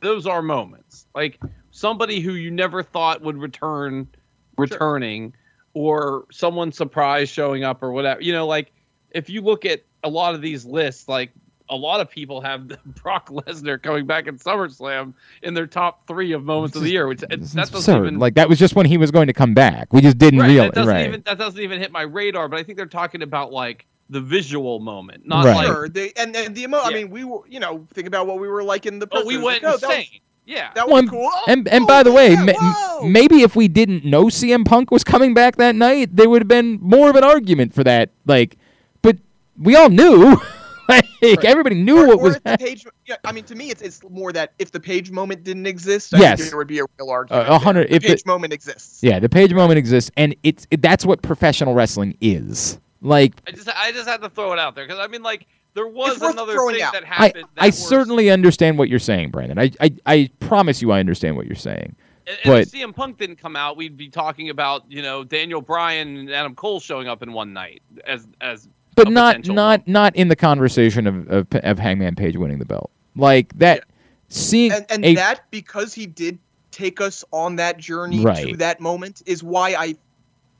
those 0.00 0.26
are 0.26 0.42
moments. 0.42 1.06
Like 1.14 1.38
somebody 1.70 2.20
who 2.20 2.32
you 2.32 2.50
never 2.50 2.82
thought 2.82 3.20
would 3.22 3.38
return 3.38 4.08
returning 4.56 5.32
or 5.74 6.24
someone 6.32 6.72
surprise 6.72 7.28
showing 7.28 7.64
up 7.64 7.82
or 7.82 7.92
whatever. 7.92 8.20
You 8.20 8.32
know, 8.32 8.46
like 8.46 8.72
if 9.12 9.30
you 9.30 9.40
look 9.40 9.64
at 9.64 9.80
a 10.04 10.08
lot 10.08 10.34
of 10.34 10.40
these 10.42 10.64
lists, 10.64 11.08
like 11.08 11.30
a 11.70 11.76
lot 11.76 12.00
of 12.00 12.10
people 12.10 12.40
have 12.40 12.68
Brock 13.02 13.28
Lesnar 13.28 13.80
coming 13.80 14.06
back 14.06 14.26
in 14.26 14.38
SummerSlam 14.38 15.14
in 15.42 15.54
their 15.54 15.66
top 15.66 16.06
three 16.06 16.32
of 16.32 16.44
moments 16.44 16.76
of 16.76 16.82
the 16.82 16.90
year, 16.90 17.06
which 17.06 17.22
uh, 17.22 17.28
It's 17.30 17.52
that 17.52 17.70
doesn't 17.70 17.76
absurd. 17.76 18.06
even 18.06 18.18
like 18.18 18.34
that 18.34 18.48
was 18.48 18.58
just 18.58 18.74
when 18.74 18.86
he 18.86 18.96
was 18.96 19.10
going 19.10 19.26
to 19.26 19.32
come 19.32 19.54
back. 19.54 19.92
We 19.92 20.00
just 20.00 20.18
didn't 20.18 20.40
right, 20.40 20.48
realize. 20.48 20.70
that 20.70 20.74
doesn't 20.74 20.94
right. 20.94 21.06
even 21.06 21.20
that 21.22 21.38
doesn't 21.38 21.60
even 21.60 21.80
hit 21.80 21.92
my 21.92 22.02
radar. 22.02 22.48
But 22.48 22.58
I 22.58 22.62
think 22.62 22.76
they're 22.76 22.86
talking 22.86 23.22
about 23.22 23.52
like 23.52 23.86
the 24.10 24.20
visual 24.20 24.80
moment, 24.80 25.26
not 25.26 25.44
Right. 25.44 25.54
like 25.56 25.66
Sure, 25.66 25.88
they, 25.88 26.12
and 26.16 26.34
and 26.34 26.54
the 26.54 26.62
emo. 26.62 26.78
I 26.80 26.92
mean, 26.92 27.10
we 27.10 27.24
were 27.24 27.40
you 27.48 27.60
know 27.60 27.86
think 27.94 28.06
about 28.08 28.26
what 28.26 28.38
we 28.40 28.48
were 28.48 28.62
like 28.62 28.86
in 28.86 28.98
the. 28.98 29.08
oh 29.12 29.24
we 29.26 29.36
went 29.36 29.62
Like, 29.62 29.74
oh, 29.74 29.76
that 29.78 29.86
was- 29.88 29.96
insane. 29.98 30.20
yeah, 30.46 30.70
That 30.74 30.88
Well, 30.88 31.02
was 31.02 31.10
cool. 31.10 31.30
Oh, 31.30 31.44
And 31.48 31.68
and 31.68 31.84
oh, 31.84 31.86
by 31.86 32.02
the 32.02 32.12
way, 32.12 32.32
yeah, 32.32 32.44
ma- 32.44 33.00
maybe 33.06 33.42
if 33.42 33.54
we 33.54 33.68
didn't 33.68 34.04
know 34.04 34.24
CM 34.26 34.64
Punk 34.64 34.90
was 34.90 35.04
coming 35.04 35.34
back 35.34 35.56
that 35.56 35.74
night, 35.74 36.14
there 36.16 36.28
would 36.30 36.40
have 36.42 36.48
been 36.48 36.78
more 36.80 37.10
of 37.10 37.16
an 37.16 37.24
argument 37.24 37.74
for 37.74 37.84
that. 37.84 38.10
Like, 38.26 38.56
but 39.02 39.16
we 39.62 39.76
all 39.76 39.90
knew. 39.90 40.36
like 40.88 41.44
everybody 41.44 41.74
knew 41.74 41.98
or, 42.02 42.06
what 42.06 42.16
or 42.18 42.22
was. 42.22 42.34
the 42.40 42.56
page. 42.56 42.86
Yeah, 43.06 43.16
I 43.22 43.32
mean, 43.32 43.44
to 43.44 43.54
me, 43.54 43.68
it's 43.70 43.82
it's 43.82 44.00
more 44.08 44.32
that 44.32 44.52
if 44.58 44.72
the 44.72 44.80
page 44.80 45.10
moment 45.10 45.44
didn't 45.44 45.66
exist, 45.66 46.14
I 46.14 46.18
Yes. 46.20 46.38
think 46.38 46.48
there 46.48 46.56
would 46.56 46.66
be 46.66 46.78
a 46.78 46.84
real 46.98 47.10
argument. 47.10 47.46
a 47.46 47.58
hundred- 47.58 47.88
if 47.90 48.00
the 48.00 48.08
the- 48.08 48.14
page 48.14 48.24
moment 48.24 48.54
exists. 48.54 49.00
Yeah, 49.02 49.18
the 49.18 49.28
page 49.28 49.52
moment 49.52 49.76
exists, 49.76 50.10
and 50.16 50.34
it's 50.42 50.66
it, 50.70 50.80
that's 50.80 51.04
what 51.04 51.20
professional 51.20 51.74
wrestling 51.74 52.16
is. 52.22 52.78
Like, 53.00 53.34
I 53.46 53.50
just 53.52 53.68
I 53.68 53.92
just 53.92 54.08
had 54.08 54.20
to 54.22 54.28
throw 54.28 54.52
it 54.52 54.58
out 54.58 54.74
there 54.74 54.84
because 54.86 54.98
I 55.00 55.06
mean 55.06 55.22
like 55.22 55.46
there 55.74 55.86
was 55.86 56.20
another 56.20 56.54
thing 56.70 56.82
out. 56.82 56.92
that 56.94 57.04
I 57.04 57.06
happened. 57.06 57.44
that 57.54 57.62
I 57.62 57.70
certainly 57.70 58.30
understand 58.30 58.78
what 58.78 58.88
you're 58.88 58.98
saying, 58.98 59.30
Brandon. 59.30 59.58
I, 59.58 59.70
I 59.80 59.92
I 60.06 60.30
promise 60.40 60.82
you, 60.82 60.90
I 60.92 60.98
understand 61.00 61.36
what 61.36 61.46
you're 61.46 61.54
saying. 61.56 61.94
and- 62.26 62.36
and 62.42 62.44
but- 62.44 62.62
if 62.62 62.72
CM 62.72 62.94
Punk 62.94 63.18
didn't 63.18 63.36
come 63.36 63.54
out, 63.56 63.76
we'd 63.76 63.96
be 63.96 64.08
talking 64.08 64.50
about 64.50 64.82
you 64.90 65.02
know 65.02 65.22
Daniel 65.24 65.60
Bryan 65.60 66.16
and 66.16 66.30
Adam 66.30 66.54
Cole 66.54 66.80
showing 66.80 67.06
up 67.08 67.22
in 67.22 67.32
one 67.32 67.52
night 67.52 67.82
as 68.06 68.26
as 68.40 68.66
But 68.96 69.08
not 69.10 69.46
not 69.46 69.54
moment. 69.80 69.88
not 69.88 70.16
in 70.16 70.28
the 70.28 70.36
conversation 70.36 71.06
of, 71.06 71.28
of 71.28 71.46
of 71.52 71.78
Hangman 71.78 72.16
Page 72.16 72.36
winning 72.36 72.58
the 72.58 72.64
belt. 72.66 72.90
Like 73.14 73.52
that, 73.58 73.84
seeing 74.28 74.72
and 74.72 74.86
and 74.90 75.04
a 75.04 75.14
that 75.14 75.42
because 75.52 75.94
he 75.94 76.06
did 76.06 76.38
take 76.72 77.00
us 77.00 77.24
on 77.32 77.56
that 77.56 77.78
journey 77.78 78.22
to 78.24 78.56
that 78.56 78.80
moment 78.80 79.22
is 79.26 79.42
why 79.44 79.74
I 79.78 79.94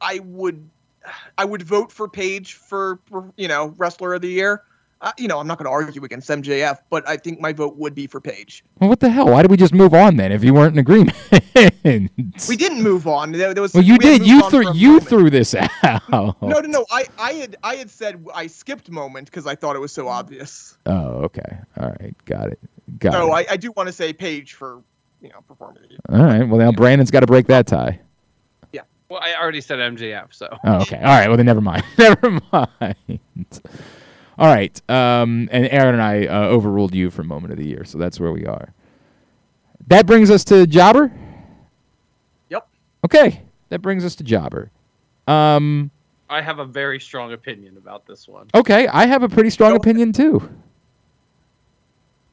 I 0.01 0.20
would 0.20 0.68
I 1.37 1.45
would 1.45 1.63
vote 1.63 1.91
for 1.93 2.09
Page 2.09 2.55
for, 2.55 2.99
for 3.09 3.33
you 3.37 3.49
know 3.49 3.75
wrestler 3.79 4.15
of 4.15 4.23
the 4.23 4.29
year. 4.29 4.63
uh, 5.01 5.13
you 5.17 5.29
know, 5.29 5.39
I'm 5.39 5.47
not 5.47 5.59
going 5.59 5.67
to 5.67 5.71
argue 5.71 6.03
against 6.05 6.29
MJF, 6.29 6.79
but 6.91 7.09
I 7.09 7.17
think 7.17 7.41
my 7.41 7.53
vote 7.53 7.77
would 7.77 7.95
be 7.95 8.09
for 8.09 8.21
Page. 8.21 8.65
Well, 8.81 8.91
what 8.91 8.99
the 8.99 9.09
hell? 9.09 9.29
Why 9.31 9.43
did 9.43 9.51
we 9.51 9.57
just 9.57 9.73
move 9.73 9.95
on 9.95 10.17
then? 10.17 10.33
If 10.33 10.43
you 10.43 10.53
weren't 10.53 10.75
in 10.75 10.81
agreement, 10.81 11.17
we 12.49 12.57
didn't 12.57 12.83
move 12.83 13.07
on. 13.07 13.31
There, 13.33 13.55
there 13.55 13.63
was. 13.63 13.75
Well, 13.75 13.85
you 13.85 13.93
we 13.95 13.99
did. 13.99 14.27
You 14.27 14.49
threw 14.51 14.73
you 14.75 14.89
moment. 14.89 15.09
threw 15.09 15.31
this 15.31 15.55
out. 15.55 16.03
No, 16.11 16.35
no, 16.43 16.61
no. 16.61 16.85
I, 16.91 17.05
I 17.19 17.33
had, 17.35 17.57
I 17.63 17.77
had 17.77 17.91
said 17.91 18.25
I 18.35 18.47
skipped 18.49 18.91
moment 18.91 19.27
because 19.27 19.47
I 19.47 19.55
thought 19.55 19.77
it 19.77 19.81
was 19.81 19.93
so 19.93 20.09
obvious. 20.09 20.77
Oh, 20.87 21.23
okay. 21.25 21.59
All 21.81 21.89
right. 22.01 22.15
Got 22.25 22.49
it. 22.53 22.59
Got 22.99 23.13
So 23.13 23.29
it. 23.37 23.47
I, 23.49 23.53
I 23.53 23.57
do 23.57 23.71
want 23.73 23.87
to 23.89 23.93
say 23.93 24.13
Page 24.13 24.55
for, 24.55 24.83
you 25.21 25.29
know, 25.29 25.41
performance. 25.47 25.79
of 25.81 25.83
the 25.85 25.91
year. 25.91 26.01
All 26.09 26.25
right. 26.25 26.43
Well, 26.49 26.59
now 26.59 26.73
Brandon's 26.73 27.11
got 27.11 27.21
to 27.21 27.27
break 27.27 27.47
that 27.49 27.67
tie. 27.67 28.01
Well, 29.11 29.21
I 29.23 29.35
already 29.41 29.61
said 29.63 29.79
MJF, 29.79 30.35
so 30.35 30.59
Oh, 30.65 30.83
okay. 30.83 30.99
All 30.99 31.05
right. 31.05 31.29
Well, 31.29 31.37
then 31.39 31.47
never 31.47 31.63
mind. 31.63 31.83
never 31.99 32.39
mind. 32.53 33.61
All 34.39 34.47
right. 34.47 34.81
Um, 34.91 35.49
and 35.51 35.67
Aaron 35.71 35.95
and 35.95 36.03
I 36.03 36.27
uh, 36.27 36.49
overruled 36.49 36.95
you 36.95 37.11
for 37.11 37.23
moment 37.23 37.53
of 37.53 37.59
the 37.59 37.65
year, 37.65 37.85
so 37.85 37.97
that's 37.97 38.21
where 38.21 38.33
we 38.33 38.45
are. 38.45 38.73
That 39.87 40.05
brings 40.07 40.31
us 40.31 40.45
to 40.45 40.67
Jobber. 40.67 41.11
Yep. 42.51 42.69
Okay. 43.07 43.41
That 43.71 43.81
brings 43.81 44.05
us 44.05 44.15
to 44.17 44.25
Jobber. 44.25 44.71
Um, 45.27 45.91
I 46.29 46.43
have 46.43 46.59
a 46.59 46.65
very 46.67 47.01
strong 47.01 47.33
opinion 47.33 47.79
about 47.79 48.07
this 48.07 48.29
one. 48.29 48.49
okay. 48.55 48.87
I 48.89 49.07
have 49.07 49.23
a 49.23 49.29
pretty 49.29 49.49
strong 49.51 49.71
Go 49.71 49.77
ahead. 49.77 49.81
opinion 49.83 50.13
too. 50.13 50.47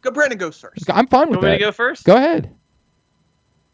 Go, 0.01 0.11
Brandon 0.11 0.37
goes 0.37 0.59
first. 0.59 0.89
I'm 0.91 1.07
fine 1.07 1.29
with 1.29 1.37
You 1.37 1.39
with 1.39 1.43
want 1.43 1.53
me 1.53 1.57
to 1.59 1.63
go 1.65 1.71
first? 1.71 2.03
Go 2.05 2.17
ahead. 2.17 2.51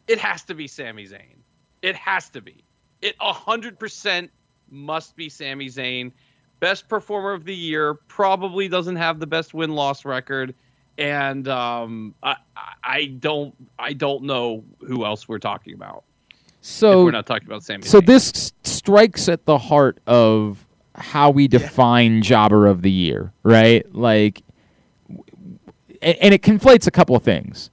It 0.07 0.19
has 0.19 0.43
to 0.43 0.53
be 0.53 0.67
Sami 0.67 1.07
Zayn. 1.07 1.37
It 1.81 1.95
has 1.95 2.29
to 2.29 2.41
be. 2.41 2.63
It 3.01 3.17
100% 3.19 4.29
must 4.71 5.15
be 5.15 5.29
Sami 5.29 5.67
Zayn. 5.67 6.11
Best 6.59 6.87
performer 6.87 7.33
of 7.33 7.43
the 7.43 7.55
year. 7.55 7.95
Probably 8.07 8.67
doesn't 8.67 8.95
have 8.97 9.19
the 9.19 9.25
best 9.27 9.53
win 9.53 9.71
loss 9.73 10.05
record, 10.05 10.53
and 10.97 11.47
um, 11.47 12.13
I, 12.21 12.35
I- 12.55 12.67
I 12.83 13.05
don't 13.19 13.53
I 13.79 13.93
don't 13.93 14.23
know 14.23 14.63
who 14.85 15.05
else 15.05 15.27
we're 15.27 15.39
talking 15.39 15.73
about. 15.75 16.03
if 16.29 16.45
So 16.61 17.03
we're 17.05 17.11
not 17.11 17.25
talking 17.25 17.47
about 17.47 17.63
Sami. 17.63 17.83
So 17.83 18.01
Zayn. 18.01 18.05
this 18.05 18.51
strikes 18.63 19.29
at 19.29 19.45
the 19.45 19.57
heart 19.57 19.97
of 20.07 20.63
how 20.95 21.29
we 21.31 21.47
define 21.47 22.21
jobber 22.21 22.67
of 22.67 22.81
the 22.81 22.91
year, 22.91 23.31
right? 23.43 23.85
Like, 23.95 24.41
and 26.01 26.33
it 26.33 26.41
conflates 26.41 26.85
a 26.87 26.91
couple 26.91 27.15
of 27.15 27.23
things. 27.23 27.69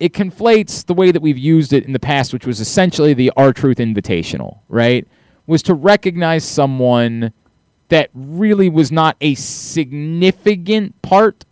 It 0.00 0.12
conflates 0.12 0.84
the 0.84 0.94
way 0.94 1.10
that 1.12 1.22
we've 1.22 1.38
used 1.38 1.72
it 1.72 1.84
in 1.84 1.92
the 1.92 2.00
past, 2.00 2.32
which 2.32 2.46
was 2.46 2.60
essentially 2.60 3.14
the 3.14 3.32
R 3.36 3.52
Truth 3.52 3.78
Invitational, 3.78 4.58
right? 4.68 5.06
Was 5.46 5.62
to 5.64 5.74
recognize 5.74 6.44
someone 6.44 7.32
that 7.88 8.10
really 8.14 8.68
was 8.68 8.90
not 8.90 9.16
a 9.20 9.34
significant 9.34 11.00
part 11.02 11.44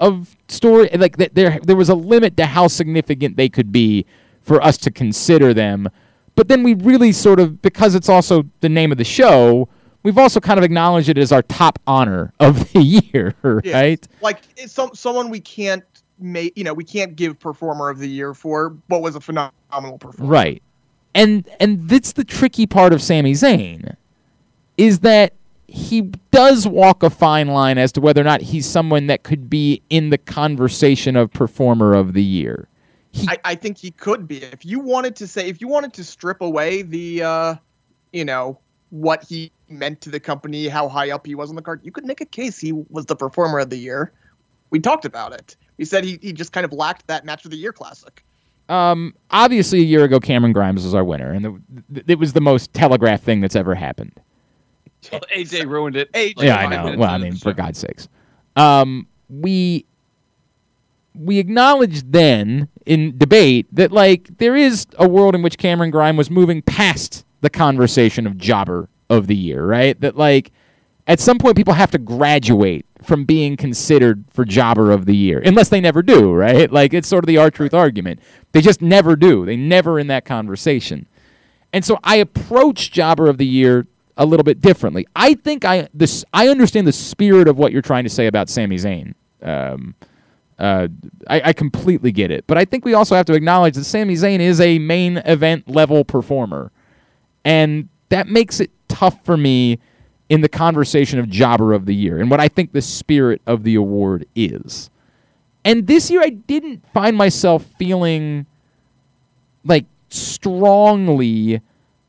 of 0.00 0.34
story 0.48 0.88
like 0.94 1.16
that 1.18 1.34
there 1.34 1.60
there 1.62 1.76
was 1.76 1.88
a 1.88 1.94
limit 1.94 2.36
to 2.36 2.46
how 2.46 2.66
significant 2.68 3.36
they 3.36 3.48
could 3.48 3.70
be 3.72 4.04
for 4.42 4.62
us 4.62 4.76
to 4.78 4.90
consider 4.90 5.54
them. 5.54 5.88
But 6.36 6.48
then 6.48 6.62
we 6.62 6.74
really 6.74 7.12
sort 7.12 7.38
of 7.38 7.62
because 7.62 7.94
it's 7.94 8.08
also 8.08 8.44
the 8.60 8.68
name 8.68 8.92
of 8.92 8.98
the 8.98 9.04
show 9.04 9.68
we've 10.02 10.18
also 10.18 10.38
kind 10.40 10.58
of 10.58 10.64
acknowledged 10.64 11.08
it 11.08 11.18
as 11.18 11.32
our 11.32 11.42
top 11.42 11.78
honor 11.86 12.32
of 12.38 12.72
the 12.72 12.82
year 13.12 13.34
right? 13.42 14.06
Like 14.20 14.40
it's 14.56 14.72
some 14.72 14.94
someone 14.94 15.30
we 15.30 15.40
can't 15.40 15.84
make. 16.18 16.56
You 16.56 16.64
know, 16.64 16.74
we 16.74 16.84
can't 16.84 17.16
give 17.16 17.38
performer 17.38 17.88
of 17.88 17.98
the 17.98 18.08
year 18.08 18.34
for, 18.34 18.76
what 18.88 19.02
was 19.02 19.16
a 19.16 19.20
phenomenal 19.20 19.98
performance. 19.98 20.20
right 20.20 20.62
and 21.14 21.48
and 21.60 21.88
that's 21.88 22.12
the 22.12 22.24
tricky 22.24 22.66
part 22.66 22.92
of 22.92 23.00
Sami 23.00 23.32
Zayn 23.32 23.94
is 24.76 25.00
that 25.00 25.32
he 25.66 26.02
does 26.30 26.66
walk 26.66 27.02
a 27.02 27.10
fine 27.10 27.48
line 27.48 27.78
as 27.78 27.92
to 27.92 28.00
whether 28.00 28.20
or 28.20 28.24
not 28.24 28.40
he's 28.40 28.66
someone 28.66 29.06
that 29.06 29.22
could 29.22 29.48
be 29.48 29.80
in 29.90 30.10
the 30.10 30.18
conversation 30.18 31.16
of 31.16 31.32
performer 31.32 31.94
of 31.94 32.12
the 32.12 32.22
year 32.22 32.68
he 33.14 33.28
I, 33.28 33.38
I 33.44 33.54
think 33.54 33.78
he 33.78 33.92
could 33.92 34.26
be. 34.26 34.42
If 34.42 34.64
you 34.64 34.80
wanted 34.80 35.14
to 35.16 35.28
say, 35.28 35.48
if 35.48 35.60
you 35.60 35.68
wanted 35.68 35.92
to 35.94 36.04
strip 36.04 36.40
away 36.40 36.82
the, 36.82 37.22
uh, 37.22 37.54
you 38.12 38.24
know, 38.24 38.58
what 38.90 39.22
he 39.22 39.52
meant 39.68 40.00
to 40.02 40.10
the 40.10 40.20
company, 40.20 40.66
how 40.66 40.88
high 40.88 41.10
up 41.10 41.24
he 41.24 41.34
was 41.34 41.48
on 41.48 41.56
the 41.56 41.62
card, 41.62 41.80
you 41.84 41.92
could 41.92 42.04
make 42.04 42.20
a 42.20 42.26
case 42.26 42.58
he 42.58 42.72
was 42.72 43.06
the 43.06 43.16
performer 43.16 43.60
of 43.60 43.70
the 43.70 43.76
year. 43.76 44.12
We 44.70 44.80
talked 44.80 45.04
about 45.04 45.32
it. 45.32 45.56
We 45.76 45.84
said 45.84 46.04
he, 46.04 46.18
he 46.22 46.32
just 46.32 46.52
kind 46.52 46.64
of 46.64 46.72
lacked 46.72 47.06
that 47.08 47.24
match 47.24 47.44
of 47.44 47.50
the 47.50 47.56
year 47.56 47.72
classic. 47.72 48.22
Um, 48.68 49.14
obviously, 49.30 49.80
a 49.80 49.84
year 49.84 50.04
ago, 50.04 50.20
Cameron 50.20 50.52
Grimes 50.52 50.84
was 50.84 50.94
our 50.94 51.04
winner, 51.04 51.32
and 51.32 51.44
the, 51.44 51.60
th- 51.92 52.04
it 52.08 52.18
was 52.18 52.32
the 52.32 52.40
most 52.40 52.72
telegraphed 52.72 53.24
thing 53.24 53.40
that's 53.40 53.56
ever 53.56 53.74
happened. 53.74 54.12
Well, 55.12 55.20
AJ 55.36 55.66
ruined 55.66 55.96
it. 55.96 56.10
AJ 56.12 56.42
yeah, 56.44 56.56
I 56.56 56.66
know. 56.66 56.96
Well, 56.96 57.10
I 57.10 57.18
mean, 57.18 57.34
for 57.34 57.50
show. 57.50 57.52
God's 57.52 57.78
sakes, 57.78 58.08
um, 58.56 59.06
we 59.28 59.84
we 61.14 61.38
acknowledged 61.38 62.12
then 62.12 62.68
in 62.86 63.16
debate 63.18 63.66
that 63.72 63.92
like 63.92 64.38
there 64.38 64.56
is 64.56 64.86
a 64.98 65.08
world 65.08 65.34
in 65.34 65.42
which 65.42 65.58
Cameron 65.58 65.90
Grimes 65.90 66.18
was 66.18 66.30
moving 66.30 66.62
past 66.62 67.24
the 67.40 67.50
conversation 67.50 68.26
of 68.26 68.38
jobber 68.38 68.88
of 69.10 69.26
the 69.26 69.36
year, 69.36 69.66
right? 69.66 69.98
That 70.00 70.16
like 70.16 70.52
at 71.06 71.20
some 71.20 71.38
point 71.38 71.56
people 71.56 71.74
have 71.74 71.90
to 71.92 71.98
graduate 71.98 72.86
from 73.06 73.24
being 73.24 73.56
considered 73.56 74.24
for 74.32 74.44
jobber 74.44 74.90
of 74.90 75.06
the 75.06 75.16
year, 75.16 75.40
unless 75.44 75.68
they 75.68 75.80
never 75.80 76.02
do, 76.02 76.32
right? 76.32 76.70
Like 76.70 76.94
it's 76.94 77.08
sort 77.08 77.24
of 77.24 77.26
the 77.28 77.38
R 77.38 77.50
truth 77.50 77.74
argument. 77.74 78.20
They 78.52 78.60
just 78.60 78.80
never 78.80 79.16
do. 79.16 79.44
They 79.44 79.56
never 79.56 79.98
in 79.98 80.06
that 80.08 80.24
conversation. 80.24 81.06
And 81.72 81.84
so 81.84 81.98
I 82.04 82.16
approach 82.16 82.92
Jobber 82.92 83.28
of 83.28 83.36
the 83.36 83.46
Year 83.46 83.84
a 84.16 84.24
little 84.24 84.44
bit 84.44 84.60
differently. 84.60 85.06
I 85.16 85.34
think 85.34 85.64
I 85.64 85.88
this 85.92 86.24
I 86.32 86.48
understand 86.48 86.86
the 86.86 86.92
spirit 86.92 87.48
of 87.48 87.58
what 87.58 87.72
you're 87.72 87.82
trying 87.82 88.04
to 88.04 88.10
say 88.10 88.28
about 88.28 88.48
Sami 88.48 88.76
Zayn. 88.76 89.14
Um, 89.42 89.96
uh, 90.56 90.86
I, 91.28 91.42
I 91.46 91.52
completely 91.52 92.12
get 92.12 92.30
it, 92.30 92.46
but 92.46 92.56
I 92.56 92.64
think 92.64 92.84
we 92.84 92.94
also 92.94 93.16
have 93.16 93.26
to 93.26 93.34
acknowledge 93.34 93.74
that 93.74 93.84
Sami 93.84 94.14
Zayn 94.14 94.38
is 94.38 94.60
a 94.60 94.78
main 94.78 95.16
event 95.16 95.68
level 95.68 96.04
performer, 96.04 96.70
and 97.44 97.88
that 98.10 98.28
makes 98.28 98.60
it 98.60 98.70
tough 98.86 99.24
for 99.24 99.36
me 99.36 99.80
in 100.28 100.40
the 100.40 100.48
conversation 100.48 101.18
of 101.18 101.28
Jobber 101.28 101.72
of 101.72 101.86
the 101.86 101.94
Year 101.94 102.18
and 102.18 102.30
what 102.30 102.40
I 102.40 102.48
think 102.48 102.72
the 102.72 102.82
spirit 102.82 103.42
of 103.46 103.62
the 103.62 103.74
award 103.74 104.26
is. 104.34 104.90
And 105.64 105.86
this 105.86 106.10
year, 106.10 106.22
I 106.22 106.30
didn't 106.30 106.84
find 106.92 107.16
myself 107.16 107.64
feeling 107.78 108.46
like 109.64 109.86
strongly 110.10 111.60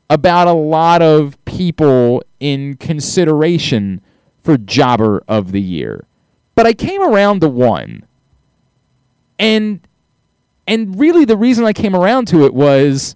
about 0.08 0.46
a 0.46 0.52
lot 0.52 1.02
of 1.02 1.42
people 1.44 2.22
in 2.38 2.76
consideration 2.76 4.00
for 4.42 4.56
jobber 4.56 5.22
of 5.26 5.52
the 5.52 5.60
year. 5.60 6.04
But 6.54 6.66
I 6.66 6.72
came 6.72 7.02
around 7.02 7.40
to 7.40 7.48
one. 7.48 8.04
And 9.38 9.80
and 10.68 10.98
really 10.98 11.24
the 11.24 11.36
reason 11.36 11.64
I 11.64 11.72
came 11.72 11.94
around 11.94 12.26
to 12.28 12.44
it 12.44 12.54
was 12.54 13.14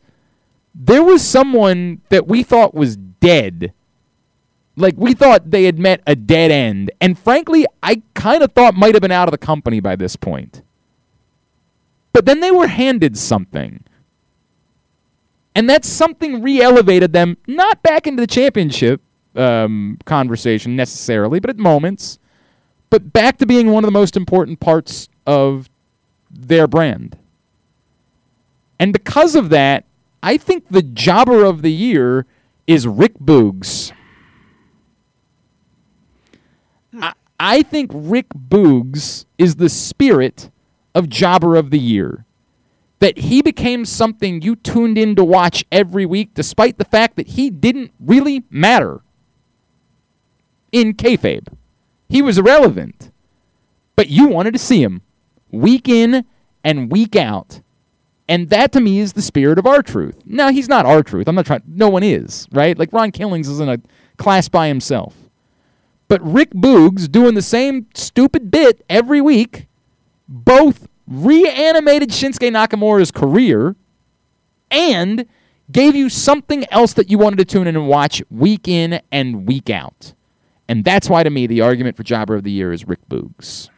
there 0.75 1.03
was 1.03 1.27
someone 1.27 2.01
that 2.11 2.27
we 2.27 2.43
thought 2.43 2.75
was 2.75 2.97
dead. 2.97 3.73
Like 4.81 4.95
we 4.97 5.15
thought 5.15 5.51
they 5.51 5.65
had 5.65 5.79
met 5.79 6.03
a 6.07 6.15
dead 6.15 6.51
end. 6.51 6.91
And 7.01 7.19
frankly, 7.19 7.67
I 7.83 8.03
kind 8.15 8.43
of 8.43 8.53
thought 8.53 8.75
might 8.75 8.95
have 8.95 9.03
been 9.03 9.11
out 9.11 9.29
of 9.29 9.33
the 9.33 9.39
company 9.39 9.81
by 9.81 9.97
this 9.97 10.17
point. 10.17 10.63
But 12.13 12.27
then 12.27 12.41
they 12.41 12.51
were 12.51 12.67
handed 12.67 13.17
something. 13.17 13.85
And 15.55 15.69
that 15.69 15.85
something 15.85 16.43
re 16.43 16.61
elevated 16.61 17.13
them, 17.13 17.37
not 17.47 17.83
back 17.83 18.07
into 18.07 18.21
the 18.21 18.27
championship 18.27 19.01
um, 19.35 19.99
conversation 20.05 20.77
necessarily, 20.77 21.41
but 21.41 21.51
at 21.51 21.57
moments, 21.57 22.19
but 22.89 23.13
back 23.13 23.39
to 23.39 23.47
being 23.47 23.71
one 23.71 23.85
of 23.85 23.89
the 23.89 23.93
most 23.93 24.17
important 24.17 24.61
parts 24.61 25.09
of 25.27 25.69
their 26.31 26.67
brand. 26.67 27.17
And 28.79 28.93
because 28.93 29.35
of 29.35 29.51
that, 29.51 29.85
I 30.23 30.37
think 30.37 30.69
the 30.69 30.83
jobber 30.83 31.45
of 31.45 31.63
the 31.63 31.73
year 31.73 32.27
is 32.67 32.87
Rick 32.87 33.15
Boogs. 33.15 33.93
I, 37.41 37.63
think 37.63 37.91
Rick 37.93 38.29
Boogs 38.29 39.25
is 39.39 39.57
the 39.57 39.69
spirit 39.69 40.51
of 40.95 41.09
jobber 41.09 41.57
of 41.57 41.71
the 41.71 41.79
year 41.79 42.25
that 42.99 43.19
he 43.19 43.41
became 43.41 43.85
something 43.85 44.43
you 44.43 44.55
tuned 44.55 44.99
in 44.99 45.17
to 45.17 45.25
watch 45.25 45.65
every 45.73 46.05
week, 46.05 46.35
despite 46.35 46.77
the 46.77 46.85
fact 46.85 47.17
that 47.17 47.29
he 47.29 47.49
didn't 47.49 47.93
really 47.99 48.45
matter 48.51 49.01
in 50.71 50.93
kayfabe. 50.95 51.49
He 52.09 52.23
was 52.23 52.39
irrelevant, 52.39 53.11
but 53.97 54.09
you 54.09 54.29
wanted 54.29 54.53
to 54.53 54.59
see 54.59 54.83
him 54.83 55.01
week 55.51 55.89
in 55.89 56.25
and 56.63 56.91
week 56.91 57.17
out. 57.17 57.61
And 58.29 58.51
that 58.51 58.71
to 58.73 58.81
me 58.81 59.01
is 59.01 59.15
the 59.15 59.23
spirit 59.23 59.59
of 59.59 59.67
R-Truth. 59.67 60.23
Now 60.27 60.51
he's 60.51 60.69
not 60.69 60.87
R-Truth. 60.87 61.27
I'm 61.27 61.35
not 61.35 61.47
trying. 61.47 61.63
No 61.67 61.89
one 61.89 62.03
is 62.03 62.47
right. 62.53 62.79
Like 62.79 62.93
Ron 62.93 63.11
Killings 63.11 63.49
is 63.49 63.61
in 63.61 63.69
a 63.69 63.81
class 64.19 64.49
by 64.49 64.69
himself. 64.69 65.17
But 66.11 66.21
Rick 66.25 66.51
Boogs 66.51 67.09
doing 67.09 67.35
the 67.35 67.41
same 67.41 67.87
stupid 67.95 68.51
bit 68.51 68.85
every 68.91 69.21
week, 69.21 69.67
both 70.29 70.89
reanimated 71.07 72.09
Shinsuke 72.09 72.51
Nakamura's 72.51 73.13
career 73.13 73.77
and 74.73 75.25
gave 75.71 75.95
you 75.95 76.09
something 76.09 76.65
else 76.73 76.95
that 76.95 77.13
you 77.13 77.17
wanted 77.17 77.37
to 77.37 77.45
tune 77.45 77.69
in 77.69 77.77
and 77.77 77.87
watch 77.87 78.25
week 78.29 78.67
in 78.67 79.01
and 79.13 79.47
week 79.47 79.71
out. 79.71 80.13
And 80.69 80.85
that's 80.85 81.09
why, 81.09 81.23
to 81.23 81.31
me, 81.31 81.47
the 81.47 81.61
argument 81.61 81.97
for 81.97 82.03
Jobber 82.03 82.35
of 82.35 82.43
the 82.43 82.51
Year 82.51 82.73
is 82.73 82.89
Rick 82.89 83.09
Boogs. 83.09 83.69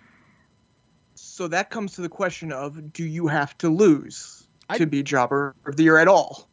So 1.15 1.49
that 1.49 1.69
comes 1.69 1.93
to 1.97 2.01
the 2.01 2.09
question 2.09 2.51
of 2.51 2.95
do 2.95 3.05
you 3.05 3.27
have 3.27 3.59
to 3.59 3.69
lose 3.69 4.45
I- 4.71 4.79
to 4.79 4.87
be 4.87 5.03
Jobber 5.03 5.55
of 5.67 5.77
the 5.77 5.83
Year 5.83 5.99
at 5.99 6.09
all? 6.09 6.49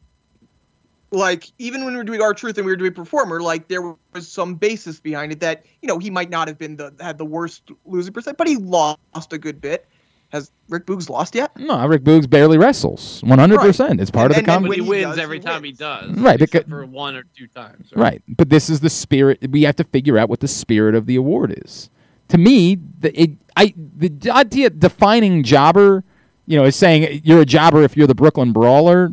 Like, 1.12 1.50
even 1.58 1.84
when 1.86 1.94
we 1.94 1.98
were 1.98 2.04
doing 2.04 2.22
R-Truth 2.22 2.58
and 2.58 2.66
we 2.66 2.72
were 2.72 2.76
doing 2.76 2.94
performer, 2.94 3.42
like 3.42 3.68
there 3.68 3.82
was 4.14 4.28
some 4.28 4.54
basis 4.56 5.00
behind 5.00 5.32
it 5.32 5.40
that, 5.40 5.66
you 5.82 5.88
know, 5.88 5.98
he 5.98 6.10
might 6.12 6.30
not 6.30 6.48
have 6.48 6.60
been 6.60 6.76
the 6.76 6.94
had 7.02 7.18
the 7.18 7.26
worst 7.26 7.72
losing 7.86 8.14
percent, 8.14 8.38
but 8.38 8.48
he 8.48 8.58
lost 8.58 9.34
a 9.34 9.38
good 9.38 9.60
bit. 9.60 9.88
Has 10.32 10.52
Rick 10.70 10.86
Boogs 10.86 11.10
lost 11.10 11.34
yet? 11.34 11.50
No, 11.58 11.84
Rick 11.88 12.04
Boogs 12.04 12.30
barely 12.30 12.60
wrestles. 12.60 13.24
100%. 13.26 14.00
It's 14.00 14.12
part 14.12 14.26
And- 14.26 14.32
of 14.32 14.36
the 14.36 14.38
and- 14.38 14.38
and 14.38 14.46
comedy. 14.46 14.76
He 14.76 14.82
when 14.82 14.84
he 14.86 14.90
wins 15.06 15.16
does, 15.16 15.18
every 15.24 15.38
he 15.40 15.44
time 15.44 15.64
he 15.64 15.72
does. 15.72 16.12
Right, 16.12 16.38
because- 16.38 16.66
for 16.70 16.86
one 16.86 17.16
or 17.16 17.24
two 17.36 17.48
times. 17.48 17.90
Right. 17.96 18.22
But 18.38 18.50
this 18.52 18.70
is 18.70 18.80
the 18.82 18.92
spirit. 18.92 19.40
We 19.50 19.64
have 19.64 19.78
to 19.78 19.84
figure 19.84 20.20
out 20.20 20.30
what 20.30 20.42
the 20.42 20.48
spirit 20.48 20.94
of 20.94 21.08
the 21.08 21.16
award 21.16 21.60
is. 21.66 21.90
To 22.28 22.38
me, 22.38 22.76
the 23.02 23.20
it, 23.20 23.32
I 23.58 23.74
the 23.76 24.12
idea 24.30 24.70
defining 24.70 25.42
jobber, 25.42 26.04
you 26.46 26.58
know, 26.60 26.66
is 26.66 26.76
saying 26.76 27.22
you're 27.24 27.42
a 27.42 27.46
jobber 27.46 27.82
if 27.82 27.98
you're 27.98 28.06
the 28.06 28.14
Brooklyn 28.14 28.52
Brawler. 28.52 29.12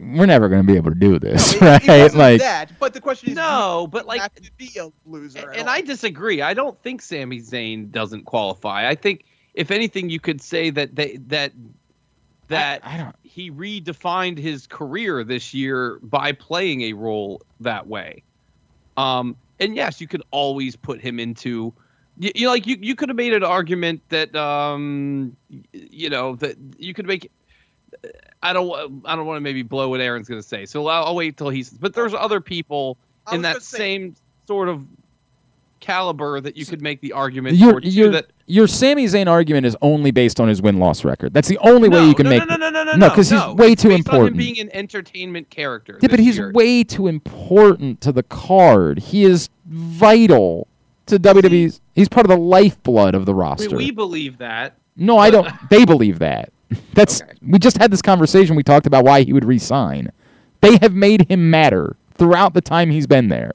We're 0.00 0.26
never 0.26 0.48
going 0.48 0.62
to 0.62 0.66
be 0.66 0.76
able 0.76 0.92
to 0.92 0.98
do 0.98 1.18
this, 1.18 1.54
It- 1.54 1.60
right? 1.60 1.82
it 1.84 1.88
wasn't 2.02 2.18
like, 2.18 2.40
that, 2.40 2.78
but 2.78 2.94
the 2.94 3.00
question 3.00 3.30
is, 3.30 3.34
No, 3.36 3.88
but 3.90 4.06
like 4.06 4.20
have 4.20 4.34
to 4.36 4.50
be 4.56 4.70
a 4.78 4.88
loser. 5.04 5.50
at 5.50 5.56
and? 5.58 5.68
I 5.68 5.80
disagree. 5.80 6.40
I 6.40 6.54
don't 6.54 6.78
think 6.80 7.02
Sami 7.02 7.40
Zayn 7.40 7.90
doesn't 7.90 8.24
qualify. 8.24 8.88
I 8.88 8.94
think 8.94 9.24
if 9.54 9.70
anything, 9.72 10.08
you 10.08 10.20
could 10.20 10.40
say 10.40 10.70
that 10.70 10.94
they 10.94 11.16
that 11.26 11.52
that 12.46 12.80
I, 12.84 12.94
I 12.94 12.96
don't. 12.98 13.16
he 13.24 13.50
redefined 13.50 14.38
his 14.38 14.66
career 14.68 15.24
this 15.24 15.52
year 15.52 15.98
by 16.02 16.30
playing 16.32 16.82
a 16.82 16.92
role 16.92 17.42
that 17.60 17.86
way. 17.88 18.22
Um, 18.96 19.36
and 19.60 19.74
yes, 19.76 20.00
you 20.00 20.06
could 20.06 20.22
always 20.30 20.76
put 20.76 21.00
him 21.00 21.18
into. 21.18 21.72
You, 22.20 22.32
you 22.34 22.44
know, 22.46 22.50
like 22.52 22.66
you, 22.66 22.76
you 22.80 22.94
could 22.94 23.08
have 23.08 23.16
made 23.16 23.32
an 23.32 23.44
argument 23.44 24.00
that 24.10 24.34
um, 24.34 25.36
you 25.72 26.08
know 26.08 26.36
that 26.36 26.56
you 26.78 26.94
could 26.94 27.06
make. 27.06 27.30
I 28.42 28.52
don't. 28.52 29.02
I 29.04 29.16
don't 29.16 29.26
want 29.26 29.36
to 29.36 29.40
maybe 29.40 29.62
blow 29.62 29.88
what 29.88 30.00
Aaron's 30.00 30.28
going 30.28 30.40
to 30.40 30.46
say, 30.46 30.64
so 30.66 30.86
I'll, 30.86 31.06
I'll 31.06 31.14
wait 31.16 31.36
till 31.36 31.48
he's. 31.48 31.70
But 31.70 31.94
there's 31.94 32.14
other 32.14 32.40
people 32.40 32.96
in 33.32 33.42
that 33.42 33.54
gonna 33.54 33.60
say- 33.60 33.78
same 33.78 34.16
sort 34.46 34.68
of 34.68 34.84
caliber 35.80 36.40
that 36.40 36.56
you 36.56 36.66
could 36.66 36.82
make 36.82 37.00
the 37.00 37.12
argument 37.12 37.56
Your 37.56 37.74
for 37.74 37.80
too 37.82 37.88
your 37.88 38.10
that 38.10 38.26
your 38.46 38.66
Sami 38.66 39.04
Zayn 39.04 39.28
argument 39.28 39.64
is 39.66 39.76
only 39.80 40.10
based 40.10 40.40
on 40.40 40.48
his 40.48 40.60
win 40.60 40.78
loss 40.78 41.04
record. 41.04 41.32
That's 41.32 41.46
the 41.48 41.58
only 41.58 41.88
way 41.88 42.04
you 42.06 42.14
can 42.14 42.24
no, 42.24 42.30
make. 42.30 42.48
no, 42.48 42.56
no, 42.56 42.70
no, 42.70 42.82
no, 42.82 42.92
No, 42.96 43.10
'cause 43.10 43.30
he's 43.30 43.38
no. 43.40 43.54
way 43.54 43.74
too 43.74 43.88
based 43.90 44.08
on 44.08 44.14
him 44.14 44.20
important. 44.22 44.36
being 44.38 44.58
an 44.58 44.70
entertainment 44.74 45.50
character. 45.50 45.98
Yeah, 46.02 46.08
but 46.08 46.18
he's 46.18 46.36
year. 46.36 46.50
way 46.52 46.82
too 46.82 47.06
important 47.06 48.00
to 48.00 48.10
the 48.12 48.22
card. 48.24 48.98
He 48.98 49.22
is 49.24 49.48
vital 49.66 50.66
to 51.06 51.18
WWE's. 51.18 51.80
He's 51.94 52.08
part 52.08 52.26
of 52.26 52.30
the 52.30 52.36
lifeblood 52.38 53.14
of 53.14 53.24
the 53.26 53.34
roster. 53.34 53.68
mean, 53.68 53.76
we 53.76 53.90
believe 53.90 54.38
that. 54.38 54.74
no, 54.96 55.18
I 55.18 55.30
don't. 55.30 55.48
They 55.70 55.84
believe 55.84 56.18
that. 56.20 56.50
That's 56.94 57.22
Okay. 57.22 57.32
we 57.42 57.58
just 57.58 57.78
had 57.78 57.90
this 57.90 58.02
conversation. 58.02 58.56
We 58.56 58.62
talked 58.62 58.86
about 58.86 59.04
why 59.04 59.22
he 59.22 59.32
would 59.32 59.44
resign. 59.44 60.10
They 60.60 60.76
have 60.78 60.94
made 60.94 61.28
him 61.28 61.50
matter 61.50 61.96
throughout 62.14 62.52
the 62.54 62.60
time 62.60 62.90
he's 62.90 63.06
been 63.06 63.28
there. 63.28 63.52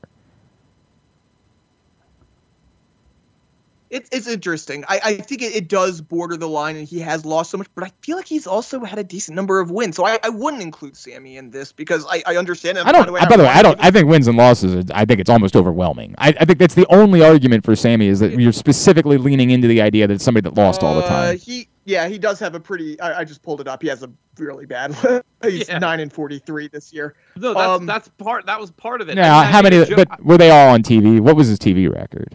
It's 3.94 4.10
it's 4.12 4.28
interesting. 4.28 4.84
I, 4.90 5.00
I 5.04 5.16
think 5.18 5.42
it, 5.44 5.56
it 5.56 5.68
does 5.70 6.02
border 6.02 6.36
the 6.36 6.48
line, 6.50 6.76
and 6.76 6.88
he 6.88 7.00
has 7.00 7.26
lost 7.26 7.52
so 7.52 7.58
much. 7.60 7.68
But 7.76 7.84
I 7.84 7.90
feel 8.02 8.18
like 8.18 8.26
he's 8.28 8.48
also 8.48 8.80
had 8.84 8.98
a 8.98 9.04
decent 9.04 9.36
number 9.36 9.60
of 9.60 9.70
wins. 9.70 9.96
So 9.96 10.06
I, 10.06 10.18
I 10.24 10.30
wouldn't 10.30 10.64
include 10.64 10.98
Sami 10.98 11.38
in 11.38 11.52
this 11.52 11.72
because 11.72 12.04
I, 12.10 12.24
I 12.26 12.38
understand. 12.38 12.80
Him. 12.80 12.88
I 12.88 12.92
don't. 12.92 13.02
By 13.02 13.06
the 13.06 13.12
way, 13.14 13.20
I- 13.22 13.30
by 13.30 13.38
the 13.38 13.44
way, 13.44 13.50
I 13.50 13.62
don't. 13.62 13.80
I 13.80 13.92
think 13.92 14.08
wins 14.10 14.28
and 14.28 14.36
losses. 14.38 14.90
I 14.92 15.06
think 15.06 15.20
it's 15.20 15.30
almost 15.30 15.56
overwhelming. 15.56 16.16
I, 16.18 16.30
I 16.40 16.46
think 16.46 16.58
that's 16.60 16.74
the 16.74 16.88
only 16.90 17.24
argument 17.24 17.64
for 17.64 17.76
Sami 17.76 18.08
is 18.08 18.20
that 18.20 18.40
you're 18.40 18.52
specifically 18.52 19.18
leaning 19.18 19.52
into 19.52 19.68
the 19.68 19.80
idea 19.82 20.08
that 20.08 20.14
it's 20.16 20.24
somebody 20.24 20.50
that 20.50 20.56
lost 20.60 20.82
all 20.82 20.96
the 20.96 21.04
Uh, 21.06 21.08
time. 21.10 21.38
he 21.38 21.68
yeah, 21.86 22.08
he 22.08 22.18
does 22.18 22.40
have 22.40 22.56
a 22.56 22.60
pretty. 22.60 23.00
I, 23.00 23.20
I 23.20 23.24
just 23.26 23.44
pulled 23.44 23.62
it 23.62 23.68
up. 23.68 23.82
He 23.84 23.90
has 23.90 24.02
a 24.02 24.10
really 24.40 24.66
bad. 24.66 24.96
he's 25.44 25.70
Yeah. 25.70 25.78
nine 25.78 26.00
and 26.00 26.12
forty 26.12 26.40
three 26.40 26.68
this 26.68 26.92
year. 26.92 27.14
No, 27.36 27.54
that's 27.54 27.68
Um, 27.80 27.86
that's 27.86 28.08
part. 28.08 28.48
That 28.48 28.60
was 28.60 28.72
part 28.72 29.02
of 29.02 29.10
it. 29.10 29.16
Now, 29.16 29.38
I 29.38 29.42
mean, 29.42 29.48
I 29.50 29.52
how 29.52 29.62
many? 29.62 29.86
joke- 29.86 30.08
But 30.10 30.24
were 30.24 30.38
they 30.40 30.50
all 30.50 30.70
on 30.74 30.82
TV? 30.82 31.20
What 31.20 31.36
was 31.36 31.48
his 31.48 31.60
TV 31.60 31.94
record? 31.94 32.34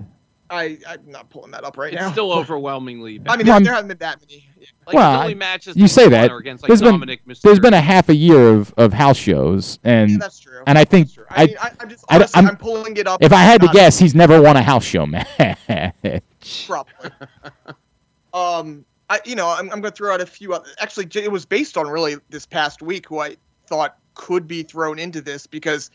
I 0.50 0.78
I'm 0.88 1.10
not 1.10 1.28
pulling 1.30 1.50
that 1.52 1.64
up 1.64 1.76
right 1.76 1.92
it's 1.92 2.00
now. 2.00 2.10
still 2.12 2.32
overwhelmingly. 2.38 3.18
Bad. 3.18 3.32
I 3.32 3.36
mean, 3.36 3.46
there, 3.46 3.54
I'm- 3.54 3.64
there 3.64 3.74
haven't 3.74 3.88
been 3.88 3.98
that 3.98 4.20
many. 4.20 4.46
like 4.86 4.94
well, 4.96 5.12
his 5.12 5.20
only 5.22 5.34
matches 5.34 5.76
you 5.76 5.88
say 5.88 6.08
that. 6.08 6.30
against 6.32 6.62
like 6.62 6.68
There's 6.68 6.80
been- 6.80 7.00
Mysterio. 7.00 7.40
There's 7.42 7.60
been 7.60 7.74
a 7.74 7.80
half 7.80 8.08
a 8.08 8.14
year 8.14 8.48
of, 8.54 8.72
of 8.78 8.92
house 8.92 9.16
shows, 9.18 9.78
and 9.84 10.10
yeah, 10.12 10.16
that's 10.18 10.38
true. 10.40 10.62
and 10.66 10.78
I 10.78 10.84
think 10.84 11.06
That's 11.08 11.14
true. 11.14 11.24
I- 11.30 11.42
I, 11.42 11.46
mean, 11.46 11.56
I, 11.60 11.70
I'm 11.80 11.88
just 11.90 12.04
I- 12.08 12.14
honestly, 12.16 12.38
I'm- 12.38 12.48
I'm, 12.48 12.56
pulling 12.56 12.96
it 12.96 13.06
up. 13.06 13.22
if 13.22 13.32
I 13.32 13.42
had 13.42 13.60
to 13.60 13.68
guess, 13.68 13.98
he's 13.98 14.14
never 14.14 14.40
won 14.40 14.56
a 14.56 14.62
house 14.62 14.84
show 14.84 15.04
match. 15.06 15.28
Probably. 16.66 17.10
um, 18.34 18.84
I 19.10 19.20
you 19.24 19.34
know 19.36 19.48
I'm, 19.48 19.70
I'm 19.70 19.80
going 19.80 19.92
to 19.92 19.96
throw 19.96 20.12
out 20.14 20.20
a 20.20 20.26
few. 20.26 20.54
Other, 20.54 20.68
actually, 20.80 21.08
it 21.14 21.30
was 21.30 21.44
based 21.44 21.76
on 21.76 21.88
really 21.88 22.16
this 22.30 22.46
past 22.46 22.82
week 22.82 23.06
who 23.08 23.18
I 23.20 23.36
thought 23.66 23.96
could 24.14 24.48
be 24.48 24.62
thrown 24.62 24.98
into 24.98 25.20
this 25.20 25.46
because 25.46 25.90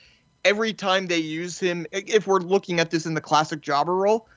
every 0.45 0.73
time 0.73 1.07
they 1.07 1.17
use 1.17 1.59
him, 1.59 1.85
if 1.91 2.27
we're 2.27 2.39
looking 2.39 2.79
at 2.79 2.89
this 2.91 3.05
in 3.05 3.13
the 3.13 3.21
classic 3.21 3.61
jobber 3.61 3.95
role, 3.95 4.19
like 4.19 4.32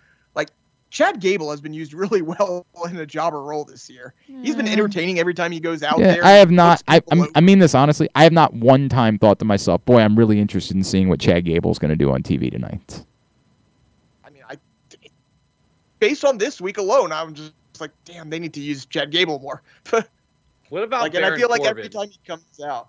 Chad 0.91 1.21
Gable 1.21 1.51
has 1.51 1.61
been 1.61 1.75
used 1.75 1.93
really 1.93 2.23
well 2.23 2.67
in 2.89 2.97
a 2.97 3.07
jobber 3.07 3.43
role 3.43 3.65
this 3.65 3.91
year. 3.91 4.15
He's 4.27 4.57
been 4.57 4.67
hmm. 4.67 4.73
entertaining 4.73 5.19
every 5.19 5.35
time 5.35 5.53
he 5.53 5.61
goes 5.61 5.83
out 5.83 5.99
Yeah, 5.99 6.15
there. 6.15 6.25
I 6.25 6.33
have 6.33 6.51
not. 6.51 6.83
I, 6.89 7.01
I'm, 7.11 7.27
I 7.35 7.41
mean 7.41 7.59
this 7.59 7.75
honestly. 7.75 8.09
I 8.15 8.25
have 8.25 8.33
not 8.33 8.55
one 8.55 8.89
time 8.89 9.19
thought 9.19 9.39
to 9.41 9.45
myself, 9.45 9.85
"Boy, 9.85 10.01
I'm 10.01 10.17
really 10.17 10.41
interested 10.41 10.77
in 10.77 10.85
seeing 10.85 11.09
what 11.09 11.21
Chad 11.21 11.45
Gable's 11.45 11.79
going 11.79 11.91
to 11.91 11.97
do 11.97 12.11
on 12.13 12.23
TV 12.23 12.51
tonight." 12.51 13.03
I 14.25 14.31
mean, 14.31 14.43
I 14.49 14.57
based 15.99 16.25
on 16.25 16.39
this 16.39 16.61
week 16.61 16.79
alone, 16.79 17.13
I'm 17.13 17.35
just 17.35 17.53
like, 17.81 17.91
damn, 18.05 18.31
they 18.31 18.39
need 18.39 18.55
to 18.55 18.61
use 18.61 18.87
Chad 18.87 19.11
Gable 19.11 19.39
more. 19.39 19.63
What 20.69 20.83
about 20.83 21.03
like, 21.03 21.15
and 21.15 21.25
I 21.25 21.29
Baron 21.29 21.41
feel 21.41 21.49
like 21.49 21.63
Corbin? 21.63 21.79
every 21.79 21.89
time 21.89 22.09
he 22.09 22.19
comes 22.27 22.61
out. 22.65 22.89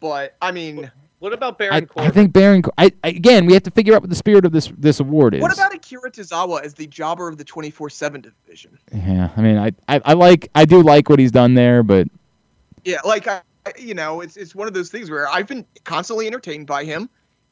But 0.00 0.34
I 0.40 0.52
mean, 0.52 0.90
What 1.26 1.32
about 1.32 1.58
Baron 1.58 1.74
I, 1.74 1.80
Corbin? 1.80 2.08
I 2.08 2.14
think 2.14 2.32
Baron. 2.32 2.62
Co- 2.62 2.70
I, 2.78 2.92
I- 3.02 3.08
again, 3.08 3.46
we 3.46 3.52
have 3.54 3.64
to 3.64 3.70
figure 3.72 3.96
out 3.96 4.00
what 4.00 4.10
the 4.10 4.14
spirit 4.14 4.44
of 4.44 4.52
this 4.52 4.68
this 4.78 5.00
award 5.00 5.34
is. 5.34 5.42
what 5.42 5.52
about 5.52 5.74
Akira 5.74 6.08
Tozawa 6.08 6.62
as 6.62 6.72
the 6.74 6.86
jobber 6.86 7.26
of 7.26 7.36
the 7.36 7.44
24/7 7.44 8.22
division? 8.22 8.78
Yeah, 8.94 9.30
I 9.36 9.40
mean, 9.40 9.58
I, 9.58 9.72
I, 9.88 10.00
I 10.04 10.12
like, 10.12 10.48
I 10.54 10.64
do 10.64 10.80
like 10.82 11.08
what 11.08 11.18
he's 11.18 11.32
done 11.32 11.54
there, 11.54 11.82
but 11.82 12.06
Yeah, 12.84 13.00
like 13.04 13.26
I, 13.26 13.40
I- 13.66 13.72
you 13.76 13.92
know, 13.92 14.20
it's 14.20 14.36
it's 14.36 14.54
one 14.54 14.68
of 14.68 14.74
those 14.74 14.88
things 14.88 15.10
where 15.10 15.28
I've 15.28 15.48
been 15.48 15.66
constantly 15.82 16.28
entertained 16.28 16.68
by 16.68 16.84
him. 16.84 17.08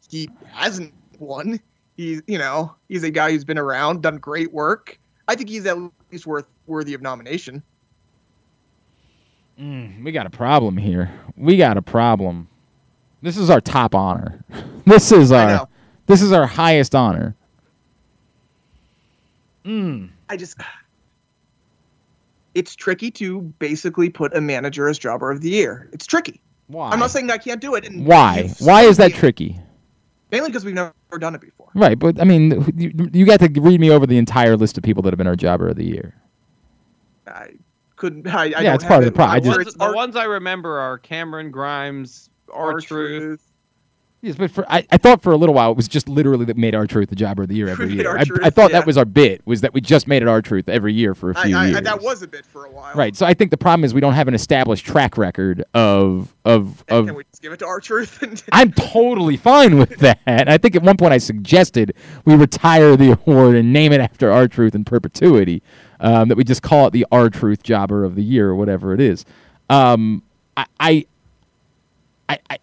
He 0.09 0.31
hasn't 0.53 0.95
won. 1.19 1.59
He's 1.97 2.23
you 2.29 2.39
know 2.39 2.77
he's 2.89 3.03
a 3.03 3.11
guy 3.11 3.33
who's 3.33 3.43
been 3.45 3.59
around, 3.59 4.03
done 4.03 4.19
great 4.19 4.53
work. 4.53 4.97
I 5.27 5.35
think 5.35 5.49
he's 5.49 5.67
at 5.67 5.77
least 6.13 6.29
worth 6.29 6.47
worthy 6.69 6.95
of 6.95 7.03
nomination. 7.03 7.61
mm, 9.61 10.05
we 10.05 10.13
got 10.13 10.27
a 10.27 10.31
problem 10.31 10.77
here. 10.77 11.11
We 11.37 11.57
got 11.57 11.77
a 11.77 11.83
problem. 11.83 12.47
This 13.25 13.39
is 13.39 13.49
our 13.49 13.61
top 13.61 13.95
honor. 13.95 14.45
This 14.87 15.13
is 15.13 15.33
I 15.33 15.43
our, 15.45 15.49
know. 15.57 15.69
this 16.09 16.21
is 16.21 16.31
our 16.31 16.47
highest 16.47 16.95
honor. 16.95 17.35
Mm. 19.65 20.11
I 20.29 20.37
just 20.37 20.59
it's 22.55 22.75
tricky 22.77 23.11
to 23.13 23.41
basically 23.59 24.11
put 24.11 24.37
a 24.37 24.43
manager 24.43 24.87
as 24.89 24.99
jobber 24.99 25.31
of 25.31 25.41
the 25.41 25.49
year. 25.49 25.89
It's 25.95 26.07
tricky. 26.07 26.39
Why? 26.67 26.91
I'm 26.91 26.99
not 26.99 27.11
saying 27.11 27.31
I 27.31 27.39
can't 27.39 27.63
do 27.63 27.75
it. 27.77 27.87
And 27.87 28.05
Why? 28.05 28.51
Why 28.61 28.83
is 28.83 28.99
that 28.99 29.13
me- 29.13 29.17
tricky? 29.17 29.59
Mainly 30.31 30.51
because 30.51 30.67
we've 30.67 30.75
never 30.75 30.93
done 31.19 31.35
it 31.35 31.41
before. 31.41 31.71
Right, 31.75 31.99
but 31.99 32.21
I 32.21 32.25
mean, 32.25 32.63
you, 32.77 32.93
you 33.15 33.25
got 33.25 33.41
to 33.41 33.49
read 33.61 33.81
me 33.81 33.91
over 33.91 34.07
the 34.07 34.19
entire 34.19 34.59
list 34.59 34.77
of 34.77 34.85
people 34.85 35.03
that 35.05 35.13
have 35.13 35.19
been 35.19 35.27
our 35.27 35.35
jobber 35.37 35.69
of 35.69 35.77
the 35.77 35.87
year. 35.87 36.15
I 37.27 37.53
couldn't. 37.97 38.27
I, 38.27 38.43
I 38.43 38.45
Yeah, 38.45 38.63
don't 38.63 38.75
it's 38.75 38.85
part 38.85 39.03
have 39.03 39.05
of 39.05 39.07
the 39.07 39.13
problem. 39.13 39.43
pro- 39.45 39.53
the, 39.53 39.59
ones, 39.65 39.75
the 39.75 39.93
ones 39.93 40.17
I 40.17 40.25
remember 40.25 40.79
are 40.79 40.99
Cameron 40.99 41.51
Grimes, 41.51 42.29
R 42.55 42.73
art 42.73 42.85
Truth. 42.85 43.41
Yes, 44.25 44.37
but 44.37 44.51
for 44.51 44.65
I, 44.73 44.87
I 44.91 44.97
thought 44.97 45.21
for 45.21 45.33
a 45.33 45.37
little 45.37 45.55
while 45.55 45.71
it 45.71 45.77
was 45.77 45.87
just 45.87 46.09
literally 46.09 46.47
that 46.47 46.57
made 46.57 46.75
R-Truth 46.75 47.11
the 47.11 47.15
jobber 47.15 47.43
of 47.43 47.51
the 47.51 47.57
year 47.57 47.69
every 47.69 47.93
year. 47.93 48.09
I, 48.13 48.21
R-Truth, 48.21 48.41
I 48.43 48.49
thought 48.49 48.71
yeah. 48.71 48.79
that 48.79 48.87
was 48.87 48.97
our 48.97 49.05
bit 49.05 49.47
was 49.47 49.61
that 49.61 49.75
we 49.75 49.83
just 49.83 50.09
made 50.09 50.23
it 50.23 50.29
R-Truth 50.29 50.67
every 50.67 50.95
year 50.95 51.15
for 51.15 51.33
a 51.33 51.35
few 51.35 51.55
I, 51.55 51.67
years. 51.67 51.77
I, 51.77 51.81
that 51.81 52.01
was 52.01 52.23
a 52.23 52.27
bit 52.27 52.47
for 52.47 52.65
a 52.65 52.71
while. 52.71 52.95
right. 52.95 53.15
So 53.15 53.27
I 53.27 53.35
think 53.35 53.51
the 53.51 53.59
problem 53.59 53.85
is 53.85 53.93
we 53.93 54.01
don't 54.01 54.15
have 54.15 54.27
an 54.27 54.33
established 54.33 54.87
track 54.87 55.19
record 55.19 55.63
of 55.75 56.33
of 56.47 56.83
And 56.89 56.99
of. 57.01 57.07
can 57.09 57.17
we 57.17 57.25
just 57.25 57.43
give 57.43 57.53
it 57.53 57.59
to 57.59 57.67
R-Truth? 57.67 58.49
I'm 58.51 58.73
totally 58.73 59.37
fine 59.37 59.77
with 59.77 59.99
that. 59.99 60.19
I 60.27 60.57
think 60.57 60.75
at 60.75 60.83
one 60.83 60.97
point 60.97 61.13
I 61.13 61.19
suggested 61.19 61.95
we 62.25 62.35
retire 62.35 62.97
the 62.97 63.11
award 63.11 63.57
and 63.57 63.75
name 63.75 63.93
it 63.93 64.01
after 64.01 64.33
R-Truth 64.33 64.75
in 64.75 64.87
perpetuity. 64.87 65.63
Um, 66.01 66.29
that 66.29 66.37
we 66.37 66.45
just 66.45 66.63
call 66.63 66.87
it 66.87 66.93
the 66.93 67.07
R-Truth 67.13 67.63
jobber 67.63 68.05
of 68.05 68.15
the 68.15 68.23
year 68.23 68.49
or 68.49 68.57
whatever 68.57 68.95
it 68.95 69.01
is. 69.01 69.25
Um, 69.71 70.23
I, 70.57 70.67
I, 70.81 71.07
I, 72.29 72.39
I 72.51 72.59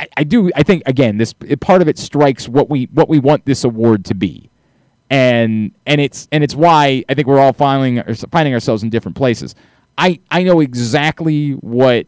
I, 0.00 0.08
I 0.18 0.24
do. 0.24 0.50
I 0.54 0.62
think 0.62 0.82
again, 0.86 1.18
this 1.18 1.34
part 1.60 1.82
of 1.82 1.88
it 1.88 1.98
strikes 1.98 2.48
what 2.48 2.70
we 2.70 2.86
what 2.86 3.08
we 3.08 3.18
want 3.18 3.44
this 3.44 3.64
award 3.64 4.04
to 4.06 4.14
be, 4.14 4.48
and 5.10 5.72
and 5.86 6.00
it's 6.00 6.26
and 6.32 6.42
it's 6.42 6.54
why 6.54 7.04
I 7.08 7.14
think 7.14 7.28
we're 7.28 7.38
all 7.38 7.52
finding 7.52 8.02
finding 8.30 8.54
ourselves 8.54 8.82
in 8.82 8.88
different 8.90 9.16
places. 9.16 9.54
I 9.98 10.18
I 10.30 10.42
know 10.42 10.60
exactly 10.60 11.52
what. 11.52 12.06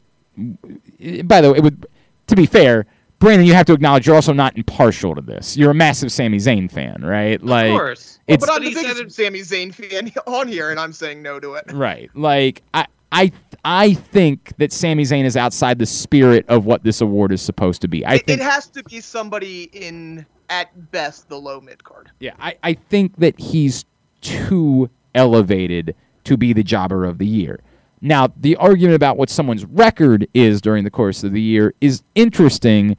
Eh, 1.00 1.22
by 1.22 1.42
the 1.42 1.52
way, 1.52 1.58
it 1.58 1.62
would 1.64 1.86
to 2.28 2.36
be 2.36 2.46
fair, 2.46 2.86
Brandon, 3.18 3.46
you 3.46 3.54
have 3.54 3.66
to 3.66 3.72
acknowledge 3.74 4.06
you're 4.06 4.16
also 4.16 4.32
not 4.32 4.56
impartial 4.56 5.14
to 5.14 5.20
this. 5.20 5.56
You're 5.56 5.70
a 5.70 5.74
massive 5.74 6.10
Sami 6.10 6.38
Zayn 6.38 6.70
fan, 6.70 7.04
right? 7.04 7.42
Like, 7.42 7.70
of 7.70 7.78
course. 7.78 8.18
Well, 8.26 8.38
but 8.38 8.50
I'm 8.50 8.62
the 8.62 8.70
he 8.70 8.74
biggest 8.74 8.96
said 8.96 9.12
Sami 9.12 9.40
Zayn 9.40 9.74
fan 9.74 10.10
on 10.26 10.48
here, 10.48 10.70
and 10.70 10.80
I'm 10.80 10.92
saying 10.92 11.22
no 11.22 11.38
to 11.38 11.54
it. 11.54 11.70
right. 11.72 12.10
Like, 12.14 12.62
I, 12.72 12.86
I, 13.12 13.30
I 13.64 13.94
think 13.94 14.56
that 14.56 14.72
Sami 14.72 15.04
Zayn 15.04 15.24
is 15.24 15.36
outside 15.36 15.78
the 15.78 15.86
spirit 15.86 16.46
of 16.48 16.64
what 16.64 16.82
this 16.82 17.00
award 17.00 17.30
is 17.30 17.42
supposed 17.42 17.82
to 17.82 17.88
be. 17.88 18.04
I 18.04 18.14
it, 18.14 18.26
think, 18.26 18.40
it 18.40 18.44
has 18.44 18.66
to 18.68 18.82
be 18.84 19.00
somebody 19.00 19.64
in, 19.64 20.26
at 20.48 20.90
best, 20.90 21.28
the 21.28 21.38
low 21.38 21.60
mid 21.60 21.84
card. 21.84 22.10
yeah, 22.18 22.32
I, 22.40 22.56
I 22.62 22.74
think 22.74 23.16
that 23.16 23.38
he's 23.38 23.84
too 24.22 24.88
elevated 25.14 25.94
to 26.24 26.36
be 26.36 26.52
the 26.52 26.62
jobber 26.62 27.04
of 27.04 27.18
the 27.18 27.26
year. 27.26 27.60
Now, 28.00 28.28
the 28.36 28.56
argument 28.56 28.96
about 28.96 29.16
what 29.16 29.30
someone's 29.30 29.64
record 29.64 30.26
is 30.34 30.60
during 30.60 30.82
the 30.82 30.90
course 30.90 31.22
of 31.22 31.32
the 31.32 31.40
year 31.40 31.72
is 31.80 32.02
interesting, 32.14 32.96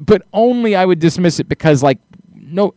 but 0.00 0.22
only 0.32 0.74
I 0.74 0.84
would 0.84 0.98
dismiss 0.98 1.38
it 1.38 1.48
because, 1.48 1.82
like, 1.82 1.98
no. 2.34 2.74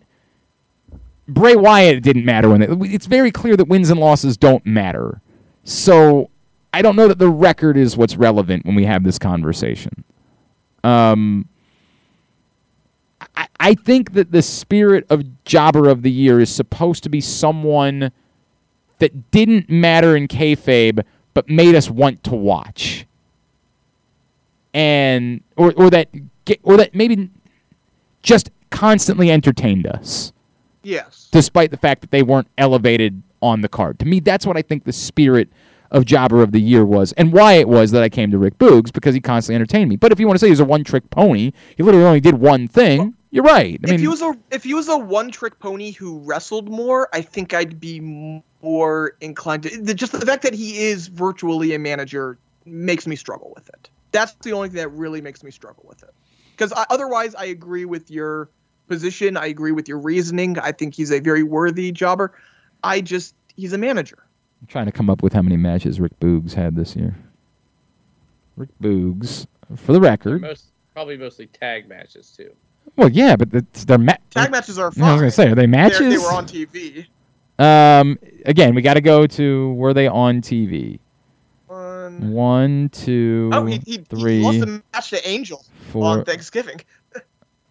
Bray 1.27 1.55
Wyatt 1.55 2.03
didn't 2.03 2.25
matter 2.25 2.49
when 2.49 2.61
it, 2.61 2.69
it's 2.83 3.05
very 3.05 3.31
clear 3.31 3.57
that 3.57 3.67
wins 3.67 3.89
and 3.89 3.99
losses 3.99 4.37
don't 4.37 4.65
matter. 4.65 5.19
So 5.63 6.29
I 6.77 6.83
don't 6.83 6.95
know 6.95 7.07
that 7.07 7.17
the 7.17 7.27
record 7.27 7.75
is 7.75 7.97
what's 7.97 8.15
relevant 8.15 8.63
when 8.63 8.75
we 8.75 8.85
have 8.85 9.03
this 9.03 9.17
conversation. 9.17 10.03
Um, 10.83 11.47
I, 13.35 13.47
I 13.59 13.73
think 13.73 14.13
that 14.13 14.31
the 14.31 14.43
spirit 14.43 15.07
of 15.09 15.23
Jobber 15.43 15.89
of 15.89 16.03
the 16.03 16.11
Year 16.11 16.39
is 16.39 16.53
supposed 16.53 17.01
to 17.01 17.09
be 17.09 17.19
someone 17.19 18.11
that 18.99 19.31
didn't 19.31 19.71
matter 19.71 20.15
in 20.15 20.27
kayfabe, 20.27 21.03
but 21.33 21.49
made 21.49 21.73
us 21.73 21.89
want 21.89 22.23
to 22.25 22.35
watch, 22.35 23.07
and 24.75 25.41
or 25.55 25.73
or 25.73 25.89
that 25.89 26.09
or 26.61 26.77
that 26.77 26.93
maybe 26.93 27.27
just 28.21 28.51
constantly 28.69 29.31
entertained 29.31 29.87
us 29.87 30.31
Yes. 30.83 31.27
despite 31.31 31.71
the 31.71 31.77
fact 31.77 32.01
that 32.01 32.11
they 32.11 32.21
weren't 32.21 32.47
elevated 32.55 33.23
on 33.41 33.61
the 33.61 33.67
card. 33.67 33.97
To 33.97 34.05
me, 34.05 34.19
that's 34.19 34.45
what 34.45 34.57
I 34.57 34.61
think 34.61 34.83
the 34.83 34.93
spirit 34.93 35.49
of 35.91 36.05
Jobber 36.05 36.41
of 36.41 36.51
the 36.51 36.61
Year 36.61 36.85
was, 36.85 37.11
and 37.13 37.31
why 37.33 37.53
it 37.53 37.67
was 37.67 37.91
that 37.91 38.03
I 38.03 38.09
came 38.09 38.31
to 38.31 38.37
Rick 38.37 38.57
Boogs 38.57 38.91
because 38.91 39.13
he 39.13 39.21
constantly 39.21 39.55
entertained 39.55 39.89
me. 39.89 39.95
But 39.95 40.11
if 40.11 40.19
you 40.19 40.27
want 40.27 40.39
to 40.39 40.45
say 40.45 40.49
he's 40.49 40.59
a 40.59 40.65
one-trick 40.65 41.09
pony, 41.09 41.51
he 41.75 41.83
literally 41.83 42.05
only 42.05 42.19
did 42.19 42.35
one 42.35 42.67
thing. 42.67 43.13
You're 43.31 43.43
right. 43.43 43.79
I 43.83 43.87
mean, 43.87 43.95
if 43.95 43.99
he 44.01 44.07
was 44.07 44.21
a 44.21 44.33
if 44.51 44.63
he 44.63 44.73
was 44.73 44.87
a 44.87 44.97
one 44.97 45.29
trick 45.31 45.59
pony 45.59 45.91
who 45.91 46.19
wrestled 46.19 46.69
more, 46.69 47.09
I 47.13 47.21
think 47.21 47.53
I'd 47.53 47.79
be 47.79 47.99
more 48.61 49.15
inclined 49.21 49.63
to. 49.63 49.81
the- 49.81 49.93
Just 49.93 50.13
the 50.13 50.25
fact 50.25 50.43
that 50.43 50.53
he 50.53 50.85
is 50.87 51.07
virtually 51.07 51.73
a 51.75 51.79
manager 51.79 52.37
makes 52.65 53.05
me 53.05 53.15
struggle 53.15 53.51
with 53.55 53.67
it. 53.69 53.89
That's 54.11 54.33
the 54.33 54.53
only 54.53 54.69
thing 54.69 54.77
that 54.77 54.89
really 54.89 55.21
makes 55.21 55.43
me 55.43 55.51
struggle 55.51 55.85
with 55.87 56.03
it. 56.03 56.11
Because 56.51 56.73
otherwise, 56.89 57.35
I 57.35 57.45
agree 57.45 57.85
with 57.85 58.09
your 58.09 58.49
position. 58.87 59.35
I 59.37 59.47
agree 59.47 59.73
with 59.73 59.87
your 59.89 59.99
reasoning. 59.99 60.57
I 60.57 60.71
think 60.71 60.95
he's 60.95 61.11
a 61.11 61.19
very 61.19 61.43
worthy 61.43 61.91
jobber. 61.91 62.33
I 62.83 63.01
just 63.01 63.35
he's 63.57 63.73
a 63.73 63.77
manager. 63.77 64.17
I'm 64.61 64.67
trying 64.67 64.85
to 64.87 64.91
come 64.91 65.09
up 65.09 65.21
with 65.23 65.33
how 65.33 65.41
many 65.41 65.57
matches 65.57 65.99
Rick 65.99 66.19
Boogs 66.19 66.53
had 66.53 66.75
this 66.75 66.95
year. 66.95 67.15
Rick 68.55 68.69
Boogs, 68.81 69.45
for 69.75 69.93
the 69.93 70.01
record. 70.01 70.41
Most 70.41 70.65
probably 70.93 71.17
mostly 71.17 71.47
tag 71.47 71.87
matches 71.87 72.33
too. 72.35 72.51
Well, 72.95 73.09
yeah, 73.09 73.35
but 73.35 73.49
it's, 73.53 73.85
they're 73.85 73.97
ma- 73.97 74.13
Tag 74.31 74.49
matches 74.51 74.79
are 74.79 74.91
Yeah, 74.95 75.01
fine. 75.01 75.09
I 75.09 75.11
was 75.13 75.21
gonna 75.21 75.31
say, 75.31 75.43
are 75.47 75.55
they 75.55 75.61
They're- 75.61 75.67
matches? 75.67 75.99
They 76.09 76.17
were 76.17 76.33
on 76.33 76.45
TV. 76.47 77.05
Um, 77.59 78.17
again, 78.45 78.75
we 78.75 78.81
got 78.83 78.93
to 78.95 79.01
go 79.01 79.25
to 79.27 79.73
were 79.73 79.93
they 79.93 80.07
on 80.07 80.41
TV? 80.41 80.99
Um, 81.69 82.31
One, 82.31 82.89
two, 82.89 83.49
oh, 83.51 83.65
he, 83.65 83.81
he, 83.85 83.97
three, 83.97 84.37
he 84.39 84.43
lost 84.43 84.59
the 84.59 84.81
match 84.93 85.09
to 85.09 85.27
Angel 85.27 85.63
four. 85.91 86.05
on 86.05 86.25
Thanksgiving. 86.25 86.81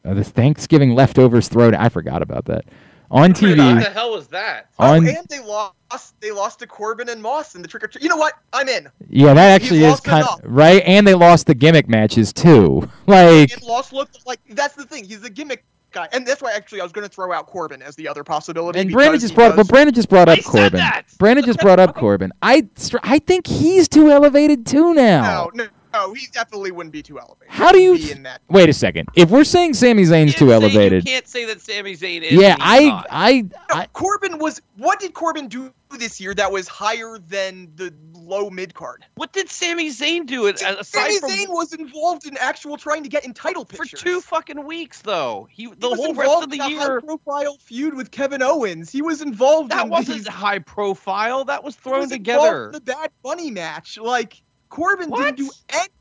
Uh, 0.04 0.14
the 0.14 0.22
Thanksgiving 0.22 0.94
leftovers 0.94 1.48
thrown. 1.48 1.74
I 1.74 1.88
forgot 1.88 2.22
about 2.22 2.44
that. 2.44 2.64
On 3.10 3.32
TV. 3.32 3.56
What 3.74 3.84
the 3.84 3.90
hell 3.90 4.12
was 4.12 4.26
that? 4.28 4.68
Oh, 4.78 4.92
On 4.92 5.06
oh, 5.06 5.10
and 5.10 5.26
they 5.28 5.40
lost. 5.40 6.20
They 6.20 6.32
lost 6.32 6.58
to 6.58 6.66
Corbin 6.66 7.08
and 7.08 7.22
Moss 7.22 7.54
in 7.54 7.62
the 7.62 7.68
trick 7.68 7.84
or 7.84 7.86
treat. 7.86 8.02
You 8.02 8.08
know 8.08 8.16
what? 8.16 8.34
I'm 8.52 8.68
in. 8.68 8.88
yeah, 9.08 9.32
that 9.34 9.60
actually 9.60 9.84
is 9.84 10.00
kind 10.00 10.22
enough. 10.22 10.40
right. 10.42 10.82
And 10.84 11.06
they 11.06 11.14
lost 11.14 11.46
the 11.46 11.54
gimmick 11.54 11.88
matches 11.88 12.32
too. 12.32 12.88
Like 13.06 13.52
And 13.52 13.62
lost 13.62 13.92
looked 13.92 14.26
like 14.26 14.40
that's 14.50 14.74
the 14.74 14.84
thing. 14.84 15.04
He's 15.04 15.22
a 15.22 15.30
gimmick 15.30 15.62
guy, 15.92 16.08
and 16.12 16.26
that's 16.26 16.42
why 16.42 16.52
actually 16.52 16.80
I 16.80 16.82
was 16.82 16.90
going 16.92 17.06
to 17.08 17.12
throw 17.14 17.32
out 17.32 17.46
Corbin 17.46 17.80
as 17.82 17.94
the 17.94 18.08
other 18.08 18.24
possibility. 18.24 18.80
and 18.80 18.90
Brandon 18.90 19.20
just 19.20 19.30
he 19.32 19.36
brought. 19.36 19.50
Well, 19.50 19.58
does- 19.58 19.68
Brandon 19.68 19.94
just 19.94 20.08
brought 20.08 20.28
I 20.28 20.32
up 20.32 20.38
said 20.40 20.50
Corbin. 20.72 20.78
that! 20.78 21.02
Brandon 21.18 21.44
just 21.44 21.60
brought 21.60 21.78
up 21.78 21.94
Corbin. 21.94 22.32
I 22.42 22.68
I 23.04 23.20
think 23.20 23.46
he's 23.46 23.88
too 23.88 24.10
elevated 24.10 24.66
too 24.66 24.92
now. 24.94 25.50
no, 25.54 25.64
no, 25.64 25.68
no, 25.98 26.12
he 26.14 26.26
definitely 26.32 26.70
wouldn't 26.70 26.92
be 26.92 27.02
too 27.02 27.18
elevated. 27.18 27.48
How 27.52 27.72
do 27.72 27.78
you 27.80 27.96
be 27.96 28.10
in 28.12 28.22
that? 28.24 28.42
Wait 28.48 28.68
a 28.68 28.72
second. 28.72 29.08
If 29.14 29.30
we're 29.30 29.44
saying 29.44 29.74
Sami 29.74 30.02
Zayn's 30.04 30.34
too 30.34 30.52
elevated, 30.52 31.04
You 31.06 31.12
can't 31.12 31.28
say 31.28 31.44
that 31.46 31.60
Sami 31.60 31.94
Zayn 31.96 32.22
is. 32.22 32.32
yeah, 32.32 32.56
and 32.60 32.82
he's 32.84 32.92
I. 32.92 33.48
I 33.70 33.76
No, 33.80 33.84
Corbin 33.92 34.38
was. 34.38 34.60
What 34.76 35.00
did 35.00 35.14
Corbin 35.14 35.48
do 35.48 35.72
this 35.98 36.20
year 36.20 36.34
that 36.34 36.50
was 36.52 36.68
higher 36.68 37.18
than 37.28 37.70
the 37.76 37.92
low 38.14 38.50
mid 38.50 38.74
card? 38.74 39.04
What 39.14 39.32
did 39.32 39.48
Sami 39.48 39.88
Zayn 39.88 40.26
do? 40.26 40.46
It 40.46 40.56
aside 40.60 40.84
Sami 40.84 41.18
from 41.20 41.30
Zayn 41.30 41.48
was 41.48 41.72
involved 41.72 42.26
in 42.26 42.36
actual 42.38 42.76
trying 42.76 43.02
to 43.04 43.08
get 43.08 43.24
in 43.24 43.32
title 43.32 43.64
pictures 43.64 43.90
for 44.00 44.04
two 44.04 44.20
fucking 44.20 44.64
weeks 44.66 45.00
though. 45.02 45.48
He 45.50 45.66
the 45.66 45.74
He 45.80 45.86
was 45.88 45.98
whole 45.98 46.14
rest 46.14 46.42
of 46.42 46.50
the 46.50 46.62
in 46.62 46.70
year. 46.70 46.80
high-profile 47.00 47.56
feud 47.60 47.94
with 47.94 48.10
Kevin 48.10 48.42
Owens. 48.42 48.90
He 48.90 49.00
was 49.02 49.22
involved. 49.22 49.70
That 49.70 49.84
in 49.84 49.90
wasn't 49.90 50.18
these- 50.18 50.28
high 50.28 50.58
profile. 50.58 51.44
That 51.44 51.64
was 51.64 51.74
he 51.76 51.80
thrown 51.82 52.00
was 52.00 52.10
together. 52.10 52.66
in 52.66 52.72
The 52.72 52.80
Bad 52.80 53.10
Bunny 53.22 53.50
match. 53.50 53.96
Like 53.96 54.42
Corbin 54.68 55.10
What? 55.10 55.36
didn't 55.36 55.48
do 55.48 55.50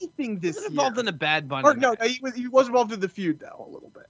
anything 0.01 0.39
this 0.39 0.55
He 0.55 0.59
was 0.59 0.63
year. 0.63 0.69
involved 0.71 0.97
in 0.97 1.07
a 1.07 1.11
bad 1.11 1.47
bunny. 1.47 1.67
Or 1.67 1.73
no, 1.75 1.95
he 2.03 2.19
was 2.21 2.33
he 2.35 2.47
was 2.47 2.67
involved 2.67 2.91
in 2.91 2.99
the 2.99 3.09
feud 3.09 3.39
though 3.39 3.65
a 3.67 3.69
little 3.71 3.89
bit. 3.93 4.07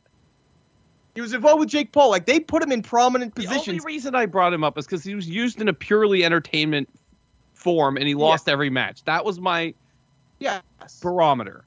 He 1.13 1.21
was 1.21 1.33
involved 1.33 1.59
with 1.61 1.69
Jake 1.69 1.91
Paul. 1.91 2.09
Like 2.09 2.25
they 2.25 2.39
put 2.39 2.61
him 2.63 2.71
in 2.71 2.81
prominent 2.81 3.35
positions. 3.35 3.65
The 3.65 3.71
only 3.71 3.85
reason 3.85 4.15
I 4.15 4.25
brought 4.25 4.53
him 4.53 4.63
up 4.63 4.77
is 4.77 4.85
because 4.85 5.03
he 5.03 5.15
was 5.15 5.29
used 5.29 5.61
in 5.61 5.67
a 5.67 5.73
purely 5.73 6.23
entertainment 6.25 6.89
form, 7.53 7.97
and 7.97 8.07
he 8.07 8.15
lost 8.15 8.49
every 8.49 8.69
match. 8.69 9.03
That 9.05 9.23
was 9.25 9.39
my 9.39 9.73
yes. 10.39 10.61
barometer. 11.01 11.65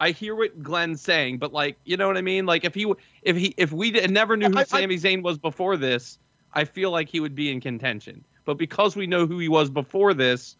I 0.00 0.12
hear 0.12 0.36
what 0.36 0.62
Glenn's 0.62 1.00
saying, 1.00 1.38
but 1.38 1.52
like, 1.52 1.76
you 1.84 1.96
know 1.96 2.06
what 2.06 2.16
I 2.16 2.20
mean? 2.20 2.46
Like, 2.46 2.64
if 2.64 2.72
he, 2.72 2.92
if 3.22 3.36
he, 3.36 3.52
if 3.56 3.72
we 3.72 3.90
never 3.90 4.36
knew 4.36 4.48
who 4.48 4.58
I- 4.58 4.60
I- 4.60 4.86
Zayn 4.86 5.22
was 5.22 5.38
before 5.38 5.76
this, 5.76 6.18
I 6.54 6.64
feel 6.64 6.92
like 6.92 7.08
he 7.08 7.18
would 7.18 7.34
be 7.34 7.50
in 7.50 7.60
contention. 7.60 8.22
But 8.44 8.58
because 8.58 8.94
we 8.94 9.08
know 9.08 9.26
who 9.26 9.40
he 9.40 9.48
was 9.48 9.68
before 9.70 10.14
this, 10.14 10.54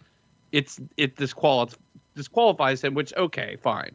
it's 0.52 0.80
it 0.96 1.16
disqual- 1.16 1.70
disqualifies 2.16 2.82
him. 2.82 2.94
Which 2.94 3.12
okay, 3.16 3.56
fine. 3.62 3.94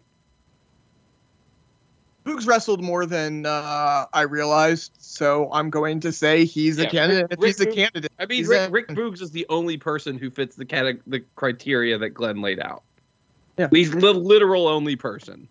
Boogs 2.26 2.48
wrestled 2.48 2.82
more 2.82 3.06
than 3.06 3.46
uh, 3.46 4.06
I 4.14 4.22
realized, 4.22 4.94
so 4.98 5.50
I'm 5.52 5.70
going 5.70 6.00
to 6.02 6.12
say 6.14 6.46
he's 6.46 6.78
Yeah, 6.78 6.86
a 6.86 6.90
candidate. 6.90 7.28
Rick- 7.32 7.44
he's 7.44 7.60
a 7.60 7.66
Rick 7.66 7.70
Boog- 7.74 7.76
candidate. 7.76 8.12
I 8.18 8.26
mean, 8.26 8.38
He's 8.38 8.48
Rick, 8.48 8.70
a- 8.70 8.72
Rick 8.72 8.88
Boogs 8.90 9.22
is 9.22 9.32
the 9.32 9.46
only 9.50 9.76
person 9.76 10.18
who 10.18 10.30
fits 10.30 10.56
the 10.56 10.64
cate- 10.64 11.02
the 11.06 11.20
criteria 11.36 11.98
that 11.98 12.12
Glenn 12.12 12.42
laid 12.42 12.62
out. 12.62 12.84
Yeah. 13.58 13.68
he's 13.72 13.92
the 13.92 14.14
literal 14.14 14.68
only 14.70 14.96
person. 14.96 15.48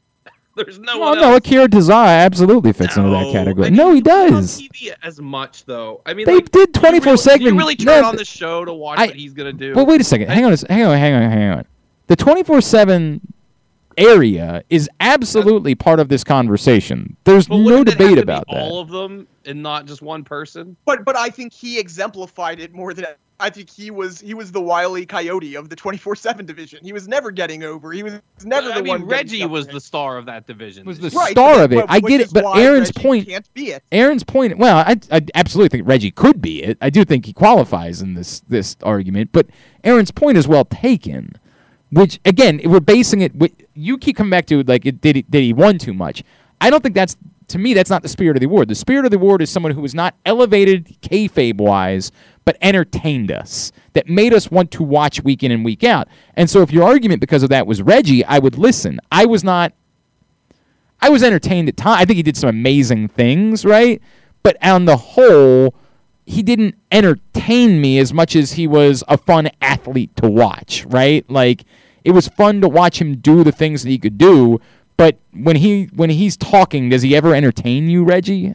There's 0.57 0.79
no 0.79 0.99
well, 0.99 1.11
one 1.11 1.19
no, 1.19 1.33
else. 1.33 1.39
Akira 1.39 1.67
Tozawa 1.69 2.25
absolutely 2.25 2.73
fits 2.73 2.97
into 2.97 3.09
that 3.11 3.33
category. 3.33 3.69
I 3.69 3.71
mean, 3.71 3.77
no, 3.77 3.91
he 3.91 3.97
you 3.99 4.03
put 4.03 4.13
on 4.13 4.31
does. 4.33 4.61
TV 4.61 4.95
as 5.03 5.21
much 5.21 5.65
though. 5.65 6.03
I 6.05 6.13
mean, 6.15 6.27
They 6.27 6.35
like, 6.37 6.51
did 6.51 6.75
24 6.75 7.05
really- 7.07 7.17
segment. 7.17 7.41
Do 7.41 7.55
you 7.55 7.59
really 7.59 7.77
turn 7.77 8.03
no, 8.03 8.09
on 8.09 8.17
the 8.17 8.25
show 8.25 8.65
to 8.65 8.73
watch 8.73 8.99
I- 8.99 9.07
what 9.07 9.17
he's 9.17 9.33
gonna 9.33 9.53
do? 9.53 9.75
Well, 9.75 9.87
wait 9.87 10.01
a 10.01 10.05
second. 10.05 10.29
Hang 10.29 10.45
on. 10.45 10.55
Hang 10.69 10.83
on. 10.85 10.99
Hang 10.99 11.15
on. 11.15 11.31
Hang 11.31 11.51
on. 11.51 11.65
The 12.09 12.17
24/7 12.17 13.21
area 13.99 14.63
is 14.71 14.89
absolutely 15.01 15.75
part 15.75 16.01
of 16.01 16.09
this 16.09 16.25
conversation. 16.25 17.17
There's 17.25 17.49
no 17.49 17.59
wouldn't 17.59 17.89
it 17.89 17.91
have 17.93 17.99
debate 17.99 18.11
to 18.11 18.17
be 18.17 18.23
about 18.23 18.47
that. 18.51 18.63
All 18.63 18.81
of 18.81 18.89
them, 18.91 19.27
and 19.47 19.63
not 19.63 19.87
just 19.87 20.03
one 20.03 20.25
person. 20.25 20.77
But 20.85 21.05
but 21.05 21.17
I 21.17 21.31
think 21.31 21.53
he 21.53 21.79
exemplified 21.79 22.61
it 22.61 22.75
more 22.75 22.95
than 22.95 23.07
I 23.43 23.51
think 23.51 23.69
he 23.69 23.91
was 23.91 24.21
he 24.21 24.35
was 24.35 24.53
the 24.53 24.61
wily 24.61 25.05
coyote 25.05 25.57
of 25.57 25.69
the 25.69 25.77
24/7 25.77 26.47
division. 26.47 26.79
He 26.83 26.93
was 26.93 27.09
never 27.09 27.31
getting 27.31 27.65
over. 27.65 27.93
He 27.93 28.03
was 28.03 28.15
never 28.45 28.71
I 28.71 28.77
the 28.79 28.83
mean, 28.85 28.89
one. 28.91 29.01
getting 29.01 29.09
Reggie 29.41 29.47
was 29.47 29.67
the 29.67 29.81
star 29.81 30.17
of 30.17 30.27
that 30.27 30.47
division. 30.47 30.87
Was 30.87 31.01
the 31.01 31.11
right, 31.11 31.33
star 31.33 31.65
of 31.65 31.73
it. 31.73 31.77
that- 31.77 31.87
I 31.91 32.01
get 32.01 32.21
it, 32.21 32.33
but 32.33 32.45
Aaron's 32.57 32.89
Reggie 32.97 33.01
point- 33.09 33.29
can't 33.29 33.55
be 33.55 33.71
it. 33.73 33.83
Aaron's 33.93 34.23
point. 34.25 34.57
Well, 34.59 34.79
I, 34.79 34.97
I 35.11 35.21
absolutely 35.35 35.69
think 35.77 35.89
Reggie 35.89 36.11
could 36.13 36.41
be 36.41 36.63
it. 36.63 36.79
I 36.81 36.89
do 36.91 37.05
think 37.05 37.27
he 37.27 37.33
qualifies 37.33 38.01
in 38.01 38.15
this 38.15 38.41
this 38.49 38.77
argument. 38.83 39.31
But 39.33 39.47
Aaron's 39.85 40.11
point 40.13 40.39
is 40.39 40.47
well 40.49 40.65
taken. 40.65 41.35
Which 41.91 42.21
again, 42.25 42.61
we're 42.65 42.81
basing 42.81 43.21
it. 43.21 43.33
wi- 43.35 43.55
You 43.75 43.99
keep 43.99 44.17
coming 44.17 44.31
back 44.31 44.47
to 44.47 44.63
like, 44.63 44.87
it, 44.87 45.01
did 45.03 45.17
he, 45.17 45.23
did 45.23 45.43
he 45.43 45.53
won 45.53 45.77
too 45.79 45.93
much? 45.93 46.23
I 46.61 46.71
don't 46.71 46.83
think 46.83 46.95
that's 46.95 47.17
to 47.49 47.59
me. 47.59 47.75
That's 47.75 47.91
not 47.91 48.03
the 48.03 48.09
spirit 48.09 48.37
of 48.37 48.41
the 48.41 48.47
award. 48.47 48.69
The 48.69 48.75
spirit 48.75 49.05
of 49.05 49.11
the 49.11 49.19
award 49.19 49.43
is 49.43 49.51
someone 49.51 49.73
who 49.73 49.83
was 49.83 49.95
not 49.95 50.15
elevated 50.25 50.87
kayfabe 51.03 51.59
wise, 51.59 52.11
but 52.45 52.57
entertained 52.61 53.31
us. 53.31 53.73
That 53.93 54.09
made 54.09 54.33
us 54.33 54.51
want 54.51 54.71
to 54.73 54.83
watch 54.83 55.23
week 55.23 55.43
in 55.43 55.53
and 55.53 55.65
week 55.65 55.85
out. 55.85 56.09
And 56.35 56.49
so, 56.49 56.63
if 56.63 56.73
your 56.73 56.85
argument 56.85 57.21
because 57.21 57.43
of 57.43 57.51
that 57.51 57.67
was 57.67 57.83
Reggie, 57.83 58.25
I 58.25 58.39
would 58.39 58.57
listen. 58.57 59.01
I 59.11 59.27
was 59.27 59.45
not 59.45 59.73
I 61.03 61.09
was 61.09 61.25
entertained 61.25 61.69
at 61.69 61.77
times. 61.77 62.01
I 62.01 62.05
think 62.05 62.17
he 62.17 62.23
did 62.23 62.37
some 62.37 62.49
amazing 62.49 63.09
things, 63.09 63.65
right? 63.65 64.01
But 64.45 64.57
on 64.65 64.85
the 64.85 64.97
whole, 64.97 65.75
he 66.25 66.43
didn't 66.43 66.77
entertain 66.93 67.81
me 67.81 67.99
as 67.99 68.13
much 68.13 68.37
as 68.37 68.53
he 68.53 68.69
was 68.69 69.03
a 69.09 69.19
fun 69.19 69.51
athlete 69.61 70.15
to 70.17 70.31
watch, 70.31 70.85
right? 70.87 71.29
Like 71.29 71.65
it 72.05 72.13
was 72.13 72.29
fun 72.29 72.61
to 72.61 72.69
watch 72.69 73.01
him 73.01 73.17
do 73.17 73.43
the 73.43 73.51
things 73.51 73.83
that 73.83 73.91
he 73.91 73.99
could 73.99 74.17
do, 74.17 74.61
but 74.97 75.17
when 75.35 75.57
he 75.57 75.87
when 75.95 76.11
he's 76.11 76.37
talking, 76.37 76.89
does 76.89 77.03
he 77.03 77.17
ever 77.17 77.35
entertain 77.35 77.89
you, 77.89 78.05
Reggie? 78.05 78.55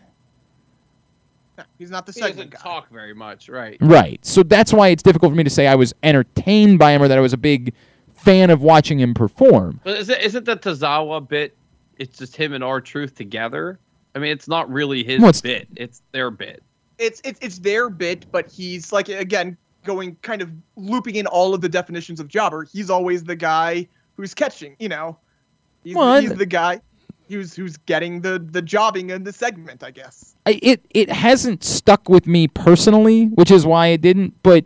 No, 1.79 1.83
he's 1.83 1.91
not 1.91 2.05
the 2.05 2.11
He 2.11 2.19
segment 2.19 2.51
doesn't 2.51 2.63
guy. 2.63 2.69
talk 2.71 2.89
very 2.89 3.13
much, 3.13 3.49
right? 3.49 3.77
Right. 3.81 4.23
So 4.25 4.43
that's 4.43 4.73
why 4.73 4.89
it's 4.89 5.03
difficult 5.03 5.31
for 5.31 5.35
me 5.35 5.43
to 5.43 5.49
say 5.49 5.67
I 5.67 5.75
was 5.75 5.93
entertained 6.03 6.79
by 6.79 6.91
him 6.91 7.01
or 7.03 7.07
that 7.07 7.17
I 7.17 7.21
was 7.21 7.33
a 7.33 7.37
big 7.37 7.73
fan 8.15 8.49
of 8.49 8.61
watching 8.61 8.99
him 8.99 9.13
perform. 9.13 9.79
But 9.83 9.97
is 9.97 10.09
it, 10.09 10.21
isn't 10.21 10.45
the 10.45 10.57
Tozawa 10.57 11.27
bit? 11.27 11.55
It's 11.97 12.17
just 12.17 12.35
him 12.35 12.53
and 12.53 12.63
R-Truth 12.63 13.15
together. 13.15 13.79
I 14.15 14.19
mean, 14.19 14.31
it's 14.31 14.47
not 14.47 14.69
really 14.71 15.03
his 15.03 15.19
Well, 15.19 15.29
it's- 15.29 15.41
bit; 15.41 15.67
it's 15.75 16.01
their 16.11 16.31
bit. 16.31 16.63
It's 16.97 17.21
it's 17.23 17.37
it's 17.43 17.59
their 17.59 17.89
bit, 17.91 18.25
but 18.31 18.47
he's 18.47 18.91
like 18.91 19.09
again 19.09 19.55
going 19.85 20.15
kind 20.23 20.41
of 20.41 20.51
looping 20.75 21.15
in 21.15 21.27
all 21.27 21.53
of 21.53 21.61
the 21.61 21.69
definitions 21.69 22.19
of 22.19 22.27
jobber. 22.27 22.63
He's 22.63 22.89
always 22.89 23.23
the 23.23 23.35
guy 23.35 23.87
who's 24.15 24.33
catching. 24.33 24.75
You 24.79 24.89
know, 24.89 25.17
he's, 25.83 25.95
Well, 25.95 26.19
he's 26.19 26.33
the 26.33 26.45
guy 26.47 26.81
who's 27.29 27.55
who's 27.55 27.77
getting 27.77 28.21
the 28.21 28.39
the 28.39 28.61
jobbing 28.61 29.09
in 29.09 29.23
the 29.23 29.33
segment. 29.33 29.83
I 29.83 29.91
guess. 29.91 30.35
I, 30.45 30.59
it 30.61 30.81
it 30.91 31.09
hasn't 31.09 31.63
stuck 31.63 32.09
with 32.09 32.27
me 32.27 32.47
personally, 32.47 33.25
which 33.27 33.51
is 33.51 33.65
why 33.65 33.87
it 33.87 34.01
didn't. 34.01 34.33
But 34.43 34.65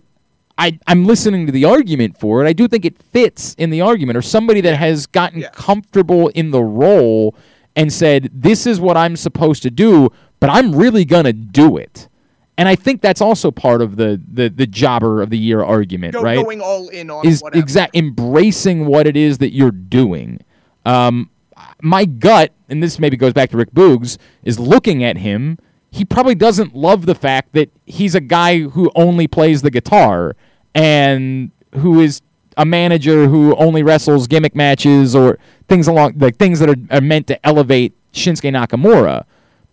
I 0.58 0.78
I'm 0.88 1.06
listening 1.06 1.46
to 1.46 1.52
the 1.52 1.66
argument 1.66 2.20
for 2.20 2.44
it. 2.44 2.48
I 2.48 2.54
do 2.54 2.68
think 2.68 2.86
it 2.86 2.98
fits 2.98 3.54
in 3.56 3.70
the 3.70 3.82
argument, 3.82 4.18
or 4.18 4.22
somebody 4.22 4.62
that 4.62 4.78
has 4.78 5.06
gotten 5.08 5.40
Yeah. 5.42 5.50
comfortable 5.54 6.30
in 6.30 6.52
the 6.52 6.62
role 6.62 7.36
and 7.76 7.92
said, 7.92 8.30
"This 8.34 8.68
is 8.68 8.80
what 8.80 8.98
I'm 8.98 9.16
supposed 9.16 9.64
to 9.64 9.72
do," 9.72 10.12
but 10.40 10.50
I'm 10.50 10.76
really 10.76 11.06
gonna 11.06 11.34
do 11.34 11.78
it. 11.78 12.08
And 12.58 12.68
I 12.68 12.76
think 12.76 13.02
that's 13.02 13.22
also 13.22 13.50
part 13.50 13.82
of 13.82 13.96
the 13.96 14.22
the 14.32 14.50
the 14.50 14.68
jobber 14.68 15.22
of 15.22 15.30
the 15.32 15.38
year 15.38 15.64
argument, 15.64 16.14
Go, 16.14 16.22
right? 16.22 16.44
Going 16.44 16.62
all 16.62 16.90
in 16.90 17.10
on 17.10 17.26
is 17.26 17.42
exact 17.54 17.96
embracing 17.96 18.86
what 18.86 19.08
it 19.08 19.18
is 19.18 19.40
that 19.40 19.52
you're 19.54 19.72
doing. 19.72 20.40
Um, 20.86 21.30
my 21.82 22.06
gut, 22.06 22.52
and 22.70 22.82
this 22.82 23.00
maybe 23.00 23.18
goes 23.18 23.34
back 23.34 23.50
to 23.52 23.58
Rick 23.58 23.72
Boogs, 23.72 24.18
is 24.44 24.60
looking 24.60 25.04
at 25.04 25.18
him. 25.18 25.58
He 25.92 26.06
probably 26.06 26.36
doesn't 26.36 26.76
love 26.76 27.06
the 27.06 27.16
fact 27.16 27.54
that 27.54 27.70
he's 27.86 28.16
a 28.16 28.22
guy 28.22 28.60
who 28.60 28.92
only 28.96 29.28
plays 29.28 29.62
the 29.62 29.72
guitar 29.72 30.36
and 30.74 31.52
who 31.76 32.00
is 32.00 32.22
a 32.58 32.66
manager 32.66 33.28
who 33.28 33.56
only 33.56 33.84
wrestles 33.84 34.28
gimmick 34.28 34.56
matches 34.56 35.16
or 35.16 35.38
things 35.68 35.88
along 35.88 36.14
like 36.18 36.36
things 36.36 36.60
that 36.60 36.70
are, 36.70 36.76
are 36.98 37.02
meant 37.02 37.28
to 37.28 37.46
elevate 37.46 37.94
Shinsuke 38.14 38.52
Nakamura. 38.52 39.26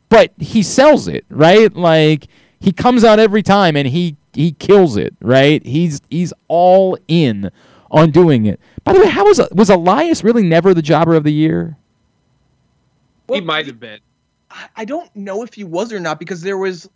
But 0.09 0.33
he 0.39 0.63
sells 0.63 1.09
it, 1.09 1.25
right? 1.29 1.75
Like 1.75 2.29
he 2.61 2.73
comes 2.73 3.05
out 3.05 3.19
every 3.19 3.43
time 3.43 3.77
and 3.77 3.89
he 3.89 4.17
he 4.33 4.53
kills 4.53 4.97
it, 4.97 5.15
right? 5.21 5.65
He's 5.65 6.01
he's 6.09 6.33
all 6.49 6.97
in 7.09 7.51
on 7.91 8.11
doing 8.11 8.47
it. 8.47 8.61
By 8.85 8.93
the 8.93 9.01
way, 9.01 9.09
how 9.09 9.25
was 9.25 9.41
was 9.53 9.71
Elias 9.71 10.23
really 10.25 10.43
never 10.43 10.73
the 10.75 10.83
jobber 10.83 11.15
of 11.15 11.25
the 11.25 11.33
year? 11.33 11.77
Well, 13.29 13.41
he 13.41 13.45
might 13.47 13.67
have 13.67 13.79
been. 13.79 14.01
I- 14.51 14.69
I 14.77 14.85
don't 14.85 15.15
know 15.15 15.43
if 15.43 15.55
he 15.55 15.65
was 15.65 15.93
or 15.93 16.01
not 16.01 16.19
because 16.19 16.41
there 16.41 16.57
was, 16.57 16.89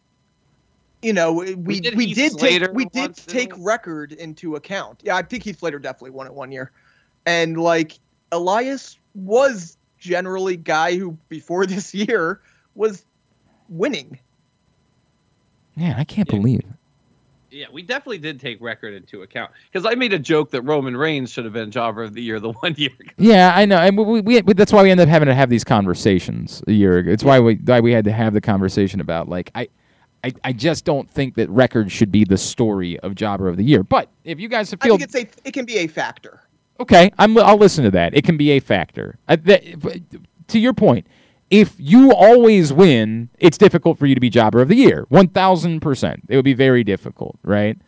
you 1.03 1.13
know, 1.13 1.33
we 1.33 1.55
we, 1.55 1.81
did 1.81 1.95
we 1.97 2.15
did 2.15 2.39
take 2.39 2.73
we 2.73 2.87
did 2.87 3.17
take 3.17 3.55
we? 3.57 3.63
record 3.63 4.13
into 4.13 4.57
account. 4.57 5.01
Yeah, 5.03 5.17
I 5.17 5.23
think 5.23 5.43
Heath 5.45 5.59
Slater 5.59 5.79
definitely 5.79 6.11
won 6.13 6.27
it 6.27 6.33
one 6.35 6.51
year, 6.51 6.73
and 7.27 7.59
like 7.61 7.99
Elias 8.33 8.97
was 9.15 9.77
generally 9.99 10.57
guy 10.57 10.97
who 10.97 11.17
before 11.29 11.67
this 11.67 11.93
year 11.95 12.41
was 12.75 13.05
winning. 13.69 14.19
Man, 15.77 15.97
I 15.99 16.05
can't 16.05 16.29
Yeah. 16.31 16.37
believe. 16.39 16.63
Yeah, 17.53 17.67
we 17.71 17.83
definitely 17.83 18.19
did 18.19 18.41
take 18.41 18.61
record 18.63 18.95
into 18.95 19.23
account 19.23 19.53
because 19.71 19.85
I 19.85 19.95
made 19.95 20.15
a 20.15 20.19
joke 20.19 20.51
that 20.53 20.63
Roman 20.63 20.97
Reigns 20.97 21.31
should 21.31 21.45
have 21.45 21.53
been 21.53 21.71
Jobber 21.71 22.03
of 22.03 22.15
the 22.15 22.23
Year 22.23 22.41
the 22.41 22.53
one 22.61 22.75
year. 22.79 22.91
Yeah, 23.19 23.53
I 23.55 23.67
know, 23.67 23.77
and 23.77 23.97
we, 23.97 24.21
we, 24.23 24.41
we 24.41 24.53
that's 24.55 24.73
why 24.73 24.83
we 24.83 24.91
end 24.91 25.01
up 25.01 25.09
having 25.09 25.27
to 25.27 25.35
have 25.35 25.51
these 25.51 25.65
conversations 25.65 26.63
a 26.67 26.73
year 26.73 26.99
ago. 26.99 27.11
It's 27.11 27.25
why 27.25 27.41
we 27.41 27.57
why 27.57 27.81
we 27.81 27.93
had 27.93 28.05
to 28.07 28.13
have 28.13 28.33
the 28.33 28.41
conversation 28.41 29.01
about 29.01 29.29
like 29.29 29.51
I. 29.55 29.69
I, 30.25 30.33
I 30.45 30.53
just 30.53 30.85
don't 30.85 31.11
think 31.11 31.35
that 31.35 31.51
record 31.51 31.91
should 31.91 32.13
be 32.13 32.23
the 32.23 32.39
story 32.39 32.97
of 33.01 33.17
Jobber 33.17 33.49
of 33.49 33.57
the 33.57 33.65
Year. 33.65 33.83
But 33.83 34.09
if 34.23 34.39
you 34.39 34.47
guys 34.49 34.73
I 34.73 34.77
feel 34.77 34.97
think 34.97 35.13
it's 35.13 35.17
a 35.17 35.49
it 35.49 35.53
can 35.53 35.65
be 35.65 35.79
a 35.79 35.89
factor. 35.89 36.41
Okay, 36.79 37.11
I'm. 37.19 37.37
I'll 37.39 37.57
listen 37.57 37.83
to 37.83 37.91
that. 37.91 38.15
It 38.15 38.23
can 38.23 38.37
be 38.37 38.53
a 38.53 38.61
factor. 38.61 39.19
I, 39.27 39.35
that, 39.35 39.65
to 40.47 40.59
your 40.61 40.75
point, 40.75 41.09
if 41.53 41.75
you 41.79 42.13
always 42.13 42.73
win, 42.73 43.29
it's 43.39 43.59
difficult 43.59 43.99
for 43.99 44.07
you 44.07 44.15
to 44.15 44.21
be 44.21 44.31
jobber 44.31 44.63
of 44.63 44.69
the 44.69 44.75
year. 44.75 45.05
One 45.11 45.29
thousand 45.29 45.81
percent. 45.81 46.25
It 46.29 46.37
would 46.37 46.45
be 46.47 46.55
very 46.55 46.83
difficult, 46.83 47.39
right? 47.45 47.79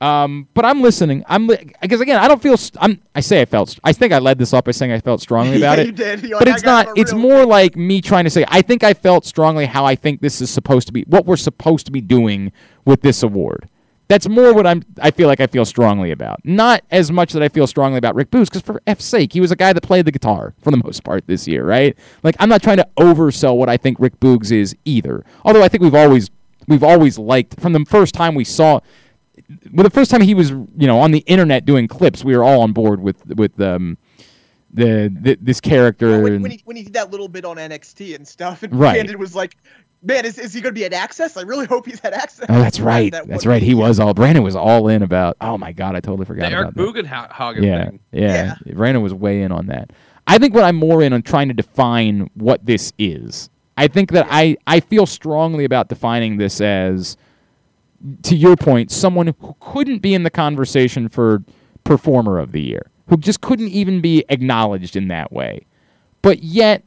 Um, 0.00 0.48
but 0.54 0.64
I'm 0.64 0.82
listening. 0.82 1.24
I'm 1.28 1.46
because 1.46 2.00
again, 2.00 2.18
I 2.18 2.26
don't 2.26 2.42
feel. 2.42 2.56
St- 2.56 2.82
I'm. 2.82 3.00
I 3.14 3.20
say 3.20 3.40
I 3.40 3.44
felt. 3.44 3.68
st- 3.68 3.80
I 3.84 3.92
think 3.92 4.12
I 4.12 4.18
led 4.18 4.38
this 4.38 4.52
up 4.52 4.64
by 4.64 4.72
saying 4.72 4.90
I 4.90 4.98
felt 4.98 5.20
strongly 5.20 5.56
about 5.58 5.78
yeah, 5.78 5.84
it 5.84 5.86
you 5.86 5.92
did. 5.92 6.22
You're 6.24 6.40
but 6.40 6.48
like, 6.48 6.56
it's 6.56 6.64
not 6.64 6.88
it's 6.96 7.12
more 7.12 7.46
like 7.46 7.76
me 7.76 8.00
trying 8.00 8.24
to 8.24 8.30
say 8.30 8.44
i 8.48 8.60
think 8.62 8.82
i 8.82 8.92
felt 8.94 9.24
strongly 9.24 9.66
how 9.66 9.84
i 9.84 9.94
think 9.94 10.20
this 10.20 10.40
is 10.40 10.50
supposed 10.50 10.86
to 10.88 10.92
be 10.92 11.02
what 11.02 11.24
we're 11.26 11.36
supposed 11.36 11.86
to 11.86 11.92
be 11.92 12.00
doing 12.00 12.52
with 12.84 13.02
this 13.02 13.22
award 13.22 13.68
that's 14.12 14.28
more 14.28 14.52
what 14.52 14.66
i'm 14.66 14.84
i 15.00 15.10
feel 15.10 15.26
like 15.26 15.40
i 15.40 15.46
feel 15.46 15.64
strongly 15.64 16.10
about 16.10 16.38
not 16.44 16.82
as 16.90 17.10
much 17.10 17.32
that 17.32 17.42
i 17.42 17.48
feel 17.48 17.66
strongly 17.66 17.96
about 17.96 18.14
rick 18.14 18.30
boogs 18.30 18.44
because 18.44 18.60
for 18.62 18.80
f's 18.86 19.04
sake 19.04 19.32
he 19.32 19.40
was 19.40 19.50
a 19.50 19.56
guy 19.56 19.72
that 19.72 19.82
played 19.82 20.04
the 20.04 20.12
guitar 20.12 20.52
for 20.60 20.70
the 20.70 20.76
most 20.76 21.02
part 21.02 21.26
this 21.26 21.48
year 21.48 21.64
right 21.64 21.96
like 22.22 22.36
i'm 22.38 22.48
not 22.48 22.62
trying 22.62 22.76
to 22.76 22.86
oversell 22.98 23.56
what 23.56 23.68
i 23.68 23.76
think 23.76 23.98
rick 23.98 24.18
boogs 24.20 24.52
is 24.52 24.76
either 24.84 25.24
although 25.44 25.62
i 25.62 25.68
think 25.68 25.82
we've 25.82 25.94
always 25.94 26.30
we've 26.68 26.84
always 26.84 27.18
liked 27.18 27.58
from 27.58 27.72
the 27.72 27.84
first 27.86 28.14
time 28.14 28.34
we 28.34 28.44
saw 28.44 28.80
well, 29.72 29.84
the 29.84 29.90
first 29.90 30.10
time 30.10 30.20
he 30.20 30.34
was, 30.34 30.50
you 30.50 30.86
know, 30.86 30.98
on 30.98 31.10
the 31.10 31.20
internet 31.20 31.64
doing 31.64 31.88
clips, 31.88 32.24
we 32.24 32.36
were 32.36 32.44
all 32.44 32.62
on 32.62 32.72
board 32.72 33.02
with 33.02 33.26
with 33.36 33.60
um, 33.60 33.98
the, 34.72 35.14
the 35.20 35.36
this 35.40 35.60
character. 35.60 36.22
when, 36.22 36.42
when 36.42 36.50
he 36.50 36.62
when 36.64 36.76
he 36.76 36.84
did 36.84 36.94
that 36.94 37.10
little 37.10 37.28
bit 37.28 37.44
on 37.44 37.56
NXT 37.56 38.14
and 38.14 38.26
stuff, 38.26 38.62
and 38.62 38.74
Right. 38.74 38.94
Brandon 38.94 39.18
was 39.18 39.34
like, 39.34 39.56
"Man, 40.02 40.24
is, 40.24 40.38
is 40.38 40.52
he 40.52 40.60
going 40.60 40.74
to 40.74 40.78
be 40.78 40.84
at 40.84 40.92
Access? 40.92 41.36
I 41.36 41.42
really 41.42 41.66
hope 41.66 41.86
he's 41.86 42.00
at 42.04 42.12
Access." 42.12 42.46
Oh, 42.48 42.58
that's 42.60 42.80
right. 42.80 43.12
that 43.12 43.26
that's 43.26 43.46
right. 43.46 43.62
He 43.62 43.74
was 43.74 43.98
all. 44.00 44.14
Brandon 44.14 44.42
was 44.42 44.56
all 44.56 44.88
in 44.88 45.02
about. 45.02 45.36
Oh 45.40 45.56
my 45.58 45.72
god, 45.72 45.94
I 45.96 46.00
totally 46.00 46.24
forgot 46.26 46.50
The 46.50 46.56
Eric 46.56 46.68
about 46.72 46.92
that. 46.94 47.04
Bugenhagen 47.38 47.62
Yeah, 47.62 47.84
thing. 47.90 48.00
yeah, 48.12 48.54
Brandon 48.74 49.02
was 49.02 49.14
way 49.14 49.42
in 49.42 49.52
on 49.52 49.66
that. 49.66 49.90
I 50.26 50.38
think 50.38 50.54
what 50.54 50.64
I'm 50.64 50.76
more 50.76 51.02
in 51.02 51.12
on 51.12 51.22
trying 51.22 51.48
to 51.48 51.54
define 51.54 52.30
what 52.34 52.64
this 52.64 52.92
is. 52.98 53.48
I 53.76 53.88
think 53.88 54.12
that 54.12 54.26
I 54.30 54.56
I 54.66 54.80
feel 54.80 55.06
strongly 55.06 55.64
about 55.64 55.88
defining 55.88 56.36
this 56.36 56.60
as, 56.60 57.16
to 58.24 58.36
your 58.36 58.56
point, 58.56 58.90
someone 58.90 59.28
who 59.28 59.56
couldn't 59.60 59.98
be 60.00 60.14
in 60.14 60.22
the 60.22 60.30
conversation 60.30 61.08
for 61.08 61.42
performer 61.84 62.38
of 62.38 62.52
the 62.52 62.60
year, 62.60 62.86
who 63.08 63.16
just 63.16 63.40
couldn't 63.40 63.68
even 63.68 64.00
be 64.00 64.24
acknowledged 64.28 64.94
in 64.94 65.08
that 65.08 65.32
way, 65.32 65.64
but 66.20 66.42
yet 66.44 66.84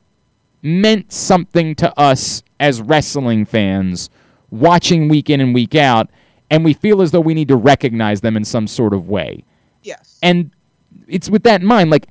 meant 0.66 1.14
something 1.14 1.76
to 1.76 1.98
us 2.00 2.44
as 2.60 2.82
wrestling 2.82 3.46
fans 3.46 4.10
watching 4.52 5.08
week 5.08 5.30
in 5.30 5.42
and 5.42 5.54
week 5.54 5.76
out, 5.76 6.10
and 6.50 6.66
we 6.66 6.74
feel 6.74 7.02
as 7.02 7.12
though 7.12 7.22
we 7.22 7.34
need 7.34 7.48
to 7.48 7.56
recognize 7.56 8.22
them 8.22 8.36
in 8.36 8.46
some 8.46 8.68
sort 8.68 8.94
of 8.94 9.10
way. 9.10 9.44
Yes. 9.84 10.18
And 10.22 10.52
it's 11.08 11.30
with 11.30 11.44
that 11.44 11.62
in 11.62 11.68
mind, 11.68 11.90
like 11.90 12.08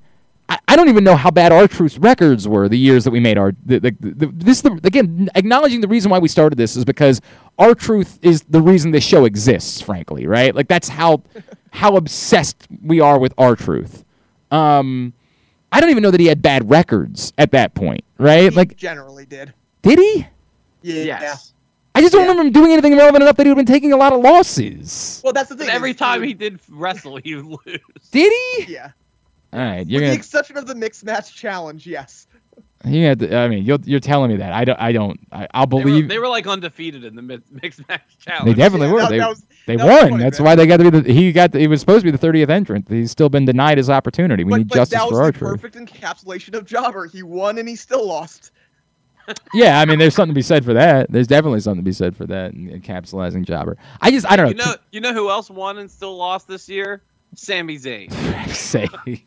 I, 0.48 0.59
I 0.68 0.76
don't 0.76 0.89
even 0.89 1.05
know 1.05 1.16
how 1.16 1.31
bad 1.31 1.52
R-Truth 1.52 1.98
records 1.98 2.47
were 2.47 2.68
the 2.68 2.78
years 2.78 3.05
that 3.05 3.10
we 3.10 3.20
made 3.20 3.39
our 3.39 3.52
the, 3.64 3.78
the, 3.78 3.90
the, 4.01 4.26
this 4.26 4.60
the, 4.60 4.78
again 4.85 5.28
acknowledging 5.35 5.81
the 5.81 5.89
reason 5.89 6.10
why 6.10 6.18
we 6.18 6.28
started 6.28 6.56
this 6.56 6.76
is 6.76 6.85
because 6.85 7.20
R-Truth 7.59 8.18
is 8.22 8.43
the 8.43 8.60
reason 8.60 8.90
this 8.90 9.05
show 9.05 9.24
exists 9.24 9.81
frankly 9.81 10.26
right 10.26 10.55
like 10.55 10.68
that's 10.68 10.89
how 10.89 11.22
how 11.70 11.97
obsessed 11.97 12.66
we 12.85 13.01
are 13.01 13.18
with 13.18 13.32
R-Truth 13.39 14.05
um 14.51 15.12
i 15.74 15.80
don't 15.80 15.90
even 15.90 16.02
know 16.02 16.10
that 16.10 16.20
he 16.20 16.26
had 16.26 16.40
bad 16.40 16.68
records 16.70 17.32
at 17.38 17.51
that 17.51 17.74
point 17.74 18.02
right 18.18 18.44
He 18.44 18.51
like 18.51 18.76
generally 18.76 19.26
did. 19.26 19.52
did 19.82 19.98
he 19.98 20.26
Yeah. 20.82 21.05
Yes. 21.20 21.52
i 21.94 22.01
just 22.01 22.12
don't 22.12 22.22
Yeah. 22.22 22.28
remember 22.30 22.46
him 22.46 22.52
doing 22.52 22.72
anything 22.72 22.96
relevant 22.96 23.22
enough 23.22 23.36
that 23.36 23.46
he'd 23.46 23.55
been 23.56 23.66
taking 23.66 23.92
a 23.92 23.96
lot 23.96 24.12
of 24.12 24.20
losses 24.20 25.20
Well, 25.24 25.32
that's 25.32 25.48
the 25.48 25.56
thing. 25.56 25.68
Every 25.68 25.92
time 25.94 26.22
he 26.22 26.28
he 26.28 26.34
did 26.34 26.60
wrestle, 26.70 27.16
he 27.16 27.34
would 27.34 27.46
lose. 27.66 27.80
did 28.12 28.32
he 28.66 28.72
Yeah. 28.72 28.90
all 29.52 29.60
right 29.60 29.86
you're 29.86 30.01
With 30.01 30.10
the 30.10 30.12
gonna 30.12 30.12
exception 30.12 30.56
of 30.56 30.66
the 30.66 30.74
mixed 30.74 31.05
match 31.05 31.34
challenge, 31.34 31.86
yes. 31.86 32.26
you 32.84 33.05
had 33.05 33.18
to, 33.20 33.36
i 33.36 33.48
mean 33.48 33.64
you're, 33.64 33.78
you're 33.84 34.01
telling 34.01 34.30
me 34.30 34.36
that 34.36 34.52
i 34.52 34.64
don't 34.64 34.80
i 34.80 34.92
don't 34.92 35.18
I, 35.32 35.48
i'll 35.55 35.66
They 35.66 35.76
were, 35.78 35.82
believe 35.84 36.09
they 36.09 36.18
were 36.18 36.28
like 36.28 36.46
undefeated 36.46 37.05
in 37.05 37.14
the 37.16 37.22
mid- 37.22 37.42
mixed 37.62 37.86
match 37.88 38.02
challenge. 38.24 38.46
They 38.46 38.55
definitely 38.55 38.88
Yeah, 38.88 38.92
were. 38.94 39.01
that- 39.01 39.10
they 39.10 39.18
that 39.18 39.28
was- 39.30 39.42
they 39.66 39.76
that 39.76 40.10
won. 40.10 40.18
That's 40.18 40.38
man. 40.38 40.44
why 40.44 40.54
they 40.54 40.66
got 40.66 40.78
to 40.78 40.90
be 40.90 41.00
the. 41.00 41.12
He 41.12 41.32
got. 41.32 41.52
The, 41.52 41.60
he 41.60 41.66
was 41.66 41.80
supposed 41.80 42.04
to 42.04 42.12
be 42.12 42.16
the 42.16 42.26
30th 42.26 42.50
entrant. 42.50 42.88
He's 42.88 43.10
still 43.10 43.28
been 43.28 43.44
denied 43.44 43.78
his 43.78 43.88
opportunity. 43.90 44.44
We 44.44 44.50
but, 44.50 44.56
need 44.58 44.68
but 44.68 44.74
justice 44.76 44.98
that 44.98 45.04
was 45.06 45.16
for 45.16 45.22
our 45.22 45.32
the 45.32 45.38
perfect 45.38 45.76
encapsulation 45.76 46.54
of 46.54 46.66
Jobber. 46.66 47.06
He 47.06 47.22
won 47.22 47.58
and 47.58 47.68
he 47.68 47.76
still 47.76 48.06
lost. 48.06 48.50
Yeah, 49.54 49.80
I 49.80 49.86
mean, 49.86 49.98
there's 49.98 50.14
something 50.14 50.34
to 50.34 50.38
be 50.38 50.42
said 50.42 50.66
for 50.66 50.74
that. 50.74 51.10
There's 51.10 51.26
definitely 51.26 51.60
something 51.60 51.80
to 51.80 51.84
be 51.84 51.94
said 51.94 52.14
for 52.14 52.26
that. 52.26 52.52
And 52.52 52.68
encapsulating 52.68 53.46
Jobber. 53.46 53.78
I 54.02 54.10
just. 54.10 54.30
I 54.30 54.36
don't 54.36 54.48
You 54.48 54.54
know. 54.54 54.64
know, 54.66 54.74
you 54.90 55.00
know 55.00 55.14
who 55.14 55.30
else 55.30 55.48
won 55.48 55.78
and 55.78 55.90
still 55.90 56.14
lost 56.14 56.46
this 56.46 56.68
year? 56.68 57.00
Sami 57.34 57.78
Zayn. 57.78 58.12
Say 58.50 58.86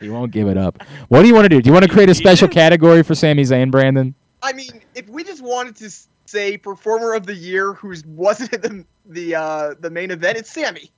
he 0.00 0.08
won't 0.10 0.32
give 0.32 0.48
it 0.48 0.58
up. 0.58 0.82
What 1.08 1.22
do 1.22 1.28
you 1.28 1.34
want 1.34 1.46
to 1.46 1.48
do? 1.48 1.62
Do 1.62 1.68
you 1.68 1.72
want 1.72 1.84
to 1.84 1.90
create 1.90 2.10
a 2.10 2.14
special 2.14 2.48
category 2.48 3.02
for 3.02 3.14
Sami 3.14 3.42
Zayn, 3.42 3.70
Brandon? 3.70 4.14
I 4.42 4.52
mean, 4.52 4.82
if 4.94 5.08
we 5.08 5.24
just 5.24 5.42
wanted 5.42 5.76
to 5.76 5.90
say 6.26 6.56
performer 6.56 7.14
of 7.14 7.26
the 7.26 7.34
year 7.34 7.72
who 7.74 7.94
wasn't 8.06 8.52
in 8.52 8.60
the 8.60 8.84
the 9.12 9.34
uh, 9.34 9.74
the 9.80 9.90
main 9.90 10.10
event, 10.10 10.38
it's 10.38 10.50
Sami. 10.52 10.90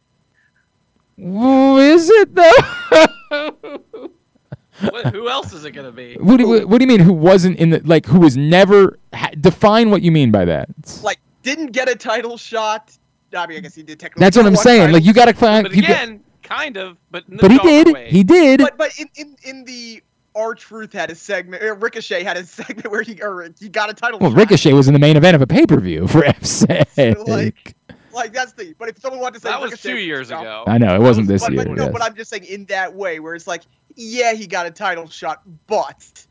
Ooh, 1.21 1.79
is 1.79 2.11
it 2.11 2.35
though? 2.35 2.51
what, 4.91 5.07
who 5.13 5.29
else 5.29 5.53
is 5.53 5.65
it 5.65 5.73
gonna 5.73 5.93
be? 5.93 6.15
What 6.17 6.39
do, 6.39 6.49
you, 6.49 6.67
what 6.67 6.79
do 6.79 6.83
you 6.85 6.89
mean? 6.89 7.01
Who 7.01 7.13
wasn't 7.13 7.59
in 7.59 7.71
the 7.71 7.81
like? 7.85 8.07
Who 8.07 8.21
was 8.21 8.37
never? 8.37 8.99
Ha, 9.15 9.31
define 9.41 9.91
what 9.91 10.03
you 10.03 10.11
mean 10.11 10.31
by 10.31 10.45
that. 10.47 10.69
Like, 11.03 11.19
didn't 11.43 11.73
get 11.73 11.89
a 11.89 11.95
title 11.95 12.37
shot. 12.37 12.91
I 13.37 13.47
mean, 13.47 13.59
I 13.59 13.61
guess 13.61 13.75
he 13.75 13.83
did 13.83 13.99
technically. 14.01 14.21
That's 14.25 14.37
what 14.37 14.47
I'm 14.47 14.57
saying. 14.57 14.81
title 14.81 14.95
Like 14.95 15.05
you 15.05 15.13
got 15.13 15.27
to 15.27 15.35
find. 15.35 15.65
But 15.65 15.75
you 15.75 15.83
got- 15.83 15.91
again, 15.91 16.21
kind 16.43 16.77
of. 16.77 16.99
But 17.11 17.25
in 17.29 17.37
the 17.37 17.43
but 17.43 17.51
he 17.53 17.59
did. 17.59 17.93
way. 17.93 18.09
He 18.11 18.23
did. 18.25 18.61
But 18.61 18.77
but 18.77 18.99
in 18.99 19.09
in 19.17 19.37
in 19.45 19.65
the 19.65 20.03
R 20.35 20.55
Truth 20.55 20.93
had 20.93 21.11
a 21.11 21.15
segment. 21.15 21.63
Uh, 21.63 21.75
Ricochet 21.77 22.23
had 22.25 22.37
a 22.37 22.45
segment 22.45 22.91
where 22.91 23.03
he 23.03 23.21
or 23.23 23.49
he 23.61 23.69
got 23.69 23.91
a 23.91 23.95
title. 23.95 24.19
well, 24.19 24.31
shot. 24.31 24.39
Ricochet 24.39 24.73
was 24.73 24.89
in 24.89 24.95
the 24.95 25.01
main 25.01 25.17
event 25.17 25.37
of 25.37 25.43
a 25.43 25.47
pay 25.47 25.65
per 25.67 25.79
view 25.79 26.09
for 26.09 26.25
F's 26.25 26.51
sake. 26.95 27.19
Like- 27.29 27.75
Like 28.15 28.33
that's 28.33 28.53
the. 28.53 28.75
But 28.79 28.89
if 28.89 28.99
someone 28.99 29.21
wanted 29.21 29.35
to 29.35 29.41
say 29.41 29.49
that 29.51 29.61
was 29.61 29.73
Ricochet 29.73 29.91
two 29.91 29.99
years 29.99 30.31
no. 30.31 30.41
ago. 30.41 30.65
I 30.67 30.79
know 30.79 30.95
it 30.95 31.01
wasn't 31.01 31.29
this 31.29 31.43
But, 31.43 31.53
year. 31.53 31.65
but 31.65 31.73
no, 31.75 31.85
yes. 31.85 31.93
but 31.93 32.03
I'm 32.03 32.15
just 32.15 32.31
saying 32.31 32.45
in 32.45 32.65
that 32.67 32.93
way 32.93 33.21
where 33.21 33.35
it's 33.35 33.47
like, 33.47 33.63
yeah, 33.97 34.33
he 34.33 34.47
got 34.47 34.67
a 34.67 34.71
title 34.71 35.09
shot, 35.09 35.43
but 35.67 36.25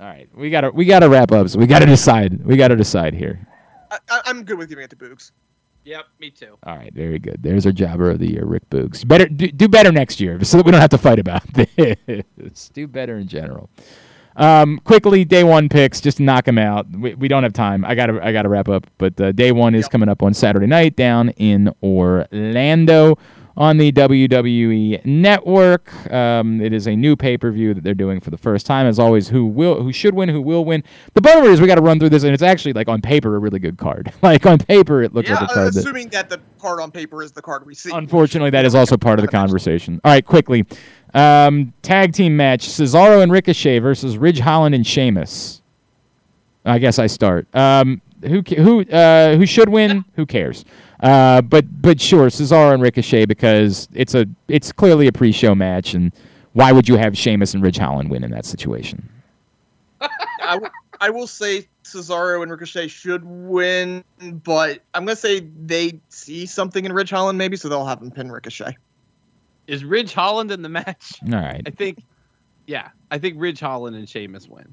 All 0.00 0.06
right, 0.08 0.28
we 0.34 0.50
gotta 0.50 0.70
we 0.70 0.84
gotta 0.84 1.08
wrap 1.08 1.30
up. 1.32 1.48
So 1.48 1.58
we 1.58 1.66
gotta 1.66 1.86
decide. 1.86 2.44
We 2.44 2.56
gotta 2.56 2.76
decide 2.76 3.14
here. 3.14 3.38
I, 3.90 3.98
I, 4.10 4.20
I'm 4.26 4.42
good 4.44 4.58
with 4.58 4.68
giving 4.68 4.84
it 4.84 4.90
to 4.90 4.96
Boogs. 4.96 5.30
Yep, 5.84 6.06
me 6.20 6.30
too. 6.30 6.56
All 6.64 6.76
right, 6.76 6.92
very 6.92 7.18
good. 7.18 7.42
There's 7.42 7.66
our 7.66 7.72
jobber 7.72 8.10
of 8.10 8.18
the 8.20 8.30
year, 8.30 8.44
Rick 8.44 8.70
Boogs. 8.70 9.06
Better 9.06 9.26
do, 9.26 9.48
do 9.50 9.68
better 9.68 9.90
next 9.90 10.20
year, 10.20 10.42
so 10.44 10.56
that 10.56 10.66
we 10.66 10.72
don't 10.72 10.80
have 10.80 10.90
to 10.90 10.98
fight 10.98 11.18
about 11.18 11.42
this. 11.54 12.68
do 12.72 12.86
better 12.86 13.18
in 13.18 13.26
general. 13.26 13.68
Um, 14.36 14.78
quickly, 14.84 15.24
day 15.24 15.44
one 15.44 15.68
picks, 15.68 16.00
just 16.00 16.18
knock 16.20 16.44
them 16.46 16.58
out. 16.58 16.88
We, 16.90 17.14
we 17.14 17.28
don't 17.28 17.42
have 17.42 17.52
time. 17.52 17.84
I 17.84 17.94
gotta 17.94 18.24
I 18.24 18.32
gotta 18.32 18.48
wrap 18.48 18.68
up. 18.68 18.86
But 18.98 19.20
uh, 19.20 19.32
day 19.32 19.52
one 19.52 19.74
is 19.74 19.84
Yep. 19.84 19.90
coming 19.92 20.08
up 20.08 20.22
on 20.22 20.32
Saturday 20.34 20.66
night 20.66 20.96
down 20.96 21.30
in 21.30 21.72
Orlando 21.82 23.18
on 23.56 23.76
the 23.76 23.92
WWE 23.92 25.04
Network. 25.04 26.10
Um, 26.12 26.60
it 26.60 26.72
is 26.72 26.86
a 26.86 26.96
new 26.96 27.16
pay 27.16 27.36
per 27.36 27.50
view 27.50 27.74
that 27.74 27.84
they're 27.84 27.94
doing 27.94 28.20
for 28.20 28.30
the 28.30 28.38
first 28.38 28.66
time. 28.66 28.86
As 28.86 28.98
always, 28.98 29.28
who 29.28 29.46
will 29.46 29.82
who 29.82 29.92
should 29.92 30.14
win, 30.14 30.28
who 30.28 30.40
will 30.40 30.64
win. 30.64 30.82
The 31.14 31.20
bummer 31.20 31.48
is 31.48 31.60
we 31.60 31.66
got 31.66 31.74
to 31.76 31.82
run 31.82 31.98
through 31.98 32.10
this, 32.10 32.22
and 32.24 32.32
it's 32.32 32.42
actually 32.42 32.72
like 32.72 32.88
on 32.88 33.00
paper 33.02 33.36
a 33.36 33.38
really 33.38 33.58
good 33.58 33.78
card. 33.78 34.12
like 34.22 34.46
on 34.46 34.58
paper, 34.58 35.02
it 35.02 35.14
looks 35.14 35.28
Yeah, 35.28 35.34
like 35.34 35.42
a 35.42 35.52
uh, 35.52 35.54
card 35.54 35.74
that. 35.74 35.78
assuming 35.80 36.08
that 36.08 36.30
the 36.30 36.40
card 36.58 36.80
on 36.80 36.90
paper 36.90 37.22
is 37.22 37.32
the 37.32 37.42
card 37.42 37.66
we 37.66 37.74
see. 37.74 37.90
Unfortunately, 37.92 38.50
that 38.50 38.64
is 38.64 38.74
also 38.74 38.96
part 38.96 39.18
of 39.18 39.24
the 39.24 39.30
conversation. 39.30 40.00
All 40.04 40.10
right, 40.12 40.24
quickly. 40.24 40.64
Um, 41.14 41.74
tag 41.82 42.14
team 42.14 42.36
match 42.36 42.66
Cesaro 42.68 43.22
and 43.22 43.30
Ricochet 43.30 43.80
versus 43.80 44.16
Ridge 44.16 44.38
Holland 44.38 44.74
and 44.74 44.86
Sheamus. 44.86 45.60
I 46.64 46.78
guess 46.78 46.98
I 46.98 47.06
start. 47.06 47.46
Um, 47.54 48.00
who 48.22 48.40
who 48.56 48.80
uh, 48.82 49.36
who 49.36 49.44
should 49.46 49.68
win? 49.68 50.04
Who 50.16 50.24
cares? 50.26 50.64
Uh, 51.02 51.42
but 51.42 51.64
but 51.82 52.00
sure, 52.00 52.28
Cesaro 52.28 52.72
and 52.72 52.82
Ricochet 52.82 53.26
because 53.26 53.88
it's 53.92 54.14
a 54.14 54.26
it's 54.48 54.70
clearly 54.70 55.08
a 55.08 55.12
pre-show 55.12 55.54
match, 55.54 55.94
and 55.94 56.12
why 56.52 56.70
would 56.70 56.88
you 56.88 56.96
have 56.96 57.18
Sheamus 57.18 57.54
and 57.54 57.62
Ridge 57.62 57.78
Holland 57.78 58.08
win 58.08 58.22
in 58.22 58.30
that 58.30 58.46
situation? 58.46 59.08
I, 60.00 60.54
w- 60.54 60.70
I 61.00 61.10
will 61.10 61.26
say 61.26 61.66
Cesaro 61.82 62.42
and 62.42 62.50
Ricochet 62.50 62.86
should 62.86 63.22
win, 63.24 64.04
but 64.44 64.80
I'm 64.94 65.04
gonna 65.04 65.16
say 65.16 65.40
they 65.40 65.98
see 66.08 66.46
something 66.46 66.84
in 66.84 66.92
Ridge 66.92 67.10
Holland 67.10 67.36
maybe, 67.36 67.56
so 67.56 67.68
they'll 67.68 67.84
have 67.86 68.00
him 68.00 68.12
pin 68.12 68.30
Ricochet. 68.30 68.76
Is 69.66 69.84
Ridge 69.84 70.12
Holland 70.12 70.52
in 70.52 70.62
the 70.62 70.68
match? 70.68 71.14
All 71.24 71.38
right. 71.38 71.62
I 71.66 71.70
think, 71.70 72.02
yeah, 72.66 72.90
I 73.10 73.18
think 73.18 73.36
Ridge 73.38 73.60
Holland 73.60 73.96
and 73.96 74.08
Sheamus 74.08 74.48
win. 74.48 74.72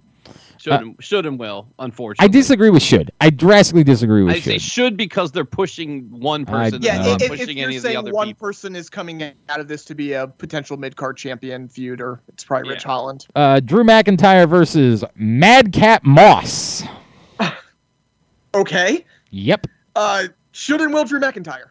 Should 0.57 0.73
Uh, 0.73 0.77
and, 0.79 0.95
should 0.99 1.25
and 1.25 1.39
will, 1.39 1.67
unfortunately. 1.79 2.25
I 2.25 2.27
disagree 2.27 2.69
with 2.69 2.81
should. 2.83 3.11
I 3.21 3.29
drastically 3.29 3.83
disagree 3.85 4.23
with 4.23 4.35
I 4.35 4.39
say 4.41 4.53
should. 4.53 4.61
should 4.61 4.97
because 4.97 5.31
they're 5.31 5.45
pushing 5.45 6.01
one 6.19 6.41
I- 6.49 6.51
person. 6.51 6.81
Yeah, 6.81 6.95
and 6.95 7.03
No. 7.05 7.11
not 7.13 7.21
if, 7.21 7.31
if 7.31 7.39
pushing 7.39 7.57
you're 7.57 7.67
any 7.67 7.77
of 7.77 7.81
the 7.83 7.87
saying 7.87 7.97
other 7.97 8.11
one 8.11 8.27
people. 8.27 8.47
person 8.47 8.75
is 8.75 8.89
coming 8.89 9.23
out 9.23 9.59
of 9.59 9.67
this 9.69 9.85
to 9.85 9.95
be 9.95 10.13
a 10.13 10.27
potential 10.27 10.75
mid 10.75 10.95
card 10.97 11.15
champion 11.17 11.69
feud, 11.69 12.01
or 12.01 12.19
it's 12.27 12.43
probably 12.43 12.71
Ridge 12.71 12.83
Holland. 12.83 13.25
Uh, 13.35 13.59
Drew 13.61 13.83
McIntyre 13.85 14.49
versus 14.49 15.03
Madcap 15.15 16.03
Moss. 16.03 16.83
Okay. 18.55 19.05
Yep. 19.31 19.67
Uh, 19.95 20.23
should 20.51 20.81
and 20.81 20.93
will 20.93 21.05
Drew 21.05 21.19
McIntyre. 21.19 21.69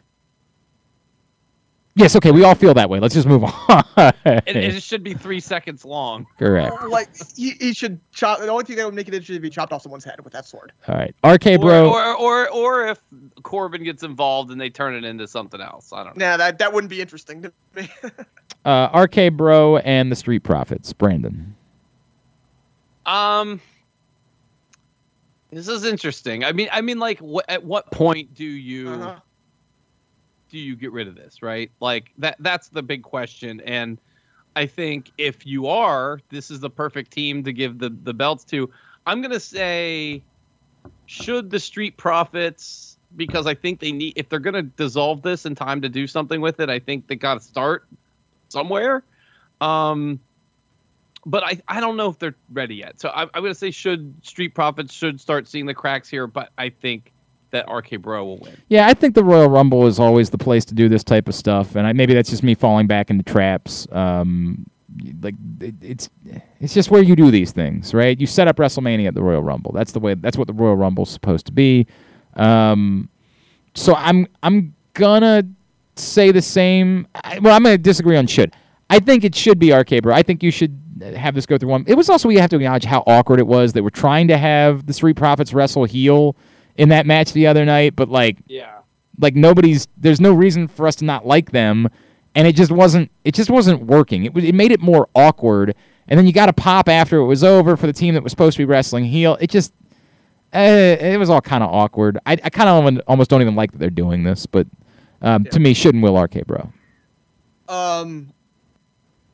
Yes, 1.98 2.14
okay, 2.14 2.30
we 2.30 2.44
all 2.44 2.54
feel 2.54 2.72
that 2.74 2.88
way. 2.88 3.00
Let's 3.00 3.12
just 3.14 3.26
move 3.26 3.42
on. 3.68 3.84
And, 3.96 4.42
and 4.46 4.56
it 4.56 4.82
should 4.82 5.02
be 5.02 5.14
three 5.14 5.40
seconds 5.40 5.84
long. 5.84 6.26
Correct. 6.38 6.72
Like 6.88 7.08
he, 7.36 7.50
he 7.60 7.72
should 7.74 7.98
chop. 8.12 8.38
The 8.38 8.46
only 8.46 8.64
thing 8.64 8.76
that 8.76 8.84
would 8.86 8.94
make 8.94 9.08
it 9.08 9.14
interesting 9.14 9.36
if 9.36 9.42
he 9.42 9.50
chopped 9.50 9.72
off 9.72 9.82
someone's 9.82 10.04
head 10.04 10.20
with 10.22 10.32
that 10.32 10.46
sword. 10.46 10.70
All 10.86 10.94
right. 10.94 11.12
RK 11.26 11.60
Bro. 11.60 11.90
Or, 11.90 12.04
or, 12.16 12.16
or, 12.16 12.48
or 12.50 12.86
if 12.88 13.00
Corbin 13.42 13.82
gets 13.82 14.04
involved 14.04 14.52
and 14.52 14.60
they 14.60 14.70
turn 14.70 14.94
it 14.94 15.04
into 15.04 15.26
something 15.26 15.60
else. 15.60 15.92
I 15.92 16.04
don't 16.04 16.16
know. 16.16 16.24
Nah, 16.30 16.36
that 16.36 16.58
that 16.60 16.72
wouldn't 16.72 16.90
be 16.90 17.00
interesting 17.00 17.42
to 17.42 17.52
me. 17.74 17.90
uh, 18.64 18.88
RK 19.10 19.32
Bro 19.36 19.78
and 19.78 20.12
the 20.12 20.16
Street 20.16 20.44
Profits. 20.44 20.92
Brandon. 20.92 21.56
Um, 23.06 23.60
this 25.50 25.66
is 25.66 25.84
interesting. 25.84 26.44
I 26.44 26.52
mean, 26.52 26.68
I 26.70 26.80
mean, 26.82 26.98
like, 26.98 27.18
wh- 27.20 27.40
at 27.48 27.64
what 27.64 27.90
point 27.90 28.34
do 28.34 28.44
you 28.44 28.90
Uh-huh. 28.90 29.16
Do 30.50 30.58
you 30.58 30.76
get 30.76 30.92
rid 30.92 31.08
of 31.08 31.14
this? 31.14 31.42
Right? 31.42 31.70
Like 31.80 32.12
that. 32.18 32.36
That's 32.38 32.68
the 32.68 32.82
big 32.82 33.02
question. 33.02 33.60
And 33.60 33.98
I 34.56 34.66
think 34.66 35.10
if 35.18 35.46
you 35.46 35.66
are, 35.66 36.20
this 36.30 36.50
is 36.50 36.60
the 36.60 36.70
perfect 36.70 37.12
team 37.12 37.44
to 37.44 37.52
give 37.52 37.78
the 37.78 37.90
the 37.90 38.14
belts 38.14 38.44
to. 38.44 38.70
I'm 39.06 39.22
gonna 39.22 39.40
say, 39.40 40.22
should 41.06 41.50
the 41.50 41.60
Street 41.60 41.96
Profits 41.96 42.96
because 43.16 43.46
I 43.46 43.54
think 43.54 43.80
they 43.80 43.92
need 43.92 44.14
if 44.16 44.28
they're 44.28 44.38
gonna 44.38 44.62
dissolve 44.62 45.22
this 45.22 45.46
in 45.46 45.54
time 45.54 45.80
to 45.82 45.88
do 45.88 46.06
something 46.06 46.40
with 46.40 46.60
it. 46.60 46.68
I 46.68 46.78
think 46.78 47.06
they 47.06 47.16
got 47.16 47.34
to 47.34 47.40
start 47.40 47.84
somewhere. 48.48 49.02
Um, 49.60 50.20
but 51.26 51.44
I, 51.44 51.60
I 51.68 51.80
don't 51.80 51.96
know 51.96 52.08
if 52.08 52.18
they're 52.18 52.34
ready 52.52 52.76
yet. 52.76 53.00
So 53.00 53.10
I, 53.10 53.22
I'm 53.22 53.42
going 53.42 53.52
to 53.52 53.54
say 53.54 53.70
should 53.70 54.24
Street 54.24 54.54
Profits 54.54 54.94
should 54.94 55.20
start 55.20 55.46
seeing 55.46 55.66
the 55.66 55.74
cracks 55.74 56.08
here, 56.08 56.26
but 56.26 56.50
I 56.56 56.70
think 56.70 57.12
that 57.50 57.70
RK 57.70 58.00
Bro 58.00 58.24
will 58.24 58.38
win. 58.38 58.56
Yeah, 58.68 58.86
I 58.86 58.94
think 58.94 59.14
the 59.14 59.24
Royal 59.24 59.48
Rumble 59.48 59.86
is 59.86 59.98
always 59.98 60.30
the 60.30 60.38
place 60.38 60.64
to 60.66 60.74
do 60.74 60.88
this 60.88 61.04
type 61.04 61.28
of 61.28 61.34
stuff, 61.34 61.76
and 61.76 61.86
I, 61.86 61.92
maybe 61.92 62.14
that's 62.14 62.30
just 62.30 62.42
me 62.42 62.54
falling 62.54 62.86
back 62.86 63.10
into 63.10 63.24
traps. 63.24 63.86
Um, 63.92 64.66
like 65.22 65.34
it, 65.60 65.74
it's 65.80 66.08
it's 66.60 66.74
just 66.74 66.90
where 66.90 67.02
you 67.02 67.16
do 67.16 67.30
these 67.30 67.52
things, 67.52 67.94
right? 67.94 68.18
You 68.18 68.26
set 68.26 68.48
up 68.48 68.56
WrestleMania 68.56 69.08
at 69.08 69.14
the 69.14 69.22
Royal 69.22 69.42
Rumble. 69.42 69.72
That's 69.72 69.92
the 69.92 70.00
way. 70.00 70.14
That's 70.14 70.36
what 70.36 70.46
the 70.46 70.52
Royal 70.52 70.76
Rumble's 70.76 71.10
supposed 71.10 71.46
to 71.46 71.52
be. 71.52 71.86
Um, 72.36 73.08
so 73.74 73.94
I'm 73.94 74.26
I'm 74.42 74.74
gonna 74.94 75.44
say 75.96 76.32
the 76.32 76.42
same. 76.42 77.06
I, 77.14 77.38
well, 77.38 77.54
I'm 77.54 77.62
gonna 77.62 77.78
disagree 77.78 78.16
on 78.16 78.26
should. 78.26 78.52
I 78.90 79.00
think 79.00 79.24
it 79.24 79.34
should 79.34 79.58
be 79.58 79.72
RK 79.72 80.02
Bro. 80.02 80.14
I 80.14 80.22
think 80.22 80.42
you 80.42 80.50
should 80.50 80.78
have 81.16 81.34
this 81.34 81.46
go 81.46 81.58
through 81.58 81.68
one. 81.68 81.84
It 81.86 81.94
was 81.94 82.08
also 82.08 82.28
you 82.28 82.40
have 82.40 82.50
to 82.50 82.56
acknowledge 82.56 82.84
how 82.84 83.04
awkward 83.06 83.38
it 83.38 83.46
was. 83.46 83.72
They 83.72 83.80
were 83.80 83.90
trying 83.90 84.28
to 84.28 84.38
have 84.38 84.86
the 84.86 84.92
Street 84.92 85.16
Profits 85.16 85.52
wrestle 85.54 85.84
heel 85.84 86.36
in 86.78 86.88
that 86.88 87.04
match 87.04 87.32
the 87.34 87.46
other 87.46 87.64
night, 87.66 87.94
but 87.94 88.08
like 88.08 88.38
Yeah. 88.46 88.78
like 89.20 89.34
nobody's 89.36 89.86
there's 89.98 90.20
no 90.20 90.32
reason 90.32 90.66
for 90.68 90.86
us 90.88 90.94
to 90.96 91.04
not 91.04 91.26
like 91.26 91.50
them 91.50 91.88
and 92.34 92.46
it 92.48 92.56
just 92.56 92.70
wasn't 92.72 93.10
it 93.24 93.34
just 93.34 93.50
wasn't 93.50 93.82
working. 93.82 94.24
It, 94.24 94.32
was- 94.32 94.44
it 94.44 94.54
made 94.54 94.72
it 94.72 94.80
more 94.80 95.08
awkward 95.14 95.74
and 96.08 96.16
then 96.18 96.26
you 96.26 96.32
got 96.32 96.46
to 96.46 96.52
pop 96.54 96.88
after 96.88 97.18
it 97.18 97.26
was 97.26 97.44
over 97.44 97.76
for 97.76 97.86
the 97.86 97.92
team 97.92 98.14
that 98.14 98.22
was 98.22 98.32
supposed 98.32 98.56
to 98.56 98.62
be 98.62 98.64
wrestling 98.64 99.04
heel. 99.04 99.36
It 99.40 99.50
just 99.50 99.74
uh, 100.54 100.58
it 100.58 101.18
was 101.18 101.28
all 101.28 101.42
kind 101.42 101.62
of 101.62 101.68
awkward. 101.70 102.16
I, 102.24 102.32
I 102.42 102.48
kind 102.48 102.70
of 102.70 103.02
almost 103.06 103.28
don't 103.28 103.42
even 103.42 103.54
like 103.54 103.72
that 103.72 103.78
they're 103.78 103.90
doing 103.90 104.22
this 104.24 104.46
but 104.46 104.66
um, 105.20 105.44
to 105.44 105.60
me 105.60 105.74
shouldn't 105.74 106.02
will 106.02 106.18
rk 106.18 106.46
bro. 106.46 106.72
Um, 107.68 108.28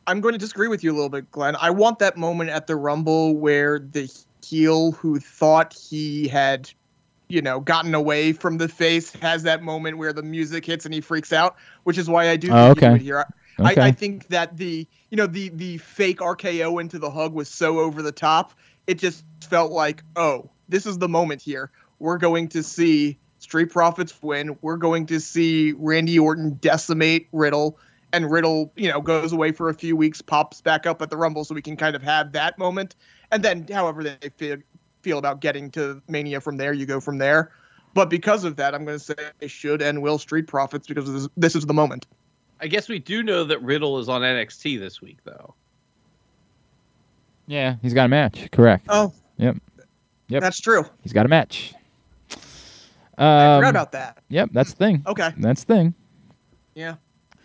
I'm 0.07 0.21
going 0.21 0.33
to 0.33 0.39
disagree 0.39 0.69
with 0.69 0.83
you 0.83 0.91
a 0.93 0.95
little 0.95 1.09
bit, 1.09 1.31
Glenn. 1.31 1.57
I 1.57 1.71
want 1.71 1.99
that 2.01 2.16
moment 2.16 2.51
at 2.51 2.66
the 2.66 2.77
Rumble 2.77 3.37
where 3.37 3.79
the 3.79 4.11
heel 4.45 4.93
who 4.93 5.19
thought 5.21 5.73
he 5.73 6.27
had, 6.29 6.71
you 7.35 7.43
know, 7.43 7.59
gotten 7.59 7.97
away 7.97 8.32
from 8.32 8.59
the 8.59 8.69
face 8.69 9.12
has 9.15 9.43
that 9.43 9.61
moment 9.61 9.98
where 9.98 10.12
the 10.12 10.23
music 10.23 10.65
hits 10.65 10.85
and 10.85 10.94
he 10.94 11.01
freaks 11.01 11.32
out, 11.32 11.56
which 11.82 11.98
is 11.98 12.09
why 12.09 12.31
I 12.31 12.36
do 12.36 12.48
oh, 12.52 12.69
think 12.69 12.78
Oh, 12.82 12.86
okay. 12.86 12.93
would 12.93 13.02
here. 13.02 13.27
I, 13.59 13.73
okay 13.73 13.81
I, 13.81 13.86
I 13.86 13.90
think 13.90 14.28
that 14.28 14.56
the 14.56 14.86
you 15.11 15.16
know 15.16 15.27
the 15.27 15.48
the 15.48 15.78
fake 15.78 16.20
RKO 16.20 16.81
into 16.81 17.01
the 17.01 17.11
hug 17.11 17.35
was 17.35 17.48
so 17.48 17.81
over 17.81 18.02
the 18.02 18.12
top. 18.12 18.52
It 18.86 19.01
just 19.01 19.24
felt 19.43 19.73
like, 19.73 20.05
oh, 20.15 20.48
this 20.69 20.86
is 20.86 20.98
the 20.98 21.09
moment 21.09 21.43
here. 21.43 21.70
We're 21.98 22.19
going 22.19 22.48
to 22.51 22.62
see 22.62 23.16
Street 23.40 23.66
Profits 23.66 24.15
win. 24.23 24.56
We're 24.62 24.77
going 24.77 25.06
to 25.06 25.19
see 25.19 25.73
Randy 25.73 26.19
Orton 26.19 26.59
decimate 26.61 27.27
Riddle, 27.32 27.78
and 28.12 28.31
Riddle, 28.31 28.73
you 28.77 28.90
know, 28.90 29.01
goes 29.01 29.32
away 29.32 29.51
for 29.51 29.70
a 29.70 29.74
few 29.74 29.97
weeks, 29.97 30.23
pops 30.23 30.61
back 30.61 30.86
up 30.86 31.02
at 31.02 31.11
the 31.11 31.16
Rumble, 31.16 31.44
so 31.44 31.55
we 31.55 31.62
can 31.62 31.77
kind 31.77 31.97
of 31.97 32.02
have 32.02 32.31
that 32.32 32.59
moment. 32.59 32.94
And 33.32 33.43
then, 33.43 33.66
however 33.66 34.05
they 34.05 34.28
feel 34.28 34.59
feel 35.05 35.19
about 35.19 35.41
getting 35.41 35.71
to 35.73 36.03
Mania 36.09 36.41
from 36.41 36.57
there, 36.57 36.73
you 36.73 36.87
go 36.87 36.99
from 36.99 37.19
there. 37.19 37.53
But 37.93 38.11
because 38.11 38.43
of 38.43 38.57
that, 38.57 38.75
I'm 38.75 38.85
going 38.85 38.99
to 38.99 39.05
say 39.05 39.15
they 39.39 39.47
should 39.47 39.81
and 39.83 40.03
will 40.03 40.19
Street 40.19 40.49
Profits 40.49 40.89
because 40.89 41.13
this, 41.13 41.29
this 41.37 41.55
is 41.55 41.67
the 41.67 41.75
moment. 41.75 42.07
I 42.61 42.67
guess 42.67 42.89
we 42.89 42.99
do 42.99 43.23
know 43.23 43.45
that 43.45 43.63
Riddle 43.63 43.99
is 43.99 44.09
on 44.09 44.23
NXT 44.23 44.81
this 44.81 45.01
week, 45.03 45.19
though. 45.25 45.55
yeah 47.47 47.77
he's 47.83 47.93
got 47.93 48.07
a 48.07 48.09
match 48.09 48.49
correct 48.51 48.87
Oh, 48.89 49.13
Yep. 49.37 49.57
Yep. 50.29 50.41
That's 50.43 50.61
true. 50.61 50.85
he's 51.03 51.13
got 51.13 51.27
a 51.27 51.29
match 51.29 51.75
I 53.19 53.55
um, 53.55 53.59
forgot 53.61 53.71
about 53.71 53.93
that. 53.93 54.19
yep 54.31 54.49
that's 54.53 54.71
the 54.71 54.77
thing 54.77 55.03
Okay. 55.07 55.31
that's 55.39 55.63
the 55.65 55.75
thing 55.75 55.95
Yeah. 56.75 56.95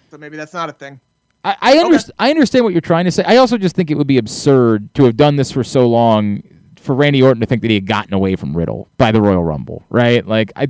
So 0.10 0.18
maybe 0.18 0.38
that's 0.38 0.54
not 0.56 0.70
a 0.70 0.74
thing. 0.74 1.00
I, 1.44 1.56
I, 1.62 1.76
underst- 1.78 2.10
I 2.18 2.32
understand 2.32 2.66
what 2.66 2.74
you're 2.74 2.82
trying 2.82 3.06
to 3.06 3.12
say. 3.12 3.24
I 3.28 3.38
also 3.38 3.60
just 3.60 3.76
think 3.76 3.92
it 3.92 3.96
would 3.96 4.08
be 4.08 4.18
absurd 4.18 4.92
to 4.96 5.04
have 5.04 5.16
done 5.16 5.36
this 5.36 5.52
for 5.52 5.64
so 5.64 5.88
long 5.88 6.42
for 6.80 6.96
Randy 6.96 7.22
Orton 7.22 7.42
to 7.42 7.46
think 7.46 7.62
that 7.62 7.70
he 7.70 7.76
had 7.76 7.88
gotten 7.88 8.14
away 8.14 8.36
from 8.36 8.56
Riddle 8.56 8.88
by 8.98 9.12
the 9.12 9.22
Royal 9.22 9.44
Rumble, 9.44 9.84
right? 9.90 10.26
Like 10.26 10.52
I. 10.56 10.68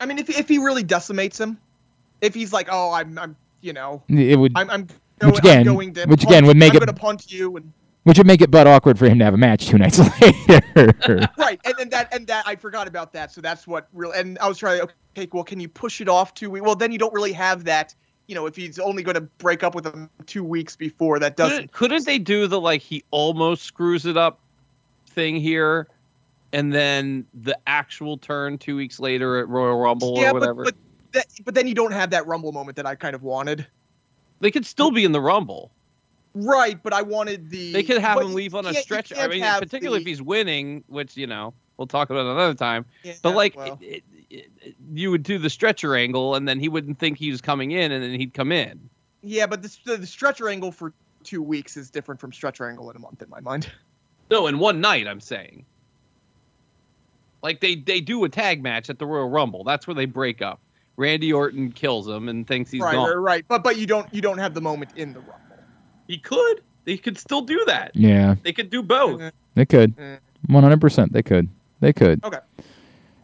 I 0.00 0.06
mean, 0.06 0.18
if 0.18 0.30
if 0.30 0.48
he 0.48 0.58
really 0.58 0.82
decimates 0.82 1.38
him, 1.38 1.58
if 2.20 2.34
he's 2.34 2.52
like, 2.52 2.68
oh, 2.70 2.92
I'm, 2.92 3.18
I'm, 3.18 3.36
you 3.60 3.72
know, 3.72 4.02
it 4.08 4.38
would. 4.38 4.52
I'm, 4.56 4.70
I'm, 4.70 4.88
which 5.22 5.38
again, 5.38 5.68
I'm 5.68 5.74
going 5.74 5.94
to 5.94 6.06
which 6.06 6.20
punt, 6.20 6.30
again 6.30 6.46
would 6.46 6.56
make 6.56 6.70
I'm 6.70 6.76
it. 6.76 6.86
going 6.86 6.94
to 6.94 7.00
punt 7.00 7.30
you 7.30 7.56
and. 7.56 7.72
Which 8.04 8.18
would 8.18 8.26
make 8.26 8.40
it 8.40 8.50
butt 8.50 8.66
awkward 8.66 8.98
for 8.98 9.06
him 9.06 9.20
to 9.20 9.24
have 9.24 9.34
a 9.34 9.36
match 9.36 9.68
two 9.68 9.78
nights 9.78 9.98
later. 10.20 11.28
right, 11.38 11.60
and 11.64 11.74
then 11.78 11.88
that 11.90 12.08
and 12.12 12.26
that 12.26 12.42
I 12.48 12.56
forgot 12.56 12.88
about 12.88 13.12
that. 13.12 13.30
So 13.30 13.40
that's 13.40 13.64
what 13.64 13.86
real. 13.92 14.10
And 14.10 14.38
I 14.40 14.48
was 14.48 14.58
trying. 14.58 14.80
To 14.80 14.92
okay, 15.16 15.28
well, 15.32 15.44
can 15.44 15.60
you 15.60 15.68
push 15.68 16.00
it 16.00 16.08
off 16.08 16.34
two 16.34 16.50
weeks? 16.50 16.64
Well, 16.64 16.74
then 16.74 16.90
you 16.90 16.98
don't 16.98 17.14
really 17.14 17.32
have 17.32 17.62
that. 17.64 17.94
You 18.26 18.34
know, 18.34 18.46
if 18.46 18.56
he's 18.56 18.80
only 18.80 19.04
going 19.04 19.14
to 19.14 19.20
break 19.20 19.62
up 19.62 19.76
with 19.76 19.86
him 19.86 20.10
two 20.26 20.42
weeks 20.42 20.74
before, 20.74 21.20
that 21.20 21.36
doesn't. 21.36 21.70
Couldn't, 21.70 21.72
couldn't 21.72 22.06
they 22.06 22.18
do 22.18 22.48
the 22.48 22.60
like 22.60 22.82
he 22.82 23.04
almost 23.12 23.62
screws 23.62 24.04
it 24.04 24.16
up 24.16 24.40
thing 25.12 25.36
here, 25.36 25.86
and 26.52 26.72
then 26.72 27.26
the 27.34 27.58
actual 27.66 28.16
turn 28.18 28.58
two 28.58 28.76
weeks 28.76 28.98
later 28.98 29.38
at 29.38 29.48
Royal 29.48 29.78
Rumble 29.78 30.18
yeah, 30.18 30.30
or 30.30 30.34
whatever? 30.34 30.64
But, 30.64 30.74
but, 30.74 31.12
that, 31.12 31.26
but 31.44 31.54
then 31.54 31.66
you 31.66 31.74
don't 31.74 31.92
have 31.92 32.10
that 32.10 32.26
Rumble 32.26 32.52
moment 32.52 32.76
that 32.76 32.86
I 32.86 32.94
kind 32.94 33.14
of 33.14 33.22
wanted. 33.22 33.66
They 34.40 34.50
could 34.50 34.66
still 34.66 34.90
be 34.90 35.04
in 35.04 35.12
the 35.12 35.20
Rumble. 35.20 35.70
Right, 36.34 36.82
but 36.82 36.92
I 36.92 37.02
wanted 37.02 37.50
the. 37.50 37.72
They 37.72 37.82
could 37.82 37.98
have 37.98 38.20
him 38.20 38.32
leave 38.32 38.54
on 38.54 38.66
a 38.66 38.72
stretcher. 38.74 39.16
I 39.18 39.28
mean, 39.28 39.42
particularly 39.42 39.98
the- 39.98 40.10
if 40.10 40.18
he's 40.18 40.22
winning, 40.22 40.82
which 40.88 41.16
you 41.16 41.26
know 41.26 41.52
we'll 41.76 41.86
talk 41.86 42.10
about 42.10 42.26
another 42.26 42.54
time. 42.54 42.86
Yeah, 43.02 43.14
But 43.22 43.34
like, 43.34 43.56
well, 43.56 43.78
it, 43.82 44.02
it, 44.30 44.50
it, 44.60 44.74
you 44.90 45.10
would 45.10 45.22
do 45.22 45.38
the 45.38 45.50
stretcher 45.50 45.94
angle, 45.94 46.34
and 46.34 46.48
then 46.48 46.58
he 46.58 46.68
wouldn't 46.68 46.98
think 46.98 47.18
he 47.18 47.30
was 47.30 47.40
coming 47.40 47.72
in, 47.72 47.92
and 47.92 48.02
then 48.02 48.18
he'd 48.18 48.32
come 48.32 48.50
in. 48.50 48.80
yeah, 49.22 49.46
but 49.46 49.62
the, 49.62 49.96
the 49.96 50.06
stretcher 50.06 50.48
angle 50.48 50.72
for 50.72 50.92
two 51.22 51.42
weeks 51.42 51.76
is 51.76 51.90
different 51.90 52.20
from 52.20 52.32
stretcher 52.32 52.68
angle 52.68 52.90
in 52.90 52.96
a 52.96 53.00
month 53.00 53.22
in 53.22 53.28
my 53.28 53.40
mind. 53.40 53.70
No, 54.32 54.46
in 54.48 54.58
one 54.58 54.80
night, 54.80 55.06
I'm 55.06 55.20
saying. 55.20 55.64
Like 57.42 57.60
they 57.60 57.74
they 57.76 58.00
do 58.00 58.24
a 58.24 58.28
tag 58.28 58.62
match 58.62 58.88
at 58.90 58.98
the 58.98 59.06
Royal 59.06 59.28
Rumble. 59.28 59.64
That's 59.64 59.86
where 59.86 59.94
they 59.94 60.06
break 60.06 60.42
up. 60.42 60.60
Randy 60.96 61.32
Orton 61.32 61.72
kills 61.72 62.06
him 62.08 62.28
and 62.28 62.46
thinks 62.46 62.70
he's 62.70 62.82
right, 62.82 62.92
gone. 62.94 63.08
right, 63.08 63.14
right. 63.16 63.44
But 63.48 63.62
but 63.64 63.76
you 63.78 63.86
don't 63.86 64.12
you 64.14 64.20
don't 64.22 64.38
have 64.38 64.54
the 64.54 64.60
moment 64.60 64.90
in 64.96 65.12
the 65.12 65.20
Rumble. 65.20 65.36
He 66.06 66.18
could. 66.18 66.60
They 66.84 66.96
could 66.96 67.16
still 67.16 67.42
do 67.42 67.62
that. 67.66 67.92
yeah, 67.94 68.34
They 68.42 68.52
could 68.52 68.68
do 68.70 68.82
both. 68.82 69.20
Mhm. 69.20 69.32
they 69.54 69.64
could. 69.66 69.96
Mm. 69.96 70.18
One 70.48 70.62
hundred 70.62 70.80
percent, 70.80 71.12
they 71.12 71.22
could. 71.22 71.48
They 71.80 71.92
could. 71.92 72.24
Okay. 72.24 72.38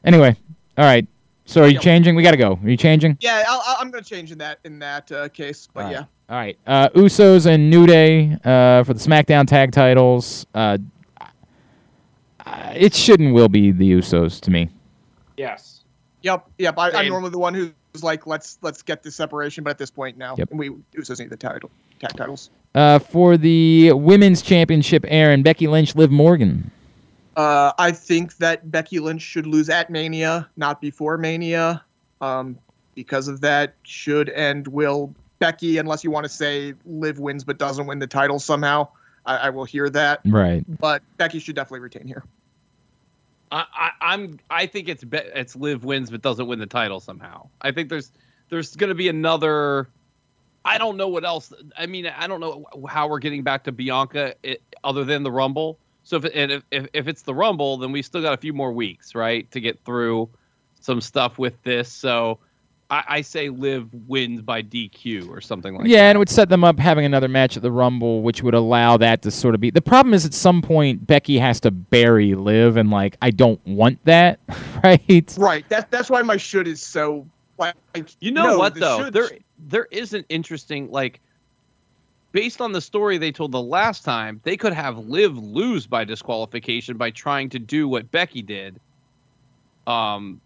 Anyway, 0.04 0.36
all 0.76 0.84
right. 0.84 1.06
So 1.44 1.62
are 1.62 1.68
you 1.68 1.78
changing? 1.78 2.14
We 2.14 2.22
got 2.22 2.32
to 2.32 2.36
go. 2.36 2.58
Are 2.62 2.68
you 2.68 2.76
changing? 2.76 3.16
Yeah, 3.20 3.42
I'll, 3.48 3.62
I'll- 3.64 3.76
I'm 3.80 3.90
going 3.90 4.04
to 4.04 4.08
change 4.08 4.30
in 4.32 4.38
that 4.38 4.58
in 4.64 4.78
that 4.80 5.10
uh, 5.10 5.28
case. 5.30 5.66
But 5.72 5.80
All 5.80 5.86
right. 5.86 5.92
yeah, 5.92 6.04
All 6.28 6.36
right. 6.36 6.58
Uh, 6.66 6.88
Usos 6.90 7.46
and 7.46 7.70
New 7.70 7.86
Day 7.86 8.32
uh, 8.44 8.84
for 8.84 8.92
the 8.94 9.00
SmackDown 9.00 9.46
tag 9.46 9.72
titles. 9.72 10.44
Uh, 12.48 12.72
it 12.76 12.94
should 12.94 13.20
and 13.20 13.34
will 13.34 13.48
be 13.48 13.70
the 13.70 13.90
Usos 13.92 14.40
to 14.40 14.50
me. 14.50 14.68
Yes. 15.36 15.80
yep, 16.22 16.46
yep. 16.58 16.74
I, 16.78 16.90
I'm 16.90 17.08
normally 17.08 17.30
the 17.30 17.38
one 17.38 17.54
who's 17.54 17.72
like, 18.02 18.26
let's 18.26 18.58
let's 18.62 18.82
get 18.82 19.02
this 19.02 19.14
separation, 19.16 19.62
but 19.64 19.70
at 19.70 19.78
this 19.78 19.90
point 19.90 20.16
now, 20.18 20.34
Yep. 20.36 20.48
we 20.52 20.70
Usos 20.96 21.18
need 21.20 21.30
the 21.30 21.36
title 21.36 21.70
tag 22.00 22.16
titles. 22.16 22.50
Uh, 22.74 22.98
for 22.98 23.36
the 23.36 23.92
women's 23.92 24.42
championship, 24.42 25.04
Aaron 25.08 25.42
Becky 25.42 25.66
Lynch, 25.68 25.94
Liv 25.94 26.10
Morgan. 26.10 26.70
Uh, 27.36 27.72
I 27.78 27.92
think 27.92 28.36
that 28.38 28.68
Becky 28.70 28.98
Lynch 28.98 29.22
should 29.22 29.46
lose 29.46 29.68
at 29.70 29.90
Mania, 29.90 30.48
not 30.56 30.80
before 30.80 31.16
Mania. 31.18 31.82
Um, 32.20 32.58
because 32.96 33.28
of 33.28 33.40
that, 33.42 33.74
should 33.84 34.28
and 34.30 34.66
will 34.66 35.14
Becky, 35.38 35.78
unless 35.78 36.02
you 36.02 36.10
want 36.10 36.24
to 36.24 36.28
say 36.28 36.74
Liv 36.84 37.20
wins 37.20 37.44
but 37.44 37.58
doesn't 37.58 37.86
win 37.86 38.00
the 38.00 38.08
title 38.08 38.40
somehow. 38.40 38.88
I, 39.24 39.36
I 39.36 39.50
will 39.50 39.64
hear 39.64 39.88
that, 39.90 40.20
Right. 40.26 40.64
but 40.80 41.02
Becky 41.16 41.38
should 41.38 41.54
definitely 41.54 41.80
retain 41.80 42.08
here. 42.08 42.24
I, 43.50 43.64
I, 43.72 43.90
I'm. 44.00 44.38
I 44.50 44.66
think 44.66 44.88
it's 44.88 45.04
be, 45.04 45.18
it's 45.18 45.56
Liv 45.56 45.84
wins 45.84 46.10
but 46.10 46.22
doesn't 46.22 46.46
win 46.46 46.58
the 46.58 46.66
title 46.66 47.00
somehow. 47.00 47.48
I 47.60 47.72
think 47.72 47.88
there's 47.88 48.10
there's 48.50 48.76
going 48.76 48.88
to 48.88 48.94
be 48.94 49.08
another. 49.08 49.88
I 50.64 50.78
don't 50.78 50.96
know 50.96 51.08
what 51.08 51.24
else. 51.24 51.52
I 51.76 51.86
mean, 51.86 52.06
I 52.06 52.26
don't 52.26 52.40
know 52.40 52.66
how 52.88 53.08
we're 53.08 53.20
getting 53.20 53.42
back 53.42 53.64
to 53.64 53.72
Bianca 53.72 54.34
it, 54.42 54.62
other 54.84 55.04
than 55.04 55.22
the 55.22 55.32
Rumble. 55.32 55.78
So 56.04 56.16
if, 56.16 56.24
if 56.24 56.62
if 56.70 56.86
if 56.92 57.08
it's 57.08 57.22
the 57.22 57.34
Rumble, 57.34 57.78
then 57.78 57.92
we 57.92 58.02
still 58.02 58.22
got 58.22 58.34
a 58.34 58.38
few 58.38 58.52
more 58.52 58.72
weeks, 58.72 59.14
right, 59.14 59.50
to 59.52 59.60
get 59.60 59.78
through 59.80 60.28
some 60.80 61.00
stuff 61.00 61.38
with 61.38 61.62
this. 61.62 61.90
So 61.90 62.38
I, 62.90 63.04
I 63.08 63.20
say 63.20 63.50
Liv 63.50 63.88
wins 64.08 64.40
by 64.40 64.62
DQ 64.62 65.28
or 65.28 65.40
something 65.40 65.74
like 65.76 65.86
yeah, 65.86 65.98
that. 65.98 66.02
and 66.04 66.16
it 66.16 66.18
would 66.20 66.28
set 66.30 66.48
them 66.48 66.64
up 66.64 66.78
having 66.78 67.04
another 67.04 67.28
match 67.28 67.56
at 67.56 67.62
the 67.62 67.70
Rumble, 67.70 68.22
which 68.22 68.42
would 68.42 68.54
allow 68.54 68.96
that 68.96 69.22
to 69.22 69.30
sort 69.30 69.54
of 69.54 69.60
be. 69.60 69.70
The 69.70 69.82
problem 69.82 70.14
is, 70.14 70.24
at 70.24 70.32
some 70.32 70.62
point, 70.62 71.06
Becky 71.06 71.38
has 71.38 71.60
to 71.60 71.70
bury 71.70 72.34
Liv, 72.34 72.76
and 72.76 72.90
like, 72.90 73.16
I 73.20 73.30
don't 73.30 73.64
want 73.66 74.02
that, 74.06 74.40
right? 74.84 75.34
Right. 75.38 75.68
That 75.68 75.90
that's 75.90 76.08
why 76.08 76.22
my 76.22 76.36
should 76.38 76.66
is 76.66 76.80
so 76.80 77.26
like. 77.58 77.74
You 78.20 78.30
know 78.30 78.46
no, 78.46 78.58
what 78.58 78.74
the 78.74 78.80
though? 78.80 79.04
should- 79.04 79.12
There 79.12 79.30
there 79.58 79.88
is 79.90 80.14
an 80.14 80.24
interesting 80.28 80.90
like 80.90 81.20
based 82.32 82.60
on 82.60 82.72
the 82.72 82.80
story 82.80 83.18
they 83.18 83.32
told 83.32 83.52
the 83.52 83.60
last 83.60 84.04
time, 84.04 84.40
they 84.44 84.56
could 84.56 84.72
have 84.72 84.96
Liv 84.98 85.36
lose 85.36 85.86
by 85.86 86.04
disqualification 86.04 86.96
by 86.96 87.10
trying 87.10 87.48
to 87.50 87.58
do 87.58 87.88
what 87.88 88.10
Becky 88.10 88.40
did. 88.42 88.78
Um 89.86 90.40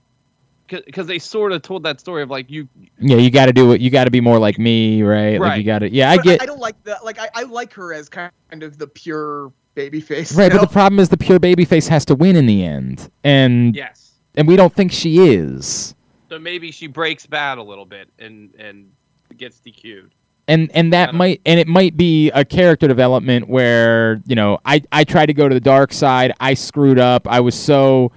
because 0.85 1.07
they 1.07 1.19
sort 1.19 1.53
of 1.53 1.63
told 1.63 1.83
that 1.85 2.01
story 2.01 2.23
of 2.23 2.31
like 2.31 2.51
you 2.51 2.69
Yeah, 2.99 3.17
you 3.17 3.31
got 3.31 3.47
to 3.47 3.53
do 3.53 3.73
it. 3.73 3.81
You 3.81 3.91
got 3.91 4.05
to 4.05 4.11
be 4.11 4.21
more 4.21 4.39
like 4.39 4.59
me, 4.59 5.03
right? 5.03 5.41
Like 5.41 5.59
you 5.59 5.65
got 5.65 5.81
to. 5.81 5.91
Yeah, 5.91 6.11
I 6.11 6.17
but 6.17 6.25
get. 6.25 6.43
I, 6.43 6.47
don't 6.47 6.61
like 6.61 6.83
that. 6.85 7.05
Like 7.05 7.19
I, 7.19 7.29
I 7.35 7.43
like 7.45 7.73
her 7.75 7.93
as 7.93 8.09
kind 8.09 8.33
of 8.51 8.79
the 8.79 8.87
pure 8.87 9.53
baby 9.75 10.01
face. 10.01 10.35
Right, 10.35 10.53
you 10.53 10.59
but 10.59 10.67
the 10.67 10.73
problem 10.73 10.99
is 10.99 11.09
the 11.09 11.17
pure 11.17 11.39
babyface 11.39 11.89
has 11.89 12.05
to 12.07 12.15
win 12.15 12.37
in 12.37 12.47
the 12.47 12.65
end, 12.65 13.11
and 13.25 13.75
yes. 13.75 14.13
and 14.37 14.47
we 14.49 14.57
don't 14.57 14.75
think 14.75 14.93
she 14.93 15.19
is. 15.19 15.95
So 16.29 16.39
maybe 16.39 16.71
she 16.71 16.87
breaks 16.87 17.27
bad 17.27 17.59
a 17.59 17.63
little 17.63 17.85
bit 17.85 18.09
and 18.19 18.55
and 18.59 18.91
gets 19.37 19.59
DQ'd. 19.59 20.13
And 20.49 20.71
and 20.75 20.93
that 20.93 21.15
might 21.15 21.41
and 21.47 21.61
it 21.61 21.69
might 21.69 21.97
be 21.97 22.31
a 22.31 22.45
character 22.45 22.89
development 22.89 23.49
where 23.49 24.21
you 24.27 24.35
know 24.35 24.59
I 24.65 24.83
I 24.91 25.05
tried 25.05 25.27
to 25.27 25.35
go 25.35 25.49
to 25.49 25.55
the 25.55 25.61
dark 25.61 25.93
side. 25.93 26.33
I 26.41 26.55
screwed 26.55 26.99
up. 26.99 27.29
I 27.29 27.41
was 27.41 27.55
so, 27.55 28.13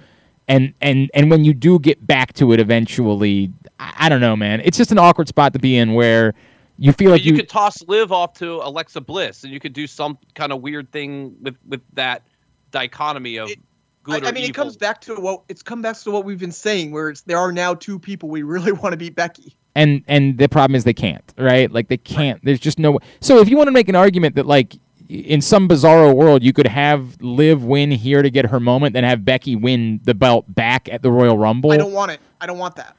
and 0.48 0.72
and 0.80 1.10
and 1.14 1.30
when 1.30 1.44
you 1.44 1.54
do 1.54 1.78
get 1.78 2.06
back 2.06 2.32
to 2.34 2.52
it 2.52 2.60
eventually, 2.60 3.50
I, 3.80 3.94
I 4.00 4.08
don't 4.08 4.20
know, 4.20 4.36
man. 4.36 4.60
It's 4.64 4.76
just 4.76 4.92
an 4.92 4.98
awkward 4.98 5.28
spot 5.28 5.52
to 5.54 5.58
be 5.58 5.76
in 5.76 5.94
where 5.94 6.34
you 6.78 6.92
feel 6.92 7.10
like 7.10 7.24
you, 7.24 7.32
you, 7.32 7.38
could 7.38 7.48
toss 7.48 7.82
Liv 7.88 8.12
off 8.12 8.34
to 8.34 8.56
Alexa 8.56 9.00
Bliss 9.00 9.44
and 9.44 9.52
you 9.52 9.60
could 9.60 9.72
do 9.72 9.86
some 9.86 10.18
kind 10.34 10.52
of 10.52 10.62
weird 10.62 10.90
thing 10.90 11.36
with 11.42 11.56
with 11.66 11.82
that 11.94 12.22
dichotomy 12.70 13.36
of 13.38 13.50
It- 13.50 13.58
good 14.04 14.22
I, 14.22 14.26
or 14.26 14.28
I 14.28 14.32
mean, 14.32 14.44
evil. 14.44 14.50
it 14.50 14.54
comes 14.54 14.76
back 14.76 15.00
to 15.02 15.14
what 15.16 15.42
it's 15.48 15.62
come 15.62 15.82
back 15.82 15.96
to 15.98 16.10
what 16.10 16.24
we've 16.24 16.38
been 16.38 16.52
saying, 16.52 16.92
where 16.92 17.08
it's, 17.10 17.22
there 17.22 17.38
are 17.38 17.50
now 17.50 17.74
two 17.74 17.98
people 17.98 18.28
we 18.28 18.42
really 18.54 18.72
want 18.72 18.92
to 18.92 18.96
beat 18.96 19.14
Becky. 19.16 19.54
and 19.74 20.04
and 20.06 20.38
the 20.38 20.48
problem 20.48 20.76
is 20.76 20.84
they 20.84 20.94
can't 20.94 21.24
right 21.38 21.70
like 21.72 21.88
they 21.88 21.96
can't 21.96 22.42
there's 22.44 22.60
just 22.60 22.78
no 22.78 22.98
so 23.20 23.38
if 23.40 23.48
you 23.48 23.56
want 23.56 23.66
to 23.66 23.72
make 23.72 23.88
an 23.88 23.96
argument 23.96 24.34
that 24.36 24.46
like 24.46 24.76
in 25.08 25.40
some 25.40 25.68
bizarro 25.68 26.14
world 26.14 26.42
you 26.42 26.52
could 26.52 26.66
have 26.66 27.20
liv 27.20 27.64
win 27.64 27.90
here 27.90 28.22
to 28.22 28.30
get 28.30 28.46
her 28.46 28.60
moment 28.60 28.92
then 28.92 29.04
have 29.04 29.24
becky 29.24 29.56
win 29.56 30.00
the 30.04 30.14
belt 30.14 30.44
back 30.48 30.88
at 30.90 31.02
the 31.02 31.10
royal 31.10 31.38
rumble 31.38 31.72
I 31.72 31.76
don't 31.76 31.92
want 31.92 32.10
it. 32.12 32.20
I 32.40 32.46
don't 32.46 32.58
want 32.58 32.76
that. 32.76 32.96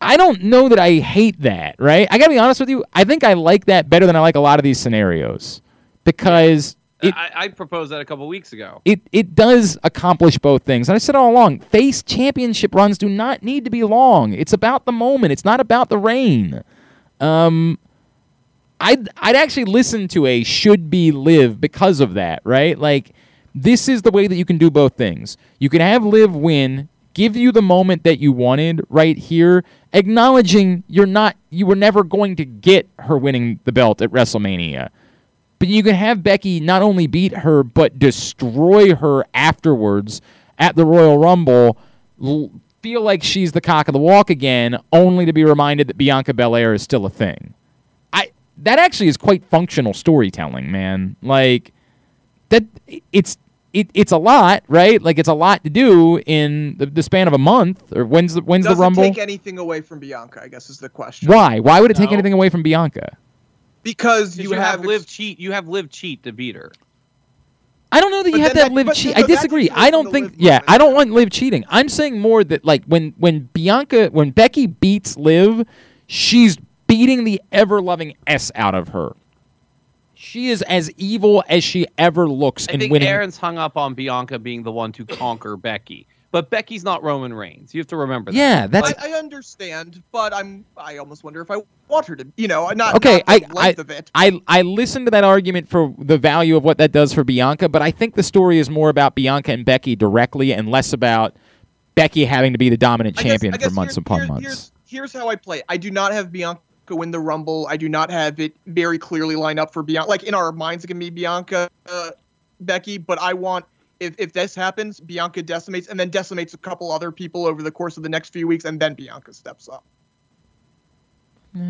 I 0.00 0.16
don't 0.16 0.42
know 0.42 0.68
that 0.68 0.78
i 0.78 0.94
hate 0.94 1.40
that 1.42 1.76
right 1.78 2.08
i 2.10 2.16
gotta 2.16 2.30
be 2.30 2.38
honest 2.38 2.58
with 2.60 2.70
you 2.70 2.84
i 2.94 3.04
think 3.04 3.22
i 3.22 3.34
like 3.34 3.66
that 3.66 3.90
better 3.90 4.06
than 4.06 4.16
i 4.16 4.20
like 4.20 4.36
a 4.36 4.40
lot 4.40 4.58
of 4.58 4.62
these 4.62 4.78
scenarios 4.78 5.60
because 6.04 6.76
it, 7.02 7.14
I, 7.16 7.30
I 7.34 7.48
proposed 7.48 7.92
that 7.92 8.00
a 8.00 8.04
couple 8.04 8.26
weeks 8.28 8.52
ago. 8.52 8.82
it 8.84 9.00
it 9.12 9.34
does 9.34 9.78
accomplish 9.82 10.38
both 10.38 10.62
things. 10.64 10.88
And 10.88 10.96
I 10.96 10.98
said 10.98 11.14
all 11.14 11.30
along, 11.30 11.60
face 11.60 12.02
championship 12.02 12.74
runs 12.74 12.98
do 12.98 13.08
not 13.08 13.42
need 13.42 13.64
to 13.64 13.70
be 13.70 13.84
long. 13.84 14.32
It's 14.32 14.52
about 14.52 14.84
the 14.84 14.92
moment. 14.92 15.32
It's 15.32 15.44
not 15.44 15.60
about 15.60 15.88
the 15.88 15.98
reign. 15.98 16.62
Um, 17.20 17.78
I'd 18.80 19.08
I'd 19.18 19.36
actually 19.36 19.66
listen 19.66 20.08
to 20.08 20.26
a 20.26 20.42
should 20.42 20.90
be 20.90 21.12
Liv 21.12 21.60
because 21.60 22.00
of 22.00 22.14
that, 22.14 22.40
right? 22.44 22.78
Like 22.78 23.12
this 23.54 23.88
is 23.88 24.02
the 24.02 24.10
way 24.10 24.26
that 24.26 24.36
you 24.36 24.44
can 24.44 24.58
do 24.58 24.70
both 24.70 24.94
things. 24.94 25.36
You 25.58 25.68
can 25.68 25.80
have 25.80 26.04
Liv 26.04 26.34
win, 26.34 26.88
give 27.14 27.36
you 27.36 27.52
the 27.52 27.62
moment 27.62 28.04
that 28.04 28.18
you 28.18 28.32
wanted 28.32 28.80
right 28.88 29.16
here, 29.16 29.64
acknowledging 29.92 30.82
you're 30.88 31.06
not 31.06 31.36
you 31.50 31.66
were 31.66 31.76
never 31.76 32.02
going 32.02 32.36
to 32.36 32.44
get 32.44 32.88
her 33.00 33.18
winning 33.18 33.60
the 33.64 33.72
belt 33.72 34.00
at 34.00 34.10
WrestleMania. 34.10 34.88
But 35.58 35.68
you 35.68 35.82
can 35.82 35.94
have 35.94 36.22
Becky 36.22 36.58
not 36.58 36.80
only 36.80 37.06
beat 37.06 37.34
her, 37.38 37.62
but 37.62 37.98
destroy 37.98 38.94
her 38.94 39.26
afterwards 39.34 40.22
at 40.58 40.74
the 40.74 40.86
Royal 40.86 41.18
Rumble, 41.18 41.76
l- 42.22 42.50
feel 42.80 43.02
like 43.02 43.22
she's 43.22 43.52
the 43.52 43.60
cock 43.60 43.86
of 43.88 43.92
the 43.92 43.98
walk 43.98 44.30
again, 44.30 44.78
only 44.90 45.26
to 45.26 45.34
be 45.34 45.44
reminded 45.44 45.86
that 45.88 45.98
Bianca 45.98 46.32
Belair 46.32 46.72
is 46.72 46.82
still 46.82 47.04
a 47.04 47.10
thing. 47.10 47.52
I 48.60 48.64
that 48.64 48.78
actually 48.78 49.08
is 49.08 49.16
quite 49.16 49.44
functional 49.44 49.94
storytelling, 49.94 50.70
man. 50.70 51.16
Like 51.22 51.72
that 52.50 52.64
it's 53.12 53.36
it, 53.72 53.88
it's 53.94 54.10
a 54.12 54.18
lot, 54.18 54.64
right? 54.68 55.00
Like 55.00 55.18
it's 55.18 55.28
a 55.28 55.34
lot 55.34 55.62
to 55.62 55.70
do 55.70 56.18
in 56.26 56.76
the, 56.78 56.86
the 56.86 57.02
span 57.02 57.28
of 57.28 57.32
a 57.34 57.38
month. 57.38 57.92
Or 57.96 58.04
when's 58.04 58.34
the 58.34 58.40
when's 58.42 58.64
Doesn't 58.64 58.78
the 58.78 58.82
Rumble? 58.82 59.02
take 59.02 59.18
anything 59.18 59.58
away 59.58 59.80
from 59.80 60.00
Bianca. 60.00 60.42
I 60.42 60.48
guess 60.48 60.68
is 60.70 60.78
the 60.78 60.88
question. 60.88 61.28
Why? 61.28 61.60
Why 61.60 61.80
would 61.80 61.90
it 61.90 61.96
take 61.96 62.12
anything 62.12 62.32
away 62.32 62.48
from 62.48 62.62
Bianca? 62.62 63.16
because 63.82 64.36
you, 64.36 64.50
You, 64.50 64.52
have, 64.56 64.80
have 64.80 64.84
Liv 64.84 65.06
cheat. 65.06 65.40
You 65.40 65.52
have 65.52 65.66
Liv 65.66 65.90
cheat 65.90 66.22
to 66.24 66.32
beat 66.32 66.54
her. 66.54 66.70
I 67.92 68.00
don't 68.00 68.10
know 68.10 68.22
that 68.22 68.30
you 68.30 68.40
have 68.40 68.52
to 68.52 68.58
that- 68.58 68.72
Liv 68.72 68.86
but 68.86 68.94
cheat. 68.94 69.16
no, 69.16 69.22
I 69.22 69.26
disagree. 69.26 69.70
I 69.70 69.90
don't 69.90 70.10
think. 70.12 70.34
Yeah. 70.36 70.60
I 70.68 70.76
don't 70.78 70.94
want 70.94 71.10
Liv 71.12 71.30
cheating. 71.30 71.64
I'm 71.68 71.88
saying 71.88 72.18
more 72.18 72.44
that 72.44 72.64
like 72.64 72.84
when 72.84 73.14
when 73.18 73.48
Bianca 73.54 74.08
when 74.08 74.30
Becky 74.32 74.66
beats 74.66 75.16
Liv, 75.16 75.66
she's 76.06 76.56
beating 76.90 77.24
the 77.24 77.40
ever 77.52 77.80
loving 77.80 78.14
s 78.26 78.50
out 78.54 78.74
of 78.74 78.88
her. 78.88 79.14
She 80.16 80.50
is 80.50 80.60
as 80.62 80.90
evil 80.98 81.42
as 81.48 81.64
she 81.64 81.86
ever 81.96 82.28
looks 82.28 82.68
I 82.68 82.72
in 82.72 82.80
think 82.80 82.92
winning. 82.92 83.08
Aaron's 83.08 83.38
hung 83.38 83.56
up 83.58 83.76
on 83.76 83.94
Bianca 83.94 84.38
being 84.38 84.62
the 84.64 84.72
one 84.72 84.92
to 84.92 85.06
conquer 85.06 85.56
Becky, 85.56 86.06
but 86.30 86.50
Becky's 86.50 86.84
not 86.84 87.02
Roman 87.02 87.32
Reigns. 87.32 87.72
You 87.74 87.80
have 87.80 87.86
to 87.88 87.96
remember 87.96 88.30
that. 88.30 88.36
yeah, 88.36 88.66
that's 88.66 88.92
I, 89.02 89.10
I 89.12 89.18
understand, 89.18 90.02
but 90.12 90.34
I'm 90.34 90.64
I 90.76 90.98
almost 90.98 91.24
wonder 91.24 91.40
if 91.40 91.50
I 91.50 91.62
want 91.88 92.06
her 92.06 92.16
to, 92.16 92.26
you 92.36 92.48
know, 92.48 92.68
not 92.70 92.96
Okay, 92.96 93.22
not 93.26 93.40
the 93.40 93.46
I- 93.46 93.62
length 93.62 93.78
of 93.78 93.90
it. 93.90 94.10
I 94.14 94.40
I 94.46 94.62
listened 94.62 95.06
to 95.06 95.10
that 95.12 95.24
argument 95.24 95.68
for 95.70 95.94
the 95.96 96.18
value 96.18 96.56
of 96.56 96.64
what 96.64 96.76
that 96.78 96.92
does 96.92 97.14
for 97.14 97.24
Bianca, 97.24 97.68
but 97.70 97.80
I 97.80 97.90
think 97.90 98.14
the 98.14 98.22
story 98.22 98.58
is 98.58 98.68
more 98.68 98.90
about 98.90 99.14
Bianca 99.14 99.52
and 99.52 99.64
Becky 99.64 99.96
directly 99.96 100.52
and 100.52 100.68
less 100.70 100.92
about 100.92 101.34
Becky 101.94 102.26
having 102.26 102.52
to 102.52 102.58
be 102.58 102.68
the 102.68 102.76
dominant 102.76 103.18
I 103.18 103.22
guess- 103.22 103.32
champion 103.32 103.54
I 103.54 103.56
guess 103.56 103.68
for 103.68 103.74
months 103.74 103.94
here's- 103.94 104.04
upon 104.04 104.18
here's- 104.18 104.28
months. 104.28 104.44
Here's, 104.46 104.70
here's 104.86 105.12
how 105.14 105.28
I 105.28 105.36
play. 105.36 105.62
I 105.68 105.78
do 105.78 105.90
not 105.90 106.12
have 106.12 106.30
Bianca 106.30 106.60
win 106.96 107.10
the 107.10 107.20
Rumble. 107.20 107.66
I 107.68 107.76
do 107.76 107.88
not 107.88 108.10
have 108.10 108.40
it 108.40 108.52
very 108.66 108.98
clearly 108.98 109.36
lined 109.36 109.58
up 109.58 109.72
for 109.72 109.82
Bianca. 109.82 110.08
Like 110.08 110.22
in 110.24 110.34
our 110.34 110.52
minds, 110.52 110.84
it 110.84 110.88
can 110.88 110.98
be 110.98 111.10
Bianca, 111.10 111.70
uh, 111.90 112.10
Becky, 112.60 112.98
but 112.98 113.20
I 113.20 113.32
want. 113.32 113.64
If, 114.00 114.14
if 114.18 114.32
this 114.32 114.54
happens, 114.54 114.98
Bianca 114.98 115.42
decimates 115.42 115.88
and 115.88 116.00
then 116.00 116.08
decimates 116.08 116.54
a 116.54 116.58
couple 116.58 116.90
other 116.90 117.12
people 117.12 117.46
over 117.46 117.62
the 117.62 117.70
course 117.70 117.98
of 117.98 118.02
the 118.02 118.08
next 118.08 118.32
few 118.32 118.48
weeks, 118.48 118.64
and 118.64 118.80
then 118.80 118.94
Bianca 118.94 119.34
steps 119.34 119.68
up. 119.68 119.84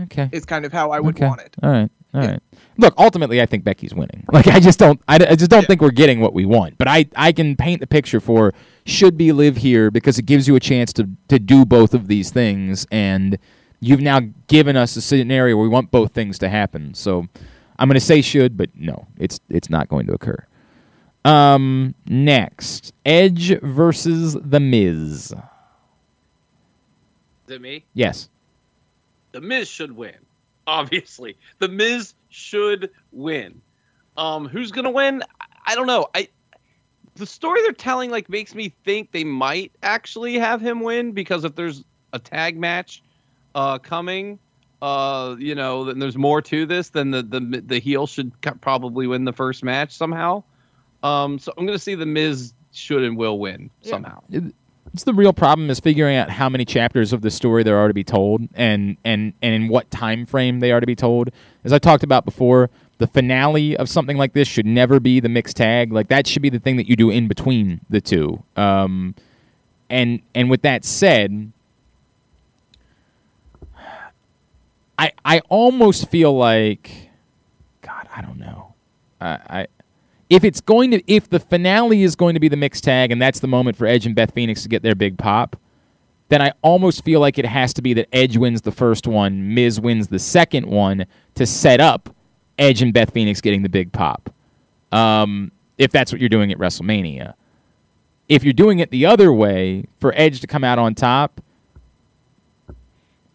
Okay. 0.02 0.28
Is 0.30 0.44
kind 0.44 0.64
of 0.64 0.72
how 0.72 0.90
I 0.90 1.01
would 1.01 1.16
okay. 1.16 1.26
want 1.26 1.40
it. 1.40 1.56
All 1.62 1.70
right. 1.70 1.90
All 2.12 2.20
right. 2.20 2.40
Yeah. 2.52 2.59
Look, 2.76 2.94
ultimately, 2.98 3.40
I 3.40 3.47
think 3.47 3.64
Becky's 3.64 3.94
winning. 3.94 4.24
Like, 4.32 4.47
I 4.47 4.60
just 4.60 4.78
don't. 4.78 5.01
I, 5.09 5.16
I 5.16 5.34
just 5.34 5.51
don't 5.51 5.62
Yeah. 5.62 5.66
think 5.66 5.80
we're 5.80 5.90
getting 5.90 6.20
what 6.20 6.34
we 6.34 6.44
want. 6.44 6.76
But 6.78 6.86
I, 6.86 7.06
I 7.16 7.32
can 7.32 7.56
paint 7.56 7.80
the 7.80 7.86
picture 7.86 8.20
for 8.20 8.52
should 8.84 9.16
be 9.16 9.32
Liv 9.32 9.56
here 9.56 9.90
because 9.90 10.18
it 10.18 10.26
gives 10.26 10.47
you 10.47 10.55
a 10.55 10.60
chance 10.60 10.92
to 10.94 11.09
to 11.28 11.38
do 11.38 11.64
both 11.64 11.94
of 11.94 12.09
these 12.09 12.30
things, 12.30 12.86
and 12.90 13.38
you've 13.81 14.01
now 14.01 14.20
given 14.48 14.77
us 14.77 14.97
a 14.97 15.01
scenario 15.01 15.57
where 15.57 15.62
we 15.65 15.69
want 15.69 15.90
both 15.90 16.12
things 16.12 16.39
to 16.40 16.48
happen. 16.48 16.94
So, 16.94 17.27
I'm 17.78 17.89
going 17.89 17.94
to 17.94 18.01
say 18.01 18.20
should, 18.20 18.57
but 18.57 18.69
no, 18.77 19.07
it's 19.19 19.40
it's 19.48 19.70
not 19.70 19.89
going 19.89 20.07
to 20.07 20.12
occur. 20.12 20.44
Um, 21.24 21.94
next, 22.07 22.93
Edge 23.05 23.59
versus 23.61 24.35
The 24.35 24.61
Miz. 24.61 25.32
Is 25.32 25.35
it 27.48 27.61
me? 27.61 27.85
Yes. 27.94 28.28
The 29.32 29.40
Miz 29.40 29.69
should 29.69 29.97
win. 29.97 30.15
Obviously, 30.66 31.36
the 31.59 31.69
Miz 31.69 32.15
should 32.31 32.90
win. 33.12 33.61
Um, 34.16 34.47
who's 34.47 34.70
gonna 34.70 34.90
win? 34.90 35.23
I- 35.40 35.47
I 35.66 35.74
don't 35.74 35.86
know. 35.86 36.07
I 36.15 36.28
the 37.16 37.27
story 37.27 37.61
they're 37.62 37.73
telling 37.73 38.11
like 38.11 38.28
makes 38.28 38.55
me 38.55 38.70
think 38.70 39.12
they 39.12 39.24
might 39.24 39.73
actually 39.82 40.39
have 40.39 40.61
him 40.61 40.81
win 40.81 41.12
because 41.12 41.44
if 41.44 41.55
there's 41.55 41.85
a 42.12 42.19
tag 42.19 42.57
match 42.59 43.02
uh, 43.55 43.78
coming, 43.78 44.39
uh, 44.82 45.36
you 45.39 45.55
know, 45.55 45.85
then 45.85 45.98
there's 45.98 46.16
more 46.16 46.40
to 46.43 46.66
this. 46.66 46.90
than 46.90 47.10
the 47.10 47.22
the 47.22 47.40
the 47.66 47.78
heel 47.81 48.06
should 48.06 48.32
probably 48.60 49.06
win 49.06 49.24
the 49.24 49.32
first 49.32 49.62
match 49.64 49.93
somehow. 49.93 50.43
Um, 51.02 51.39
so 51.39 51.52
I'm 51.56 51.66
gonna 51.66 51.78
see 51.78 51.94
the 51.94 52.06
Miz 52.06 52.52
should 52.72 53.02
and 53.02 53.16
will 53.16 53.39
win 53.39 53.70
Yeah. 53.82 53.90
somehow. 53.90 54.22
It's 54.93 55.05
the 55.05 55.14
real 55.14 55.32
problem 55.32 55.70
is 55.70 55.78
figuring 55.81 56.16
out 56.16 56.31
how 56.31 56.48
many 56.48 56.64
chapters 56.64 57.12
of 57.12 57.20
the 57.22 57.31
story 57.31 57.62
there 57.62 57.77
are 57.77 57.86
to 57.89 57.94
be 57.94 58.05
told 58.05 58.48
and 58.55 58.97
and 59.05 59.32
and 59.40 59.55
in 59.55 59.68
what 59.68 59.90
time 59.90 60.27
frame 60.27 60.60
they 60.60 60.72
are 60.72 60.81
to 60.81 60.86
be 60.86 60.97
told. 60.97 61.31
As 61.64 61.72
I 61.72 61.78
talked 61.78 62.02
about 62.02 62.24
before, 62.24 62.70
the 62.98 63.06
finale 63.06 63.77
of 63.77 63.89
something 63.89 64.16
like 64.16 64.32
this 64.32 64.48
should 64.48 64.66
never 64.66 64.98
be 64.98 65.20
the 65.20 65.28
mixed 65.28 65.56
tag. 65.56 65.93
Like 65.93 66.09
that 66.09 66.27
should 66.27 66.43
be 66.43 66.48
the 66.51 66.59
thing 66.59 66.77
that 66.77 66.89
you 66.89 66.97
do 66.97 67.09
in 67.10 67.28
between 67.28 67.81
the 67.89 68.01
two. 68.01 68.43
Um, 68.56 69.14
and 69.89 70.20
and 70.35 70.51
with 70.51 70.62
that 70.62 70.85
said, 70.85 71.52
I 75.01 75.12
I 75.24 75.39
almost 75.48 76.10
feel 76.10 76.36
like 76.36 77.10
God, 77.81 78.06
I 78.14 78.20
don't 78.20 78.39
know. 78.39 78.74
I, 79.18 79.39
I 79.48 79.66
if 80.28 80.44
it's 80.44 80.60
going 80.60 80.90
to 80.90 81.02
if 81.10 81.31
the 81.31 81.40
finale 81.40 82.02
is 82.02 82.14
going 82.14 82.35
to 82.35 82.40
be 82.40 82.48
the 82.48 82.56
mixed 82.56 82.85
tag 82.85 83.10
and 83.10 83.20
that's 83.20 83.40
the 83.40 83.48
moment 83.48 83.78
for 83.78 83.86
Edge 83.86 84.05
and 84.05 84.14
Beth 84.14 84.35
Phoenix 84.35 84.62
to 84.62 84.68
get 84.68 84.82
their 84.82 84.94
big 84.94 85.16
pop, 85.16 85.56
then 86.28 86.43
I 86.43 86.52
almost 86.60 87.02
feel 87.02 87.18
like 87.18 87.39
it 87.39 87.47
has 87.47 87.72
to 87.74 87.82
be 87.82 87.94
that 87.94 88.09
Edge 88.12 88.36
wins 88.36 88.60
the 88.60 88.72
first 88.72 89.06
one, 89.06 89.55
Miz 89.55 89.81
wins 89.81 90.09
the 90.09 90.18
second 90.18 90.66
one 90.66 91.06
to 91.35 91.47
set 91.47 91.81
up 91.81 92.14
Edge 92.59 92.82
and 92.82 92.93
Beth 92.93 93.14
Phoenix 93.14 93.40
getting 93.40 93.62
the 93.62 93.70
big 93.70 93.93
pop. 93.93 94.28
Um, 94.93 95.51
if 95.78 95.90
that's 95.93 96.12
what 96.12 96.20
you're 96.20 96.28
doing 96.28 96.52
at 96.52 96.59
WrestleMania. 96.59 97.32
If 98.28 98.44
you're 98.44 98.52
doing 98.52 98.81
it 98.81 98.90
the 98.90 99.06
other 99.06 99.32
way 99.32 99.86
for 99.98 100.12
Edge 100.14 100.43
to 100.43 100.47
come 100.47 100.62
out 100.62 100.78
on 100.78 100.94
top, 100.94 101.40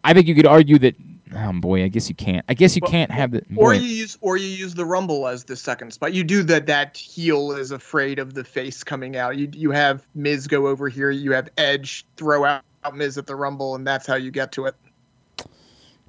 I 0.04 0.14
think 0.14 0.28
you 0.28 0.36
could 0.36 0.46
argue 0.46 0.78
that. 0.78 0.96
Oh 1.34 1.54
boy, 1.54 1.84
I 1.84 1.88
guess 1.88 2.08
you 2.08 2.16
can't. 2.16 2.46
I 2.50 2.54
guess 2.54 2.76
you 2.76 2.82
Well, 2.84 2.92
can't 2.92 3.10
have 3.12 3.32
the. 3.32 3.40
Or 3.56 3.72
boy. 3.72 3.78
you 3.78 3.88
use 3.88 4.18
or 4.22 4.38
you 4.38 4.48
use 4.48 4.76
the 4.76 4.86
Rumble 4.86 5.28
as 5.28 5.44
the 5.46 5.56
second 5.56 5.92
spot. 5.92 6.14
You 6.14 6.24
do 6.24 6.44
that. 6.44 6.68
That 6.68 6.96
heel 6.96 7.52
is 7.54 7.72
afraid 7.72 8.20
of 8.20 8.36
the 8.36 8.44
face 8.44 8.84
coming 8.84 9.18
out. 9.18 9.36
You 9.38 9.50
you 9.52 9.72
have 9.72 10.04
Miz 10.14 10.46
go 10.48 10.68
over 10.68 10.88
here. 10.88 11.10
You 11.10 11.32
have 11.32 11.50
Edge 11.58 12.06
throw 12.16 12.46
out, 12.46 12.62
out 12.84 12.96
Miz 12.96 13.18
at 13.18 13.26
the 13.26 13.36
Rumble, 13.36 13.74
and 13.76 13.88
that's 13.88 14.06
how 14.06 14.16
you 14.16 14.30
get 14.30 14.52
to 14.54 14.66
it. 14.66 14.76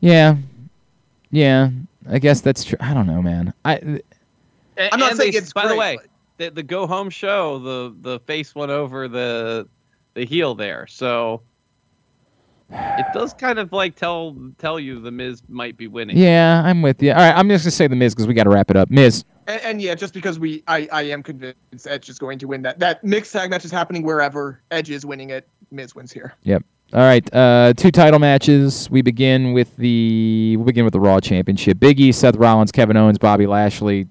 Yeah, 0.01 0.37
yeah. 1.31 1.71
I 2.11 2.19
guess 2.19 2.41
that's 2.41 2.63
true. 2.65 2.79
I 2.81 2.93
don't 2.95 3.07
know, 3.07 3.23
man. 3.23 3.53
I 3.65 3.77
And- 3.77 4.03
I'm 4.93 5.01
not 5.01 5.17
saying 5.17 5.33
they- 5.33 5.39
it's 5.39 5.53
by 5.55 5.67
the 5.67 5.77
way, 5.77 5.99
the, 6.37 6.51
the 6.51 6.63
go 6.63 6.87
home 6.87 7.09
show, 7.11 7.59
the 7.59 7.95
the 8.03 8.21
face 8.21 8.55
went 8.55 8.71
over 8.71 9.09
the 9.09 9.67
the 10.15 10.27
heel 10.27 10.55
there, 10.55 10.87
so 10.87 11.41
it 12.71 13.07
does 13.15 13.33
kind 13.35 13.59
of 13.59 13.73
like 13.73 13.97
tell 13.97 14.37
tell 14.59 14.81
you 14.81 15.01
the 15.01 15.11
Miz 15.11 15.43
might 15.49 15.77
be 15.77 15.89
winning. 15.89 16.17
yeah, 16.17 16.63
I'm 16.65 16.83
with 16.83 17.03
you. 17.03 17.11
All 17.13 17.19
right, 17.19 17.37
I'm 17.37 17.49
just 17.49 17.65
gonna 17.65 17.71
say 17.71 17.87
the 17.87 17.97
Miz 17.97 18.15
because 18.15 18.27
we 18.27 18.35
got 18.35 18.45
to 18.45 18.51
wrap 18.51 18.71
it 18.71 18.77
up. 18.77 18.91
Miz. 18.91 19.25
And, 19.47 19.63
and 19.63 19.83
yeah, 19.83 19.95
just 19.95 20.13
because 20.13 20.41
we, 20.41 20.65
I, 20.67 20.89
I 20.91 21.03
am 21.03 21.23
convinced 21.23 21.87
Edge 21.87 22.09
is 22.09 22.19
going 22.19 22.41
to 22.41 22.47
win 22.49 22.63
that. 22.63 22.81
That 22.81 23.05
mixed 23.05 23.33
tag 23.33 23.49
match 23.51 23.65
is 23.65 23.71
happening 23.71 24.03
wherever 24.03 24.61
Edge 24.73 24.91
is 24.91 25.07
winning 25.07 25.31
it. 25.31 25.47
Miz 25.71 25.95
wins 25.95 26.11
here. 26.13 26.35
Yep. 26.43 26.65
All 26.93 27.01
right, 27.01 27.29
uh, 27.35 27.73
two 27.77 27.91
title 27.91 28.21
matches. 28.21 28.89
We 28.91 29.03
begin 29.03 29.53
with 29.53 29.77
the 29.77 30.57
we 30.57 30.65
begin 30.65 30.85
with 30.85 30.93
the 30.93 31.01
Raw 31.01 31.19
Championship. 31.19 31.81
Big 31.81 31.99
E, 32.01 32.13
Seth 32.13 32.37
Rollins, 32.37 32.71
Kevin 32.71 32.97
Owens, 32.97 33.19
Bobby 33.19 33.47
Lashley. 33.47 34.07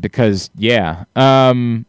Because 0.00 0.48
yeah, 0.56 1.04
um, 1.16 1.84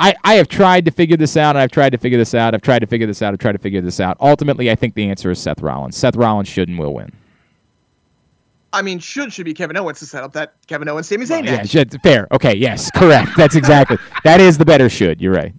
I, 0.00 0.14
I 0.24 0.34
have 0.34 0.48
tried 0.48 0.84
to 0.86 0.90
figure 0.90 1.16
this 1.16 1.36
out. 1.36 1.50
and 1.50 1.58
I've 1.58 1.70
tried 1.70 1.90
to 1.90 1.98
figure 1.98 2.18
this 2.18 2.34
out. 2.34 2.54
I've 2.54 2.62
tried 2.62 2.78
to 2.80 2.86
figure 2.86 3.06
this 3.06 3.20
out. 3.22 3.32
I've 3.34 3.38
tried 3.38 3.52
to 3.52 3.58
figure 3.58 3.80
this 3.82 4.00
out. 4.00 4.16
Ultimately, 4.20 4.70
I 4.70 4.74
think 4.74 4.94
the 4.94 5.08
answer 5.10 5.30
is 5.30 5.38
Seth 5.38 5.60
Rollins. 5.60 5.96
Seth 5.96 6.16
Rollins 6.16 6.48
should 6.48 6.68
and 6.68 6.78
will 6.78 6.94
win. 6.94 7.12
I 8.72 8.82
mean, 8.82 8.98
should 9.00 9.32
should 9.32 9.44
be 9.46 9.52
Kevin 9.54 9.76
Owens 9.76 9.98
to 9.98 10.06
set 10.06 10.22
up 10.22 10.32
that 10.34 10.54
Kevin 10.68 10.88
Owens 10.88 11.08
Sami 11.08 11.26
Zayn 11.26 11.44
Yeah, 11.44 11.56
match. 11.56 11.70
should- 11.70 12.00
fair. 12.02 12.28
Okay, 12.30 12.54
yes, 12.56 12.88
correct. 12.92 13.30
That's 13.36 13.56
exactly 13.56 13.98
that 14.24 14.40
is 14.40 14.58
the 14.58 14.64
better 14.64 14.88
should. 14.88 15.20
You're 15.20 15.34
right. 15.34 15.52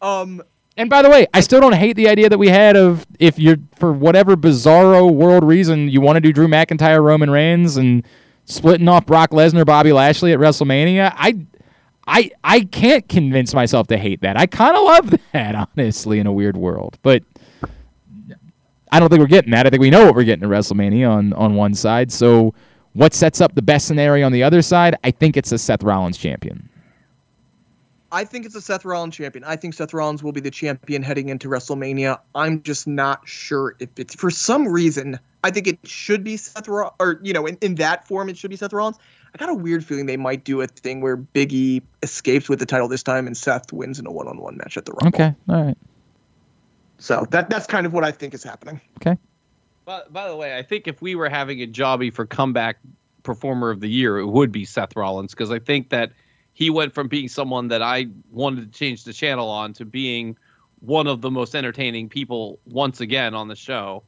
Um, 0.00 0.40
And 0.76 0.88
by 0.88 1.02
the 1.02 1.10
way, 1.10 1.26
I 1.34 1.40
still 1.40 1.60
don't 1.60 1.72
hate 1.74 1.96
the 1.96 2.08
idea 2.08 2.28
that 2.28 2.38
we 2.38 2.48
had 2.48 2.76
of 2.76 3.04
if 3.18 3.38
you're 3.38 3.56
for 3.76 3.92
whatever 3.92 4.36
bizarro 4.36 5.10
world 5.10 5.42
reason 5.42 5.88
you 5.88 6.00
want 6.00 6.16
to 6.16 6.20
do 6.20 6.32
Drew 6.32 6.46
McIntyre, 6.46 7.02
Roman 7.02 7.30
Reigns, 7.30 7.76
and 7.76 8.04
splitting 8.44 8.86
off 8.86 9.04
Brock 9.06 9.30
Lesnar, 9.30 9.66
Bobby 9.66 9.92
Lashley 9.92 10.32
at 10.32 10.38
WrestleMania. 10.38 11.12
I, 11.16 11.34
I, 12.06 12.30
I 12.44 12.60
can't 12.60 13.08
convince 13.08 13.52
myself 13.52 13.88
to 13.88 13.98
hate 13.98 14.20
that. 14.20 14.36
I 14.36 14.46
kind 14.46 14.76
of 14.76 14.84
love 14.84 15.20
that, 15.32 15.68
honestly, 15.76 16.18
in 16.18 16.26
a 16.26 16.32
weird 16.32 16.56
world. 16.56 16.98
But 17.02 17.22
I 18.92 19.00
don't 19.00 19.08
think 19.08 19.20
we're 19.20 19.26
getting 19.26 19.50
that. 19.50 19.66
I 19.66 19.70
think 19.70 19.80
we 19.80 19.90
know 19.90 20.04
what 20.06 20.14
we're 20.14 20.24
getting 20.24 20.44
at 20.44 20.50
WrestleMania 20.50 21.10
on 21.10 21.32
on 21.32 21.54
one 21.54 21.74
side. 21.74 22.12
So 22.12 22.54
what 22.92 23.12
sets 23.12 23.40
up 23.40 23.54
the 23.54 23.62
best 23.62 23.86
scenario 23.86 24.24
on 24.24 24.32
the 24.32 24.42
other 24.42 24.62
side? 24.62 24.96
I 25.04 25.10
think 25.10 25.36
it's 25.36 25.52
a 25.52 25.58
Seth 25.58 25.82
Rollins 25.82 26.16
champion. 26.16 26.68
I 28.12 28.24
think 28.24 28.46
it's 28.46 28.54
a 28.54 28.60
Seth 28.60 28.84
Rollins 28.84 29.16
champion. 29.16 29.44
I 29.44 29.56
think 29.56 29.74
Seth 29.74 29.92
Rollins 29.92 30.22
will 30.22 30.32
be 30.32 30.40
the 30.40 30.50
champion 30.50 31.02
heading 31.02 31.28
into 31.28 31.48
WrestleMania. 31.48 32.18
I'm 32.34 32.62
just 32.62 32.86
not 32.86 33.28
sure 33.28 33.74
if 33.80 33.98
it's 33.98 34.14
for 34.14 34.30
some 34.30 34.66
reason. 34.66 35.18
I 35.44 35.50
think 35.50 35.66
it 35.66 35.78
should 35.84 36.24
be 36.24 36.36
Seth 36.36 36.68
Rollins, 36.68 36.94
or 37.00 37.18
you 37.22 37.32
know, 37.32 37.46
in, 37.46 37.58
in 37.60 37.74
that 37.74 38.06
form, 38.06 38.28
it 38.28 38.38
should 38.38 38.50
be 38.50 38.56
Seth 38.56 38.72
Rollins. 38.72 38.96
I 39.36 39.38
got 39.38 39.50
a 39.50 39.54
weird 39.54 39.84
feeling 39.84 40.06
they 40.06 40.16
might 40.16 40.44
do 40.44 40.62
a 40.62 40.66
thing 40.66 41.02
where 41.02 41.16
Big 41.16 41.52
E 41.52 41.82
escapes 42.02 42.48
with 42.48 42.58
the 42.58 42.64
title 42.64 42.88
this 42.88 43.02
time 43.02 43.26
and 43.26 43.36
Seth 43.36 43.70
wins 43.70 43.98
in 43.98 44.06
a 44.06 44.10
one-on-one 44.10 44.56
match 44.56 44.78
at 44.78 44.86
the 44.86 44.92
Rumble. 44.92 45.08
Okay, 45.08 45.34
all 45.50 45.62
right. 45.62 45.76
So 46.98 47.26
that 47.30 47.50
that's 47.50 47.66
kind 47.66 47.84
of 47.84 47.92
what 47.92 48.02
I 48.02 48.12
think 48.12 48.32
is 48.32 48.42
happening. 48.42 48.80
Okay. 48.98 49.18
But 49.84 50.10
by 50.10 50.26
the 50.26 50.36
way, 50.36 50.56
I 50.56 50.62
think 50.62 50.88
if 50.88 51.02
we 51.02 51.14
were 51.14 51.28
having 51.28 51.60
a 51.60 51.66
jobby 51.66 52.10
for 52.10 52.24
comeback 52.24 52.78
performer 53.24 53.70
of 53.70 53.80
the 53.80 53.88
year, 53.88 54.16
it 54.16 54.26
would 54.26 54.52
be 54.52 54.64
Seth 54.64 54.96
Rollins 54.96 55.32
because 55.32 55.50
I 55.50 55.58
think 55.58 55.90
that 55.90 56.12
he 56.54 56.70
went 56.70 56.94
from 56.94 57.08
being 57.08 57.28
someone 57.28 57.68
that 57.68 57.82
I 57.82 58.06
wanted 58.32 58.72
to 58.72 58.78
change 58.78 59.04
the 59.04 59.12
channel 59.12 59.50
on 59.50 59.74
to 59.74 59.84
being 59.84 60.34
one 60.80 61.06
of 61.06 61.20
the 61.20 61.30
most 61.30 61.54
entertaining 61.54 62.08
people 62.08 62.58
once 62.64 63.02
again 63.02 63.34
on 63.34 63.48
the 63.48 63.56
show. 63.56 64.02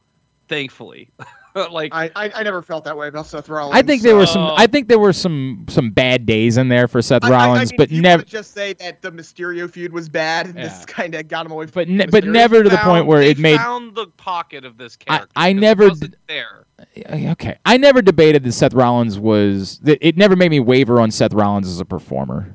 thankfully. 0.49 1.11
like 1.71 1.95
I, 1.95 2.11
I 2.15 2.31
I 2.37 2.43
never 2.43 2.63
felt 2.63 2.85
that 2.85 2.97
way 2.97 3.09
about 3.09 3.27
Seth 3.27 3.49
Rollins. 3.49 3.77
I 3.77 3.83
think 3.83 4.03
there 4.03 4.17
were 4.17 4.27
some. 4.27 4.43
Uh, 4.43 4.55
I 4.57 4.67
think 4.67 4.87
there 4.89 4.99
were 4.99 5.13
some 5.13 5.65
some 5.69 5.91
bad 5.91 6.27
days 6.27 6.57
in 6.57 6.69
there 6.69 6.87
for 6.89 7.01
Seth 7.03 7.25
I- 7.25 7.29
I- 7.29 7.31
I 7.31 7.47
Rollins, 7.47 7.73
mean, 7.73 7.77
but 7.79 7.91
never. 7.91 8.23
just 8.23 8.53
say 8.55 8.73
that 8.75 9.03
the 9.03 9.11
Mysterio 9.11 9.71
feud 9.71 9.93
was 9.93 10.09
bad, 10.09 10.47
and 10.47 10.57
Yeah. 10.57 10.69
this 10.69 10.85
kind 10.87 11.15
of 11.15 11.27
got 11.29 11.47
him 11.47 11.53
away. 11.53 11.67
From 11.67 11.73
But 11.75 11.89
ne- 11.89 12.07
but 12.07 12.25
never 12.25 12.63
to 12.63 12.69
the 12.69 12.77
point 12.79 13.07
where 13.07 13.23
it 13.23 13.39
made. 13.39 13.57
found 13.57 13.95
the 13.95 14.07
pocket 14.17 14.65
of 14.65 14.77
this 14.79 14.97
I- 15.03 15.05
character. 15.05 15.33
I 15.37 15.53
'cause 15.53 15.57
it 15.57 15.61
never 15.61 15.89
wasn't 15.89 16.15
there. 16.27 16.65
Okay, 17.11 17.57
I 17.67 17.77
never 17.77 18.03
debated 18.03 18.45
that 18.45 18.53
Seth 18.53 18.75
Rollins 18.75 19.19
was. 19.19 19.79
That 19.81 19.99
it 20.01 20.17
never 20.17 20.37
made 20.37 20.51
me 20.51 20.61
waver 20.61 21.01
on 21.01 21.11
Seth 21.11 21.33
Rollins 21.33 21.69
as 21.69 21.81
a 21.81 21.85
performer. 21.85 22.55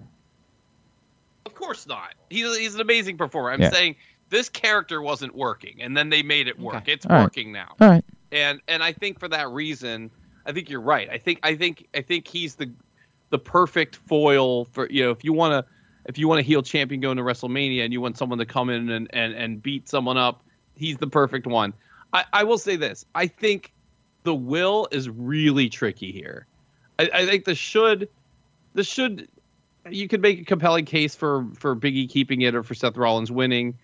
Of 1.45 1.55
course 1.55 1.87
not. 1.87 2.13
He's 2.29 2.57
he's 2.57 2.75
an 2.75 2.81
amazing 2.81 3.17
performer. 3.17 3.51
I'm 3.51 3.61
Yeah. 3.61 3.69
saying 3.71 3.95
this 4.29 4.49
character 4.49 5.01
wasn't 5.01 5.35
working, 5.35 5.81
and 5.81 5.95
then 5.95 6.09
they 6.09 6.23
made 6.23 6.47
it 6.47 6.57
work. 6.59 6.75
Okay. 6.75 6.93
It's 6.93 7.05
All 7.05 7.15
right. 7.17 7.23
working 7.23 7.51
now. 7.51 7.75
All 7.79 7.89
right. 7.89 8.03
And 8.33 8.61
and 8.67 8.83
I 8.83 8.91
think 8.91 9.19
for 9.19 9.29
that 9.29 9.49
reason, 9.49 10.09
I 10.45 10.51
think 10.51 10.69
you're 10.69 10.81
right. 10.81 11.09
I 11.09 11.19
think 11.19 11.39
I 11.43 11.55
think 11.55 11.87
I 11.93 12.01
think 12.01 12.27
he's 12.27 12.55
the 12.55 12.71
the 13.29 13.39
perfect 13.39 13.95
foil 13.95 14.65
for 14.65 14.89
you 14.89 15.03
know 15.03 15.11
if 15.11 15.23
you 15.23 15.31
want 15.31 15.65
to 15.65 15.71
if 16.05 16.17
you 16.17 16.27
want 16.27 16.39
a 16.39 16.43
heel 16.43 16.61
champion 16.61 16.99
going 16.99 17.17
to 17.17 17.23
WrestleMania 17.23 17.83
and 17.83 17.93
you 17.93 18.01
want 18.01 18.17
someone 18.17 18.39
to 18.39 18.45
come 18.45 18.69
in 18.69 18.89
and 18.89 19.07
and, 19.13 19.33
and 19.33 19.63
beat 19.63 19.87
someone 19.87 20.17
up, 20.17 20.43
he's 20.75 20.97
the 20.97 21.07
perfect 21.07 21.47
one. 21.47 21.73
I, 22.11 22.25
I 22.33 22.43
will 22.43 22.57
say 22.57 22.75
this: 22.75 23.05
I 23.15 23.27
think 23.27 23.71
the 24.23 24.35
will 24.35 24.87
is 24.91 25.09
really 25.09 25.69
tricky 25.69 26.11
here. 26.11 26.47
I, 26.97 27.09
I 27.13 27.25
think 27.25 27.45
the 27.45 27.55
should 27.55 28.09
the 28.73 28.83
should 28.83 29.27
you 29.89 30.07
could 30.07 30.21
make 30.21 30.41
a 30.41 30.45
compelling 30.45 30.85
case 30.85 31.15
for 31.15 31.45
for 31.55 31.75
Biggie 31.75 32.09
keeping 32.09 32.41
it 32.41 32.55
or 32.55 32.63
for 32.63 32.73
Seth 32.73 32.97
Rollins 32.97 33.31
winning, 33.31 33.75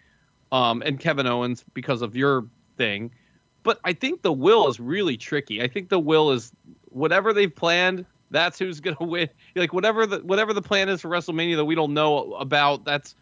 um, 0.52 0.82
and 0.84 1.00
Kevin 1.00 1.28
Owens 1.28 1.64
because 1.76 2.02
of 2.02 2.16
your 2.16 2.46
thing 2.76 3.12
but 3.64 3.80
I 3.84 3.94
think 3.94 4.22
the 4.22 4.32
will 4.32 4.68
is 4.68 4.80
really 4.80 5.18
tricky. 5.18 5.62
I 5.62 5.68
think 5.68 5.90
the 5.90 6.00
will 6.00 6.32
is 6.32 6.52
whatever 6.90 7.34
they've 7.34 7.54
planned. 7.54 8.06
That's 8.32 8.60
who's 8.60 8.80
gonna 8.82 8.98
win. 9.00 9.30
Like 9.56 9.74
whatever 9.74 10.06
the 10.06 10.20
whatever 10.20 10.54
the 10.54 10.62
plan 10.62 10.90
is 10.90 11.02
for 11.02 11.10
WrestleMania 11.10 11.56
that 11.58 11.66
we 11.66 11.76
don't 11.76 11.94
know 11.94 12.34
about. 12.36 12.86
That's 12.86 13.16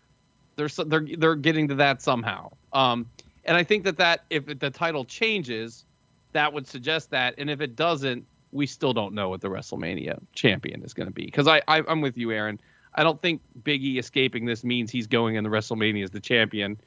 they're 0.55 0.69
they're 0.69 1.05
they're 1.17 1.35
getting 1.35 1.67
to 1.69 1.75
that 1.75 2.01
somehow. 2.01 2.51
Um, 2.73 3.07
and 3.45 3.55
I 3.55 3.63
think 3.63 3.83
that 3.85 3.97
that 3.97 4.25
if 4.29 4.45
the 4.45 4.69
title 4.69 5.05
changes, 5.05 5.85
that 6.33 6.51
would 6.51 6.67
suggest 6.67 7.09
that. 7.11 7.35
And 7.37 7.49
if 7.49 7.61
it 7.61 7.75
doesn't, 7.75 8.25
we 8.51 8.67
still 8.67 8.93
don't 8.93 9.13
know 9.13 9.29
what 9.29 9.41
the 9.41 9.47
WrestleMania 9.47 10.21
champion 10.35 10.83
is 10.83 10.93
going 10.93 11.07
to 11.07 11.13
be. 11.13 11.25
Because 11.25 11.47
I, 11.47 11.61
I 11.67 11.81
I'm 11.87 12.01
with 12.01 12.17
you, 12.17 12.31
Aaron. 12.31 12.59
I 12.95 13.03
don't 13.03 13.21
think 13.21 13.41
Biggie 13.61 13.99
escaping 13.99 14.45
this 14.45 14.63
means 14.63 14.91
he's 14.91 15.07
going 15.07 15.35
in 15.35 15.43
the 15.43 15.49
WrestleMania 15.49 16.03
as 16.03 16.11
the 16.11 16.19
champion 16.19 16.77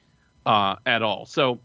uh, 0.44 0.76
at 0.84 1.02
all. 1.02 1.24
So 1.24 1.60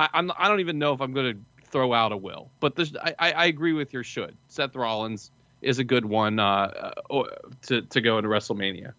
I, 0.00 0.08
I'm 0.14 0.32
I 0.38 0.48
don't 0.48 0.60
even 0.60 0.78
know 0.78 0.94
if 0.94 1.02
I'm 1.02 1.12
going 1.12 1.34
to 1.34 1.40
throw 1.66 1.92
out 1.92 2.10
a 2.10 2.16
will, 2.16 2.50
but 2.58 2.74
this, 2.74 2.96
I, 3.02 3.14
I 3.18 3.32
I 3.32 3.44
agree 3.46 3.74
with 3.74 3.92
your 3.92 4.02
should. 4.02 4.34
Seth 4.48 4.74
Rollins 4.74 5.30
is 5.60 5.78
a 5.78 5.84
good 5.84 6.06
one 6.06 6.38
uh, 6.38 6.92
uh, 7.10 7.22
to 7.66 7.82
to 7.82 8.00
go 8.00 8.16
into 8.16 8.30
WrestleMania. 8.30 8.94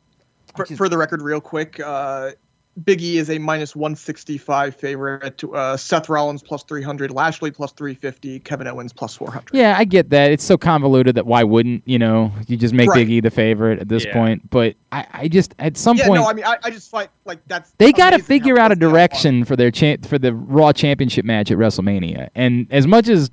for, 0.55 0.67
for 0.67 0.89
the 0.89 0.97
record, 0.99 1.23
real 1.23 1.41
quick, 1.41 1.79
uh, 1.79 2.31
Biggie 2.79 3.15
is 3.15 3.29
a 3.29 3.37
minus 3.37 3.75
165 3.75 4.75
favorite. 4.75 5.37
To, 5.39 5.53
uh, 5.55 5.75
Seth 5.75 6.07
Rollins 6.07 6.41
plus 6.41 6.63
300, 6.63 7.11
Lashley 7.11 7.51
plus 7.51 7.73
350, 7.73 8.39
Kevin 8.39 8.65
Owens 8.67 8.93
plus 8.93 9.13
400. 9.15 9.49
Yeah, 9.53 9.75
I 9.77 9.83
get 9.83 10.09
that. 10.11 10.31
It's 10.31 10.43
so 10.43 10.57
convoluted 10.57 11.15
that 11.15 11.25
why 11.25 11.43
wouldn't 11.43 11.83
you 11.85 11.99
know? 11.99 12.31
You 12.47 12.55
just 12.55 12.73
make 12.73 12.89
Right. 12.89 13.05
Biggie 13.05 13.21
the 13.21 13.29
favorite 13.29 13.79
at 13.79 13.89
this 13.89 14.05
Yeah. 14.05 14.13
point. 14.13 14.49
But 14.49 14.75
I, 14.91 15.05
I 15.11 15.27
just 15.27 15.53
at 15.59 15.75
some 15.75 15.97
Yeah, 15.97 16.07
point 16.07 16.21
no, 16.21 16.29
I 16.29 16.33
mean, 16.33 16.45
I, 16.45 16.57
I 16.63 16.69
just 16.69 16.89
find 16.89 17.09
like 17.25 17.39
that's 17.47 17.71
they 17.71 17.91
got 17.91 18.11
to 18.11 18.19
figure 18.19 18.57
out 18.57 18.71
a 18.71 18.75
close 18.75 18.79
they 18.79 18.85
all 18.85 18.91
are. 18.91 18.93
direction 18.93 19.43
for 19.45 19.55
their 19.57 19.71
cha- 19.71 19.97
for 20.07 20.17
the 20.17 20.33
Raw 20.33 20.71
Championship 20.71 21.25
match 21.25 21.51
at 21.51 21.57
WrestleMania. 21.57 22.29
And 22.35 22.67
as 22.71 22.87
much 22.87 23.09
as 23.09 23.29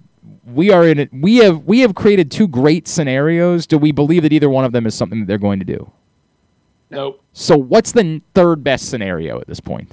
we 0.52 0.72
are 0.72 0.86
in 0.88 0.98
it, 0.98 1.10
we 1.12 1.36
have 1.36 1.64
we 1.64 1.80
have 1.80 1.94
created 1.94 2.30
two 2.32 2.48
great 2.48 2.88
scenarios. 2.88 3.66
Do 3.66 3.78
we 3.78 3.92
believe 3.92 4.22
that 4.22 4.32
either 4.32 4.50
one 4.50 4.64
of 4.64 4.72
them 4.72 4.84
is 4.86 4.94
something 4.96 5.20
that 5.20 5.26
they're 5.26 5.38
going 5.38 5.60
to 5.60 5.64
do? 5.64 5.88
Nope. 6.90 7.22
So 7.32 7.56
what's 7.56 7.92
the 7.92 8.20
third 8.34 8.64
best 8.64 8.88
scenario 8.88 9.40
at 9.40 9.46
this 9.46 9.60
point? 9.60 9.92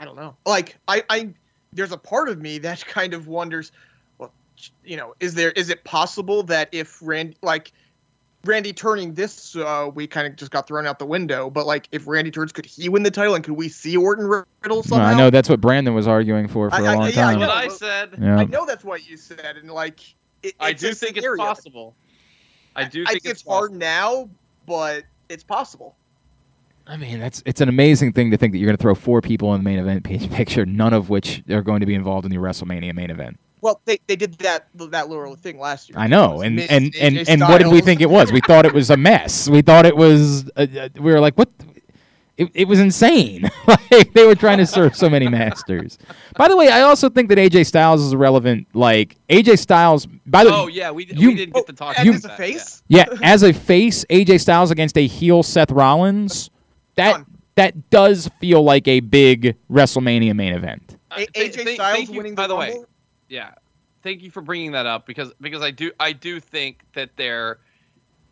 I 0.00 0.04
don't 0.04 0.16
know. 0.16 0.34
Like 0.44 0.76
I, 0.88 1.02
I 1.08 1.28
there's 1.72 1.92
a 1.92 1.96
part 1.96 2.28
of 2.28 2.40
me 2.40 2.58
that 2.58 2.84
kind 2.86 3.14
of 3.14 3.26
wonders, 3.26 3.72
well, 4.18 4.32
you 4.84 4.96
know, 4.96 5.14
is 5.20 5.34
there 5.34 5.50
is 5.52 5.70
it 5.70 5.84
possible 5.84 6.42
that 6.44 6.68
if 6.72 6.98
Randy 7.02 7.36
like 7.42 7.72
Randy 8.44 8.74
turning 8.74 9.14
this 9.14 9.56
uh, 9.56 9.90
we 9.94 10.06
kind 10.06 10.26
of 10.26 10.36
just 10.36 10.50
got 10.50 10.66
thrown 10.66 10.86
out 10.86 10.98
the 10.98 11.06
window, 11.06 11.48
but 11.48 11.66
like 11.66 11.88
if 11.92 12.06
Randy 12.06 12.30
turns, 12.30 12.52
could 12.52 12.66
he 12.66 12.90
win 12.90 13.02
the 13.02 13.10
title 13.10 13.34
and 13.34 13.42
could 13.42 13.54
we 13.54 13.70
see 13.70 13.96
Orton 13.96 14.26
Riddle 14.62 14.82
somehow? 14.82 15.06
I 15.06 15.16
know 15.16 15.30
that's 15.30 15.48
what 15.48 15.60
Brandon 15.62 15.94
was 15.94 16.06
arguing 16.06 16.48
for 16.48 16.68
for 16.68 16.76
I- 16.76 16.80
a 16.80 16.84
I- 16.84 16.94
long 16.94 17.02
yeah, 17.04 17.08
I 17.08 17.10
time. 17.12 17.40
What 17.40 17.46
know. 17.46 17.52
I 17.52 17.68
said. 17.68 18.10
Yeah. 18.20 18.36
I 18.36 18.44
know 18.44 18.66
that's 18.66 18.84
what 18.84 19.08
you 19.08 19.16
said, 19.16 19.56
and 19.56 19.70
like 19.70 20.00
it, 20.42 20.54
I 20.60 20.74
do 20.74 20.90
a 20.90 20.94
think 20.94 21.16
it's 21.16 21.26
possible. 21.38 21.94
I 22.76 22.84
do 22.84 23.04
I 23.06 23.12
think 23.12 23.22
think 23.22 23.32
it's 23.32 23.46
hard 23.46 23.72
now, 23.72 24.28
but 24.66 25.04
it's 25.28 25.44
possible. 25.44 25.96
I 26.86 26.96
mean, 26.96 27.18
that's 27.18 27.42
it's 27.46 27.60
an 27.60 27.68
amazing 27.68 28.12
thing 28.12 28.30
to 28.30 28.36
think 28.36 28.52
that 28.52 28.58
you're 28.58 28.66
going 28.66 28.76
to 28.76 28.82
throw 28.82 28.94
four 28.94 29.20
people 29.20 29.54
in 29.54 29.60
the 29.60 29.64
main 29.64 29.78
event 29.78 30.04
picture, 30.32 30.66
none 30.66 30.92
of 30.92 31.08
which 31.08 31.42
are 31.50 31.62
going 31.62 31.80
to 31.80 31.86
be 31.86 31.94
involved 31.94 32.24
in 32.24 32.30
the 32.30 32.36
WrestleMania 32.36 32.94
main 32.94 33.10
event. 33.10 33.38
Well, 33.60 33.80
they, 33.86 33.98
they 34.06 34.16
did 34.16 34.34
that 34.40 34.68
that 34.74 35.08
little 35.08 35.36
thing 35.36 35.58
last 35.58 35.88
year. 35.88 35.98
I 35.98 36.06
know, 36.06 36.42
It 36.42 36.48
and 36.48 36.56
Miz, 36.56 36.66
and 36.68 36.94
and, 37.00 37.28
and 37.28 37.40
what 37.40 37.62
did 37.62 37.68
we 37.68 37.80
think 37.80 38.02
it 38.02 38.10
was? 38.10 38.30
We 38.30 38.42
thought 38.42 38.66
it 38.66 38.74
was 38.74 38.90
a 38.90 38.96
mess. 38.96 39.48
We 39.48 39.62
thought 39.62 39.86
it 39.86 39.96
was. 39.96 40.50
Uh, 40.54 40.66
uh, 40.78 40.88
we 40.96 41.12
were 41.12 41.20
like, 41.20 41.38
what? 41.38 41.48
It, 42.36 42.50
it 42.54 42.68
was 42.68 42.80
insane. 42.80 43.48
like 43.90 44.12
they 44.12 44.26
were 44.26 44.34
trying 44.34 44.58
to 44.58 44.66
serve 44.66 44.96
so 44.96 45.08
many 45.08 45.28
masters. 45.28 45.98
By 46.36 46.48
the 46.48 46.56
way, 46.56 46.68
I 46.68 46.80
also 46.80 47.08
think 47.08 47.28
that 47.28 47.38
AJ 47.38 47.66
Styles 47.66 48.00
is 48.02 48.14
relevant. 48.14 48.66
Like 48.74 49.16
AJ 49.28 49.58
Styles. 49.60 50.06
By 50.26 50.44
the 50.44 50.50
Oh 50.52 50.66
yeah, 50.66 50.90
we, 50.90 51.06
you- 51.06 51.28
we 51.28 51.34
didn't 51.36 51.54
get 51.54 51.66
to 51.66 51.72
talk 51.72 51.98
As 51.98 52.06
about 52.06 52.14
as 52.16 52.24
a 52.24 52.36
face, 52.36 52.82
yeah, 52.88 53.04
as 53.22 53.42
a 53.44 53.52
face, 53.52 54.04
AJ 54.10 54.40
Styles 54.40 54.70
against 54.72 54.96
a 54.98 55.06
heel 55.06 55.42
Seth 55.44 55.70
Rollins. 55.70 56.50
That 56.96 57.24
that 57.54 57.90
does 57.90 58.28
feel 58.40 58.62
like 58.64 58.88
a 58.88 58.98
big 59.00 59.56
WrestleMania 59.70 60.34
main 60.34 60.54
event. 60.54 60.96
Uh, 61.12 61.16
th- 61.18 61.30
AJ 61.34 61.64
th- 61.64 61.74
Styles 61.76 61.96
thank 61.96 62.10
you- 62.10 62.16
winning 62.16 62.34
by 62.34 62.48
the 62.48 62.54
the 62.54 62.58
way, 62.58 62.74
yeah 63.28 63.52
thank 64.02 64.22
you 64.22 64.30
for 64.30 64.42
bringing 64.42 64.72
that 64.72 64.84
up 64.84 65.06
because 65.06 65.32
because 65.40 65.62
i 65.62 65.70
do 65.70 65.90
i 65.98 66.12
do 66.12 66.38
think 66.38 66.82
that 66.92 67.08
they're 67.16 67.56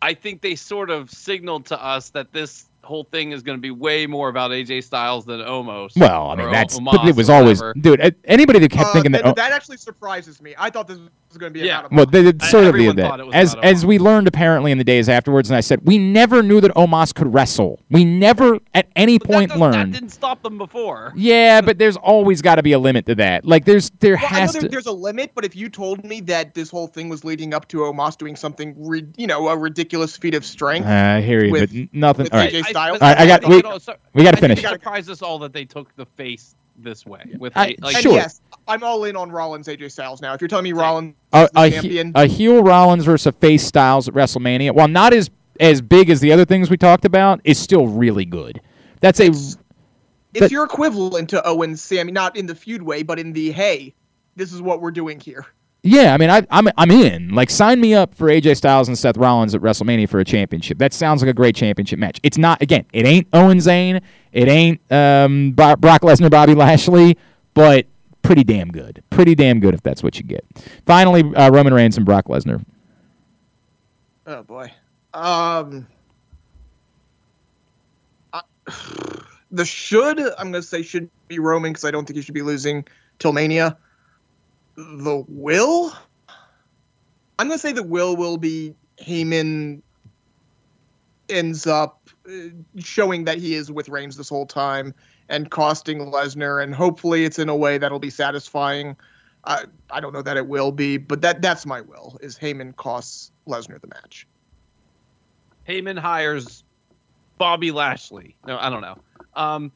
i 0.02 0.12
think 0.12 0.42
they 0.42 0.54
sort 0.54 0.90
of 0.90 1.10
signaled 1.10 1.64
to 1.64 1.82
us 1.82 2.10
that 2.10 2.30
this 2.32 2.66
whole 2.92 3.04
thing 3.04 3.32
is 3.32 3.42
going 3.42 3.56
to 3.56 3.62
be 3.62 3.70
way 3.70 4.06
more 4.06 4.28
about 4.28 4.50
aj 4.50 4.84
styles 4.84 5.24
than 5.24 5.40
omos 5.40 5.92
Well, 5.96 6.28
I 6.30 6.34
mean 6.36 6.50
that's 6.52 6.76
O- 6.78 6.80
but 6.84 7.08
it 7.08 7.16
was 7.16 7.30
always 7.30 7.62
dude. 7.80 8.00
Anybody 8.24 8.58
that 8.58 8.70
kept 8.70 8.88
Uh, 8.90 8.92
thinking 8.92 9.12
that. 9.12 9.24
that, 9.24 9.36
that 9.36 9.52
actually 9.52 9.78
surprises 9.78 10.42
me. 10.42 10.54
I 10.58 10.68
thought 10.70 10.86
this 10.88 10.98
was 11.32 11.38
going 11.38 11.52
to 11.52 11.58
be 11.58 11.66
Yeah. 11.66 11.80
about. 11.80 11.92
Well, 11.92 12.06
they, 12.06 12.30
they 12.30 12.44
I- 12.44 12.48
sort 12.50 12.64
of 12.64 12.68
everyone 12.68 12.96
did 12.96 13.04
that. 13.04 13.20
As 13.32 13.54
as 13.62 13.86
we 13.86 13.98
learned 13.98 14.28
apparently 14.28 14.70
in 14.72 14.78
the 14.78 14.84
days 14.84 15.08
afterwards, 15.08 15.50
and 15.50 15.56
I 15.56 15.60
said 15.60 15.80
we 15.84 15.98
never 15.98 16.42
knew 16.42 16.60
that 16.60 16.72
Omos 16.72 17.14
could 17.14 17.32
wrestle. 17.32 17.80
We 17.90 18.04
never 18.04 18.58
at 18.74 18.88
any 18.96 19.18
But 19.18 19.28
point 19.28 19.48
doesn't- 19.50 19.60
learned. 19.60 19.94
that 19.94 20.00
didn't 20.00 20.12
stop 20.12 20.42
them 20.42 20.58
before 20.58 21.12
Yeah, 21.16 21.60
but 21.60 21.78
there's 21.78 21.96
always 21.96 22.42
got 22.42 22.56
to 22.56 22.62
be 22.62 22.72
a 22.72 22.78
limit 22.78 23.06
to 23.06 23.14
that. 23.16 23.44
Like 23.44 23.64
there's 23.64 23.90
there 24.00 24.16
Well, 24.16 24.26
I 24.26 24.30
know 24.30 24.40
has 24.40 24.52
there, 24.52 24.62
to. 24.62 24.68
there's 24.68 24.86
a 24.86 24.92
limit, 24.92 25.32
but 25.34 25.44
if 25.44 25.56
you 25.56 25.68
told 25.68 26.04
me 26.04 26.20
that 26.22 26.54
this 26.54 26.70
whole 26.70 26.86
thing 26.86 27.08
was 27.08 27.24
leading 27.24 27.54
up 27.54 27.68
to 27.68 27.78
Omos 27.78 28.16
doing 28.18 28.36
something, 28.36 28.74
re, 28.78 29.04
you 29.16 29.26
know, 29.26 29.48
a 29.48 29.56
ridiculous 29.56 30.16
feat 30.16 30.34
of 30.34 30.44
strength, 30.44 30.86
I 30.86 31.20
hear 31.22 31.44
you, 31.44 31.52
with- 31.52 31.72
but 31.72 31.94
nothing. 31.94 32.24
with 32.24 32.34
All 32.34 32.40
right, 32.40 32.52
AJ 32.52 32.62
Styles. 32.70 32.98
but 32.98 33.04
All 33.06 33.08
right, 33.14 33.18
I 33.20 33.26
got- 33.26 33.40
think 33.40 33.52
we- 33.52 33.58
it 33.58 33.64
also- 33.64 33.94
we 34.14 34.22
got 34.22 34.32
to 34.34 34.36
think 34.40 34.58
finish. 34.58 34.64
it 34.64 34.68
surprised 34.68 35.10
us 35.10 35.22
all 35.22 35.38
that 35.40 35.52
they 35.52 35.64
took 35.64 35.94
the 35.96 36.06
face 36.06 36.54
this 36.78 37.04
way 37.06 37.20
with 37.38 37.52
I- 37.56 37.76
like 37.80 37.94
and 37.94 38.02
sure. 38.02 38.14
yes, 38.14 38.40
I'm 38.68 38.82
all 38.82 39.04
in 39.04 39.16
on 39.16 39.30
Rollins, 39.30 39.66
AJ 39.68 39.92
Styles 39.92 40.22
now. 40.22 40.34
If 40.34 40.40
you're 40.40 40.48
telling 40.48 40.64
me 40.64 40.72
Rollins 40.72 41.14
A, 41.32 41.44
is 41.44 41.50
the 41.50 41.60
a, 41.60 41.70
champion, 41.70 42.12
a 42.14 42.26
heel 42.26 42.62
Rollins 42.62 43.04
versus 43.04 43.26
a 43.26 43.32
face 43.32 43.64
Styles 43.66 44.08
at 44.08 44.14
WrestleMania, 44.14 44.72
while 44.72 44.88
not 44.88 45.12
as 45.12 45.30
as 45.60 45.80
big 45.80 46.10
as 46.10 46.20
the 46.20 46.32
other 46.32 46.44
things 46.44 46.70
we 46.70 46.76
talked 46.76 47.04
about, 47.04 47.40
is 47.44 47.58
still 47.58 47.86
really 47.86 48.24
good. 48.24 48.60
That's 49.00 49.20
a 49.20 49.26
it's, 49.26 49.56
it's 50.34 50.52
your 50.52 50.64
equivalent 50.64 51.30
to 51.30 51.46
Owens, 51.46 51.82
Sami, 51.82 52.12
not 52.12 52.36
in 52.36 52.46
the 52.46 52.54
feud 52.54 52.82
way, 52.82 53.02
but 53.02 53.18
in 53.18 53.32
the 53.32 53.50
hey, 53.50 53.92
this 54.36 54.52
is 54.52 54.62
what 54.62 54.80
we're 54.80 54.90
doing 54.90 55.20
here. 55.20 55.46
Yeah, 55.84 56.14
I 56.14 56.16
mean, 56.16 56.30
I, 56.30 56.46
I'm 56.50 56.68
I'm 56.78 56.90
in. 56.92 57.34
Like, 57.34 57.50
sign 57.50 57.80
me 57.80 57.92
up 57.92 58.14
for 58.14 58.28
AJ 58.28 58.56
Styles 58.56 58.86
and 58.86 58.96
Seth 58.96 59.16
Rollins 59.16 59.52
at 59.54 59.60
WrestleMania 59.60 60.08
for 60.08 60.20
a 60.20 60.24
championship. 60.24 60.78
That 60.78 60.92
sounds 60.92 61.22
like 61.22 61.28
a 61.28 61.34
great 61.34 61.56
championship 61.56 61.98
match. 61.98 62.20
It's 62.22 62.38
not. 62.38 62.62
Again, 62.62 62.86
it 62.92 63.04
ain't 63.04 63.26
Owen 63.32 63.58
Zayn. 63.58 64.00
It 64.32 64.48
ain't 64.48 64.80
um, 64.92 65.50
Brock 65.50 65.80
Lesnar, 65.80 66.30
Bobby 66.30 66.54
Lashley, 66.54 67.18
but 67.54 67.86
pretty 68.22 68.44
damn 68.44 68.70
good. 68.70 69.02
Pretty 69.10 69.34
damn 69.34 69.60
good 69.60 69.74
if 69.74 69.82
that's 69.82 70.02
what 70.02 70.18
you 70.18 70.24
get. 70.24 70.44
Finally, 70.86 71.22
uh, 71.34 71.50
Roman 71.50 71.74
Reigns 71.74 71.96
and 71.96 72.06
Brock 72.06 72.26
Lesnar. 72.26 72.64
Oh 74.26 74.42
boy. 74.42 74.72
Um. 75.14 75.86
I- 78.32 78.42
the 79.50 79.64
should 79.64 80.20
I'm 80.20 80.52
gonna 80.52 80.62
say 80.62 80.82
should 80.82 81.10
be 81.28 81.38
Roman 81.38 81.72
because 81.72 81.84
I 81.84 81.90
don't 81.90 82.06
think 82.06 82.16
he 82.16 82.22
should 82.22 82.34
be 82.34 82.42
losing 82.42 82.86
till 83.18 83.32
Mania. 83.32 83.76
The 84.76 85.24
will. 85.28 85.92
I'm 87.38 87.48
gonna 87.48 87.58
say 87.58 87.72
the 87.72 87.82
will 87.82 88.16
will 88.16 88.36
be 88.38 88.74
Heyman. 89.00 89.82
ends 91.28 91.66
up 91.66 91.98
uh, 92.28 92.48
showing 92.78 93.24
that 93.24 93.38
he 93.38 93.54
is 93.54 93.70
with 93.70 93.88
Reigns 93.88 94.16
this 94.16 94.28
whole 94.28 94.46
time 94.46 94.94
and 95.32 95.50
costing 95.50 95.98
Lesnar, 96.12 96.62
and 96.62 96.74
hopefully 96.74 97.24
it's 97.24 97.38
in 97.38 97.48
a 97.48 97.56
way 97.56 97.78
that'll 97.78 97.98
be 97.98 98.10
satisfying. 98.10 98.94
I 99.44 99.64
I 99.90 99.98
don't 99.98 100.12
know 100.12 100.22
that 100.22 100.36
it 100.36 100.46
will 100.46 100.70
be, 100.70 100.98
but 100.98 101.22
that 101.22 101.42
that's 101.42 101.66
my 101.66 101.80
will 101.80 102.18
is 102.20 102.38
Heyman 102.38 102.76
costs 102.76 103.32
Lesnar 103.48 103.80
the 103.80 103.88
match. 103.88 104.26
Heyman 105.66 105.98
hires 105.98 106.62
Bobby 107.38 107.72
Lashley. 107.72 108.36
No, 108.46 108.58
I 108.58 108.68
don't 108.68 108.82
know. 108.82 108.98
Um, 109.34 109.72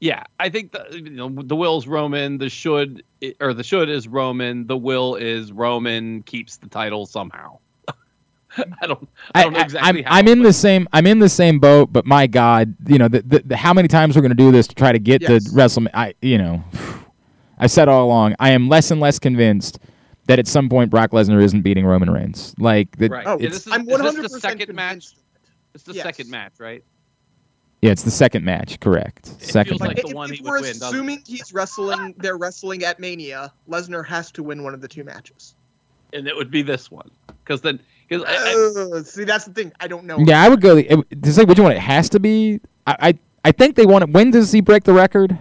yeah, 0.00 0.22
I 0.38 0.48
think 0.48 0.70
the 0.70 0.86
you 0.92 1.10
know 1.10 1.28
the 1.28 1.56
will's 1.56 1.86
Roman. 1.86 2.38
The 2.38 2.48
should 2.48 3.02
or 3.40 3.52
the 3.52 3.64
should 3.64 3.88
is 3.88 4.06
Roman. 4.06 4.68
The 4.68 4.76
will 4.76 5.16
is 5.16 5.52
Roman 5.52 6.22
keeps 6.22 6.58
the 6.58 6.68
title 6.68 7.06
somehow. 7.06 7.58
I 8.82 8.86
don't. 8.86 9.08
I 9.34 9.42
don't 9.44 9.52
know 9.54 9.60
exactly 9.60 10.04
I'm, 10.04 10.04
how. 10.04 10.16
I'm 10.18 10.28
in 10.28 10.42
the 10.42 10.52
same. 10.52 10.88
I'm 10.92 11.06
in 11.06 11.18
the 11.18 11.28
same 11.28 11.58
boat, 11.58 11.92
but 11.92 12.06
my 12.06 12.26
God, 12.26 12.74
you 12.86 12.98
know, 12.98 13.08
the, 13.08 13.22
the, 13.22 13.38
the 13.40 13.56
how 13.56 13.72
many 13.74 13.88
times 13.88 14.16
we're 14.16 14.22
going 14.22 14.30
to 14.30 14.34
do 14.34 14.52
this 14.52 14.66
to 14.68 14.74
try 14.74 14.92
to 14.92 14.98
get 14.98 15.22
Yes. 15.22 15.44
to 15.44 15.50
WrestleMania? 15.50 15.90
I, 15.94 16.14
you 16.22 16.38
know, 16.38 16.62
I 17.58 17.66
said 17.66 17.88
all 17.88 18.04
along, 18.06 18.34
I 18.40 18.50
am 18.50 18.68
less 18.68 18.90
and 18.90 19.00
less 19.00 19.18
convinced 19.18 19.78
that 20.26 20.38
at 20.38 20.46
some 20.46 20.68
point 20.68 20.90
Brock 20.90 21.10
Lesnar 21.10 21.42
isn't 21.42 21.62
beating 21.62 21.86
Roman 21.86 22.10
Reigns. 22.10 22.54
Like, 22.58 22.96
that 22.98 23.10
Right. 23.10 23.26
Oh, 23.26 23.38
Yeah, 23.38 23.48
this 23.50 23.66
is, 23.66 23.72
I'm 23.72 23.88
is 23.88 24.14
this 24.14 24.32
the 24.32 24.40
second 24.40 24.74
match. 24.74 25.08
It's 25.74 25.84
the 25.84 25.94
Yes. 25.94 26.04
second 26.04 26.30
match, 26.30 26.52
right? 26.58 26.82
yeah, 27.82 27.90
it's 27.90 28.02
the 28.02 28.10
second 28.10 28.44
match, 28.44 28.78
correct? 28.80 29.28
It 29.40 29.42
second 29.42 29.70
feels 29.70 29.80
match. 29.80 29.88
like 29.88 29.96
Like 29.96 30.04
the 30.04 30.10
if, 30.10 30.14
one 30.14 30.30
if 30.30 30.36
he 30.38 30.42
we're 30.44 30.52
would 30.52 30.62
win, 30.62 30.78
doesn't 30.78 30.82
assuming 30.88 31.22
he's 31.26 31.52
wrestling, 31.52 32.14
they're 32.18 32.36
wrestling 32.36 32.84
at 32.84 33.00
Mania. 33.00 33.52
Lesnar 33.68 34.06
has 34.06 34.30
to 34.32 34.42
win 34.42 34.62
one 34.62 34.74
of 34.74 34.80
the 34.80 34.88
two 34.88 35.02
matches. 35.04 35.54
And 36.12 36.28
it 36.28 36.36
would 36.36 36.50
be 36.50 36.62
this 36.62 36.90
one 36.90 37.10
because 37.44 37.60
then 37.60 37.80
because 37.80 37.80
I, 37.80 37.80
I, 37.80 37.91
Uh, 38.12 39.02
see, 39.02 39.24
that's 39.24 39.44
the 39.46 39.52
thing. 39.52 39.72
I 39.80 39.88
don't 39.88 40.04
know. 40.04 40.18
yeah, 40.18 40.42
I 40.42 40.48
would 40.48 40.60
go 40.60 40.74
the- 40.76 41.04
to 41.22 41.32
say 41.32 41.44
which 41.44 41.58
one 41.58 41.72
it 41.72 41.78
has 41.78 42.08
to 42.10 42.20
be. 42.20 42.60
I, 42.86 42.96
I, 43.00 43.18
I 43.46 43.52
think 43.52 43.76
they 43.76 43.86
want 43.86 44.04
it. 44.04 44.10
When 44.10 44.30
does 44.30 44.52
he 44.52 44.60
break 44.60 44.84
the 44.84 44.92
record? 44.92 45.36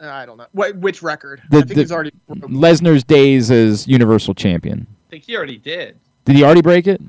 Uh, 0.00 0.08
I 0.08 0.24
don't 0.24 0.38
know. 0.38 0.46
Wait, 0.54 0.76
which 0.76 1.02
record? 1.02 1.42
The- 1.50 1.58
I 1.58 1.60
think 1.62 1.74
the- 1.74 1.80
he's 1.82 1.92
already. 1.92 2.12
broken. 2.26 2.54
Lesnar's 2.56 3.04
days 3.04 3.50
as 3.50 3.86
Universal 3.86 4.34
Champion. 4.34 4.86
I 5.08 5.10
think 5.10 5.24
he 5.24 5.36
already 5.36 5.58
did. 5.58 5.96
Did 6.24 6.36
he 6.36 6.44
already 6.44 6.62
break 6.62 6.86
it? 6.86 7.00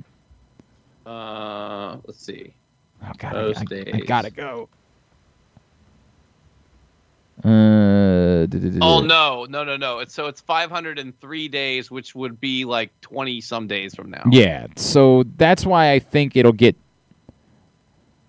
Uh, 1.06 1.98
let's 2.06 2.24
see. 2.26 2.54
Oh 3.04 3.12
God, 3.18 3.34
Those 3.34 3.58
I, 3.58 3.62
I, 3.76 3.92
I 3.96 4.00
gotta 4.02 4.30
go. 4.30 4.70
Uh, 7.44 8.48
Oh 8.82 9.02
no, 9.02 9.46
no, 9.46 9.64
no, 9.64 9.78
no! 9.78 10.00
It's 10.00 10.14
so 10.14 10.28
it's 10.28 10.42
503 10.42 11.48
days, 11.48 11.92
which 11.92 12.16
would 12.16 12.40
be 12.40 12.66
like 12.66 12.92
20 13.02 13.42
some 13.42 13.68
days 13.68 13.96
from 13.96 14.10
now. 14.10 14.24
Yeah, 14.32 14.68
so 14.76 15.24
that's 15.38 15.66
why 15.66 15.92
I 15.92 16.00
think 16.00 16.36
it'll 16.36 16.52
get. 16.52 16.76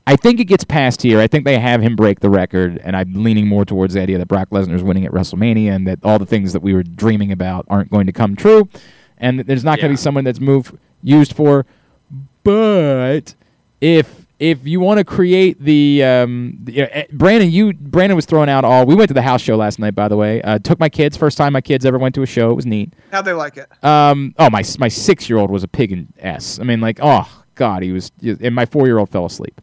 I 0.07 0.17
think 0.17 0.41
it 0.41 0.45
gets 0.45 0.65
past 0.65 1.01
here. 1.01 1.21
I 1.21 1.29
think 1.29 1.45
they 1.45 1.59
have 1.59 1.81
him 1.81 1.95
break 1.95 2.21
the 2.21 2.31
record, 2.31 2.81
and 2.83 2.97
I'm 2.97 3.23
leaning 3.23 3.47
more 3.47 3.65
towards 3.65 3.95
the 3.95 4.01
idea 4.01 4.19
that 4.19 4.29
Brock 4.29 4.51
Lesnar's 4.51 4.83
winning 4.83 5.07
at 5.07 5.13
WrestleMania, 5.13 5.75
and 5.75 5.87
that 5.87 6.01
all 6.05 6.19
the 6.19 6.27
things 6.27 6.53
that 6.53 6.61
we 6.63 6.75
were 6.75 6.83
dreaming 6.83 7.33
about 7.33 7.67
aren't 7.69 7.91
going 7.91 8.07
to 8.07 8.13
come 8.13 8.35
true, 8.37 8.69
and 9.19 9.39
that 9.39 9.47
there's 9.47 9.65
not 9.65 9.79
going 9.79 9.91
to 9.91 9.95
be 9.95 10.03
someone 10.03 10.25
that's 10.25 10.41
moved 10.41 10.77
used 11.03 11.35
for. 11.35 11.65
But 12.45 13.35
if 13.81 14.22
if 14.43 14.67
you 14.67 14.81
want 14.81 14.99
to 14.99 15.05
create 15.05 15.61
the, 15.61 16.03
um, 16.03 16.59
the 16.65 16.73
you 16.73 16.83
know, 16.83 16.89
eh, 16.91 17.05
Brandon, 17.13 17.49
you 17.49 17.73
Brandon 17.75 18.17
was 18.17 18.27
throwing 18.27 18.49
out 18.49 18.65
all. 18.65 18.85
We 18.85 18.97
went 18.97 19.07
to 19.09 19.15
the 19.15 19.23
house 19.23 19.41
show 19.41 19.57
last 19.57 19.79
night, 19.79 19.95
by 19.95 20.09
the 20.09 20.17
way. 20.17 20.43
Uh, 20.43 20.59
took 20.59 20.81
my 20.81 20.89
kids. 20.89 21.17
First 21.17 21.39
time 21.39 21.53
my 21.53 21.61
kids 21.61 21.87
ever 21.87 21.97
went 21.97 22.17
to 22.17 22.23
a 22.23 22.27
show. 22.27 22.51
It 22.51 22.55
was 22.55 22.67
neat. 22.67 22.93
How'd 23.13 23.25
they 23.25 23.35
like 23.35 23.57
it? 23.57 23.69
Um, 23.85 24.35
oh, 24.41 24.51
my 24.51 24.65
my 24.81 24.89
six 24.89 25.31
year 25.31 25.39
old 25.39 25.53
was 25.53 25.63
a 25.63 25.69
pig 25.69 25.93
in 25.93 26.09
s. 26.19 26.59
I 26.59 26.65
mean, 26.65 26.81
like, 26.81 26.99
oh 27.01 27.31
god, 27.55 27.85
he 27.85 27.93
was, 27.93 28.11
and 28.21 28.53
my 28.53 28.67
four 28.67 28.87
year 28.87 28.99
old 28.99 29.11
fell 29.11 29.27
asleep. 29.27 29.61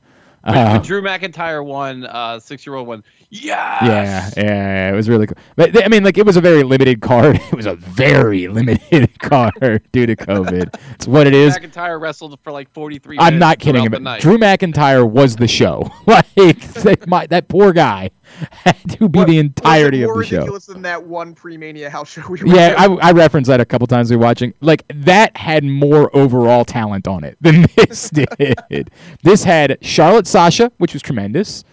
But 0.54 0.58
Uh, 0.58 0.78
Drew 0.80 1.02
McIntyre 1.02 1.64
won. 1.66 2.06
Uh, 2.06 2.40
six-year-old 2.40 2.88
won. 2.88 3.04
yeah, 3.30 3.86
Yes! 3.86 4.34
yeah, 4.38 4.44
yeah, 4.44 4.90
it 4.92 4.96
was 4.96 5.08
really 5.08 5.28
cool. 5.28 5.38
But 5.56 5.84
I 5.86 5.88
mean, 5.88 6.04
like, 6.04 6.18
it 6.18 6.26
was 6.26 6.36
a 6.38 6.42
very 6.42 6.64
limited 6.64 7.02
card. 7.02 7.36
It 7.52 7.56
was 7.56 7.66
a 7.68 7.76
very 7.76 8.48
limited 8.48 9.20
card 9.20 9.82
due 9.92 10.06
to 10.06 10.16
COVID. 10.16 10.74
It's 10.96 11.08
what 11.08 11.28
it 11.28 11.34
is. 11.34 11.56
McIntyre 11.58 12.00
wrestled 12.02 12.40
for 12.40 12.52
like 12.52 12.70
43. 12.72 13.18
I'm 13.20 13.38
not 13.38 13.60
kidding 13.60 13.84
throughout 13.86 14.02
about. 14.02 14.20
Drew 14.22 14.38
McIntyre 14.38 15.08
was 15.10 15.36
the 15.36 15.48
show. 15.48 15.90
like 16.08 16.34
that, 16.74 17.08
my, 17.08 17.28
that 17.28 17.48
poor 17.48 17.72
guy 17.74 18.10
had 18.52 18.78
to 18.92 19.10
be 19.10 19.20
What- 19.20 19.28
the 19.28 19.38
entirety 19.40 20.04
of 20.04 20.10
the 20.16 20.24
show. 20.24 20.36
More 20.38 20.40
ridiculous 20.42 20.66
than 20.68 20.82
that 20.84 21.04
one 21.04 21.34
pre-Mania 21.36 21.90
house 21.90 22.10
show 22.10 22.22
we 22.30 22.42
were 22.42 22.48
Yeah. 22.56 22.76
I, 22.78 23.10
I 23.10 23.12
referenced 23.12 23.48
that 23.50 23.60
a 23.60 23.66
couple 23.66 23.86
times 23.88 24.10
we 24.10 24.16
were 24.18 24.24
watching. 24.24 24.54
Like 24.62 24.84
that 24.94 25.36
had 25.36 25.64
more 25.64 26.16
overall 26.16 26.64
talent 26.66 27.08
on 27.08 27.24
it 27.24 27.38
than 27.42 27.66
this 27.76 28.10
did. 28.10 28.90
This 29.24 29.44
had 29.44 29.78
Charlotte 29.82 30.28
Sasha, 30.40 30.72
which 30.78 30.94
was 30.94 31.02
tremendous, 31.02 31.66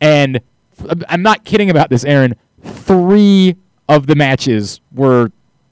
and 0.00 0.40
I'm 1.10 1.20
not 1.20 1.44
kidding 1.44 1.68
about 1.68 1.90
this, 1.90 2.06
Aaron. 2.06 2.34
Three 2.62 3.54
of 3.86 4.06
the 4.06 4.14
matches 4.14 4.80
were 4.94 5.30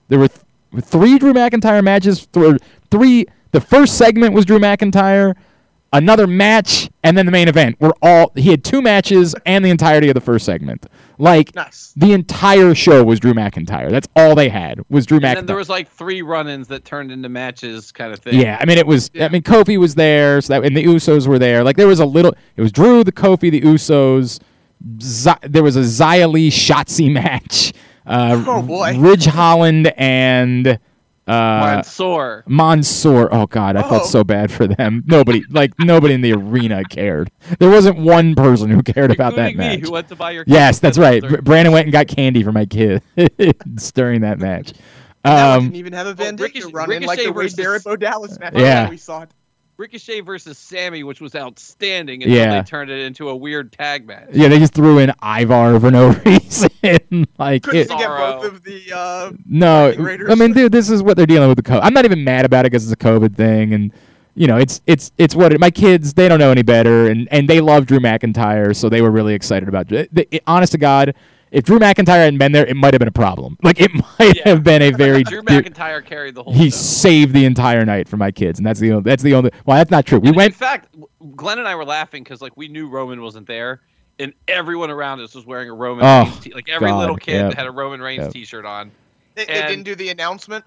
there 0.09 0.19
were 0.19 0.29
th- 0.29 0.85
three 0.85 1.19
Drew 1.19 1.33
McIntyre 1.33 1.83
matches. 1.83 2.27
Th- 2.27 2.61
three. 2.91 3.25
The 3.53 3.61
first 3.63 3.97
segment 3.97 4.35
was 4.35 4.45
Drew 4.45 4.59
McIntyre. 4.59 5.35
Another 5.95 6.27
match 6.27 6.89
and 7.05 7.17
then 7.19 7.27
the 7.27 7.33
main 7.33 7.49
event 7.49 7.79
were 7.81 7.95
all. 8.01 8.33
He 8.35 8.51
had 8.51 8.65
two 8.65 8.81
matches 8.81 9.35
and 9.45 9.65
the 9.65 9.69
entirety 9.71 10.09
of 10.09 10.15
the 10.15 10.21
first 10.21 10.47
segment. 10.47 10.87
Like 11.19 11.55
nice. 11.55 11.93
the 11.95 12.13
entire 12.13 12.75
show 12.75 13.05
was 13.05 13.21
Drew 13.21 13.35
McIntyre. 13.35 13.91
That's 13.91 14.09
all 14.17 14.35
they 14.35 14.49
had 14.49 14.81
was 14.89 15.05
Drew 15.07 15.19
McIntyre. 15.21 15.23
And 15.23 15.25
McIntyre. 15.33 15.35
then 15.37 15.47
there 15.47 15.57
was 15.57 15.69
like 15.69 15.89
three 15.91 16.23
run-ins 16.23 16.69
that 16.69 16.85
turned 16.87 17.13
into 17.13 17.29
matches, 17.29 17.93
kind 17.93 18.13
of 18.13 18.19
thing. 18.21 18.41
yeah, 18.41 18.57
I 18.61 18.65
mean 18.65 18.79
it 18.79 18.87
was. 18.87 19.11
I 19.21 19.29
mean 19.29 19.43
Kofi 19.43 19.79
was 19.79 19.95
there, 19.95 20.41
so 20.41 20.55
that 20.55 20.65
and 20.67 20.75
the 20.77 20.83
Usos 20.85 21.27
were 21.29 21.39
there. 21.39 21.63
Like 21.63 21.77
there 21.77 21.87
was 21.87 22.01
a 22.01 22.07
little. 22.07 22.35
It 22.57 22.63
was 22.63 22.73
Drew, 22.73 23.05
the 23.05 23.13
Kofi, 23.13 23.51
the 23.51 23.61
Usos. 23.61 24.41
Z- 25.03 25.31
there 25.43 25.63
was 25.63 25.77
a 25.77 25.81
Xia 25.81 26.33
Li 26.33 26.51
Shotzi 26.51 27.13
match. 27.13 27.73
Uh, 28.07 28.43
Oh, 28.47 28.63
boy. 28.63 28.99
Ridge 28.99 29.27
Holland 29.27 29.93
and 29.97 30.79
uh, 31.29 31.33
Mansoor. 31.33 32.43
Mansoor. 32.47 33.33
Oh 33.33 33.47
God, 33.47 33.77
I 33.77 33.83
felt 33.83 34.03
Oh. 34.03 34.07
so 34.07 34.25
bad 34.25 34.51
for 34.51 34.67
them. 34.67 35.03
Nobody, 35.07 35.45
like 35.51 35.73
nobody 35.79 36.15
in 36.15 36.21
the 36.21 36.33
arena 36.33 36.83
cared. 36.85 37.31
There 37.59 37.71
wasn't 37.71 37.99
one 37.99 38.35
person 38.35 38.71
who 38.71 38.83
cared 38.83 39.11
about 39.13 39.37
that 39.37 39.51
Including 39.53 39.59
me, 39.71 39.77
match. 39.77 39.87
who 39.87 39.93
went 39.93 40.09
to 40.09 40.17
buy 40.17 40.33
your 40.33 40.45
Yes, 40.47 40.79
that's 40.81 40.99
right. 40.99 41.21
during- 41.23 41.37
Br- 41.37 41.43
Brandon 41.43 41.73
went 41.73 41.87
and 41.87 41.93
got 41.93 42.09
candy 42.09 42.43
for 42.43 42.53
my 42.53 42.65
kid 42.67 43.03
during 43.95 44.23
that 44.23 44.39
match. 44.39 44.73
Now 45.25 45.53
I 45.53 45.57
Um, 45.57 45.63
didn't 45.65 45.77
even 45.77 45.93
have 45.93 46.07
a 46.09 46.15
Vendetta 46.15 46.43
Ricochet- 46.43 46.73
run 46.73 46.91
in 46.93 47.03
like 47.05 47.21
the 47.21 47.27
Wade 47.27 47.35
versus- 47.35 47.55
Barrett 47.57 47.85
Bo 47.85 47.95
Dallas 47.97 48.39
match 48.41 48.55
Yeah. 48.57 48.89
we 48.91 48.97
saw. 48.97 49.25
Ricochet 49.83 50.21
versus 50.21 50.57
Sami, 50.59 51.03
which 51.03 51.21
was 51.21 51.35
outstanding 51.35 52.23
until 52.23 52.37
Yeah. 52.39 52.63
they 52.63 52.63
turned 52.65 52.89
it 52.89 53.01
into 53.05 53.29
a 53.31 53.35
weird 53.37 53.73
tag 53.73 54.07
match. 54.07 54.29
yeah, 54.33 54.47
they 54.47 54.61
just 54.61 54.75
threw 54.75 54.99
in 54.99 55.13
Ivar 55.23 55.81
for 55.81 55.91
no 55.91 56.11
reason. 56.25 56.71
like, 57.39 57.65
Couldn't 57.65 57.81
it, 57.81 57.89
get 57.89 58.07
both 58.09 58.45
of 58.45 58.63
the 58.63 58.93
uh, 58.95 59.33
no, 59.49 59.89
Viking 59.89 60.05
Raiders. 60.05 60.31
I 60.31 60.35
mean, 60.37 60.53
dude, 60.53 60.71
this 60.71 60.89
is 60.89 61.03
what 61.03 61.17
they're 61.17 61.27
dealing 61.27 61.49
with 61.49 61.57
the 61.57 61.65
COVID. 61.65 61.81
I'm 61.83 61.93
not 61.95 62.05
even 62.05 62.23
mad 62.23 62.45
about 62.45 62.65
it 62.65 62.71
because 62.71 62.91
it's 62.91 63.03
a 63.03 63.05
COVID 63.05 63.35
thing, 63.35 63.75
and 63.75 63.93
you 64.37 64.47
know, 64.47 64.57
it's 64.57 64.81
it's 64.87 65.11
it's 65.19 65.35
what 65.35 65.53
it, 65.53 65.59
my 65.61 65.71
kids 65.71 66.15
they 66.15 66.29
don't 66.29 66.39
know 66.39 66.51
any 66.53 66.63
better, 66.63 67.09
and 67.09 67.27
and 67.33 67.49
they 67.49 67.61
love 67.61 67.87
Drew 67.87 67.99
McIntyre, 67.99 68.75
so 68.77 68.89
they 68.89 69.03
were 69.03 69.11
really 69.11 69.35
excited 69.35 69.69
about 69.69 69.91
it. 69.91 70.09
It- 70.17 70.29
it- 70.31 70.43
honest 70.47 70.73
to 70.73 70.79
God, 70.79 71.15
if 71.53 71.65
Drew 71.65 71.79
McIntyre 71.79 72.07
hadn't 72.25 72.39
been 72.39 72.51
there, 72.53 72.67
it 72.67 72.75
might 72.77 72.93
have 72.95 72.99
been 72.99 73.09
a 73.09 73.13
problem. 73.13 73.57
Like, 73.63 73.81
it 73.81 73.91
might 74.19 74.37
Yeah. 74.37 74.49
have 74.49 74.65
been 74.65 74.83
a 74.83 74.91
very 74.97 75.23
Drew 75.23 75.43
McIntyre 75.43 76.05
carried 76.05 76.35
the 76.35 76.43
whole 76.43 76.53
he 76.53 76.71
show. 76.71 76.77
saved 76.77 77.35
the 77.35 77.45
entire 77.45 77.85
night 77.85 78.09
for 78.09 78.17
my 78.17 78.31
kids, 78.33 78.59
and 78.59 78.67
that's 78.67 78.81
the 78.81 78.91
only, 78.93 79.03
that's 79.05 79.23
the 79.23 79.35
only. 79.35 79.51
Well, 79.65 79.77
that's 79.77 79.91
not 79.91 80.07
true. 80.07 80.19
We 80.19 80.31
In 80.31 80.35
went. 80.35 80.53
In 80.55 80.59
fact, 80.59 80.89
Glenn 81.37 81.59
and 81.61 81.69
I 81.69 81.75
were 81.77 81.85
laughing 81.85 82.25
because 82.25 82.41
like 82.43 82.57
we 82.57 82.67
knew 82.69 82.89
Roman 82.89 83.21
wasn't 83.23 83.47
there, 83.47 83.81
and 84.19 84.33
everyone 84.49 84.91
around 84.91 85.21
us 85.21 85.35
was 85.35 85.47
wearing 85.47 85.69
a 85.71 85.75
Roman 85.75 86.05
Oh, 86.05 86.25
Reigns. 86.25 86.41
T- 86.41 86.55
like 86.55 86.69
every 86.69 86.89
God, 86.89 86.99
little 87.01 87.17
kid 87.17 87.35
yep. 87.35 87.55
had 87.55 87.67
a 87.67 87.71
Roman 87.71 88.01
Reigns 88.01 88.23
Yep. 88.25 88.33
T-shirt 88.33 88.65
on. 88.65 88.91
They, 89.35 89.45
they 89.45 89.63
didn't 89.67 89.85
do 89.85 89.95
the 89.95 90.09
announcement. 90.11 90.65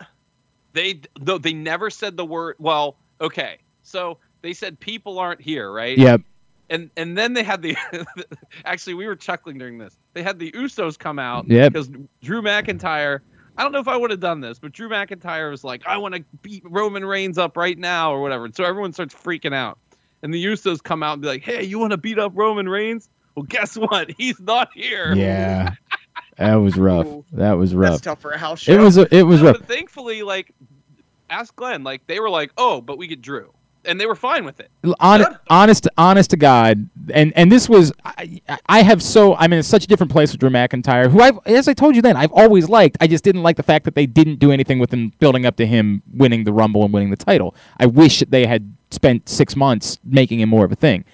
They 0.73 0.99
though 1.19 1.37
they 1.37 1.53
never 1.53 1.89
said 1.89 2.17
the 2.17 2.25
word. 2.25 2.55
Well, 2.59 2.95
okay, 3.21 3.57
so 3.83 4.17
they 4.41 4.53
said 4.53 4.79
people 4.79 5.19
aren't 5.19 5.39
here, 5.41 5.71
right? 5.71 5.97
Yep. 5.97 6.21
And 6.69 6.89
and 6.97 7.17
then 7.17 7.33
they 7.33 7.43
had 7.43 7.61
the 7.61 7.75
actually 8.65 8.95
we 8.95 9.05
were 9.05 9.15
chuckling 9.15 9.57
during 9.57 9.77
this. 9.77 9.95
They 10.13 10.23
had 10.23 10.39
the 10.39 10.51
Usos 10.53 10.97
come 10.97 11.19
out 11.19 11.47
Yep. 11.47 11.73
because 11.73 11.87
Drew 12.23 12.41
McIntyre. 12.41 13.19
I 13.57 13.63
don't 13.63 13.71
know 13.71 13.79
if 13.79 13.87
I 13.87 13.95
would 13.95 14.11
have 14.11 14.19
done 14.19 14.41
this, 14.41 14.59
but 14.59 14.71
Drew 14.73 14.89
McIntyre 14.89 15.49
was 15.51 15.63
like, 15.63 15.85
"I 15.87 15.97
want 15.97 16.15
to 16.15 16.23
beat 16.41 16.63
Roman 16.65 17.05
Reigns 17.05 17.37
up 17.37 17.55
right 17.55 17.77
now" 17.77 18.11
or 18.11 18.21
whatever. 18.21 18.45
And 18.45 18.55
so 18.55 18.63
everyone 18.65 18.91
starts 18.93 19.13
freaking 19.15 19.53
out, 19.53 19.77
and 20.23 20.33
the 20.33 20.43
Usos 20.43 20.81
come 20.83 21.03
out 21.03 21.13
and 21.13 21.21
be 21.21 21.27
like, 21.27 21.43
"Hey, 21.43 21.63
you 21.63 21.79
want 21.79 21.91
to 21.91 21.97
beat 21.97 22.19
up 22.19 22.31
Roman 22.35 22.67
Reigns? 22.67 23.07
Well, 23.35 23.43
guess 23.43 23.75
what? 23.77 24.11
He's 24.17 24.39
not 24.39 24.69
here." 24.73 25.13
Yeah. 25.15 25.73
That 26.37 26.55
was 26.55 26.75
rough. 26.77 27.07
That 27.31 27.53
was 27.53 27.71
That's 27.71 27.77
rough. 27.79 28.01
tough 28.01 28.21
for 28.21 28.31
a 28.31 28.37
house 28.37 28.59
show. 28.59 28.73
It 28.73 28.79
was 28.81 28.97
a, 28.97 29.07
it 29.15 29.23
was 29.23 29.39
No, 29.41 29.47
rough. 29.51 29.59
But 29.59 29.67
thankfully, 29.69 30.21
like, 30.21 30.51
ask 31.29 31.55
Glenn. 31.55 31.85
Like, 31.85 32.05
they 32.07 32.19
were 32.19 32.29
like, 32.29 32.51
"Oh, 32.57 32.81
but 32.81 32.97
we 32.97 33.07
get 33.07 33.21
Drew," 33.21 33.53
and 33.87 33.99
they 33.99 34.05
were 34.05 34.15
fine 34.15 34.45
with 34.45 34.59
it. 34.59 34.69
honest, 34.99 35.29
honest, 35.49 35.87
honest 35.97 36.29
to 36.31 36.37
God, 36.37 36.87
and 37.13 37.33
and 37.35 37.51
this 37.51 37.69
was 37.69 37.91
I, 38.03 38.41
I 38.67 38.81
have 38.83 39.01
so 39.01 39.35
I'm 39.35 39.53
in 39.53 39.63
such 39.63 39.83
a 39.83 39.87
different 39.87 40.11
place 40.11 40.31
with 40.31 40.39
Drew 40.39 40.49
McIntyre, 40.49 41.09
who 41.09 41.21
I 41.21 41.31
as 41.45 41.67
I 41.67 41.73
told 41.73 41.95
you 41.95 42.01
then 42.01 42.15
I've 42.17 42.31
always 42.31 42.69
liked. 42.69 42.97
I 42.99 43.07
just 43.07 43.23
didn't 43.23 43.43
like 43.43 43.57
the 43.57 43.63
fact 43.63 43.85
that 43.85 43.95
they 43.95 44.05
didn't 44.05 44.39
do 44.39 44.51
anything 44.51 44.79
with 44.79 44.91
him 44.91 45.09
building 45.19 45.45
up 45.45 45.55
to 45.57 45.65
him 45.65 46.01
winning 46.13 46.43
the 46.43 46.53
Rumble 46.53 46.83
and 46.83 46.93
winning 46.93 47.09
the 47.09 47.17
title. 47.17 47.55
I 47.79 47.85
wish 47.85 48.19
that 48.19 48.31
they 48.31 48.45
had 48.45 48.71
spent 48.91 49.29
six 49.29 49.55
months 49.55 49.99
making 50.03 50.39
him 50.39 50.49
more 50.49 50.65
of 50.65 50.71
a 50.71 50.75
thing. 50.75 51.05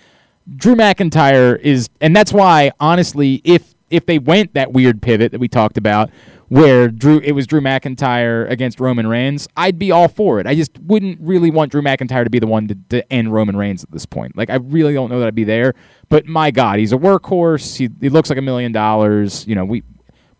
Drew 0.56 0.76
McIntyre 0.76 1.60
is, 1.60 1.89
and 1.99 2.15
that's 2.15 2.34
why, 2.34 2.72
honestly, 2.80 3.41
if 3.43 3.73
if 3.89 4.06
they 4.06 4.19
went 4.19 4.53
that 4.53 4.72
weird 4.72 5.02
pivot 5.02 5.31
that 5.31 5.39
we 5.39 5.48
talked 5.48 5.77
about, 5.77 6.10
where 6.52 6.90
Drew 6.90 7.19
it 7.19 7.32
was 7.32 7.48
Drew 7.48 7.61
McIntyre 7.61 8.49
against 8.52 8.82
Roman 8.82 9.07
Reigns, 9.07 9.48
I'd 9.56 9.80
be 9.80 9.90
all 9.90 10.10
for 10.10 10.41
it. 10.41 10.45
I 10.45 10.53
just 10.53 10.78
wouldn't 10.80 11.18
really 11.22 11.49
want 11.49 11.72
Drew 11.72 11.82
McIntyre 11.82 12.26
to 12.26 12.30
be 12.30 12.40
the 12.40 12.48
one 12.48 12.68
to, 12.68 12.78
to 12.90 13.14
end 13.14 13.32
Roman 13.32 13.56
Reigns 13.56 13.86
at 13.86 13.91
this 13.91 14.06
point. 14.06 14.36
Like 14.36 14.49
I 14.49 14.56
really 14.56 14.94
don't 14.94 15.10
know 15.10 15.22
that 15.22 15.28
I'd 15.28 15.36
be 15.36 15.45
there. 15.45 15.76
But 16.10 16.26
my 16.26 16.52
God, 16.52 16.80
he's 16.80 16.91
a 16.91 16.98
workhorse. 16.98 17.78
He, 17.78 17.88
he 18.02 18.10
looks 18.10 18.30
like 18.30 18.38
a 18.38 18.41
million 18.41 18.73
dollars. 18.73 19.48
You 19.48 19.56
know, 19.56 19.64
we 19.64 19.82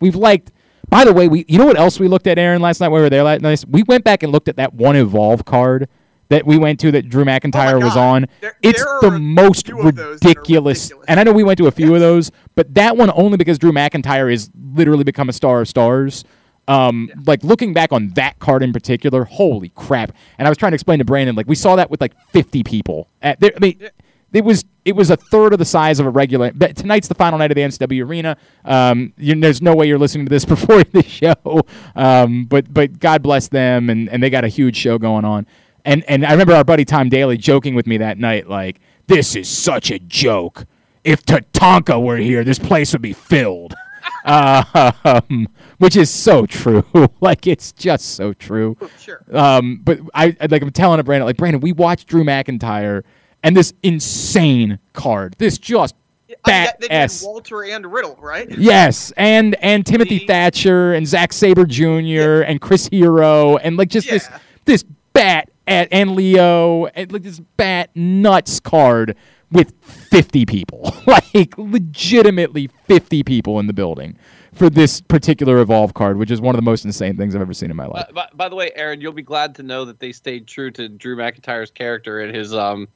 we've 0.00 0.14
liked. 0.14 0.52
By 0.90 1.06
the 1.06 1.14
way, 1.14 1.28
we 1.28 1.46
you 1.48 1.56
know 1.56 1.64
what 1.64 1.78
else 1.78 1.98
we 1.98 2.08
looked 2.08 2.26
at, 2.26 2.38
Aaron, 2.38 2.60
last 2.60 2.80
night 2.80 2.88
when 2.88 3.00
we 3.00 3.04
were 3.04 3.10
there 3.10 3.22
last 3.22 3.40
night? 3.40 3.64
We 3.66 3.82
went 3.82 4.04
back 4.04 4.22
and 4.22 4.30
looked 4.30 4.48
at 4.48 4.56
that 4.56 4.74
one 4.74 4.96
Evolve 4.96 5.46
card 5.46 5.88
that 6.32 6.46
we 6.46 6.56
went 6.58 6.80
to 6.80 6.90
that 6.92 7.08
Drew 7.08 7.24
McIntyre 7.24 7.74
was 7.82 7.92
Oh 7.92 7.96
God. 7.96 7.98
on. 8.22 8.26
There- 8.40 8.56
it's 8.62 8.84
there 8.84 9.10
the 9.10 9.18
most 9.18 9.66
two 9.66 9.78
of 9.80 9.94
those 9.94 10.20
that 10.20 10.26
are 10.26 10.28
ridiculous. 10.30 10.84
ridiculous. 10.84 11.04
And 11.08 11.20
I 11.20 11.24
know 11.24 11.32
we 11.32 11.44
went 11.44 11.58
to 11.58 11.66
a 11.66 11.70
few 11.70 11.94
of 11.94 12.00
those, 12.00 12.30
but 12.54 12.74
that 12.74 12.96
one 12.96 13.10
only 13.14 13.36
because 13.36 13.58
Drew 13.58 13.72
McIntyre 13.72 14.32
is 14.32 14.50
literally 14.74 15.04
become 15.04 15.28
a 15.28 15.32
star 15.32 15.60
of 15.60 15.68
stars. 15.68 16.24
Um, 16.68 17.10
like 17.26 17.42
looking 17.42 17.72
back 17.72 17.92
on 17.92 18.10
that 18.10 18.38
card 18.38 18.62
in 18.62 18.72
particular, 18.72 19.24
holy 19.24 19.70
crap! 19.74 20.12
And 20.38 20.46
I 20.46 20.50
was 20.50 20.56
trying 20.56 20.70
to 20.72 20.74
explain 20.74 21.00
to 21.00 21.04
Brandon, 21.04 21.34
like 21.34 21.48
we 21.48 21.56
saw 21.56 21.74
that 21.76 21.90
with 21.90 22.00
like 22.00 22.12
50 22.30 22.62
people. 22.62 23.08
At, 23.20 23.40
there, 23.40 23.50
I 23.56 23.58
mean, 23.58 23.88
it 24.32 24.44
was 24.44 24.64
it 24.84 24.94
was 24.94 25.10
a 25.10 25.16
third 25.16 25.52
of 25.52 25.58
the 25.58 25.64
size 25.64 25.98
of 25.98 26.06
a 26.06 26.10
regular. 26.10 26.52
But 26.54 26.76
tonight's 26.76 27.08
the 27.08 27.14
final 27.16 27.38
night 27.40 27.50
of 27.50 27.56
the 27.56 27.62
NCW 27.62 28.06
Arena. 28.06 28.36
Um, 28.64 29.12
you, 29.18 29.34
there's 29.40 29.60
no 29.60 29.74
way 29.74 29.88
you're 29.88 29.98
listening 29.98 30.24
to 30.26 30.30
this 30.30 30.44
before 30.56 30.84
the 30.84 31.02
show. 31.02 31.62
Um, 31.96 32.44
but 32.44 32.72
but 32.72 33.00
God 33.00 33.22
bless 33.24 33.48
them, 33.48 33.90
and, 33.90 34.08
and 34.08 34.22
they 34.22 34.30
got 34.30 34.44
a 34.44 34.48
huge 34.48 34.76
show 34.76 34.98
going 34.98 35.24
on. 35.24 35.46
And 35.84 36.04
and 36.08 36.24
I 36.24 36.32
remember 36.32 36.54
our 36.54 36.64
buddy 36.64 36.84
Tom 36.84 37.08
Daly 37.08 37.36
joking 37.36 37.74
with 37.74 37.86
me 37.86 37.96
that 37.98 38.18
night, 38.18 38.48
like, 38.48 38.80
"This 39.06 39.34
is 39.36 39.48
such 39.48 39.90
a 39.90 39.98
joke. 39.98 40.64
If 41.04 41.24
Tatanka 41.26 42.00
were 42.00 42.16
here, 42.18 42.44
this 42.44 42.58
place 42.58 42.92
would 42.92 43.02
be 43.02 43.12
filled." 43.12 43.74
um, 44.24 45.48
which 45.78 45.96
is 45.96 46.10
so 46.10 46.46
true. 46.46 46.84
like 47.20 47.46
it's 47.46 47.72
just 47.72 48.14
so 48.14 48.32
true. 48.32 48.76
Sure. 49.00 49.20
Um, 49.32 49.80
but 49.82 49.98
I 50.14 50.36
I- 50.40 50.46
like 50.46 50.62
I'm 50.62 50.70
telling 50.70 51.00
it, 51.00 51.02
Brandon. 51.04 51.26
Like 51.26 51.36
Brandon, 51.36 51.60
we 51.60 51.72
watched 51.72 52.06
Drew 52.08 52.22
McIntyre 52.24 53.02
and 53.42 53.56
this 53.56 53.72
insane 53.82 54.78
card. 54.92 55.34
This 55.38 55.58
just 55.58 55.94
I 56.44 56.50
mean, 56.64 56.68
did 56.80 56.90
ass. 56.92 57.22
Walter 57.24 57.64
and 57.64 57.92
Riddle, 57.92 58.16
right? 58.20 58.48
Yes, 58.50 59.12
and 59.16 59.56
and 59.56 59.84
Timothy 59.84 60.20
See? 60.20 60.26
Thatcher 60.26 60.94
and 60.94 61.06
Zack 61.06 61.32
Sabre 61.32 61.66
Jr. 61.66 62.42
and 62.46 62.60
Chris 62.60 62.86
Hero 62.88 63.56
and 63.56 63.76
like 63.76 63.88
just 63.88 64.08
this 64.08 64.28
this 64.64 64.82
bat 65.12 65.48
and, 65.66 65.88
and 65.92 66.12
Leo 66.16 66.82
like 66.82 67.22
this 67.22 67.38
bat 67.38 67.90
nuts 67.94 68.60
card 68.60 69.16
with 69.50 69.74
50 69.82 70.46
people, 70.46 70.94
like 71.06 71.56
legitimately 71.58 72.68
50 72.86 73.22
people 73.22 73.60
in 73.60 73.66
the 73.66 73.72
building 73.72 74.16
for 74.54 74.68
this 74.68 75.00
particular 75.00 75.58
Evolve 75.58 75.94
card, 75.94 76.18
which 76.18 76.30
is 76.30 76.40
one 76.40 76.54
of 76.54 76.58
the 76.58 76.64
most 76.64 76.84
insane 76.84 77.16
things 77.16 77.34
I've 77.34 77.40
ever 77.40 77.54
seen 77.54 77.70
in 77.70 77.76
my 77.76 77.86
life. 77.86 78.06
Uh, 78.08 78.12
by, 78.12 78.28
by 78.34 78.48
the 78.48 78.56
way, 78.56 78.70
Aaron, 78.74 79.00
you'll 79.00 79.12
be 79.12 79.22
glad 79.22 79.54
to 79.56 79.62
know 79.62 79.84
that 79.86 79.98
they 79.98 80.12
stayed 80.12 80.46
true 80.46 80.70
to 80.72 80.88
Drew 80.88 81.16
McIntyre's 81.16 81.70
character 81.70 82.20
in 82.20 82.34
his 82.34 82.54
um, 82.54 82.88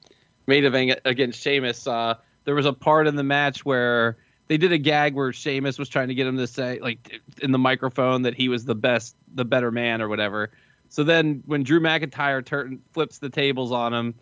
main 0.47 0.65
event 0.65 1.01
against 1.05 1.41
Sheamus. 1.41 1.87
Uh, 1.87 2.15
there 2.45 2.55
was 2.55 2.67
a 2.67 2.73
part 2.73 3.07
in 3.07 3.17
the 3.17 3.23
match 3.23 3.65
where 3.65 4.17
they 4.49 4.57
did 4.57 4.73
a 4.73 4.79
gag 4.79 5.15
where 5.15 5.33
Sheamus 5.33 5.79
was 5.79 5.89
trying 5.89 6.09
to 6.09 6.15
get 6.15 6.27
him 6.27 6.37
to 6.37 6.47
say, 6.47 6.79
like, 6.81 7.21
in 7.43 7.53
the 7.53 7.59
microphone 7.59 8.23
that 8.23 8.35
he 8.35 8.49
was 8.49 8.65
the 8.65 8.75
best, 8.75 9.17
the 9.35 9.45
better 9.45 9.71
man 9.71 10.03
or 10.03 10.09
whatever. 10.09 10.51
So 10.89 11.05
then 11.05 11.43
when 11.47 11.63
Drew 11.63 11.81
McIntyre 11.81 12.45
turn, 12.45 12.81
flips 12.93 13.19
the 13.19 13.29
tables 13.29 13.73
on 13.73 13.93
him, 13.93 14.15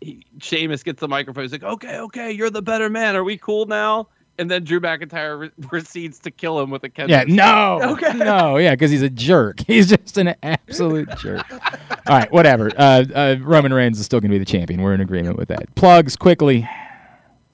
he, 0.00 0.24
Sheamus 0.40 0.82
gets 0.82 1.00
the 1.00 1.08
microphone. 1.08 1.44
He's 1.44 1.52
like, 1.52 1.62
okay, 1.62 1.98
okay, 1.98 2.32
you're 2.32 2.50
the 2.50 2.62
better 2.62 2.88
man. 2.88 3.16
Are 3.16 3.24
we 3.24 3.36
cool 3.36 3.66
now? 3.66 4.08
And 4.40 4.48
then 4.48 4.62
Drew 4.62 4.78
McIntyre 4.80 5.38
re- 5.38 5.50
proceeds 5.62 6.20
to 6.20 6.30
kill 6.30 6.60
him 6.60 6.70
with 6.70 6.84
a 6.84 6.88
kendo 6.88 7.08
Yeah, 7.08 7.24
no, 7.26 7.80
Okay. 7.94 8.12
no, 8.16 8.56
yeah, 8.58 8.70
because 8.72 8.90
he's 8.92 9.02
a 9.02 9.10
jerk. 9.10 9.60
He's 9.66 9.88
just 9.88 10.16
an 10.16 10.34
absolute 10.44 11.08
jerk. 11.18 11.44
All 11.50 12.18
right, 12.18 12.30
whatever. 12.30 12.70
Uh, 12.76 13.04
uh, 13.14 13.36
Roman 13.40 13.72
Reigns 13.74 13.98
is 13.98 14.04
still 14.06 14.20
going 14.20 14.30
to 14.30 14.34
be 14.34 14.38
the 14.38 14.44
champion. 14.44 14.80
We're 14.82 14.94
in 14.94 15.00
agreement 15.00 15.36
with 15.36 15.48
that. 15.48 15.74
Plugs 15.74 16.14
quickly. 16.16 16.68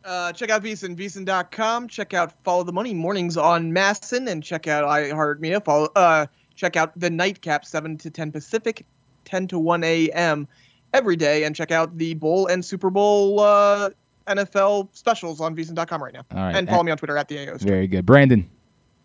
Uh, 0.04 0.32
check 0.34 0.50
out 0.50 0.62
VSiN, 0.62 0.94
VSiN.com. 0.96 1.88
Check 1.88 2.12
out 2.12 2.30
Follow 2.44 2.62
the 2.62 2.72
Money 2.72 2.92
mornings 2.92 3.38
on 3.38 3.72
Masson, 3.72 4.28
and 4.28 4.42
check 4.44 4.68
out 4.68 4.84
iHeartMedia. 4.84 5.64
Follow, 5.64 5.88
uh, 5.96 6.26
check 6.56 6.76
out 6.76 6.98
the 6.98 7.10
Nightcap, 7.10 7.64
7 7.64 7.96
to 7.98 8.10
10 8.10 8.32
Pacific, 8.32 8.84
10 9.24 9.48
to 9.48 9.58
1 9.58 9.84
a.m. 9.84 10.46
every 10.92 11.16
day, 11.16 11.44
and 11.44 11.54
check 11.54 11.70
out 11.70 11.96
the 11.96 12.14
Bowl 12.14 12.46
and 12.46 12.64
Super 12.64 12.90
Bowl 12.90 13.40
uh, 13.40 13.90
NFL 14.26 14.94
specials 14.96 15.40
on 15.40 15.54
VSiN.com 15.56 16.02
right 16.02 16.12
now. 16.14 16.22
All 16.32 16.38
right, 16.38 16.56
And 16.56 16.68
follow 16.68 16.82
me 16.82 16.92
on 16.92 16.98
Twitter 16.98 17.16
at 17.16 17.28
the 17.28 17.48
AO. 17.50 17.58
Very 17.58 17.86
good, 17.86 18.06
Brandon. 18.06 18.48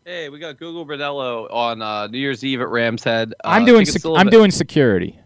Hey, 0.06 0.30
we 0.30 0.40
got 0.40 0.58
Gogol 0.58 0.86
Bordello 0.88 1.52
on 1.54 1.82
uh, 1.82 2.08
New 2.08 2.18
Year's 2.18 2.44
Eve 2.44 2.62
at 2.62 2.70
Ram's 2.70 3.04
Head. 3.04 3.34
Uh, 3.44 3.50
I'm 3.50 3.66
doing. 3.66 3.86
Sec- 3.86 4.06
I'm 4.06 4.28
avai- 4.28 4.32
doing 4.32 4.50
security. 4.52 5.20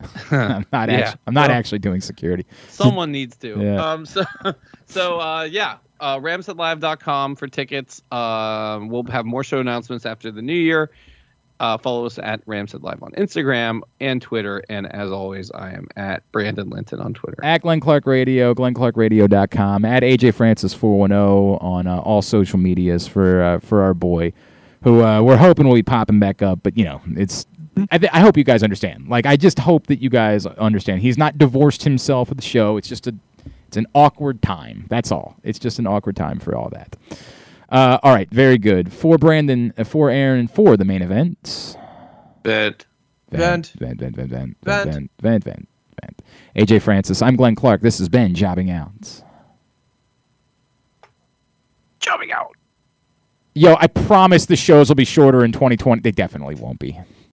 I'm 0.30 0.66
not. 0.72 0.88
Yeah. 0.88 0.96
Actually, 0.96 1.20
I'm 1.26 1.34
not 1.34 1.48
Well- 1.48 1.58
actually 1.58 1.78
doing 1.78 2.00
security. 2.00 2.44
Someone 2.70 3.12
needs 3.12 3.36
to. 3.36 3.60
Yeah. 3.60 3.92
Um. 3.92 4.04
So, 4.06 4.24
so 4.86 5.20
uh, 5.20 5.42
yeah. 5.44 5.76
Uh, 6.00 6.18
ramsheadlive.com 6.18 7.36
for 7.36 7.46
tickets. 7.46 8.02
Um, 8.10 8.88
we'll 8.88 9.04
have 9.04 9.24
more 9.24 9.44
show 9.44 9.60
announcements 9.60 10.04
after 10.04 10.30
the 10.32 10.42
new 10.42 10.52
year. 10.52 10.90
Uh, 11.60 11.78
follow 11.78 12.04
us 12.04 12.18
at 12.18 12.44
Ramshead 12.46 12.82
Live 12.82 13.02
on 13.02 13.12
Instagram 13.12 13.80
and 14.00 14.20
Twitter. 14.20 14.62
And 14.68 14.92
as 14.92 15.10
always, 15.12 15.50
I 15.52 15.70
am 15.72 15.86
at 15.96 16.30
Brandon 16.32 16.68
Linton 16.68 17.00
on 17.00 17.14
Twitter. 17.14 17.42
At 17.44 17.62
Glenn 17.62 17.80
Clark 17.80 18.06
Radio, 18.06 18.54
glennclarkradio.com. 18.54 19.84
At 19.84 20.02
AJ 20.02 20.34
Francis 20.34 20.74
410 20.74 21.18
on 21.66 21.86
uh, 21.86 21.98
all 22.00 22.22
social 22.22 22.58
medias 22.58 23.06
for 23.06 23.42
uh, 23.42 23.58
for 23.60 23.82
our 23.82 23.94
boy, 23.94 24.32
who 24.82 25.02
uh, 25.02 25.22
we're 25.22 25.36
hoping 25.36 25.66
will 25.68 25.74
be 25.74 25.82
popping 25.82 26.18
back 26.18 26.42
up. 26.42 26.60
But 26.62 26.76
you 26.76 26.84
know, 26.84 27.00
it's. 27.16 27.46
I, 27.90 27.98
th- 27.98 28.12
I 28.12 28.20
hope 28.20 28.36
you 28.36 28.44
guys 28.44 28.62
understand. 28.62 29.08
Like, 29.08 29.26
I 29.26 29.36
just 29.36 29.58
hope 29.58 29.88
that 29.88 30.00
you 30.00 30.08
guys 30.08 30.46
understand. 30.46 31.00
He's 31.00 31.18
not 31.18 31.38
divorced 31.38 31.82
himself 31.82 32.28
with 32.28 32.38
the 32.38 32.44
show. 32.44 32.76
It's 32.76 32.88
just 32.88 33.08
a, 33.08 33.14
it's 33.66 33.76
an 33.76 33.86
awkward 33.94 34.40
time. 34.42 34.84
That's 34.88 35.10
all. 35.10 35.34
It's 35.42 35.58
just 35.58 35.80
an 35.80 35.86
awkward 35.88 36.14
time 36.14 36.38
for 36.38 36.54
all 36.54 36.68
that. 36.70 36.94
Uh, 37.70 37.98
all 38.02 38.12
right, 38.14 38.28
very 38.30 38.58
good. 38.58 38.92
For 38.92 39.18
Brandon, 39.18 39.72
uh, 39.76 39.84
for 39.84 40.10
Aaron, 40.10 40.40
and 40.40 40.50
for 40.50 40.76
the 40.76 40.84
main 40.84 41.02
event. 41.02 41.76
Vent. 42.44 42.86
Vent, 43.30 43.72
vent, 43.78 43.98
vent, 43.98 44.16
vent, 44.16 44.30
Vent. 44.30 44.56
vent, 44.62 45.10
vent, 45.20 45.44
vent, 45.44 45.68
vent. 46.00 46.22
AJ 46.56 46.82
Francis, 46.82 47.20
I'm 47.22 47.36
Glenn 47.36 47.54
Clark. 47.56 47.80
This 47.80 47.98
has 47.98 48.08
been 48.08 48.34
Jobbing 48.34 48.70
Out. 48.70 49.22
Jobbing 52.00 52.32
out. 52.32 52.52
Yo, 53.54 53.76
I 53.80 53.86
promise 53.86 54.46
the 54.46 54.56
shows 54.56 54.88
will 54.88 54.94
be 54.96 55.04
shorter 55.04 55.44
in 55.44 55.52
2020. 55.52 56.02
They 56.02 56.10
definitely 56.10 56.54
won't 56.56 56.78
be. 56.78 56.98